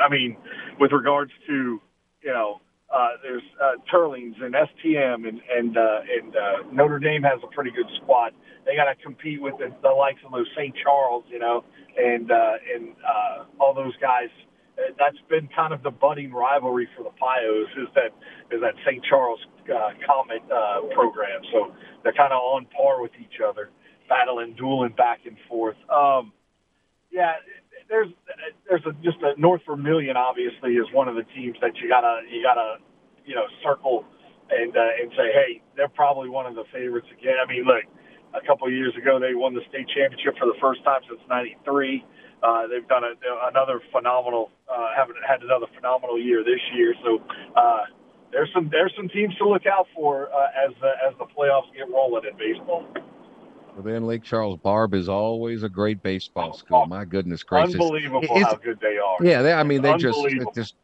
I 0.00 0.08
mean 0.10 0.36
with 0.80 0.92
regards 0.92 1.32
to 1.46 1.80
you 2.22 2.32
know 2.32 2.60
uh, 2.94 3.08
there's 3.22 3.42
uh, 3.62 3.72
Teurlings 3.92 4.40
and 4.40 4.54
STM 4.54 5.28
and 5.28 5.40
and 5.50 5.76
uh, 5.76 6.00
and 6.18 6.36
uh, 6.36 6.72
Notre 6.72 6.98
Dame 6.98 7.22
has 7.22 7.40
a 7.42 7.48
pretty 7.48 7.70
good 7.70 7.86
squad. 8.02 8.32
They 8.64 8.74
got 8.76 8.84
to 8.84 8.94
compete 9.02 9.40
with 9.40 9.58
the, 9.58 9.74
the 9.82 9.90
likes 9.90 10.20
of 10.24 10.32
those 10.32 10.46
St. 10.56 10.74
Charles, 10.82 11.24
you 11.28 11.38
know, 11.38 11.64
and 11.96 12.30
uh, 12.30 12.52
and 12.74 12.94
uh, 13.04 13.44
all 13.60 13.74
those 13.74 13.96
guys. 14.00 14.28
That's 14.98 15.16
been 15.28 15.48
kind 15.54 15.72
of 15.72 15.82
the 15.82 15.90
budding 15.90 16.32
rivalry 16.32 16.88
for 16.96 17.02
the 17.02 17.10
Pios 17.10 17.70
is 17.82 17.88
that 17.94 18.12
is 18.54 18.60
that 18.60 18.74
St. 18.86 19.02
Charles 19.08 19.40
uh, 19.68 19.96
Comet 20.06 20.42
uh, 20.52 20.82
program. 20.94 21.40
So 21.52 21.72
they're 22.02 22.12
kind 22.12 22.32
of 22.32 22.40
on 22.40 22.66
par 22.76 23.00
with 23.00 23.12
each 23.20 23.40
other, 23.40 23.70
battling, 24.08 24.54
dueling 24.54 24.92
back 24.96 25.20
and 25.26 25.36
forth. 25.48 25.76
Um, 25.88 26.32
yeah, 27.10 27.32
there's 27.88 28.08
there's 28.68 28.84
a, 28.86 28.92
just 29.02 29.18
a 29.22 29.38
North 29.40 29.62
Vermilion 29.66 30.16
obviously 30.16 30.74
is 30.74 30.86
one 30.92 31.08
of 31.08 31.14
the 31.14 31.24
teams 31.34 31.56
that 31.60 31.76
you 31.80 31.88
gotta 31.88 32.22
you 32.30 32.42
gotta 32.42 32.76
you 33.24 33.34
know 33.34 33.46
circle 33.62 34.04
and 34.50 34.76
uh, 34.76 35.00
and 35.00 35.10
say 35.16 35.30
hey 35.32 35.62
they're 35.76 35.88
probably 35.88 36.28
one 36.28 36.46
of 36.46 36.54
the 36.54 36.64
favorites 36.72 37.08
again. 37.16 37.36
I 37.42 37.46
mean 37.48 37.64
look, 37.64 37.84
a 38.34 38.44
couple 38.46 38.66
of 38.66 38.72
years 38.72 38.94
ago 39.00 39.18
they 39.18 39.34
won 39.34 39.54
the 39.54 39.62
state 39.68 39.86
championship 39.94 40.34
for 40.38 40.46
the 40.46 40.58
first 40.60 40.82
time 40.84 41.00
since 41.08 41.20
'93. 41.28 42.04
Uh, 42.42 42.66
they've 42.66 42.86
done 42.88 43.02
a, 43.02 43.12
another 43.48 43.80
phenomenal 43.92 44.50
uh, 44.70 44.88
haven't 44.96 45.16
had 45.26 45.42
another 45.42 45.66
phenomenal 45.74 46.18
year 46.20 46.44
this 46.44 46.60
year. 46.74 46.94
So 47.02 47.22
uh, 47.56 47.84
there's 48.32 48.50
some 48.54 48.68
there's 48.70 48.92
some 48.96 49.08
teams 49.08 49.34
to 49.36 49.48
look 49.48 49.66
out 49.66 49.86
for 49.94 50.28
uh, 50.32 50.66
as 50.66 50.74
uh, 50.82 51.08
as 51.08 51.14
the 51.18 51.24
playoffs 51.24 51.72
get 51.74 51.88
rolling 51.88 52.24
in 52.30 52.36
baseball. 52.36 52.84
Well, 53.74 53.82
then 53.84 54.06
Lake 54.06 54.22
Charles 54.22 54.58
Barbe 54.62 54.94
is 54.94 55.08
always 55.08 55.62
a 55.62 55.68
great 55.68 56.02
baseball 56.02 56.54
school. 56.54 56.82
Oh, 56.84 56.86
My 56.86 57.04
goodness 57.04 57.42
gracious, 57.42 57.74
unbelievable 57.74 58.20
it's, 58.22 58.46
how 58.46 58.54
good 58.56 58.78
they 58.80 58.98
are. 58.98 59.16
Yeah, 59.20 59.42
they, 59.42 59.52
I 59.52 59.62
mean 59.62 59.82
they 59.82 59.96
just 59.96 60.18
it 60.24 60.48
just 60.54 60.74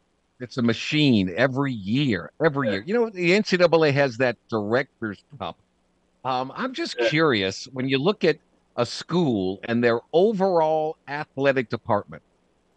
it's 0.40 0.58
a 0.58 0.62
machine 0.62 1.32
every 1.36 1.72
year, 1.72 2.30
every 2.44 2.68
yeah. 2.68 2.74
year. 2.74 2.84
You 2.86 2.94
know 2.94 3.10
the 3.10 3.30
NCAA 3.30 3.92
has 3.92 4.16
that 4.18 4.36
Directors 4.48 5.22
Cup. 5.38 5.56
Um, 6.24 6.52
I'm 6.54 6.72
just 6.72 6.96
yeah. 6.98 7.08
curious 7.08 7.68
when 7.72 7.88
you 7.88 7.98
look 7.98 8.24
at 8.24 8.38
a 8.76 8.86
school 8.86 9.60
and 9.64 9.82
their 9.82 10.00
overall 10.12 10.96
athletic 11.08 11.68
department. 11.68 12.22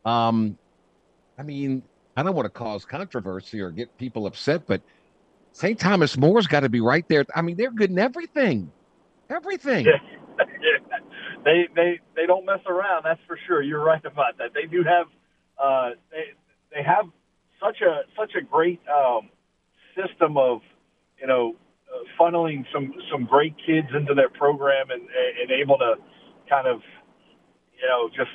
Um, 0.03 0.57
I 1.37 1.43
mean, 1.43 1.83
I 2.15 2.23
don't 2.23 2.35
want 2.35 2.45
to 2.45 2.49
cause 2.49 2.85
controversy 2.85 3.61
or 3.61 3.71
get 3.71 3.97
people 3.97 4.25
upset, 4.27 4.67
but 4.67 4.81
St. 5.53 5.79
Thomas 5.79 6.17
More's 6.17 6.47
got 6.47 6.61
to 6.61 6.69
be 6.69 6.81
right 6.81 7.07
there. 7.07 7.25
I 7.33 7.41
mean, 7.41 7.55
they're 7.57 7.71
good 7.71 7.89
in 7.89 7.99
everything. 7.99 8.71
Everything. 9.29 9.85
Yeah. 9.85 10.45
they 11.45 11.67
they 11.75 11.99
they 12.15 12.25
don't 12.25 12.45
mess 12.45 12.59
around. 12.67 13.03
That's 13.03 13.21
for 13.25 13.39
sure. 13.47 13.61
You're 13.61 13.83
right 13.83 14.03
about 14.03 14.37
that. 14.39 14.53
They 14.53 14.67
do 14.67 14.83
have 14.83 15.07
uh, 15.63 15.91
they 16.11 16.33
they 16.75 16.83
have 16.83 17.05
such 17.63 17.81
a 17.81 18.01
such 18.19 18.33
a 18.35 18.43
great 18.43 18.81
um, 18.89 19.29
system 19.95 20.37
of 20.37 20.59
you 21.19 21.27
know 21.27 21.55
funneling 22.19 22.65
some 22.73 22.93
some 23.11 23.25
great 23.25 23.55
kids 23.65 23.87
into 23.95 24.13
their 24.13 24.29
program 24.29 24.91
and 24.91 25.01
and 25.01 25.51
able 25.51 25.77
to 25.77 25.95
kind 26.49 26.67
of 26.67 26.81
you 27.79 27.87
know 27.87 28.09
just 28.09 28.31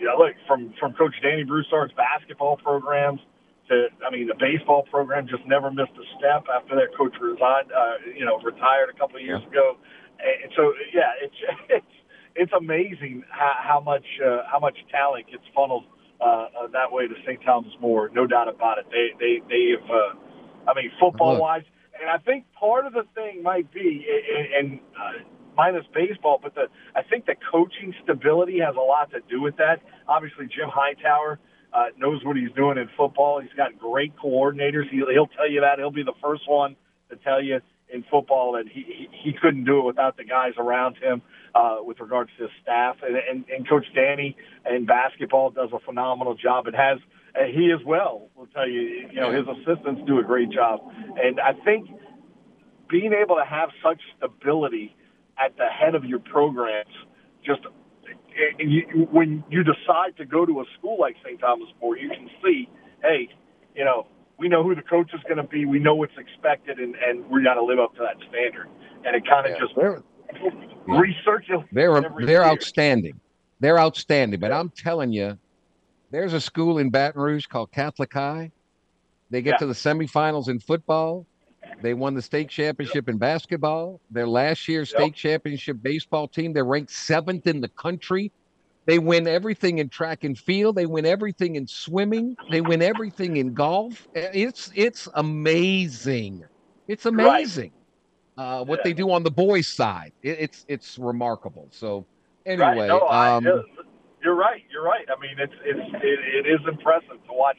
you 0.00 0.06
know, 0.06 0.16
look 0.18 0.34
from 0.46 0.74
from 0.78 0.92
Coach 0.94 1.14
Danny 1.22 1.44
Broussard's 1.44 1.92
basketball 1.94 2.56
programs 2.56 3.20
to 3.68 3.88
I 4.06 4.10
mean 4.10 4.26
the 4.26 4.38
baseball 4.38 4.84
program 4.90 5.26
just 5.28 5.46
never 5.46 5.70
missed 5.70 5.94
a 5.96 6.06
step 6.18 6.44
after 6.52 6.76
their 6.76 6.90
coach 6.96 7.14
resigned 7.20 7.72
uh, 7.72 8.02
you 8.16 8.24
know 8.24 8.38
retired 8.40 8.90
a 8.94 8.98
couple 8.98 9.16
of 9.16 9.22
years 9.22 9.40
yeah. 9.44 9.50
ago 9.50 9.76
and 10.22 10.52
so 10.56 10.72
yeah, 10.94 11.12
it's 11.20 11.34
it's 11.68 11.94
it's 12.34 12.52
amazing 12.52 13.24
how, 13.28 13.54
how 13.60 13.80
much 13.80 14.06
uh, 14.24 14.42
how 14.50 14.58
much 14.58 14.76
talent 14.90 15.26
gets 15.30 15.44
funneled 15.54 15.84
uh, 16.20 16.24
uh, 16.24 16.66
that 16.72 16.90
way 16.90 17.06
to 17.08 17.14
St. 17.26 17.40
Thomas 17.44 17.72
More. 17.80 18.10
No 18.14 18.26
doubt 18.26 18.48
about 18.48 18.78
it. 18.78 18.86
They 18.90 19.10
they 19.18 19.42
they 19.48 19.74
have. 19.78 19.90
Uh, 19.90 20.70
I 20.70 20.74
mean, 20.74 20.92
football 21.00 21.40
wise, 21.40 21.64
and 22.00 22.10
I 22.10 22.18
think 22.18 22.44
part 22.58 22.86
of 22.86 22.92
the 22.92 23.04
thing 23.14 23.42
might 23.42 23.72
be 23.72 24.06
and. 24.58 24.80
uh, 24.96 25.24
minus 25.56 25.84
baseball, 25.94 26.40
but 26.42 26.54
the 26.54 26.62
I 26.96 27.02
think 27.02 27.26
the 27.26 27.34
coaching 27.50 27.94
stability 28.02 28.58
has 28.60 28.74
a 28.76 28.80
lot 28.80 29.10
to 29.12 29.20
do 29.28 29.40
with 29.40 29.56
that. 29.58 29.80
Obviously, 30.08 30.46
Jim 30.46 30.68
Hightower 30.72 31.38
uh, 31.72 31.86
knows 31.98 32.24
what 32.24 32.36
he's 32.36 32.52
doing 32.52 32.78
in 32.78 32.88
football. 32.96 33.40
He's 33.40 33.52
got 33.56 33.78
great 33.78 34.14
coordinators. 34.16 34.88
He, 34.90 35.02
he'll 35.12 35.26
tell 35.28 35.50
you 35.50 35.60
that. 35.60 35.78
He'll 35.78 35.90
be 35.90 36.02
the 36.04 36.16
first 36.22 36.42
one 36.48 36.76
to 37.10 37.16
tell 37.16 37.42
you 37.42 37.60
in 37.92 38.04
football, 38.10 38.56
and 38.56 38.68
he, 38.68 38.82
he, 38.82 39.08
he 39.24 39.32
couldn't 39.40 39.64
do 39.64 39.80
it 39.80 39.84
without 39.84 40.16
the 40.16 40.24
guys 40.24 40.52
around 40.56 40.96
him 40.96 41.20
uh, 41.54 41.76
with 41.80 42.00
regards 42.00 42.30
to 42.38 42.44
his 42.44 42.52
staff. 42.62 42.96
And, 43.02 43.16
and, 43.16 43.44
and 43.54 43.68
Coach 43.68 43.84
Danny 43.94 44.36
in 44.70 44.86
basketball 44.86 45.50
does 45.50 45.70
a 45.74 45.78
phenomenal 45.80 46.34
job 46.34 46.66
and 46.66 46.74
has 46.74 46.98
Uh, 47.34 47.44
he 47.44 47.72
as 47.72 47.84
well 47.86 48.28
will 48.36 48.46
tell 48.48 48.68
you, 48.68 49.08
you 49.10 49.20
know, 49.20 49.32
his 49.32 49.46
assistants 49.48 50.02
do 50.06 50.18
a 50.18 50.22
great 50.22 50.50
job. 50.50 50.80
And 51.16 51.40
I 51.40 51.52
think 51.64 51.88
being 52.90 53.12
able 53.12 53.36
to 53.36 53.44
have 53.44 53.70
such 53.82 54.00
stability 54.16 54.94
at 55.42 55.56
the 55.56 55.66
head 55.66 55.94
of 55.94 56.04
your 56.04 56.18
programs 56.18 56.92
just 57.44 57.60
eh, 58.06 58.12
eh, 58.12 58.56
and 58.58 58.70
you, 58.70 59.08
when 59.10 59.42
you 59.50 59.64
decide 59.64 60.16
to 60.18 60.26
go 60.26 60.44
to 60.44 60.60
a 60.60 60.64
school 60.78 60.98
like 61.00 61.16
St. 61.24 61.40
Thomas 61.40 61.68
More, 61.80 61.96
you 61.96 62.10
can 62.10 62.28
see, 62.44 62.68
hey, 63.02 63.28
you 63.74 63.84
know, 63.84 64.06
we 64.38 64.48
know 64.48 64.62
who 64.62 64.74
the 64.74 64.82
coach 64.82 65.10
is 65.14 65.20
going 65.24 65.38
to 65.38 65.44
be. 65.44 65.64
We 65.64 65.78
know 65.78 65.94
what's 65.94 66.16
expected, 66.18 66.78
and, 66.78 66.94
and 66.96 67.28
we 67.30 67.42
got 67.42 67.54
to 67.54 67.64
live 67.64 67.78
up 67.78 67.94
to 67.94 68.00
that 68.00 68.16
standard. 68.28 68.68
And 69.04 69.16
it 69.16 69.26
kind 69.26 69.46
of 69.46 69.52
yeah, 69.52 69.58
just 69.58 69.74
they're, 69.76 70.02
recirculates. 70.86 71.68
They're 71.72 72.00
they're 72.00 72.26
year. 72.26 72.42
outstanding. 72.42 73.20
They're 73.60 73.78
outstanding. 73.78 74.40
But. 74.40 74.52
I'm 74.52 74.70
telling 74.70 75.12
you, 75.12 75.38
there's 76.12 76.32
a 76.32 76.40
school 76.40 76.78
in 76.78 76.90
Baton 76.90 77.20
Rouge 77.20 77.46
called 77.46 77.72
Catholic 77.72 78.12
High. 78.12 78.52
They 79.30 79.42
get 79.42 79.52
yeah. 79.52 79.56
to 79.58 79.66
the 79.66 79.72
semifinals 79.72 80.48
in 80.48 80.60
football. 80.60 81.26
They 81.80 81.94
won 81.94 82.14
the 82.14 82.22
state 82.22 82.48
championship 82.48 83.08
in 83.08 83.18
basketball. 83.18 84.00
Their 84.10 84.28
last 84.28 84.68
year's 84.68 84.92
yep. 84.92 85.00
state 85.00 85.14
championship 85.14 85.78
baseball 85.82 86.28
team, 86.28 86.52
they're 86.52 86.64
ranked 86.64 86.92
seventh 86.92 87.48
in 87.48 87.60
the 87.60 87.68
country 87.68 88.30
they 88.84 88.98
win 88.98 89.28
everything 89.28 89.78
in 89.78 89.88
track 89.88 90.24
and 90.24 90.36
field. 90.36 90.74
They 90.74 90.86
win 90.86 91.06
everything 91.06 91.54
in 91.56 91.66
swimming. 91.66 92.36
They 92.50 92.60
win 92.60 92.82
everything 92.82 93.36
in 93.36 93.54
golf. 93.54 94.08
It's 94.14 94.72
it's 94.74 95.08
amazing. 95.14 96.44
It's 96.88 97.06
amazing 97.06 97.70
right. 98.36 98.44
uh, 98.60 98.64
what 98.64 98.80
yeah. 98.80 98.82
they 98.84 98.92
do 98.92 99.10
on 99.12 99.22
the 99.22 99.30
boys' 99.30 99.68
side. 99.68 100.12
It, 100.22 100.36
it's 100.40 100.64
it's 100.66 100.98
remarkable. 100.98 101.68
So 101.70 102.04
anyway, 102.44 102.88
right. 102.88 102.88
no, 102.88 103.08
um, 103.08 103.64
you're 104.22 104.34
right. 104.34 104.62
You're 104.70 104.84
right. 104.84 105.06
I 105.08 105.20
mean, 105.20 105.36
it's 105.38 105.54
it's 105.64 105.94
it, 106.02 106.46
it 106.46 106.48
is 106.48 106.60
impressive 106.68 107.24
to 107.26 107.32
watch 107.32 107.58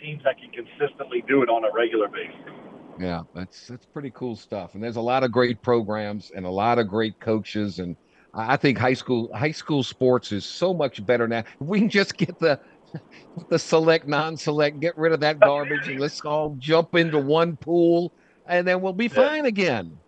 teams 0.00 0.22
that 0.24 0.36
can 0.38 0.50
consistently 0.50 1.24
do 1.26 1.42
it 1.42 1.48
on 1.48 1.64
a 1.64 1.72
regular 1.72 2.08
basis. 2.08 2.52
Yeah, 2.98 3.22
that's 3.34 3.66
that's 3.66 3.86
pretty 3.86 4.10
cool 4.10 4.36
stuff. 4.36 4.74
And 4.74 4.82
there's 4.82 4.96
a 4.96 5.00
lot 5.00 5.24
of 5.24 5.32
great 5.32 5.62
programs 5.62 6.30
and 6.34 6.46
a 6.46 6.50
lot 6.50 6.78
of 6.78 6.88
great 6.88 7.18
coaches 7.20 7.78
and 7.78 7.96
I 8.36 8.56
think 8.56 8.78
high 8.78 8.94
school 8.94 9.30
high 9.34 9.52
school 9.52 9.82
sports 9.82 10.32
is 10.32 10.44
so 10.44 10.74
much 10.74 11.04
better 11.04 11.28
now. 11.28 11.38
If 11.38 11.60
we 11.60 11.80
can 11.80 11.88
just 11.88 12.16
get 12.16 12.38
the 12.38 12.60
the 13.48 13.58
select, 13.58 14.06
non-select, 14.06 14.80
get 14.80 14.96
rid 14.98 15.12
of 15.12 15.20
that 15.20 15.40
garbage, 15.40 15.88
and 15.88 16.00
let's 16.00 16.20
all 16.20 16.56
jump 16.58 16.94
into 16.94 17.18
one 17.18 17.56
pool, 17.56 18.12
and 18.46 18.66
then 18.66 18.80
we'll 18.80 18.92
be 18.92 19.08
fine 19.08 19.46
again. 19.46 19.98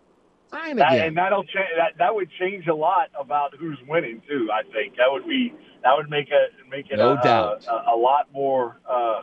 Fine 0.51 0.77
that, 0.77 0.93
again. 0.93 1.07
And 1.07 1.17
that'll 1.17 1.43
change. 1.43 1.69
That 1.77 1.97
that 1.99 2.15
would 2.15 2.29
change 2.39 2.67
a 2.67 2.75
lot 2.75 3.09
about 3.19 3.53
who's 3.57 3.79
winning 3.87 4.21
too. 4.27 4.49
I 4.51 4.63
think 4.71 4.95
that 4.97 5.07
would 5.09 5.27
be 5.27 5.53
that 5.83 5.95
would 5.95 6.09
make 6.09 6.27
it 6.29 6.51
make 6.69 6.89
it 6.89 6.97
no 6.97 7.13
a, 7.13 7.23
doubt. 7.23 7.65
A, 7.67 7.93
a, 7.93 7.97
lot 7.97 8.27
more 8.33 8.79
uh, 8.89 9.21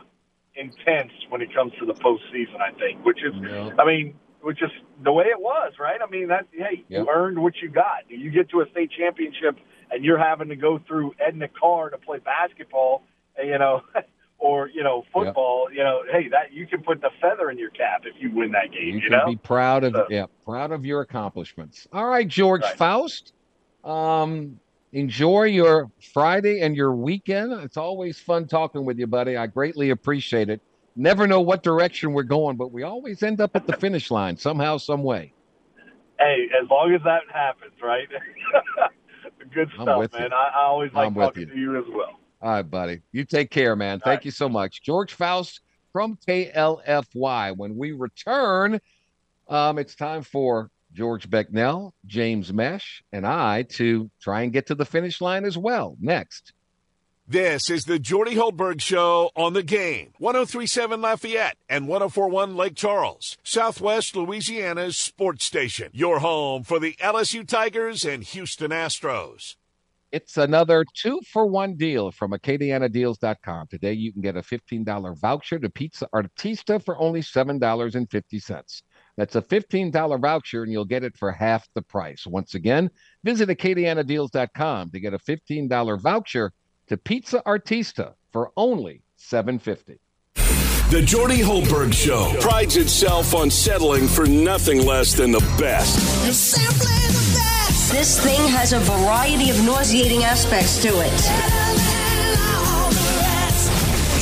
intense 0.55 1.11
when 1.29 1.41
it 1.41 1.53
comes 1.53 1.73
to 1.79 1.85
the 1.85 1.93
postseason. 1.93 2.59
I 2.59 2.71
think, 2.77 3.05
which 3.05 3.19
is, 3.23 3.33
I 3.79 3.85
mean, 3.85 4.15
which 4.41 4.61
is 4.61 4.71
the 5.03 5.11
way 5.11 5.25
it 5.25 5.39
was, 5.39 5.73
right? 5.79 5.99
I 6.05 6.09
mean, 6.09 6.27
that 6.29 6.47
hey, 6.51 6.83
yep. 6.87 7.01
you 7.01 7.07
earned 7.09 7.39
what 7.39 7.53
you 7.61 7.69
got. 7.69 8.09
You 8.09 8.31
get 8.31 8.49
to 8.51 8.61
a 8.61 8.69
state 8.71 8.91
championship 8.97 9.57
and 9.91 10.03
you're 10.03 10.19
having 10.19 10.49
to 10.49 10.55
go 10.55 10.79
through 10.87 11.13
Edna 11.25 11.47
Karr 11.47 11.89
to 11.89 11.97
play 11.97 12.19
basketball, 12.19 13.03
you 13.43 13.57
know, 13.57 13.81
or 14.37 14.69
you 14.69 14.83
know 14.83 15.03
football, 15.13 15.67
you 15.71 15.83
know, 15.83 16.03
hey, 16.11 16.29
that 16.29 16.53
you 16.53 16.67
can 16.67 16.83
put 16.83 17.01
the 17.01 17.09
feather 17.21 17.49
in 17.49 17.57
your 17.57 17.71
cap 17.71 18.03
if 18.05 18.13
you 18.19 18.31
win 18.31 18.51
that 18.51 18.71
game. 18.71 18.87
You, 18.87 18.93
You, 18.95 19.01
can 19.01 19.11
know, 19.11 19.25
be 19.25 19.35
proud 19.35 19.83
of 19.83 19.93
So- 19.93 20.07
yeah, 20.09 20.25
proud 20.43 20.71
of 20.71 20.85
your 20.85 21.01
accomplishments. 21.01 21.87
All 21.91 22.05
right, 22.05 22.27
George 22.27 22.61
Right. 22.61 22.77
Faust. 22.77 23.33
Um, 23.83 24.59
enjoy 24.95 25.43
your 25.43 25.91
Friday 26.13 26.61
and 26.61 26.75
your 26.75 26.95
weekend. 26.95 27.51
It's 27.51 27.75
always 27.75 28.17
fun 28.17 28.47
talking 28.47 28.85
with 28.85 28.97
you, 28.97 29.07
buddy. 29.07 29.35
I 29.35 29.45
greatly 29.45 29.89
appreciate 29.89 30.49
it. 30.49 30.61
Never 30.95 31.27
know 31.27 31.41
what 31.41 31.63
direction 31.63 32.13
we're 32.13 32.23
going, 32.23 32.55
but 32.55 32.71
we 32.71 32.83
always 32.83 33.21
end 33.21 33.41
up 33.41 33.51
at 33.55 33.67
the 33.67 33.73
finish 33.73 34.09
line 34.09 34.37
somehow, 34.37 34.77
some 34.77 35.03
way. 35.03 35.33
hey, 36.17 36.47
as 36.61 36.69
long 36.69 36.93
as 36.93 37.01
that 37.03 37.23
happens, 37.31 37.73
right? 37.83 38.07
Good 39.53 39.69
stuff, 39.73 40.13
man. 40.13 40.31
I, 40.31 40.51
I 40.55 40.63
always 40.63 40.93
like 40.93 41.07
I'm 41.07 41.13
with 41.13 41.25
talking 41.25 41.41
you. 41.43 41.53
to 41.53 41.59
you 41.59 41.77
as 41.77 41.85
well. 41.89 42.17
All 42.41 42.51
right, 42.51 42.61
buddy. 42.61 43.01
You 43.11 43.25
take 43.25 43.51
care, 43.51 43.75
man. 43.75 43.99
Thank 43.99 44.19
right. 44.19 44.25
you 44.25 44.31
so 44.31 44.47
much. 44.47 44.81
George 44.81 45.13
Faust 45.13 45.59
from 45.91 46.17
KLFY. 46.25 47.57
When 47.57 47.75
we 47.75 47.91
return, 47.91 48.79
um, 49.49 49.77
it's 49.77 49.95
time 49.95 50.23
for 50.23 50.69
George 50.95 51.29
Becknell, 51.29 51.91
James 52.05 52.51
Mesh, 52.53 53.03
and 53.11 53.27
I 53.27 53.63
to 53.73 54.09
try 54.21 54.41
and 54.41 54.53
get 54.53 54.67
to 54.67 54.75
the 54.75 54.85
finish 54.85 55.19
line 55.21 55.45
as 55.45 55.57
well. 55.57 55.97
Next. 55.99 56.53
This 57.27 57.71
is 57.71 57.85
the 57.85 57.97
Jordy 57.97 58.35
Hultberg 58.35 58.79
Show 58.79 59.31
on 59.35 59.53
the 59.53 59.63
game. 59.63 60.13
1037 60.19 61.01
Lafayette 61.01 61.57
and 61.67 61.87
1041 61.87 62.55
Lake 62.55 62.75
Charles, 62.75 63.35
Southwest 63.43 64.15
Louisiana's 64.15 64.95
sports 64.95 65.43
station. 65.43 65.89
Your 65.91 66.19
home 66.19 66.63
for 66.63 66.79
the 66.79 66.93
LSU 66.93 67.45
Tigers 67.45 68.05
and 68.05 68.23
Houston 68.23 68.69
Astros. 68.69 69.55
It's 70.11 70.37
another 70.37 70.85
two 70.93 71.19
for 71.29 71.45
one 71.47 71.75
deal 71.75 72.11
from 72.11 72.31
AcadianaDeals.com. 72.31 73.67
Today, 73.67 73.93
you 73.93 74.13
can 74.13 74.21
get 74.21 74.37
a 74.37 74.41
$15 74.41 75.19
voucher 75.19 75.59
to 75.59 75.69
Pizza 75.69 76.07
Artista 76.13 76.81
for 76.81 76.97
only 76.97 77.21
$7.50. 77.21 78.81
That's 79.17 79.35
a 79.35 79.41
$15 79.41 80.19
voucher, 80.19 80.63
and 80.63 80.71
you'll 80.71 80.85
get 80.85 81.03
it 81.03 81.17
for 81.17 81.31
half 81.31 81.67
the 81.73 81.81
price. 81.81 82.27
Once 82.27 82.55
again, 82.55 82.89
visit 83.23 83.49
AcadianaDeals.com 83.49 84.91
to 84.91 84.99
get 84.99 85.13
a 85.13 85.19
$15 85.19 86.01
voucher 86.01 86.51
to 86.87 86.97
Pizza 86.97 87.41
Artista 87.45 88.13
for 88.31 88.51
only 88.57 89.01
$7.50. 89.19 89.97
The 90.91 91.01
Jordy 91.01 91.39
Hultberg 91.39 91.93
Show 91.93 92.35
prides 92.39 92.77
itself 92.77 93.33
on 93.33 93.49
settling 93.49 94.07
for 94.07 94.27
nothing 94.27 94.85
less 94.85 95.13
than 95.13 95.31
the 95.31 95.39
best. 95.57 95.97
This 97.91 98.19
thing 98.23 98.47
has 98.49 98.73
a 98.73 98.79
variety 98.79 99.49
of 99.49 99.63
nauseating 99.65 100.23
aspects 100.23 100.81
to 100.83 100.89
it. 100.89 101.44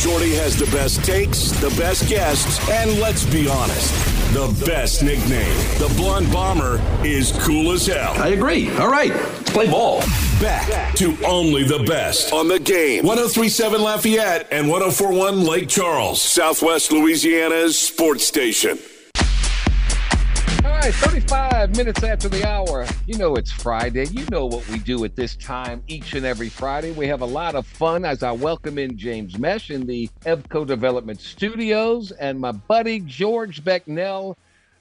Jordy 0.03 0.33
has 0.33 0.57
the 0.57 0.65
best 0.65 1.01
takes, 1.05 1.51
the 1.61 1.69
best 1.79 2.09
guests, 2.09 2.59
and 2.69 2.99
let's 2.99 3.23
be 3.23 3.47
honest, 3.47 3.93
the 4.33 4.53
best 4.65 5.01
nickname. 5.01 5.55
The 5.79 5.89
Blonde 5.95 6.29
Bomber 6.29 6.81
is 7.05 7.31
cool 7.39 7.71
as 7.71 7.87
hell. 7.87 8.11
I 8.21 8.27
agree. 8.29 8.69
All 8.75 8.91
right, 8.91 9.13
let's 9.13 9.51
play 9.51 9.69
ball. 9.71 9.99
Back 10.41 10.93
to 10.95 11.15
only 11.25 11.63
the 11.63 11.85
best 11.85 12.33
on 12.33 12.49
the 12.49 12.59
game. 12.59 13.05
1037 13.05 13.81
Lafayette 13.81 14.49
and 14.51 14.67
1041 14.67 15.45
Lake 15.45 15.69
Charles, 15.69 16.21
Southwest 16.21 16.91
Louisiana's 16.91 17.77
sports 17.77 18.27
station. 18.27 18.79
All 20.63 20.71
right, 20.71 20.93
35 20.93 21.75
minutes 21.75 22.03
after 22.03 22.29
the 22.29 22.47
hour. 22.47 22.85
You 23.05 23.17
know 23.17 23.35
it's 23.35 23.51
Friday. 23.51 24.05
You 24.05 24.25
know 24.31 24.45
what 24.45 24.65
we 24.69 24.79
do 24.79 25.03
at 25.03 25.13
this 25.13 25.35
time 25.35 25.83
each 25.89 26.13
and 26.13 26.25
every 26.25 26.47
Friday. 26.47 26.91
We 26.93 27.05
have 27.07 27.19
a 27.19 27.25
lot 27.25 27.55
of 27.55 27.67
fun 27.67 28.05
as 28.05 28.23
I 28.23 28.31
welcome 28.31 28.77
in 28.77 28.97
James 28.97 29.37
Mesh 29.37 29.71
in 29.71 29.85
the 29.85 30.09
Evco 30.21 30.65
Development 30.65 31.19
Studios 31.19 32.11
and 32.11 32.39
my 32.39 32.53
buddy 32.53 33.01
George 33.01 33.61
Becknell 33.65 34.37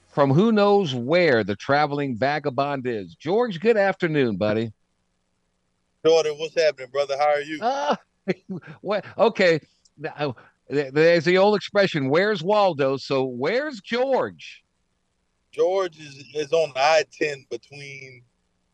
from 0.07 0.31
who 0.31 0.53
knows 0.53 0.95
where 0.95 1.43
the 1.43 1.55
traveling 1.55 2.15
vagabond 2.15 2.87
is. 2.87 3.15
George, 3.15 3.59
good 3.59 3.75
afternoon, 3.75 4.37
buddy. 4.37 4.71
Jordan, 6.05 6.35
what's 6.37 6.55
happening, 6.55 6.91
brother? 6.91 7.17
How 7.17 7.27
are 7.27 7.41
you? 7.41 7.59
Ah, 7.61 7.97
what? 8.81 9.03
Okay. 9.17 9.59
There's 10.69 11.25
the 11.25 11.37
old 11.37 11.57
expression, 11.57 12.09
where's 12.09 12.41
Waldo? 12.41 12.95
So 12.95 13.25
where's 13.25 13.81
George? 13.81 14.62
George 15.53 15.99
is, 15.99 16.25
is 16.33 16.51
on 16.51 16.71
I 16.75 17.05
ten 17.11 17.45
between 17.49 18.23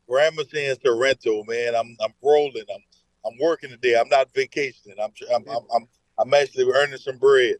Gramercy 0.07 0.65
and 0.65 0.79
Sorrento, 0.83 1.43
man. 1.43 1.75
I'm 1.75 1.95
I'm 2.01 2.13
rolling. 2.23 2.63
I'm 2.73 2.83
I'm 3.25 3.37
working 3.39 3.69
today. 3.69 3.99
I'm 3.99 4.09
not 4.09 4.33
vacationing. 4.33 4.97
I'm 5.01 5.11
I'm 5.33 5.43
I'm 5.49 5.65
I'm, 5.75 5.87
I'm 6.17 6.33
actually 6.33 6.71
earning 6.71 6.97
some 6.97 7.17
bread. 7.17 7.55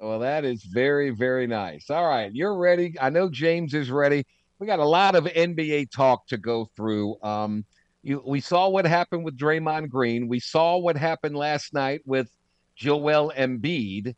Well, 0.00 0.18
that 0.18 0.44
is 0.44 0.64
very, 0.64 1.10
very 1.10 1.46
nice. 1.46 1.88
All 1.88 2.06
right, 2.06 2.30
you're 2.34 2.56
ready. 2.56 2.94
I 3.00 3.10
know 3.10 3.30
James 3.30 3.74
is 3.74 3.90
ready. 3.90 4.26
We 4.58 4.66
got 4.66 4.80
a 4.80 4.84
lot 4.84 5.14
of 5.14 5.24
NBA 5.24 5.90
talk 5.90 6.26
to 6.28 6.36
go 6.36 6.68
through. 6.76 7.16
Um, 7.22 7.64
you, 8.02 8.22
we 8.26 8.40
saw 8.40 8.68
what 8.68 8.86
happened 8.86 9.24
with 9.24 9.38
Draymond 9.38 9.88
Green. 9.88 10.28
We 10.28 10.40
saw 10.40 10.76
what 10.76 10.96
happened 10.96 11.36
last 11.36 11.72
night 11.72 12.02
with 12.04 12.28
Joel 12.76 13.32
Embiid. 13.36 14.14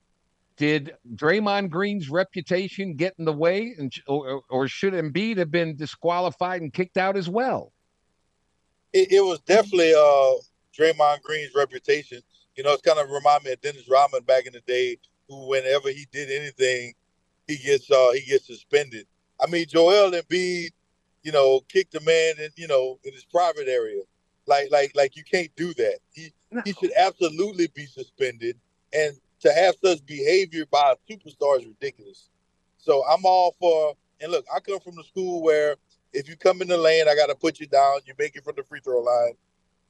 Did 0.57 0.97
Draymond 1.15 1.69
Green's 1.69 2.09
reputation 2.09 2.95
get 2.95 3.15
in 3.19 3.27
the 3.27 3.33
way, 3.33 3.75
and 3.79 3.93
or, 4.09 4.43
or 4.49 4.69
should 4.69 4.95
Embiid 4.95 5.37
have 5.37 5.51
been 5.51 5.77
disqualified 5.77 6.63
and 6.63 6.73
kicked 6.73 6.97
out 6.97 7.17
as 7.17 7.29
well? 7.29 7.73
It, 8.93 9.13
it 9.13 9.21
was 9.21 9.41
definitely 9.41 9.93
uh 9.93 10.33
Draymond 10.77 11.21
Green's 11.23 11.55
reputation. 11.55 12.23
You 12.57 12.65
know, 12.65 12.73
it's 12.73 12.83
kind 12.83 12.99
of 12.99 13.11
remind 13.11 13.45
me 13.45 13.53
of 13.53 13.61
Dennis 13.61 13.89
Rodman 13.89 14.23
back 14.23 14.47
in 14.47 14.55
the 14.55 14.63
day, 14.63 14.97
who 15.29 15.49
whenever 15.49 15.91
he 15.91 16.07
did 16.11 16.31
anything, 16.31 16.95
he 17.47 17.59
gets 17.59 17.91
uh 17.91 18.13
he 18.13 18.23
gets 18.23 18.47
suspended. 18.47 19.07
I 19.39 19.51
mean, 19.51 19.67
Joel 19.69 20.13
Embiid, 20.13 20.71
you 21.23 21.33
know, 21.33 21.61
kicked 21.69 21.95
a 21.97 22.01
man 22.01 22.35
in 22.39 22.49
you 22.57 22.67
know 22.67 22.99
in 23.05 23.13
his 23.13 23.27
private 23.27 23.69
area. 23.69 24.03
Like 24.47 24.71
like 24.71 24.93
like 24.95 25.17
you 25.17 25.25
can't 25.25 25.55
do 25.55 25.75
that. 25.75 25.99
He 26.13 26.33
he 26.65 26.73
should 26.73 26.93
absolutely 26.97 27.67
be 27.75 27.85
suspended. 27.85 28.57
And 28.95 29.15
to 29.41 29.53
have 29.53 29.75
such 29.83 30.05
behavior 30.07 30.65
by 30.71 30.95
a 30.95 31.13
superstar 31.13 31.61
is 31.61 31.67
ridiculous. 31.67 32.31
So 32.79 33.05
I'm 33.07 33.25
all 33.25 33.55
for. 33.59 33.95
And 34.21 34.33
look, 34.33 34.47
I 34.55 34.61
come 34.61 34.81
from 34.81 34.97
the 34.97 35.05
school 35.05 35.43
where 35.43 35.77
if 36.13 36.29
you 36.29 36.37
come 36.37 36.63
in 36.63 36.69
the 36.69 36.79
lane, 36.79 37.07
I 37.09 37.15
got 37.15 37.27
to 37.27 37.35
put 37.35 37.61
you 37.61 37.67
down. 37.67 37.99
You 38.07 38.15
make 38.19 38.37
it 38.37 38.45
from 38.45 38.55
the 38.57 38.63
free 38.63 38.81
throw 38.81 39.01
line. 39.01 39.35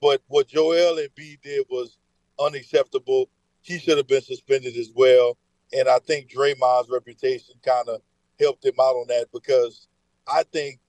But 0.01 0.21
what 0.27 0.49
Joel 0.49 0.97
Embiid 0.97 1.43
did 1.43 1.67
was 1.71 1.99
unacceptable. 2.41 3.31
He 3.63 3.79
should 3.79 3.97
have 3.97 4.09
been 4.09 4.23
suspended 4.23 4.77
as 4.77 4.91
well. 4.95 5.39
And 5.73 5.89
I 5.89 5.99
think 6.01 6.31
Draymond's 6.31 6.91
reputation 6.91 7.55
kind 7.65 7.89
of 7.89 8.01
helped 8.39 8.65
him 8.65 8.75
out 8.81 8.95
on 8.95 9.07
that 9.09 9.27
because 9.33 9.89
I 10.27 10.43
think 10.45 10.81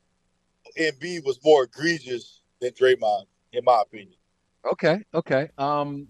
Embiid 0.77 1.25
was 1.25 1.39
more 1.43 1.63
egregious 1.63 2.41
than 2.59 2.71
Draymond, 2.71 3.25
in 3.53 3.63
my 3.63 3.81
opinion. 3.81 4.17
Okay, 4.71 5.03
okay. 5.13 5.49
Um, 5.57 6.07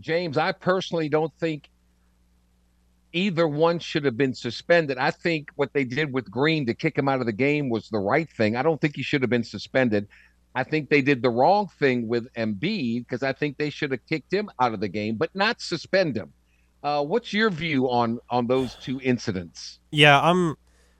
James, 0.00 0.38
I 0.38 0.52
personally 0.52 1.08
don't 1.08 1.32
think 1.38 1.70
either 3.12 3.48
one 3.48 3.78
should 3.78 4.04
have 4.04 4.16
been 4.16 4.34
suspended. 4.34 4.98
I 4.98 5.10
think 5.10 5.50
what 5.56 5.72
they 5.72 5.84
did 5.84 6.12
with 6.12 6.30
Green 6.30 6.66
to 6.66 6.74
kick 6.74 6.96
him 6.96 7.08
out 7.08 7.20
of 7.20 7.26
the 7.26 7.32
game 7.32 7.68
was 7.68 7.88
the 7.88 7.98
right 7.98 8.28
thing. 8.30 8.56
I 8.56 8.62
don't 8.62 8.80
think 8.80 8.96
he 8.96 9.02
should 9.02 9.22
have 9.22 9.30
been 9.30 9.44
suspended. 9.44 10.08
I 10.54 10.64
think 10.64 10.88
they 10.88 11.02
did 11.02 11.22
the 11.22 11.30
wrong 11.30 11.68
thing 11.78 12.08
with 12.08 12.32
Embiid 12.34 13.06
because 13.06 13.22
I 13.22 13.32
think 13.32 13.58
they 13.58 13.70
should 13.70 13.92
have 13.92 14.04
kicked 14.06 14.32
him 14.32 14.50
out 14.60 14.74
of 14.74 14.80
the 14.80 14.88
game, 14.88 15.16
but 15.16 15.34
not 15.34 15.60
suspend 15.60 16.16
him. 16.16 16.32
Uh, 16.82 17.04
what's 17.04 17.32
your 17.32 17.50
view 17.50 17.90
on 17.90 18.18
on 18.30 18.46
those 18.46 18.76
two 18.76 19.00
incidents? 19.02 19.80
Yeah, 19.90 20.20
I'm 20.20 20.56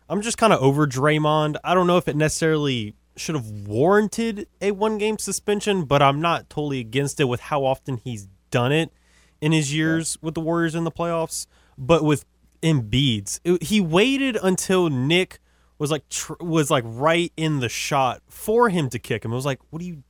I'm 0.09 0.23
just 0.23 0.39
kind 0.39 0.53
of 0.53 0.61
over 0.61 0.87
Draymond. 0.87 1.57
I 1.63 1.75
don't 1.75 1.87
know 1.87 1.99
if 1.99 2.09
it 2.09 2.17
necessarily 2.17 2.95
should 3.17 3.35
have 3.35 3.51
warranted 3.67 4.49
a 4.61 4.73
one 4.73 4.99
game 4.99 5.19
suspension, 5.19 5.85
but 5.85 6.03
I'm 6.03 6.21
not 6.21 6.49
totally 6.51 6.81
against 6.81 7.21
it 7.21 7.25
with 7.25 7.41
how 7.41 7.65
often 7.65 7.99
he's 7.99 8.29
done 8.51 8.73
it 8.73 8.93
in 9.41 9.53
his 9.53 9.75
years 9.75 10.19
with 10.23 10.35
the 10.35 10.41
Warriors 10.41 10.75
in 10.75 10.85
the 10.85 10.91
playoffs. 10.91 11.47
But 11.79 12.03
with 12.05 12.25
Embiid's, 12.63 13.41
it- 13.45 13.63
he 13.63 13.81
waited 13.81 14.37
until 14.43 14.91
Nick 14.91 15.39
was 15.79 15.91
like 15.93 16.09
tr- 16.09 16.35
was 16.41 16.71
like 16.71 16.83
right 16.87 17.33
in 17.37 17.61
the 17.61 17.69
shot 17.69 18.21
for 18.29 18.69
him 18.69 18.91
to 18.91 18.99
kick 18.99 19.25
him. 19.25 19.33
It 19.33 19.37
was 19.37 19.47
like, 19.47 19.61
what 19.71 19.79
do 19.79 19.87
you 19.87 20.03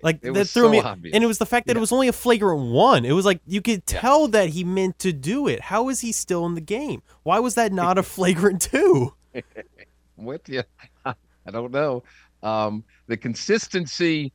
like? 0.00 0.20
It 0.22 0.32
that 0.34 0.46
threw 0.48 0.64
so 0.66 0.70
me, 0.70 0.80
obvious. 0.80 1.12
and 1.12 1.24
it 1.24 1.26
was 1.26 1.38
the 1.38 1.46
fact 1.46 1.66
that 1.66 1.76
it 1.76 1.80
was 1.80 1.90
only 1.90 2.06
a 2.06 2.12
flagrant 2.12 2.70
one. 2.70 3.04
It 3.04 3.12
was 3.12 3.24
like 3.26 3.40
you 3.46 3.60
could 3.60 3.84
tell 3.84 4.28
that 4.28 4.50
he 4.50 4.62
meant 4.62 5.00
to 5.00 5.12
do 5.12 5.48
it. 5.48 5.60
How 5.60 5.88
is 5.88 6.00
he 6.00 6.12
still 6.12 6.46
in 6.46 6.54
the 6.54 6.60
game? 6.60 7.02
Why 7.24 7.40
was 7.40 7.56
that 7.56 7.72
not 7.72 7.98
a 7.98 8.02
flagrant 8.14 8.62
two? 8.62 9.14
I'm 9.34 9.42
with 10.24 10.48
you. 10.48 10.62
I 11.04 11.14
don't 11.50 11.72
know. 11.72 12.04
Um, 12.44 12.84
the 13.08 13.16
consistency 13.16 14.32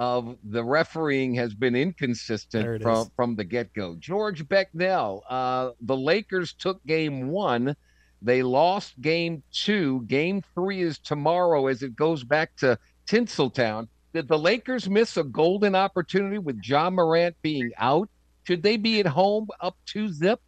of 0.00 0.36
the 0.44 0.64
refereeing 0.64 1.34
has 1.34 1.54
been 1.54 1.76
inconsistent 1.76 2.82
from 2.82 3.02
is. 3.02 3.10
from 3.14 3.36
the 3.36 3.44
get 3.44 3.72
go. 3.74 3.94
George 4.00 4.48
Becknell, 4.48 5.20
uh, 5.28 5.70
the 5.82 5.96
Lakers 5.96 6.54
took 6.54 6.84
game 6.86 7.28
one. 7.28 7.76
They 8.22 8.42
lost 8.42 9.00
game 9.00 9.42
two. 9.52 10.02
Game 10.06 10.42
three 10.54 10.80
is 10.80 10.98
tomorrow 10.98 11.66
as 11.66 11.82
it 11.82 11.94
goes 11.94 12.24
back 12.24 12.56
to 12.56 12.78
Tinseltown. 13.06 13.88
Did 14.14 14.26
the 14.26 14.38
Lakers 14.38 14.88
miss 14.88 15.16
a 15.16 15.22
golden 15.22 15.74
opportunity 15.74 16.38
with 16.38 16.60
Ja 16.64 16.90
Morant 16.90 17.36
being 17.42 17.70
out? 17.78 18.08
Should 18.44 18.62
they 18.62 18.78
be 18.78 19.00
at 19.00 19.06
home 19.06 19.48
up 19.60 19.76
two 19.84 20.08
zip? 20.08 20.40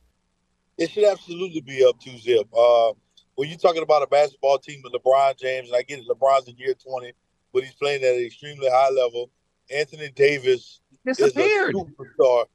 it 0.78 0.90
should 0.90 1.04
absolutely 1.04 1.60
be 1.60 1.84
up 1.84 2.00
two 2.00 2.16
zip. 2.18 2.48
Uh, 2.56 2.92
when 3.34 3.48
you're 3.48 3.58
talking 3.58 3.82
about 3.82 4.02
a 4.02 4.06
basketball 4.06 4.58
team 4.58 4.80
with 4.82 4.92
LeBron 4.92 5.38
James, 5.38 5.68
and 5.68 5.76
I 5.76 5.82
get 5.82 5.98
it, 5.98 6.08
LeBron's 6.08 6.48
in 6.48 6.56
year 6.56 6.74
20, 6.74 7.12
but 7.52 7.62
he's 7.62 7.74
playing 7.74 8.02
at 8.02 8.14
an 8.14 8.24
extremely 8.24 8.68
high 8.68 8.90
level. 8.90 9.30
Anthony 9.72 10.10
Davis 10.10 10.80
disappeared. 11.04 11.74
is 11.74 11.82
a 11.82 12.22
superstar. 12.22 12.46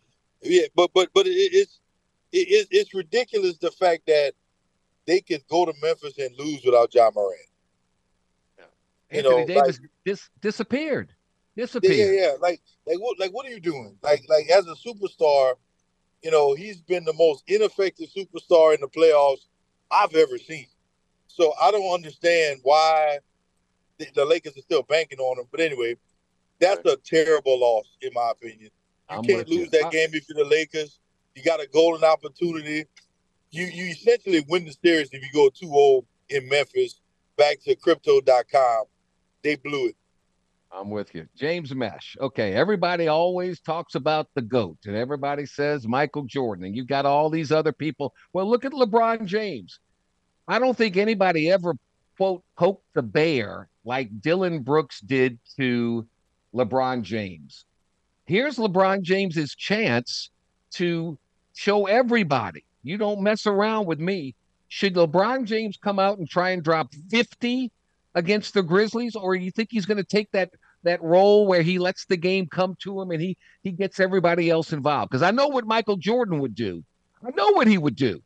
Yeah, 0.44 0.68
but 0.76 0.92
but 0.94 1.10
but 1.14 1.28
it, 1.28 1.32
it's 1.32 1.80
it, 2.32 2.68
it's 2.72 2.94
ridiculous 2.94 3.58
the 3.58 3.72
fact 3.72 4.04
that 4.08 4.34
they 5.06 5.22
could 5.22 5.42
go 5.50 5.66
to 5.66 5.74
Memphis 5.82 6.18
and 6.18 6.36
lose 6.38 6.62
without 6.64 6.94
Ja 6.94 7.10
Morant. 7.14 7.40
You 9.10 9.20
Anthony 9.20 9.40
know, 9.40 9.48
Davis 9.48 9.80
like, 9.80 9.90
dis- 10.06 10.30
disappeared. 10.42 11.14
Disappeared. 11.56 11.98
Yeah, 11.98 12.06
yeah, 12.06 12.22
yeah. 12.22 12.34
Like, 12.42 12.62
like 12.86 13.00
what? 13.00 13.18
Like, 13.20 13.32
what 13.32 13.46
are 13.46 13.50
you 13.50 13.60
doing? 13.60 13.98
Like, 14.04 14.22
like 14.28 14.50
as 14.50 14.68
a 14.68 14.76
superstar, 14.76 15.54
you 16.22 16.30
know, 16.30 16.54
he's 16.54 16.82
been 16.82 17.06
the 17.06 17.14
most 17.14 17.44
ineffective 17.48 18.10
superstar 18.16 18.76
in 18.76 18.82
the 18.82 18.88
playoffs 18.88 19.48
I've 19.90 20.14
ever 20.14 20.38
seen. 20.38 20.68
So 21.28 21.54
I 21.62 21.72
don't 21.72 21.94
understand 21.94 22.60
why 22.64 23.20
the, 23.98 24.08
the 24.14 24.26
Lakers 24.26 24.58
are 24.58 24.62
still 24.62 24.84
banking 24.84 25.20
on 25.20 25.40
him. 25.40 25.46
But 25.50 25.62
anyway, 25.62 25.96
that's 26.60 26.86
a 26.86 26.98
terrible 26.98 27.60
loss, 27.60 27.86
in 28.02 28.12
my 28.14 28.32
opinion. 28.32 28.72
You 29.10 29.18
I'm 29.18 29.24
can't 29.24 29.48
lose 29.48 29.70
you. 29.72 29.82
that 29.82 29.92
game 29.92 30.10
if 30.14 30.28
you're 30.28 30.44
the 30.44 30.50
Lakers. 30.50 31.00
You 31.36 31.44
got 31.44 31.62
a 31.62 31.68
golden 31.68 32.04
opportunity. 32.04 32.86
You 33.52 33.66
you 33.66 33.86
essentially 33.92 34.46
win 34.50 34.66
the 34.66 34.76
series 34.84 35.10
if 35.12 35.22
you 35.22 35.30
go 35.34 35.50
2-0 35.50 36.06
in 36.30 36.50
Memphis. 36.50 37.00
Back 37.38 37.60
to 37.66 37.76
crypto.com. 37.76 38.86
They 39.44 39.56
blew 39.56 39.90
it. 39.90 39.96
I'm 40.72 40.90
with 40.90 41.16
you. 41.16 41.28
James 41.36 41.74
Mesh. 41.74 42.18
Okay, 42.20 42.54
everybody 42.54 43.08
always 43.08 43.60
talks 43.62 43.96
about 43.96 44.28
the 44.34 44.42
GOAT 44.42 44.80
and 44.86 44.96
everybody 44.96 45.46
says 45.46 45.88
Michael 45.88 46.24
Jordan, 46.24 46.66
and 46.66 46.76
you've 46.76 46.88
got 46.88 47.06
all 47.06 47.30
these 47.30 47.52
other 47.52 47.72
people. 47.72 48.14
Well, 48.34 48.50
look 48.50 48.66
at 48.66 48.74
LeBron 48.74 49.26
James. 49.26 49.80
I 50.48 50.60
don't 50.60 50.78
think 50.78 50.98
anybody 50.98 51.52
ever, 51.52 51.76
quote, 52.18 52.44
poked 52.58 52.86
the 52.94 53.02
bear 53.02 53.70
like 53.86 54.22
Dillon 54.22 54.62
Brooks 54.62 55.00
did 55.00 55.40
to 55.56 56.06
LeBron 56.58 57.04
James. 57.04 57.66
Here's 58.26 58.58
LeBron 58.58 59.02
James's 59.04 59.56
chance 59.56 60.30
to 60.72 61.18
show 61.54 61.88
everybody 61.88 62.64
you 62.84 62.98
don't 62.98 63.22
mess 63.22 63.46
around 63.46 63.86
with 63.86 64.00
me. 64.00 64.34
Should 64.70 64.96
LeBron 64.96 65.46
James 65.46 65.78
come 65.78 66.00
out 66.00 66.18
and 66.18 66.30
try 66.30 66.52
and 66.52 66.64
drop 66.64 66.94
50 67.10 67.72
against 68.16 68.54
the 68.54 68.64
Grizzlies, 68.64 69.16
or 69.16 69.36
you 69.36 69.52
think 69.52 69.70
he's 69.72 69.86
going 69.86 69.98
to 69.98 70.04
take 70.04 70.32
that 70.32 70.52
that 70.84 71.02
role 71.02 71.48
where 71.48 71.64
he 71.64 71.80
lets 71.80 72.06
the 72.06 72.16
game 72.16 72.48
come 72.48 72.76
to 72.80 73.02
him 73.02 73.12
and 73.12 73.22
he 73.22 73.36
he 73.62 73.72
gets 73.72 74.00
everybody 74.00 74.50
else 74.50 74.74
involved? 74.74 75.10
Because 75.10 75.22
I 75.22 75.32
know 75.32 75.48
what 75.48 75.66
Michael 75.66 75.98
Jordan 75.98 76.40
would 76.40 76.56
do. 76.56 76.84
I 77.26 77.32
know 77.32 77.52
what 77.52 77.68
he 77.68 77.78
would 77.78 77.96
do. 77.96 78.22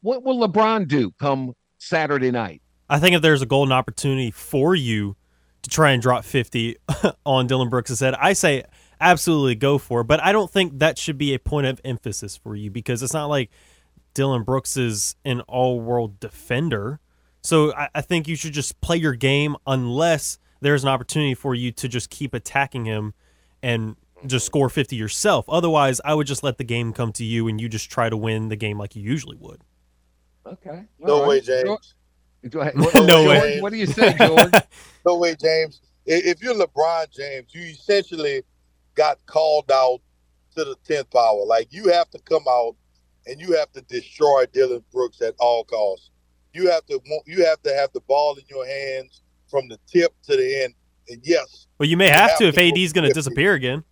What 0.00 0.24
will 0.24 0.46
LeBron 0.46 0.88
do 0.88 1.12
come 1.20 1.54
Saturday 1.78 2.30
night? 2.30 2.60
I 2.88 2.98
think 2.98 3.14
if 3.14 3.22
there's 3.22 3.42
a 3.42 3.46
golden 3.46 3.72
opportunity 3.72 4.30
for 4.30 4.74
you 4.74 5.16
to 5.62 5.70
try 5.70 5.92
and 5.92 6.02
drop 6.02 6.24
50 6.24 6.76
on 7.26 7.46
Dillon 7.46 7.68
Brooks' 7.68 8.00
head, 8.00 8.14
I 8.14 8.32
say 8.32 8.64
absolutely 9.00 9.54
go 9.54 9.78
for 9.78 10.02
it. 10.02 10.04
But 10.04 10.22
I 10.22 10.32
don't 10.32 10.50
think 10.50 10.78
that 10.78 10.98
should 10.98 11.18
be 11.18 11.34
a 11.34 11.38
point 11.38 11.66
of 11.66 11.80
emphasis 11.84 12.36
for 12.36 12.54
you 12.56 12.70
because 12.70 13.02
it's 13.02 13.12
not 13.12 13.26
like 13.26 13.50
Dillon 14.14 14.42
Brooks 14.42 14.76
is 14.76 15.16
an 15.24 15.40
all 15.42 15.80
world 15.80 16.20
defender. 16.20 17.00
So 17.42 17.74
I, 17.74 17.88
I, 17.94 18.00
think 18.02 18.28
you 18.28 18.36
should 18.36 18.52
just 18.52 18.80
play 18.80 18.96
your 18.96 19.14
game 19.14 19.56
unless 19.66 20.38
there's 20.60 20.84
an 20.84 20.88
opportunity 20.88 21.34
for 21.34 21.54
you 21.54 21.72
to 21.72 21.88
just 21.88 22.08
keep 22.08 22.34
attacking 22.34 22.84
him 22.84 23.14
and 23.62 23.96
just 24.26 24.46
score 24.46 24.68
50 24.68 24.94
yourself. 24.94 25.48
Otherwise, 25.48 26.00
I 26.04 26.14
would 26.14 26.28
just 26.28 26.44
let 26.44 26.58
the 26.58 26.64
game 26.64 26.92
come 26.92 27.12
to 27.14 27.24
you 27.24 27.48
and 27.48 27.60
you 27.60 27.68
just 27.68 27.90
try 27.90 28.08
to 28.08 28.16
win 28.16 28.48
the 28.48 28.56
game 28.56 28.78
like 28.78 28.94
you 28.94 29.02
usually 29.02 29.36
would. 29.36 29.60
Okay. 30.46 30.84
no 31.00 31.20
right. 31.20 31.28
way, 31.28 31.40
James. 31.40 31.94
What, 32.52 32.74
no 33.06 33.28
way. 33.28 33.60
What 33.60 33.70
do 33.70 33.78
you 33.78 33.86
say, 33.86 34.14
George? 34.18 34.52
no 35.06 35.16
way, 35.16 35.36
James. 35.40 35.80
If 36.04 36.42
you're 36.42 36.54
LeBron 36.54 37.10
James, 37.12 37.54
you 37.54 37.62
essentially 37.62 38.42
got 38.96 39.24
called 39.26 39.70
out 39.70 40.00
to 40.56 40.64
the 40.64 40.76
10th 40.88 41.12
power. 41.12 41.44
Like, 41.46 41.68
you 41.70 41.92
have 41.92 42.10
to 42.10 42.18
come 42.18 42.42
out 42.48 42.74
and 43.26 43.40
you 43.40 43.56
have 43.56 43.70
to 43.72 43.82
destroy 43.82 44.46
Dillon 44.52 44.82
Brooks 44.92 45.22
at 45.22 45.34
all 45.38 45.64
costs. 45.64 46.10
You 46.52 46.70
have 46.70 46.84
to 46.86 47.00
you 47.26 47.44
have 47.46 47.62
to 47.62 47.74
have 47.74 47.92
the 47.92 48.00
ball 48.00 48.34
in 48.34 48.44
your 48.48 48.66
hands 48.66 49.22
from 49.48 49.68
the 49.68 49.78
tip 49.86 50.12
to 50.24 50.36
the 50.36 50.64
end. 50.64 50.74
And 51.08 51.20
yes, 51.24 51.66
well, 51.78 51.88
you 51.88 51.96
may 51.96 52.08
have, 52.08 52.30
have 52.30 52.38
to, 52.38 52.48
if 52.48 52.58
AD 52.58 52.76
is 52.76 52.92
going 52.92 53.08
to 53.08 53.14
disappear 53.14 53.54
again. 53.54 53.82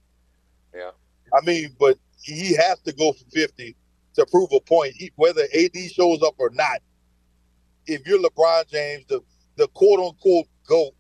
Yeah, 0.75 0.91
I 1.33 1.45
mean, 1.45 1.75
but 1.79 1.99
he 2.23 2.55
has 2.57 2.79
to 2.81 2.93
go 2.93 3.13
for 3.13 3.25
fifty 3.33 3.77
to 4.15 4.27
prove 4.31 4.51
a 4.53 4.61
point, 4.61 4.95
he, 4.97 5.11
whether 5.17 5.43
AD 5.43 5.77
shows 5.91 6.23
up 6.23 6.35
or 6.39 6.51
not. 6.51 6.81
If 7.87 8.07
you're 8.07 8.19
LeBron 8.19 8.69
James, 8.69 9.05
the 9.09 9.21
the 9.57 9.69
quote 9.69 10.01
unquote 10.01 10.47
goat 10.67 10.95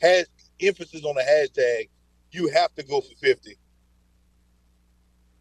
has 0.00 0.26
emphasis 0.60 1.04
on 1.04 1.14
the 1.14 1.22
hashtag. 1.22 1.88
You 2.30 2.48
have 2.48 2.74
to 2.74 2.82
go 2.82 3.00
for 3.00 3.14
fifty. 3.20 3.56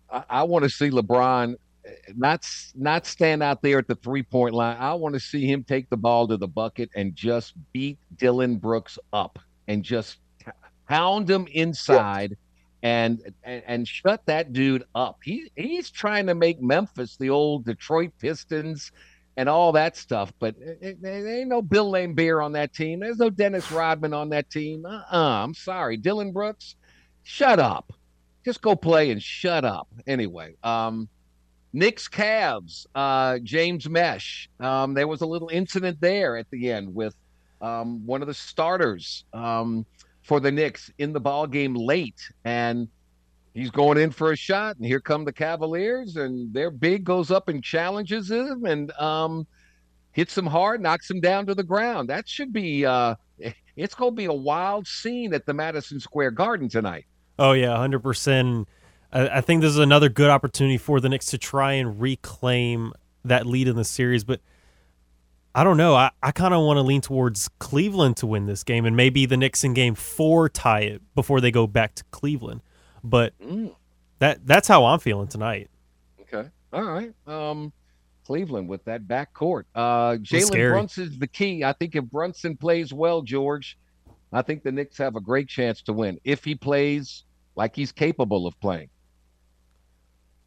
I, 0.10 0.24
I 0.30 0.44
want 0.44 0.64
to 0.64 0.70
see 0.70 0.90
LeBron 0.90 1.56
eh, 1.86 1.90
not 2.16 2.48
not 2.76 3.06
stand 3.06 3.44
out 3.44 3.62
there 3.62 3.78
at 3.80 3.88
the 3.88 3.96
three 3.96 4.24
point 4.24 4.54
line. 4.54 4.78
I 4.80 4.94
want 4.94 5.14
to 5.14 5.20
see 5.20 5.46
him 5.46 5.64
take 5.64 5.90
the 5.90 5.98
ball 5.98 6.28
to 6.28 6.38
the 6.38 6.48
bucket 6.48 6.90
and 6.96 7.16
just 7.16 7.54
beat 7.74 7.98
Dillon 8.16 8.58
Brooks 8.58 8.98
up 9.14 9.40
and 9.68 9.84
just 9.84 10.20
pound 10.88 11.30
him 11.30 11.48
inside. 11.52 12.32
Yeah. 12.32 12.38
And, 12.84 13.34
and 13.44 13.64
and 13.66 13.88
shut 13.88 14.22
that 14.28 14.54
dude 14.54 14.84
up. 14.94 15.18
He 15.24 15.52
he's 15.56 15.90
trying 15.90 16.28
to 16.28 16.36
make 16.36 16.62
Memphis 16.62 17.18
the 17.18 17.30
old 17.30 17.66
Detroit 17.66 18.12
Pistons 18.20 18.92
and 19.38 19.48
all 19.48 19.72
that 19.72 19.96
stuff. 19.96 20.34
But 20.40 20.56
it, 20.60 21.02
there 21.02 21.40
ain't 21.40 21.48
no 21.48 21.62
Bill 21.62 21.90
Laimbeer 21.92 22.44
on 22.44 22.52
that 22.54 22.74
team. 22.74 23.00
There's 23.00 23.20
no 23.20 23.30
Dennis 23.30 23.72
Rodman 23.72 24.14
on 24.14 24.30
that 24.30 24.50
team. 24.50 24.86
Uh-uh, 24.86 25.44
I'm 25.44 25.54
sorry, 25.54 25.96
Dillon 25.96 26.34
Brooks. 26.34 26.76
Shut 27.24 27.60
up 27.60 27.94
just 28.48 28.62
go 28.62 28.78
play 28.78 29.12
and 29.12 29.22
shut 29.22 29.66
up. 29.66 29.90
Anyway, 30.08 30.56
um, 30.64 31.10
Knicks 31.74 32.08
Cavs, 32.08 32.86
uh, 32.96 33.40
James 33.44 33.90
Mesh. 33.90 34.50
Um, 34.62 34.94
there 34.94 35.06
was 35.06 35.20
a 35.20 35.26
little 35.26 35.50
incident 35.50 36.00
there 36.00 36.38
at 36.38 36.50
the 36.50 36.72
end 36.72 36.96
with 36.96 37.14
um, 37.60 38.06
one 38.06 38.22
of 38.22 38.30
the 38.30 38.34
starters 38.34 39.26
um, 39.34 39.86
for 40.24 40.40
the 40.40 40.50
Knicks 40.50 40.90
in 40.98 41.12
the 41.12 41.20
ball 41.20 41.46
game 41.46 41.76
late, 41.76 42.22
and 42.46 42.88
he's 43.58 43.72
going 43.72 43.98
in 43.98 44.12
for 44.12 44.32
a 44.32 44.36
shot, 44.36 44.78
and 44.78 44.86
here 44.86 45.00
come 45.00 45.26
the 45.26 45.34
Cavaliers, 45.34 46.16
and 46.16 46.54
their 46.54 46.70
big 46.70 47.04
goes 47.04 47.32
up 47.32 47.50
and 47.50 47.64
challenges 47.64 48.30
him, 48.30 48.66
and 48.66 48.92
um, 48.94 49.48
hits 50.12 50.38
him 50.38 50.46
hard, 50.46 50.82
knocks 50.82 51.10
him 51.10 51.20
down 51.20 51.46
to 51.48 51.56
the 51.56 51.64
ground. 51.64 52.10
That 52.10 52.30
should 52.30 52.54
be. 52.54 52.86
Uh, 52.86 53.16
it's 53.76 53.96
going 53.96 54.14
to 54.14 54.16
be 54.16 54.26
a 54.26 54.34
wild 54.34 54.88
scene 54.88 55.34
at 55.34 55.46
the 55.46 55.54
Madison 55.54 56.00
Square 56.00 56.32
Garden 56.32 56.70
tonight. 56.70 57.06
Oh 57.40 57.54
yeah, 57.54 57.76
hundred 57.76 58.00
percent. 58.00 58.68
I 59.12 59.42
think 59.42 59.62
this 59.62 59.72
is 59.72 59.78
another 59.78 60.10
good 60.10 60.30
opportunity 60.30 60.78
for 60.78 61.00
the 61.00 61.08
Knicks 61.08 61.28
to 61.28 61.38
try 61.38 61.74
and 61.74 62.00
reclaim 62.00 62.92
that 63.24 63.46
lead 63.46 63.70
in 63.70 63.78
the 63.78 63.86
series, 63.86 64.26
but 64.26 64.42
I 65.56 65.64
don't 65.64 65.78
know. 65.78 65.96
I, 65.96 66.12
I 66.22 66.32
kind 66.32 66.54
of 66.54 66.62
want 66.64 66.78
to 66.78 66.82
lean 66.82 67.02
towards 67.02 67.50
Cleveland 67.60 68.18
to 68.18 68.28
win 68.28 68.48
this 68.48 68.64
game, 68.64 68.86
and 68.86 68.98
maybe 68.98 69.26
the 69.26 69.38
Knicks 69.38 69.64
in 69.64 69.74
Game 69.74 69.96
Four 69.96 70.50
tie 70.50 70.82
it 70.82 71.02
before 71.16 71.40
they 71.40 71.52
go 71.52 71.68
back 71.68 71.96
to 71.96 72.04
Cleveland. 72.12 72.62
But 73.10 73.34
mm. 73.40 73.74
that 74.20 74.46
that's 74.46 74.68
how 74.68 74.86
I'm 74.86 75.00
feeling 75.00 75.28
tonight. 75.28 75.70
Okay, 76.22 76.50
all 76.74 76.84
right. 76.84 77.14
Um, 77.26 77.72
Cleveland 78.26 78.68
with 78.68 78.84
that 78.86 79.08
back 79.08 79.34
court. 79.34 79.68
Uh, 79.74 80.14
Jalen 80.16 80.72
Brunson's 80.72 81.18
the 81.18 81.28
key. 81.28 81.64
I 81.64 81.74
think 81.74 81.96
if 81.96 82.04
Brunson 82.04 82.58
plays 82.58 82.92
well, 82.92 83.22
George, 83.22 83.78
I 84.34 84.42
think 84.42 84.64
the 84.64 84.72
Knicks 84.72 84.98
have 84.98 85.16
a 85.16 85.22
great 85.22 85.48
chance 85.48 85.82
to 85.84 85.94
win 85.94 86.20
if 86.26 86.44
he 86.44 86.56
plays 86.56 87.24
like 87.56 87.76
he's 87.76 87.92
capable 87.92 88.46
of 88.46 88.60
playing. 88.60 88.90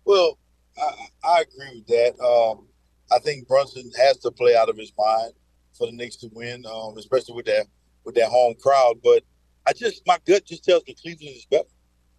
Well, 0.05 0.39
I, 0.79 1.07
I 1.25 1.41
agree 1.41 1.77
with 1.77 1.87
that. 1.87 2.21
Um, 2.23 2.67
I 3.11 3.19
think 3.19 3.49
Brunson 3.49 3.91
has 3.99 4.19
to 4.19 4.31
play 4.31 4.55
out 4.55 4.69
of 4.69 4.77
his 4.77 4.93
mind 4.99 5.33
for 5.73 5.87
the 5.87 5.93
Knicks 5.93 6.17
to 6.17 6.29
win, 6.33 6.65
um, 6.67 6.99
especially 6.99 7.35
with 7.35 7.47
that 7.47 7.67
with 8.05 8.15
that 8.17 8.29
home 8.29 8.55
crowd. 8.61 8.97
But 9.03 9.23
I 9.67 9.73
just 9.73 10.03
my 10.07 10.19
gut 10.27 10.45
just 10.45 10.65
tells 10.65 10.85
me 10.87 10.95
Cleveland 11.01 11.37
is 11.37 11.47
better. 11.47 11.65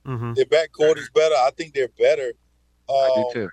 Mm-hmm. 0.06 0.34
Their 0.34 0.46
backcourt 0.46 0.98
is 0.98 1.10
better. 1.14 1.36
I 1.36 1.52
think 1.58 1.74
they're 1.74 1.90
better. 2.00 2.34
Um, 2.90 2.96
I 2.96 3.12
do 3.16 3.22
um, 3.22 3.34
too. 3.34 3.50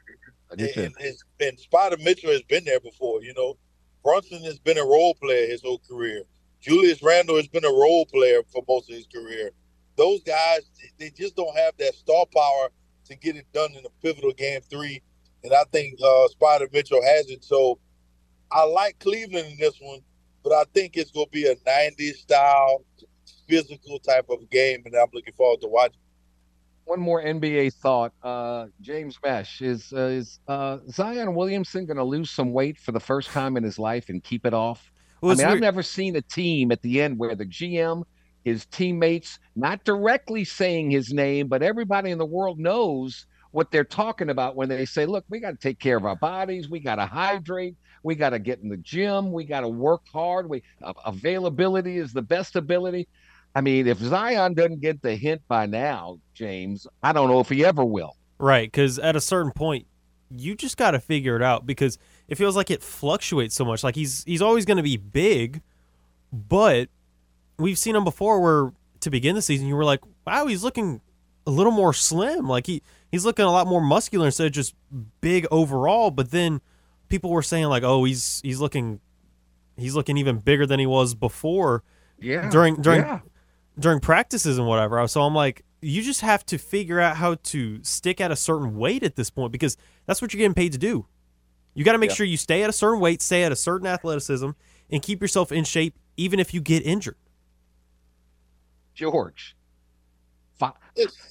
I 0.51 0.57
do 0.57 0.73
too. 0.73 0.83
And, 0.83 0.95
and, 1.01 1.17
and 1.41 1.59
Spida 1.59 2.03
Mitchell 2.03 2.31
has 2.31 2.43
been 2.43 2.65
there 2.65 2.81
before. 2.81 3.23
You 3.23 3.35
know, 3.35 3.57
Brunson 4.03 4.43
has 4.45 4.59
been 4.59 4.79
a 4.79 4.85
role 4.85 5.15
player 5.15 5.47
his 5.47 5.63
whole 5.63 5.81
career. 5.89 6.23
Julius 6.61 7.03
Randle 7.03 7.37
has 7.37 7.49
been 7.49 7.65
a 7.65 7.69
role 7.69 8.07
player 8.07 8.43
for 8.53 8.65
most 8.67 8.91
of 8.91 8.97
his 8.97 9.07
career 9.07 9.53
those 9.99 10.23
guys 10.23 10.61
they 10.99 11.11
just 11.11 11.37
don't 11.37 11.55
have 11.57 11.75
that 11.79 11.95
star 11.95 12.25
power 12.35 12.69
to 13.05 13.17
get 13.17 13.37
it 13.37 13.47
done 13.53 13.73
in 13.73 13.85
a 13.85 13.91
pivotal 14.03 14.33
game 14.33 14.61
three. 14.71 15.03
And 15.45 15.53
I 15.53 15.65
think 15.73 15.99
uh, 16.03 16.29
Spida 16.29 16.73
Mitchell 16.73 17.03
has 17.03 17.29
it. 17.29 17.45
So 17.45 17.79
I 18.51 18.65
like 18.65 18.99
Cleveland 19.01 19.47
in 19.53 19.59
this 19.59 19.79
one, 19.81 20.01
but 20.43 20.53
I 20.53 20.65
think 20.73 20.97
it's 20.97 21.11
going 21.11 21.27
to 21.27 21.33
be 21.33 21.47
a 21.47 21.57
90s 21.57 22.17
style, 22.17 22.85
physical 23.49 23.99
type 23.99 24.27
of 24.31 24.49
game, 24.51 24.83
and 24.85 24.95
I'm 24.95 25.09
looking 25.13 25.35
forward 25.35 25.61
to 25.63 25.69
watching. 25.69 26.01
One 26.89 27.01
more 27.01 27.23
NBA 27.23 27.75
thought. 27.75 28.13
Uh, 28.23 28.67
James 28.81 29.19
Mesh 29.23 29.61
is 29.61 29.93
uh, 29.93 30.07
is 30.07 30.41
uh, 30.49 30.79
Zion 30.91 31.35
Williamson 31.35 31.85
going 31.85 31.99
to 31.99 32.05
lose 32.05 32.31
some 32.31 32.53
weight 32.53 32.79
for 32.79 32.93
the 32.93 33.01
first 33.01 33.29
time 33.31 33.57
in 33.57 33.63
his 33.63 33.79
life 33.79 34.09
and 34.09 34.25
keep 34.25 34.47
it 34.47 34.55
off? 34.55 34.91
Well, 35.21 35.33
I 35.33 35.35
mean, 35.35 35.47
it's 35.47 35.55
I've 35.55 35.61
never 35.61 35.83
seen 35.83 36.17
a 36.17 36.23
team 36.23 36.73
at 36.73 36.81
the 36.81 37.03
end 37.03 37.19
where 37.19 37.35
the 37.35 37.45
GM, 37.45 38.05
his 38.45 38.65
teammates, 38.67 39.39
not 39.55 39.85
directly 39.85 40.45
saying 40.45 40.91
his 40.91 41.13
name, 41.13 41.49
but 41.49 41.63
everybody 41.63 42.11
in 42.11 42.19
the 42.19 42.27
world 42.27 42.59
knows 42.59 43.27
what 43.51 43.71
they're 43.71 43.85
talking 43.85 44.31
about 44.31 44.57
when 44.57 44.71
they 44.71 44.87
say, 44.87 45.05
"Look, 45.05 45.25
we 45.29 45.41
got 45.41 45.51
to 45.51 45.57
take 45.59 45.79
care 45.79 45.97
of 45.97 46.07
our 46.07 46.17
bodies. 46.17 46.71
We 46.71 46.81
got 46.81 46.97
to 46.97 47.07
hydrate. 47.07 47.77
We 48.03 48.15
got 48.15 48.31
to 48.31 48.39
get 48.39 48.61
in 48.61 48.71
the 48.71 48.77
gym. 48.79 49.31
We 49.31 49.45
got 49.45 49.61
to 49.61 49.69
work 49.69 50.03
hard. 50.11 50.49
We 50.49 50.63
uh, 50.83 50.95
availability 51.05 51.99
is 51.99 52.15
the 52.15 52.23
best 52.23 52.57
ability." 52.57 53.09
I 53.55 53.61
mean, 53.61 53.87
if 53.87 53.99
Zion 53.99 54.55
doesn't 54.55 54.81
get 54.81 55.03
the 55.03 55.17
hint 55.17 55.43
by 55.49 55.67
now, 55.67 56.21
James, 56.35 56.87
I 57.03 57.13
don't 57.13 57.29
know 57.29 57.41
if 57.41 57.49
he 57.49 57.65
ever 57.65 57.85
will. 57.85 58.17
Right, 58.39 58.71
because 58.71 58.99
at 58.99 59.17
a 59.17 59.21
certain 59.21 59.53
point, 59.53 59.87
you 60.31 60.55
just 60.55 60.77
got 60.77 60.93
to 60.93 61.01
figure 61.01 61.35
it 61.37 61.43
out 61.43 61.67
because 61.67 61.99
it 62.29 62.37
feels 62.37 62.55
like 62.55 62.71
it 62.71 62.83
fluctuates 62.83 63.55
so 63.55 63.65
much. 63.65 63.83
Like 63.83 63.97
he's 63.97 64.25
he's 64.25 64.43
always 64.43 64.65
going 64.65 64.77
to 64.77 64.83
be 64.83 64.97
big, 64.97 65.63
but 66.33 66.89
we've 67.59 67.79
seen 67.79 67.97
him 67.97 68.05
before 68.05 68.41
where 68.41 68.73
to 69.01 69.11
begin 69.11 69.35
the 69.35 69.43
season 69.43 69.67
you 69.67 69.77
were 69.77 69.85
like, 69.85 70.01
wow, 70.27 70.47
he's 70.47 70.63
looking 70.63 71.01
a 71.47 71.51
little 71.51 71.73
more 71.73 71.93
slim. 71.93 72.47
Like 72.47 72.67
he 72.67 72.83
he's 73.11 73.25
looking 73.25 73.45
a 73.45 73.51
lot 73.51 73.67
more 73.67 73.81
muscular 73.81 74.27
instead 74.27 74.47
of 74.47 74.53
just 74.53 74.75
big 75.21 75.47
overall. 75.51 76.11
But 76.11 76.31
then 76.31 76.61
people 77.09 77.31
were 77.31 77.43
saying 77.43 77.67
like, 77.67 77.83
oh, 77.83 78.05
he's 78.05 78.41
he's 78.45 78.61
looking 78.61 79.01
he's 79.77 79.95
looking 79.95 80.17
even 80.19 80.39
bigger 80.39 80.67
than 80.67 80.79
he 80.79 80.87
was 80.87 81.15
before. 81.15 81.83
Yeah, 82.21 82.51
During 82.51 82.77
during 82.83 83.01
yeah. 83.01 83.21
During 83.79 84.01
practices 84.01 84.59
and 84.59 84.67
whatever. 84.67 85.07
So 85.09 85.23
I'm 85.23 85.35
like, 85.35 85.65
you 85.81 86.03
just 86.03 86.21
have 86.23 86.45
to 86.47 86.59
figure 86.59 86.99
out 87.01 87.17
how 87.17 87.37
to 87.37 87.83
stick 87.83 88.21
at 88.21 88.31
a 88.31 88.37
certain 88.37 88.77
weight 88.77 89.03
at 89.03 89.17
this 89.17 89.31
point 89.31 89.53
because 89.53 89.77
that's 90.07 90.21
what 90.21 90.33
you're 90.33 90.39
getting 90.39 90.55
paid 90.55 90.73
to 90.73 90.79
do. 90.79 91.07
You 91.75 91.85
got 91.85 91.93
to 91.93 91.99
make 91.99 92.11
Yeah. 92.11 92.17
sure 92.17 92.27
you 92.27 92.37
stay 92.37 92.63
at 92.65 92.71
a 92.71 92.73
certain 92.73 93.01
weight, 93.01 93.23
stay 93.23 93.45
at 93.45 93.53
a 93.53 93.57
certain 93.57 93.87
athleticism, 93.87 94.51
and 94.91 95.03
keep 95.03 95.23
yourself 95.23 95.53
in 95.53 95.65
shape 95.65 95.95
even 96.17 96.41
if 96.41 96.53
you 96.53 96.61
get 96.61 96.85
injured. 96.85 97.17
George. 98.95 99.55
Fi- 100.59 100.73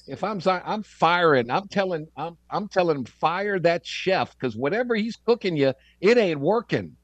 if 0.06 0.24
I'm 0.24 0.40
Zion, 0.40 0.62
I'm 0.64 0.82
firing. 0.82 1.50
I'm 1.50 1.68
telling 1.68 2.08
I'm 2.16 2.38
I'm 2.48 2.66
telling 2.68 2.96
him 2.96 3.04
fire 3.04 3.58
that 3.58 3.84
chef 3.84 4.32
because 4.32 4.56
whatever 4.56 4.94
he's 4.94 5.16
cooking 5.16 5.54
you, 5.54 5.74
it 6.00 6.16
ain't 6.16 6.40
working. 6.40 6.96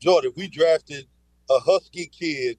Jordan, 0.00 0.32
we 0.36 0.48
drafted 0.48 1.06
a 1.48 1.58
husky 1.60 2.06
kid 2.06 2.58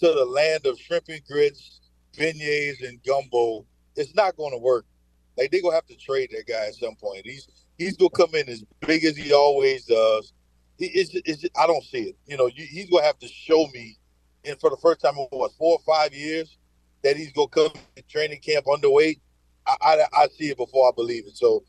to 0.00 0.12
the 0.12 0.24
land 0.24 0.66
of 0.66 0.78
shrimp 0.78 1.04
and 1.08 1.24
grits, 1.26 1.80
beignets, 2.16 2.86
and 2.86 3.02
gumbo. 3.04 3.66
It's 3.96 4.14
not 4.14 4.36
going 4.36 4.52
to 4.52 4.58
work. 4.58 4.86
Like 5.38 5.50
they're 5.50 5.62
gonna 5.62 5.74
have 5.74 5.86
to 5.86 5.96
trade 5.96 6.30
that 6.32 6.46
guy 6.46 6.66
at 6.66 6.74
some 6.74 6.96
point. 6.96 7.22
He's 7.24 7.48
he's 7.78 7.96
gonna 7.96 8.10
come 8.10 8.34
in 8.34 8.48
as 8.48 8.62
big 8.80 9.04
as 9.04 9.16
he 9.16 9.32
always 9.32 9.86
does. 9.86 10.32
He 10.78 11.06
I 11.58 11.66
don't 11.66 11.84
see 11.84 12.10
it. 12.10 12.16
You 12.26 12.36
know, 12.36 12.46
you, 12.46 12.66
he's 12.66 12.90
gonna 12.90 13.04
have 13.04 13.18
to 13.20 13.28
show 13.28 13.66
me, 13.72 13.96
and 14.44 14.58
for 14.60 14.70
the 14.70 14.76
first 14.76 15.00
time 15.00 15.14
in 15.16 15.26
what 15.30 15.52
four 15.52 15.78
or 15.78 15.94
five 15.94 16.12
years, 16.12 16.58
that 17.02 17.16
he's 17.16 17.32
gonna 17.32 17.48
come 17.48 17.70
to 17.96 18.02
training 18.02 18.40
camp 18.40 18.66
underweight. 18.66 19.20
I, 19.66 19.76
I 19.80 20.04
I 20.12 20.28
see 20.28 20.50
it 20.50 20.58
before 20.58 20.88
I 20.88 20.92
believe 20.94 21.26
it. 21.26 21.36
So 21.36 21.64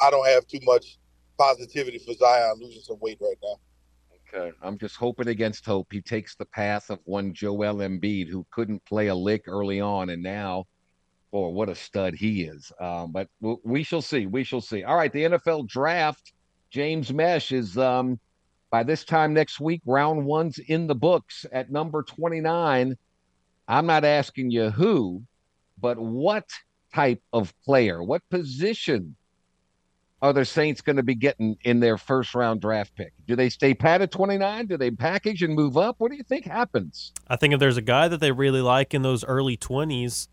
I 0.00 0.10
don't 0.10 0.26
have 0.26 0.46
too 0.46 0.60
much 0.64 0.98
positivity 1.38 1.98
for 1.98 2.14
Zion 2.14 2.58
losing 2.60 2.82
some 2.82 2.98
weight 3.00 3.18
right 3.20 3.36
now. 3.42 3.56
Okay. 4.34 4.52
I'm 4.62 4.78
just 4.78 4.96
hoping 4.96 5.28
against 5.28 5.66
hope 5.66 5.88
he 5.90 6.00
takes 6.00 6.34
the 6.34 6.46
path 6.46 6.90
of 6.90 6.98
one 7.04 7.34
Joel 7.34 7.76
Embiid 7.76 8.28
who 8.28 8.46
couldn't 8.50 8.84
play 8.84 9.08
a 9.08 9.14
lick 9.14 9.44
early 9.46 9.80
on, 9.80 10.10
and 10.10 10.22
now, 10.22 10.64
boy, 11.30 11.48
what 11.48 11.68
a 11.68 11.74
stud 11.74 12.14
he 12.14 12.44
is. 12.44 12.72
Um, 12.80 13.12
but 13.12 13.28
w- 13.40 13.60
we 13.64 13.82
shall 13.82 14.02
see. 14.02 14.26
We 14.26 14.44
shall 14.44 14.60
see. 14.60 14.84
All 14.84 14.96
right, 14.96 15.12
the 15.12 15.24
NFL 15.24 15.68
draft. 15.68 16.32
James 16.70 17.12
Mesh 17.12 17.52
is 17.52 17.76
um, 17.76 18.18
by 18.70 18.82
this 18.82 19.04
time 19.04 19.34
next 19.34 19.60
week. 19.60 19.82
Round 19.84 20.24
one's 20.24 20.58
in 20.58 20.86
the 20.86 20.94
books 20.94 21.44
at 21.52 21.70
number 21.70 22.02
29. 22.02 22.96
I'm 23.68 23.86
not 23.86 24.04
asking 24.04 24.50
you 24.50 24.70
who, 24.70 25.22
but 25.78 25.98
what 25.98 26.48
type 26.94 27.22
of 27.32 27.52
player, 27.64 28.02
what 28.02 28.22
position 28.30 29.16
are 30.22 30.32
the 30.32 30.44
Saints 30.44 30.80
going 30.80 30.96
to 30.96 31.02
be 31.02 31.16
getting 31.16 31.58
in 31.64 31.80
their 31.80 31.98
first 31.98 32.34
round 32.34 32.60
draft 32.60 32.94
pick? 32.94 33.12
Do 33.26 33.34
they 33.34 33.48
stay 33.48 33.74
pat 33.74 34.00
at 34.00 34.12
29? 34.12 34.66
Do 34.66 34.76
they 34.78 34.92
package 34.92 35.42
and 35.42 35.54
move 35.54 35.76
up? 35.76 35.96
What 35.98 36.12
do 36.12 36.16
you 36.16 36.22
think 36.22 36.46
happens? 36.46 37.12
I 37.26 37.34
think 37.34 37.52
if 37.52 37.60
there's 37.60 37.76
a 37.76 37.82
guy 37.82 38.06
that 38.06 38.20
they 38.20 38.30
really 38.30 38.60
like 38.60 38.94
in 38.94 39.02
those 39.02 39.24
early 39.24 39.56
20s, 39.56 40.28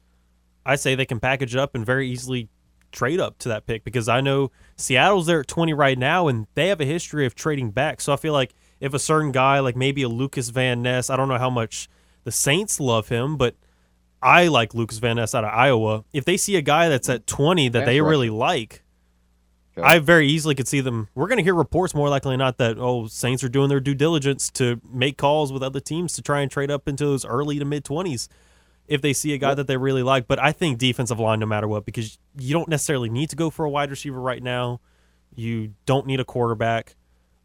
I 0.64 0.76
say 0.76 0.94
they 0.94 1.07
can 1.07 1.20
package 1.20 1.56
it 1.56 1.60
up 1.60 1.74
and 1.74 1.84
very 1.84 2.07
easily 2.07 2.49
trade 2.91 3.20
up 3.20 3.40
to 3.40 3.49
that 3.49 3.66
pick 3.66 3.84
because 3.84 4.07
I 4.07 4.22
know 4.22 4.52
Seattle's 4.76 5.26
there 5.26 5.41
at 5.41 5.48
20 5.48 5.74
right 5.74 5.98
now 5.98 6.28
and 6.28 6.48
they 6.53 6.68
have 6.68 6.80
a 6.82 6.86
history 6.86 7.26
of 7.26 7.34
trading 7.34 7.72
back. 7.72 7.99
So 7.99 8.14
I 8.14 8.16
feel 8.16 8.34
like 8.34 8.53
if 8.80 8.94
a 8.94 8.99
certain 8.99 9.32
guy, 9.32 9.60
like 9.60 9.76
maybe 9.76 10.03
a 10.03 10.10
Lukas 10.10 10.49
Van 10.49 10.84
Ness, 10.84 11.10
I 11.10 11.18
don't 11.18 11.28
know 11.28 11.38
how 11.40 11.49
much 11.49 11.90
the 12.26 12.32
Saints 12.32 12.80
love 12.80 13.10
him, 13.10 13.38
but 13.38 13.56
I 14.22 14.48
like 14.48 14.76
Lukas 14.76 14.99
Van 14.99 15.16
Ness 15.16 15.34
out 15.34 15.44
of 15.44 15.52
Iowa. 15.53 16.03
If 16.14 16.26
they 16.26 16.38
see 16.38 16.57
a 16.57 16.61
guy 16.61 16.90
that's 16.90 17.10
at 17.10 17.26
20 17.26 17.70
that 17.70 17.80
Pass 17.80 17.86
they 17.88 18.02
rusher. 18.02 18.10
really 18.10 18.30
like, 18.30 18.84
Okay. 19.80 19.88
I 19.88 19.99
very 19.99 20.27
easily 20.27 20.56
could 20.56 20.68
see 20.68 20.81
them. 20.81 21.10
We're 21.15 21.27
going 21.27 21.38
to 21.38 21.43
hear 21.43 21.56
reports 21.56 21.93
more 21.93 22.10
likely 22.10 22.34
than 22.34 22.39
not 22.39 22.57
that 22.57 22.77
oh 22.77 23.07
Saints 23.07 23.43
are 23.43 23.49
doing 23.49 23.69
their 23.69 23.80
due 23.80 23.95
diligence 23.95 24.49
to 24.51 24.81
make 24.91 25.18
calls 25.18 25.51
with 25.51 25.64
other 25.64 25.80
teams 25.80 26.14
to 26.14 26.22
try 26.22 26.41
and 26.41 26.51
trade 26.51 26.72
up 26.72 26.88
into 26.88 27.06
those 27.06 27.26
early 27.26 27.60
to 27.60 27.65
mid 27.65 27.84
twenties 27.84 28.30
if 28.88 29.01
they 29.01 29.14
see 29.14 29.34
a 29.34 29.38
guy 29.38 29.53
that 29.53 29.68
they 29.68 29.77
really 29.77 30.03
like. 30.03 30.27
But 30.27 30.39
I 30.39 30.51
think 30.51 30.77
defensive 30.77 31.19
line 31.19 31.39
no 31.39 31.45
matter 31.45 31.68
what 31.68 31.85
because 31.85 32.18
you 32.38 32.53
don't 32.53 32.69
necessarily 32.69 33.10
need 33.10 33.30
to 33.30 33.35
go 33.35 33.49
for 33.49 33.65
a 33.65 33.69
wide 33.69 33.89
receiver 33.89 34.19
right 34.19 34.41
now. 34.41 34.81
You 35.35 35.73
don't 35.85 36.07
need 36.07 36.19
a 36.19 36.26
quarterback. 36.26 36.95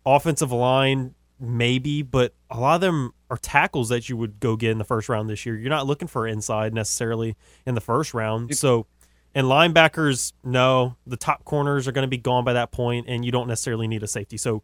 Offensive 0.07 0.53
line 0.53 1.15
maybe, 1.41 2.03
but 2.03 2.35
a 2.51 2.59
lot 2.59 2.77
of 2.77 2.81
them 2.81 3.13
are 3.31 3.37
tackles 3.37 3.89
that 3.89 4.09
you 4.09 4.17
would 4.17 4.41
go 4.41 4.57
get 4.57 4.71
in 4.71 4.79
the 4.79 4.85
first 4.85 5.09
round 5.09 5.29
this 5.29 5.45
year. 5.45 5.57
You're 5.57 5.71
not 5.71 5.87
looking 5.87 6.09
for 6.09 6.27
inside 6.27 6.73
necessarily 6.73 7.37
in 7.67 7.75
the 7.75 7.81
first 7.81 8.15
round. 8.15 8.57
So 8.57 8.87
and 9.35 9.47
linebackers, 9.47 10.33
no, 10.43 10.97
the 11.07 11.17
top 11.17 11.45
corners 11.45 11.89
are 11.89 11.93
going 11.93 12.05
to 12.05 12.09
be 12.09 12.19
gone 12.19 12.45
by 12.45 12.53
that 12.53 12.73
point, 12.73 13.07
and 13.09 13.25
you 13.25 13.33
don't 13.33 13.49
necessarily 13.49 13.89
need 13.89 14.03
a 14.03 14.07
safety. 14.07 14.37
So, 14.37 14.63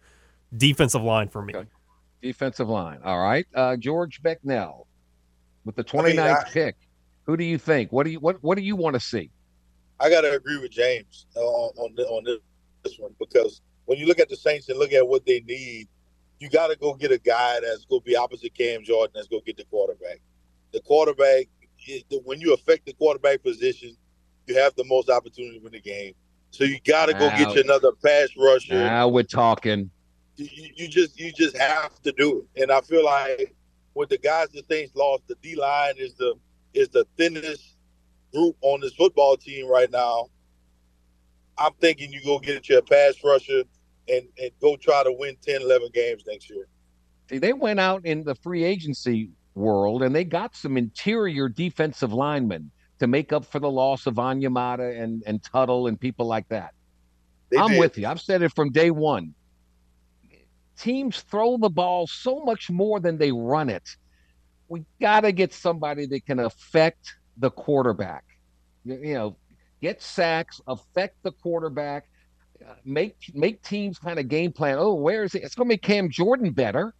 defensive 0.56 1.02
line 1.02 1.28
for 1.28 1.42
me. 1.42 1.54
Okay. 1.54 1.68
Defensive 2.22 2.68
line. 2.68 3.00
All 3.04 3.18
right. 3.18 3.46
Uh, 3.54 3.76
George 3.76 4.22
Becknell 4.22 4.86
with 5.64 5.76
the 5.76 5.84
I 5.98 6.02
mean, 6.02 6.16
29th 6.16 6.46
I- 6.46 6.50
pick. 6.50 6.76
Who 7.24 7.36
do 7.36 7.44
you 7.44 7.58
think? 7.58 7.92
What 7.92 8.04
do 8.04 8.10
you 8.10 8.18
what 8.18 8.42
what 8.42 8.56
do 8.56 8.62
you 8.64 8.74
want 8.74 8.94
to 8.94 9.00
see? 9.00 9.30
I 10.00 10.10
got 10.10 10.22
to 10.22 10.32
agree 10.32 10.58
with 10.58 10.72
James 10.72 11.26
uh, 11.36 11.40
on 11.40 11.72
on, 11.76 11.94
thi- 11.94 12.02
on 12.02 12.24
this, 12.24 12.38
this 12.82 12.98
one 12.98 13.14
because 13.20 13.60
when 13.84 13.98
you 13.98 14.06
look 14.06 14.18
at 14.18 14.28
the 14.28 14.36
Saints 14.36 14.68
and 14.68 14.78
look 14.78 14.92
at 14.92 15.06
what 15.06 15.24
they 15.26 15.40
need, 15.40 15.86
you 16.40 16.48
got 16.48 16.68
to 16.68 16.76
go 16.76 16.94
get 16.94 17.12
a 17.12 17.18
guy 17.18 17.60
that's 17.60 17.84
going 17.84 18.00
to 18.00 18.04
be 18.04 18.16
opposite 18.16 18.52
Cam 18.54 18.82
Jordan. 18.82 19.12
That's 19.14 19.28
going 19.28 19.42
to 19.42 19.46
get 19.46 19.58
the 19.58 19.64
quarterback. 19.64 20.20
The 20.72 20.80
quarterback, 20.80 21.46
when 22.24 22.40
you 22.40 22.52
affect 22.54 22.86
the 22.86 22.94
quarterback 22.94 23.42
position, 23.42 23.96
you 24.46 24.56
have 24.58 24.74
the 24.76 24.84
most 24.84 25.08
opportunity 25.10 25.58
to 25.58 25.62
win 25.62 25.72
the 25.72 25.80
game. 25.80 26.14
So 26.50 26.64
you 26.64 26.78
got 26.84 27.06
to 27.06 27.12
go 27.12 27.28
Now- 27.28 27.38
get 27.38 27.54
you 27.54 27.62
another 27.62 27.92
pass 28.04 28.28
rusher. 28.36 28.74
Now 28.74 29.08
we're 29.08 29.22
talking. 29.22 29.90
you, 30.36 30.48
you 30.74 30.88
just 30.88 31.18
you 31.18 31.32
just 31.32 31.56
have 31.56 32.00
to 32.02 32.12
do 32.12 32.46
it. 32.54 32.62
And 32.62 32.72
I 32.72 32.80
feel 32.80 33.04
like 33.04 33.54
with 33.94 34.08
the 34.08 34.18
guys 34.18 34.48
the 34.48 34.64
Saints 34.68 34.94
lost, 34.94 35.22
the 35.28 35.36
D 35.42 35.54
line 35.54 35.94
is 35.98 36.14
the 36.14 36.34
is 36.74 36.88
the 36.88 37.06
thinnest 37.16 37.76
group 38.32 38.56
on 38.62 38.80
this 38.80 38.94
football 38.94 39.36
team 39.36 39.68
right 39.68 39.90
now. 39.90 40.28
I'm 41.58 41.72
thinking 41.80 42.12
you 42.12 42.22
go 42.24 42.38
get 42.38 42.68
you 42.68 42.78
a 42.78 42.82
pass 42.82 43.14
rusher 43.22 43.64
and, 44.08 44.26
and 44.38 44.50
go 44.60 44.76
try 44.76 45.02
to 45.04 45.12
win 45.12 45.36
10, 45.42 45.62
11 45.62 45.88
games 45.92 46.22
next 46.26 46.48
year. 46.48 46.66
See, 47.28 47.38
they 47.38 47.52
went 47.52 47.80
out 47.80 48.06
in 48.06 48.24
the 48.24 48.34
free 48.36 48.64
agency 48.64 49.30
world 49.54 50.02
and 50.02 50.14
they 50.14 50.24
got 50.24 50.56
some 50.56 50.76
interior 50.76 51.48
defensive 51.48 52.12
linemen 52.12 52.70
to 53.00 53.06
make 53.06 53.32
up 53.32 53.44
for 53.44 53.58
the 53.58 53.70
loss 53.70 54.06
of 54.06 54.14
Onyemata 54.14 55.02
and, 55.02 55.22
and 55.26 55.42
Tuttle 55.42 55.88
and 55.88 55.98
people 55.98 56.26
like 56.26 56.48
that. 56.50 56.74
They 57.50 57.58
I'm 57.58 57.70
did. 57.70 57.80
with 57.80 57.98
you. 57.98 58.06
I've 58.06 58.20
said 58.20 58.42
it 58.42 58.54
from 58.54 58.70
day 58.70 58.90
one. 58.90 59.34
Teams 60.78 61.20
throw 61.22 61.58
the 61.58 61.68
ball 61.68 62.06
so 62.06 62.40
much 62.44 62.70
more 62.70 63.00
than 63.00 63.18
they 63.18 63.32
run 63.32 63.68
it. 63.68 63.96
We 64.68 64.84
got 65.00 65.22
to 65.22 65.32
get 65.32 65.52
somebody 65.52 66.06
that 66.06 66.24
can 66.26 66.38
affect 66.38 67.14
the 67.36 67.50
quarterback. 67.50 68.24
You, 68.84 69.00
you 69.02 69.14
know, 69.14 69.36
get 69.82 70.00
sacks, 70.00 70.60
affect 70.66 71.16
the 71.22 71.32
quarterback, 71.32 72.06
uh, 72.66 72.74
make 72.84 73.16
make 73.34 73.62
teams 73.62 73.98
kind 73.98 74.18
of 74.18 74.28
game 74.28 74.52
plan. 74.52 74.76
Oh, 74.78 74.94
where 74.94 75.24
is 75.24 75.34
it? 75.34 75.42
It's 75.42 75.54
going 75.54 75.66
to 75.66 75.72
make 75.72 75.82
Cam 75.82 76.08
Jordan 76.10 76.52
better. 76.52 76.94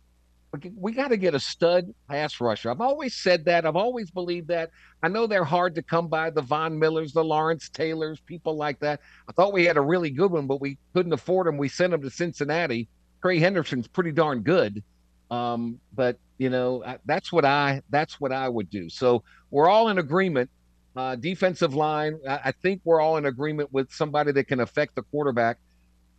We, 0.76 0.92
got 0.92 1.08
to 1.08 1.16
get 1.16 1.34
a 1.34 1.40
stud 1.40 1.94
pass 2.08 2.40
rusher. 2.40 2.70
I've 2.70 2.80
always 2.80 3.14
said 3.14 3.44
that. 3.44 3.64
I've 3.64 3.76
always 3.76 4.10
believed 4.10 4.48
that. 4.48 4.70
I 5.02 5.08
know 5.08 5.26
they're 5.26 5.44
hard 5.44 5.76
to 5.76 5.82
come 5.82 6.08
by, 6.08 6.30
the 6.30 6.42
Von 6.42 6.76
Millers, 6.76 7.12
the 7.12 7.22
Lawrence 7.22 7.68
Taylors, 7.68 8.20
people 8.26 8.56
like 8.56 8.80
that. 8.80 9.00
I 9.28 9.32
thought 9.32 9.52
we 9.52 9.64
had 9.64 9.76
a 9.76 9.80
really 9.80 10.10
good 10.10 10.32
one, 10.32 10.48
but 10.48 10.60
we 10.60 10.76
couldn't 10.92 11.12
afford 11.12 11.46
him. 11.46 11.56
We 11.56 11.68
sent 11.68 11.94
him 11.94 12.02
to 12.02 12.10
Cincinnati. 12.10 12.88
Trey 13.22 13.38
Hendrickson's 13.38 13.86
pretty 13.86 14.10
darn 14.10 14.42
good. 14.42 14.82
Um, 15.30 15.78
but 15.94 16.18
you 16.38 16.50
know, 16.50 16.82
that's 17.04 17.32
what 17.32 17.44
I 17.44 17.82
that's 17.90 18.20
what 18.20 18.32
I 18.32 18.48
would 18.48 18.70
do. 18.70 18.88
So 18.88 19.22
we're 19.50 19.68
all 19.68 19.88
in 19.88 19.98
agreement. 19.98 20.50
Uh, 20.96 21.14
defensive 21.14 21.74
line, 21.74 22.18
I, 22.28 22.40
I 22.46 22.52
think 22.52 22.80
we're 22.84 23.00
all 23.00 23.16
in 23.16 23.26
agreement 23.26 23.72
with 23.72 23.92
somebody 23.92 24.32
that 24.32 24.48
can 24.48 24.58
affect 24.58 24.96
the 24.96 25.02
quarterback. 25.02 25.58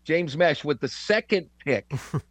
James 0.06 0.38
Mesh 0.38 0.64
with 0.64 0.80
the 0.80 0.88
second 0.88 1.50
pick. 1.66 1.92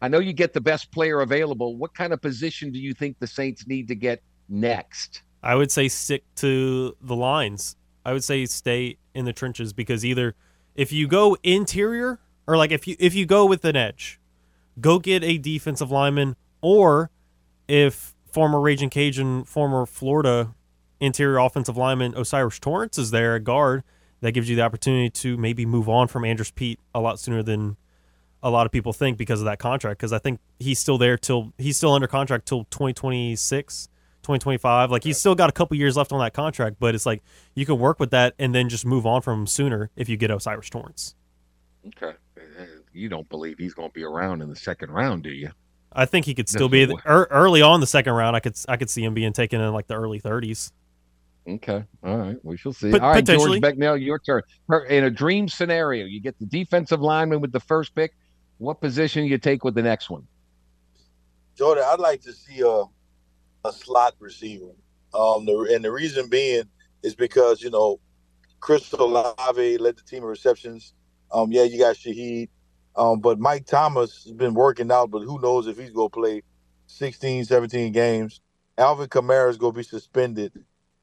I 0.00 0.08
know 0.08 0.18
you 0.20 0.32
get 0.32 0.52
the 0.52 0.60
best 0.60 0.90
player 0.92 1.20
available. 1.20 1.76
What 1.76 1.94
kind 1.94 2.12
of 2.12 2.20
position 2.20 2.70
do 2.70 2.78
you 2.78 2.94
think 2.94 3.18
the 3.18 3.26
Saints 3.26 3.66
need 3.66 3.88
to 3.88 3.94
get 3.94 4.22
next? 4.48 5.22
I 5.42 5.54
would 5.54 5.70
say 5.70 5.88
stick 5.88 6.24
to 6.36 6.96
the 7.00 7.16
lines. 7.16 7.76
I 8.04 8.12
would 8.12 8.24
say 8.24 8.46
stay 8.46 8.98
in 9.14 9.24
the 9.24 9.32
trenches 9.32 9.72
because 9.72 10.04
either 10.04 10.34
if 10.74 10.92
you 10.92 11.08
go 11.08 11.36
interior 11.42 12.20
or 12.46 12.56
like 12.56 12.70
if 12.70 12.86
you 12.86 12.96
if 12.98 13.14
you 13.14 13.26
go 13.26 13.44
with 13.44 13.64
an 13.64 13.76
edge, 13.76 14.20
go 14.80 14.98
get 14.98 15.22
a 15.24 15.38
defensive 15.38 15.90
lineman 15.90 16.36
or 16.60 17.10
if 17.66 18.14
former 18.30 18.60
Raging 18.60 18.90
Cajun, 18.90 19.44
former 19.44 19.84
Florida 19.86 20.54
interior 21.00 21.38
offensive 21.38 21.76
lineman 21.76 22.14
O'Cyrus 22.16 22.58
Torrence 22.58 22.98
is 22.98 23.10
there 23.10 23.36
at 23.36 23.44
guard, 23.44 23.84
that 24.20 24.32
gives 24.32 24.48
you 24.48 24.56
the 24.56 24.62
opportunity 24.62 25.10
to 25.10 25.36
maybe 25.36 25.64
move 25.64 25.88
on 25.88 26.08
from 26.08 26.24
Andrus 26.24 26.50
Peat 26.50 26.80
a 26.94 27.00
lot 27.00 27.20
sooner 27.20 27.42
than 27.42 27.76
a 28.42 28.50
lot 28.50 28.66
of 28.66 28.72
people 28.72 28.92
think 28.92 29.18
because 29.18 29.40
of 29.40 29.46
that 29.46 29.58
contract. 29.58 29.98
Because 29.98 30.12
I 30.12 30.18
think 30.18 30.40
he's 30.58 30.78
still 30.78 30.98
there 30.98 31.16
till 31.16 31.52
he's 31.58 31.76
still 31.76 31.92
under 31.92 32.06
contract 32.06 32.46
till 32.46 32.64
2026, 32.64 33.88
2025. 34.22 34.90
Like 34.90 35.04
he's 35.04 35.18
still 35.18 35.34
got 35.34 35.48
a 35.48 35.52
couple 35.52 35.76
years 35.76 35.96
left 35.96 36.12
on 36.12 36.20
that 36.20 36.34
contract, 36.34 36.76
but 36.78 36.94
it's 36.94 37.06
like 37.06 37.22
you 37.54 37.66
can 37.66 37.78
work 37.78 38.00
with 38.00 38.10
that 38.10 38.34
and 38.38 38.54
then 38.54 38.68
just 38.68 38.84
move 38.84 39.06
on 39.06 39.22
from 39.22 39.40
him 39.40 39.46
sooner 39.46 39.90
if 39.96 40.08
you 40.08 40.16
get 40.16 40.30
O'Cyrus 40.30 40.70
Torrence 40.70 41.14
Okay, 41.86 42.12
you 42.92 43.08
don't 43.08 43.28
believe 43.28 43.56
he's 43.58 43.72
going 43.72 43.88
to 43.88 43.94
be 43.94 44.04
around 44.04 44.42
in 44.42 44.48
the 44.48 44.56
second 44.56 44.90
round, 44.90 45.22
do 45.22 45.30
you? 45.30 45.50
I 45.92 46.04
think 46.04 46.26
he 46.26 46.34
could 46.34 46.48
still 46.48 46.68
be 46.68 46.84
er, 47.06 47.26
early 47.30 47.62
on 47.62 47.80
the 47.80 47.86
second 47.86 48.12
round. 48.12 48.36
I 48.36 48.40
could 48.40 48.56
I 48.68 48.76
could 48.76 48.90
see 48.90 49.02
him 49.02 49.14
being 49.14 49.32
taken 49.32 49.60
in 49.60 49.72
like 49.72 49.86
the 49.86 49.94
early 49.94 50.20
30s. 50.20 50.72
Okay. 51.48 51.82
All 52.04 52.18
right. 52.18 52.36
We 52.42 52.56
shall 52.56 52.72
see. 52.72 52.92
All 52.92 52.98
right, 52.98 53.24
George 53.24 53.60
Becknell, 53.60 54.02
your 54.02 54.18
turn. 54.18 54.42
In 54.88 55.04
a 55.04 55.10
dream 55.10 55.48
scenario, 55.48 56.04
you 56.04 56.20
get 56.20 56.38
the 56.38 56.46
defensive 56.46 57.00
lineman 57.00 57.40
with 57.40 57.52
the 57.52 57.60
first 57.60 57.94
pick. 57.94 58.14
What 58.58 58.80
position 58.80 59.24
you 59.24 59.38
take 59.38 59.64
with 59.64 59.74
the 59.74 59.82
next 59.82 60.10
one? 60.10 60.26
Jordan, 61.56 61.84
I'd 61.86 62.00
like 62.00 62.20
to 62.22 62.32
see 62.32 62.60
a 62.60 62.84
a 63.64 63.72
slot 63.72 64.14
receiver. 64.18 64.70
Um, 65.14 65.46
the, 65.46 65.70
and 65.74 65.84
the 65.84 65.90
reason 65.90 66.28
being 66.28 66.64
is 67.02 67.14
because 67.14 67.62
you 67.62 67.70
know 67.70 68.00
Chris 68.60 68.92
Olave 68.92 69.78
led 69.78 69.96
the 69.96 70.02
team 70.02 70.22
in 70.22 70.28
receptions. 70.28 70.94
Um, 71.32 71.52
yeah, 71.52 71.64
you 71.64 71.78
got 71.78 71.96
Shaheed, 71.96 72.48
um, 72.96 73.20
but 73.20 73.38
Mike 73.38 73.66
Thomas 73.66 74.24
has 74.24 74.32
been 74.32 74.54
working 74.54 74.90
out, 74.90 75.10
but 75.10 75.20
who 75.20 75.40
knows 75.40 75.66
if 75.66 75.78
he's 75.78 75.92
to 75.92 76.08
play 76.08 76.42
16, 76.86 77.44
17 77.44 77.92
games. 77.92 78.40
Alvin 78.76 79.08
Kamara 79.08 79.50
is 79.50 79.58
to 79.58 79.72
be 79.72 79.82
suspended. 79.82 80.52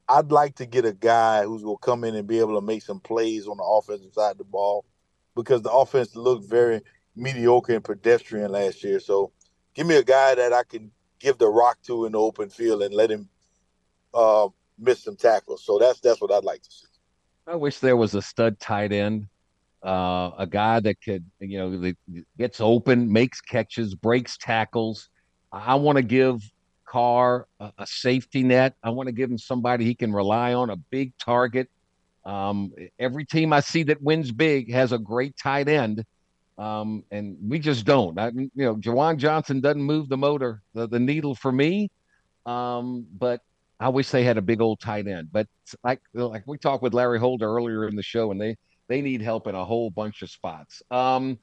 I'd 0.08 0.32
like 0.32 0.56
to 0.56 0.66
get 0.66 0.86
a 0.86 0.94
guy 0.94 1.44
who's 1.44 1.62
to 1.62 1.78
come 1.82 2.04
in 2.04 2.16
and 2.16 2.28
be 2.28 2.40
able 2.40 2.60
to 2.60 2.66
make 2.66 2.84
some 2.84 3.00
plays 3.00 3.48
on 3.48 3.58
the 3.58 3.64
offensive 3.64 4.14
side 4.14 4.32
of 4.32 4.38
the 4.38 4.44
ball 4.44 4.86
because 5.36 5.62
the 5.62 5.72
offense 5.72 6.16
looked 6.16 6.50
very 6.50 6.82
mediocre 7.16 7.74
and 7.74 7.84
pedestrian 7.84 8.52
last 8.52 8.84
year. 8.84 9.00
So 9.00 9.32
give 9.74 9.88
me 9.88 9.96
a 9.96 10.04
guy 10.04 10.36
that 10.36 10.54
I 10.54 10.64
can 10.64 10.92
give 11.20 11.38
the 11.38 11.48
rock 11.48 11.78
to 11.88 12.06
in 12.06 12.12
the 12.12 12.20
open 12.20 12.50
field 12.50 12.84
and 12.84 12.94
let 12.94 13.12
him 13.12 13.30
uh, 14.14 14.50
miss 14.78 15.04
some 15.04 15.16
tackles. 15.16 15.64
So 15.64 15.78
that's 15.78 16.00
that's 16.00 16.22
what 16.22 16.32
I'd 16.32 16.44
like 16.44 16.62
to 16.64 16.72
see. 16.72 16.88
I 17.48 17.56
wish 17.56 17.80
there 17.80 17.98
was 17.98 18.16
a 18.16 18.22
stud 18.22 18.60
tight 18.60 18.92
end, 18.92 19.28
uh, 19.86 20.32
a 20.38 20.48
guy 20.50 20.80
that 20.80 21.00
could, 21.02 21.24
you 21.40 21.60
know, 21.60 21.94
gets 22.40 22.60
open, 22.60 23.12
makes 23.12 23.40
catches, 23.40 23.94
breaks 23.94 24.36
tackles. 24.38 25.10
I 25.52 25.76
want 25.76 25.98
to 25.98 26.02
give 26.02 26.42
Carr 26.86 27.48
a, 27.60 27.72
a 27.78 27.86
safety 27.86 28.42
net. 28.42 28.76
I 28.84 28.90
want 28.90 29.08
to 29.08 29.14
give 29.14 29.30
him 29.30 29.38
somebody 29.38 29.86
he 29.86 29.94
can 29.94 30.12
rely 30.12 30.54
on, 30.54 30.72
a 30.72 30.76
big 30.76 31.14
target. 31.18 31.70
Um, 32.26 32.74
every 32.98 33.26
team 33.26 33.54
I 33.54 33.60
see 33.60 33.84
that 33.84 34.02
wins 34.02 34.32
big 34.32 34.72
has 34.72 34.92
a 34.92 34.98
great 34.98 35.38
tight 35.38 35.70
end, 35.70 36.04
um, 36.58 37.04
and 37.12 37.38
we 37.42 37.60
just 37.60 37.86
don't. 37.86 38.18
I, 38.18 38.30
you 38.30 38.50
know, 38.56 38.76
Juwan 38.76 39.18
Johnson 39.18 39.62
doesn't 39.62 39.82
move 39.82 40.10
the 40.10 40.18
motor, 40.18 40.62
the, 40.74 40.88
the 40.88 41.00
needle 41.00 41.36
for 41.36 41.52
me. 41.52 41.90
Um, 42.46 43.06
but 43.18 43.42
I 43.80 43.90
wish 43.90 44.10
they 44.10 44.24
had 44.24 44.38
a 44.38 44.42
big 44.42 44.62
old 44.62 44.80
tight 44.80 45.08
end. 45.08 45.30
But 45.32 45.48
like 45.84 46.02
like 46.14 46.44
we 46.46 46.58
talked 46.58 46.84
with 46.84 46.94
Larry 46.94 47.20
Holder 47.20 47.48
earlier 47.48 47.88
in 47.88 47.96
the 47.96 48.04
show, 48.04 48.32
and 48.32 48.40
they 48.40 48.56
they 48.88 49.02
need 49.02 49.22
help 49.22 49.48
in 49.48 49.56
a 49.56 49.66
whole 49.66 49.90
bunch 49.90 50.22
of 50.22 50.30
spots. 50.30 50.82
Um, 50.92 51.38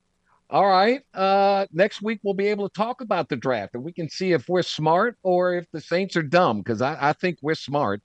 all 0.49 0.67
right. 0.67 1.03
Uh, 1.15 1.67
next 1.73 2.03
week 2.03 2.21
we'll 2.23 2.35
be 2.35 2.49
able 2.49 2.69
to 2.69 2.75
talk 2.75 3.01
about 3.01 3.29
the 3.29 3.37
draft, 3.37 3.75
and 3.75 3.83
we 3.83 3.93
can 3.93 4.09
see 4.09 4.33
if 4.33 4.49
we're 4.49 4.63
smart 4.63 5.17
or 5.23 5.55
if 5.55 5.71
the 5.73 5.81
Saints 5.81 6.17
are 6.17 6.23
dumb. 6.23 6.59
Because 6.59 6.81
I, 6.81 6.97
I, 7.09 7.13
think 7.15 7.39
we're 7.43 7.55
smart. 7.55 8.03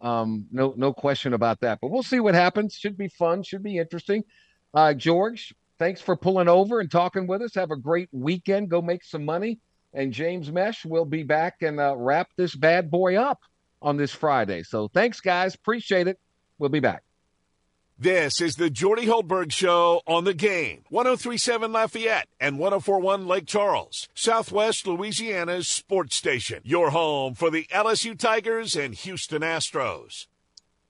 Um, 0.00 0.46
no, 0.50 0.74
no 0.76 0.92
question 0.92 1.34
about 1.34 1.60
that. 1.60 1.78
But 1.80 1.90
we'll 1.90 2.02
see 2.02 2.20
what 2.20 2.34
happens. 2.34 2.74
Should 2.74 2.96
be 2.96 3.08
fun. 3.08 3.42
Should 3.42 3.62
be 3.62 3.76
interesting. 3.78 4.24
Uh, 4.72 4.94
George, 4.94 5.52
thanks 5.80 6.00
for 6.00 6.14
pulling 6.14 6.46
over 6.46 6.78
and 6.78 6.90
talking 6.90 7.26
with 7.26 7.42
us. 7.42 7.54
Have 7.56 7.72
a 7.72 7.76
great 7.76 8.10
weekend. 8.12 8.68
Go 8.68 8.82
make 8.82 9.02
some 9.02 9.24
money. 9.24 9.58
And 9.92 10.12
James 10.12 10.52
Mesh 10.52 10.84
will 10.84 11.06
be 11.06 11.24
back 11.24 11.62
and 11.62 11.80
uh, 11.80 11.96
wrap 11.96 12.28
this 12.36 12.54
bad 12.54 12.90
boy 12.90 13.16
up 13.16 13.40
on 13.82 13.96
this 13.96 14.12
Friday. 14.12 14.62
So 14.62 14.86
thanks, 14.86 15.20
guys. 15.20 15.56
Appreciate 15.56 16.06
it. 16.06 16.20
We'll 16.58 16.70
be 16.70 16.78
back. 16.78 17.02
This 17.98 18.40
is 18.40 18.56
the 18.56 18.70
Jordy 18.70 19.06
Hultberg 19.06 19.52
Show 19.52 20.02
on 20.06 20.24
the 20.24 20.32
game. 20.32 20.84
1037 20.90 21.72
Lafayette 21.72 22.28
and 22.38 22.58
1041 22.58 23.26
Lake 23.26 23.46
Charles, 23.46 24.08
Southwest 24.14 24.86
Louisiana's 24.86 25.66
sports 25.68 26.16
station. 26.16 26.60
Your 26.62 26.90
home 26.90 27.34
for 27.34 27.50
the 27.50 27.66
LSU 27.72 28.16
Tigers 28.18 28.76
and 28.76 28.94
Houston 28.94 29.42
Astros. 29.42 30.26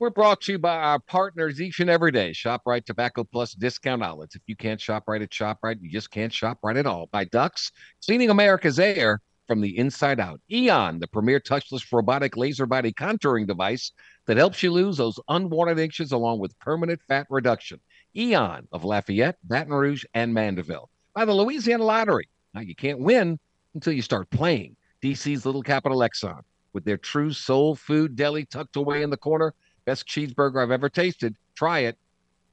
We're 0.00 0.08
brought 0.08 0.40
to 0.42 0.52
you 0.52 0.58
by 0.58 0.78
our 0.78 0.98
partners 0.98 1.60
each 1.60 1.80
and 1.80 1.90
every 1.90 2.10
day. 2.10 2.30
ShopRite 2.30 2.86
Tobacco 2.86 3.22
Plus 3.22 3.52
discount 3.52 4.02
outlets. 4.02 4.34
If 4.34 4.40
you 4.46 4.56
can't 4.56 4.80
shop 4.80 5.04
right 5.06 5.20
at 5.20 5.28
ShopRite, 5.28 5.82
you 5.82 5.90
just 5.90 6.10
can't 6.10 6.32
shop 6.32 6.58
right 6.62 6.78
at 6.78 6.86
all. 6.86 7.10
By 7.12 7.26
Ductz, 7.26 7.70
cleaning 8.06 8.30
America's 8.30 8.78
air 8.78 9.20
from 9.46 9.60
the 9.60 9.76
inside 9.76 10.18
out. 10.18 10.40
Eon, 10.50 11.00
the 11.00 11.06
premier 11.06 11.38
touchless 11.38 11.84
robotic 11.92 12.38
laser 12.38 12.64
body 12.64 12.94
contouring 12.94 13.46
device 13.46 13.92
that 14.24 14.38
helps 14.38 14.62
you 14.62 14.72
lose 14.72 14.96
those 14.96 15.20
unwanted 15.28 15.78
inches 15.78 16.12
along 16.12 16.38
with 16.38 16.58
permanent 16.60 17.02
fat 17.06 17.26
reduction. 17.28 17.78
Eon 18.16 18.66
of 18.72 18.84
Lafayette, 18.84 19.36
Baton 19.44 19.74
Rouge, 19.74 20.06
and 20.14 20.32
Mandeville. 20.32 20.88
By 21.12 21.26
the 21.26 21.34
Louisiana 21.34 21.84
Lottery. 21.84 22.26
Now, 22.54 22.62
you 22.62 22.74
can't 22.74 23.00
win 23.00 23.38
until 23.74 23.92
you 23.92 24.00
start 24.00 24.30
playing. 24.30 24.76
DC's 25.02 25.44
Little 25.44 25.62
Capital 25.62 25.98
Exxon 25.98 26.40
with 26.72 26.86
their 26.86 26.96
true 26.96 27.34
soul 27.34 27.74
food 27.74 28.16
deli 28.16 28.46
tucked 28.46 28.76
away 28.76 29.02
in 29.02 29.10
the 29.10 29.16
corner. 29.18 29.54
Best 29.90 30.06
cheeseburger 30.06 30.62
I've 30.62 30.70
ever 30.70 30.88
tasted. 30.88 31.34
Try 31.56 31.80
it. 31.80 31.98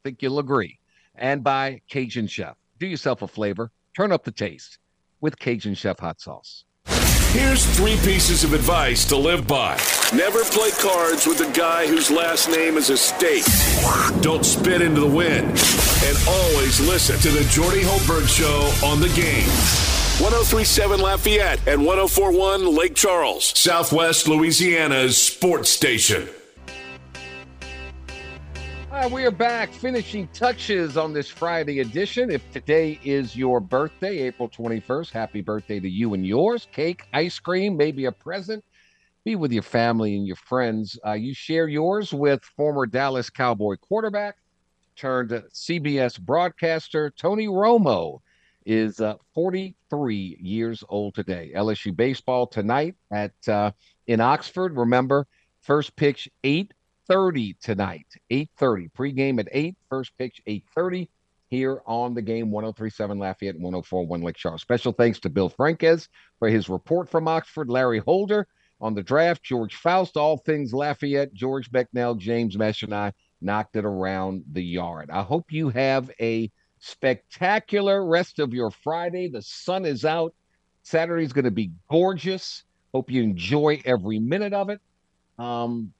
Think 0.03 0.23
you'll 0.23 0.39
agree. 0.39 0.79
And 1.13 1.43
by 1.43 1.81
Cajun 1.87 2.25
Chef. 2.25 2.55
Do 2.79 2.87
yourself 2.87 3.21
a 3.21 3.27
flavor. 3.27 3.69
Turn 3.95 4.11
up 4.11 4.23
the 4.23 4.31
taste 4.31 4.79
with 5.21 5.37
Cajun 5.37 5.75
Chef 5.75 5.99
hot 5.99 6.19
sauce. 6.19 6.63
Here's 7.29 7.63
three 7.77 7.95
pieces 7.97 8.43
of 8.43 8.53
advice 8.53 9.05
to 9.09 9.15
live 9.15 9.47
by. 9.47 9.79
Never 10.15 10.43
play 10.45 10.71
cards 10.81 11.27
with 11.27 11.41
a 11.41 11.51
guy 11.55 11.85
whose 11.85 12.09
last 12.09 12.49
name 12.49 12.75
is 12.75 12.89
a 12.89 12.97
state. 12.97 13.45
Don't 14.23 14.43
spit 14.43 14.81
into 14.81 15.01
the 15.01 15.05
wind. 15.05 15.45
And 15.45 16.17
always 16.27 16.79
listen 16.89 17.19
to 17.19 17.29
the 17.29 17.47
Jordy 17.51 17.83
Hultberg 17.83 18.27
Show 18.27 18.73
on 18.83 18.99
the 18.99 19.09
game. 19.09 19.45
1037 20.25 20.99
Lafayette 20.99 21.59
and 21.67 21.85
1041 21.85 22.75
Lake 22.75 22.95
Charles, 22.95 23.55
Southwest 23.55 24.27
Louisiana's 24.27 25.21
sports 25.21 25.69
station. 25.69 26.27
We 29.05 29.23
are 29.25 29.31
back 29.31 29.71
finishing 29.71 30.27
touches 30.33 30.97
on 30.97 31.13
this 31.13 31.29
Friday 31.29 31.79
edition. 31.79 32.29
If 32.29 32.51
today 32.51 32.99
is 33.05 33.37
your 33.37 33.61
birthday, 33.61 34.17
April 34.17 34.49
21st, 34.49 35.11
happy 35.11 35.39
birthday 35.39 35.79
to 35.79 35.87
you 35.87 36.13
and 36.13 36.25
yours. 36.27 36.67
Cake, 36.73 37.03
ice 37.13 37.39
cream, 37.39 37.77
maybe 37.77 38.05
a 38.05 38.11
present. 38.11 38.65
Be 39.23 39.37
with 39.37 39.53
your 39.53 39.63
family 39.63 40.17
and 40.17 40.27
your 40.27 40.35
friends. 40.35 40.99
Uh, 41.05 41.13
you 41.13 41.33
share 41.33 41.69
yours 41.69 42.11
with 42.11 42.43
former 42.57 42.85
Dallas 42.85 43.29
Cowboy 43.29 43.77
quarterback 43.77 44.35
turned 44.97 45.29
CBS 45.53 46.19
broadcaster 46.19 47.09
Tony 47.11 47.47
Romo 47.47 48.19
is 48.65 48.99
uh, 48.99 49.15
43 49.33 50.37
years 50.41 50.83
old 50.89 51.15
today. 51.15 51.53
LSU 51.55 51.95
baseball 51.95 52.45
tonight 52.45 52.95
at 53.11 53.31
uh, 53.47 53.71
in 54.07 54.19
Oxford. 54.19 54.75
Remember, 54.75 55.27
first 55.61 55.95
pitch 55.95 56.27
8 56.43 56.73
8.30 57.09 57.59
tonight. 57.59 58.05
8.30. 58.31 58.91
Pregame 58.91 59.39
at 59.39 59.47
8. 59.51 59.75
First 59.89 60.17
pitch 60.17 60.41
8.30 60.47 61.07
here 61.49 61.81
on 61.85 62.13
the 62.13 62.21
game 62.21 62.51
1037 62.51 63.19
Lafayette 63.19 63.55
1041 63.55 64.21
Lake 64.21 64.35
Charles. 64.35 64.61
Special 64.61 64.91
thanks 64.91 65.19
to 65.21 65.29
Bill 65.29 65.49
Franques 65.49 66.09
for 66.39 66.49
his 66.49 66.69
report 66.69 67.09
from 67.09 67.27
Oxford, 67.27 67.69
Larry 67.69 67.99
Holder 67.99 68.47
on 68.79 68.93
the 68.93 69.03
draft, 69.03 69.43
George 69.43 69.75
Faust, 69.75 70.17
all 70.17 70.37
things 70.37 70.73
Lafayette, 70.73 71.33
George 71.33 71.71
Becknell, 71.71 72.17
James 72.17 72.57
Mesh, 72.57 72.83
and 72.83 72.93
I 72.93 73.13
knocked 73.41 73.75
it 73.75 73.85
around 73.85 74.43
the 74.51 74.63
yard. 74.63 75.09
I 75.11 75.23
hope 75.23 75.51
you 75.51 75.69
have 75.69 76.11
a 76.19 76.51
spectacular 76.79 78.05
rest 78.05 78.39
of 78.39 78.53
your 78.53 78.71
Friday. 78.71 79.29
The 79.29 79.41
sun 79.41 79.85
is 79.85 80.05
out. 80.05 80.33
Saturday's 80.83 81.33
going 81.33 81.45
to 81.45 81.51
be 81.51 81.71
gorgeous. 81.89 82.63
Hope 82.93 83.09
you 83.09 83.23
enjoy 83.23 83.81
every 83.83 84.19
minute 84.19 84.53
of 84.53 84.69
it. 84.69 84.79
Um, 85.39 85.93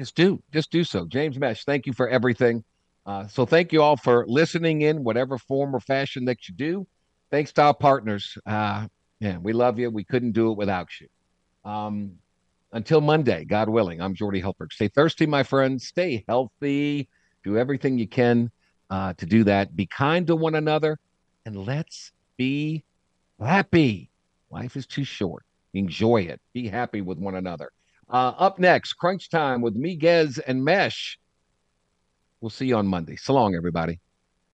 Just 0.00 0.14
do, 0.14 0.42
just 0.50 0.70
do 0.70 0.82
so. 0.82 1.04
James 1.04 1.38
Mesh, 1.38 1.64
thank 1.64 1.84
you 1.84 1.92
for 1.92 2.08
everything. 2.08 2.64
Uh, 3.04 3.26
so 3.26 3.44
thank 3.44 3.70
you 3.70 3.82
all 3.82 3.98
for 3.98 4.24
listening 4.26 4.80
in 4.80 5.04
whatever 5.04 5.36
form 5.36 5.76
or 5.76 5.80
fashion 5.80 6.24
that 6.24 6.48
you 6.48 6.54
do. 6.54 6.86
Thanks 7.30 7.52
to 7.52 7.62
our 7.64 7.74
partners. 7.74 8.38
Uh, 8.46 8.86
yeah, 9.18 9.36
we 9.36 9.52
love 9.52 9.78
you. 9.78 9.90
We 9.90 10.04
couldn't 10.04 10.32
do 10.32 10.52
it 10.52 10.56
without 10.56 10.88
you. 10.98 11.70
Um, 11.70 12.12
until 12.72 13.02
Monday, 13.02 13.44
God 13.44 13.68
willing, 13.68 14.00
I'm 14.00 14.14
Jordy 14.14 14.40
Hultberg. 14.40 14.72
Stay 14.72 14.88
thirsty, 14.88 15.26
my 15.26 15.42
friends. 15.42 15.88
Stay 15.88 16.24
healthy. 16.26 17.06
Do 17.44 17.58
everything 17.58 17.98
you 17.98 18.08
can 18.08 18.50
uh, 18.88 19.12
to 19.18 19.26
do 19.26 19.44
that. 19.44 19.76
Be 19.76 19.84
kind 19.84 20.26
to 20.28 20.34
one 20.34 20.54
another, 20.54 20.98
and 21.44 21.66
let's 21.66 22.12
be 22.38 22.84
happy. 23.38 24.08
Life 24.50 24.76
is 24.76 24.86
too 24.86 25.04
short. 25.04 25.44
Enjoy 25.74 26.22
it. 26.22 26.40
Be 26.54 26.68
happy 26.68 27.02
with 27.02 27.18
one 27.18 27.34
another. 27.34 27.70
Uh, 28.10 28.34
up 28.38 28.58
next, 28.58 28.94
Crunch 28.94 29.30
Time 29.30 29.60
with 29.60 29.76
Miguez 29.76 30.40
and 30.44 30.64
Mesh. 30.64 31.18
We'll 32.40 32.50
see 32.50 32.66
you 32.66 32.76
on 32.76 32.86
Monday. 32.86 33.16
So 33.16 33.34
long, 33.34 33.54
everybody. 33.54 34.00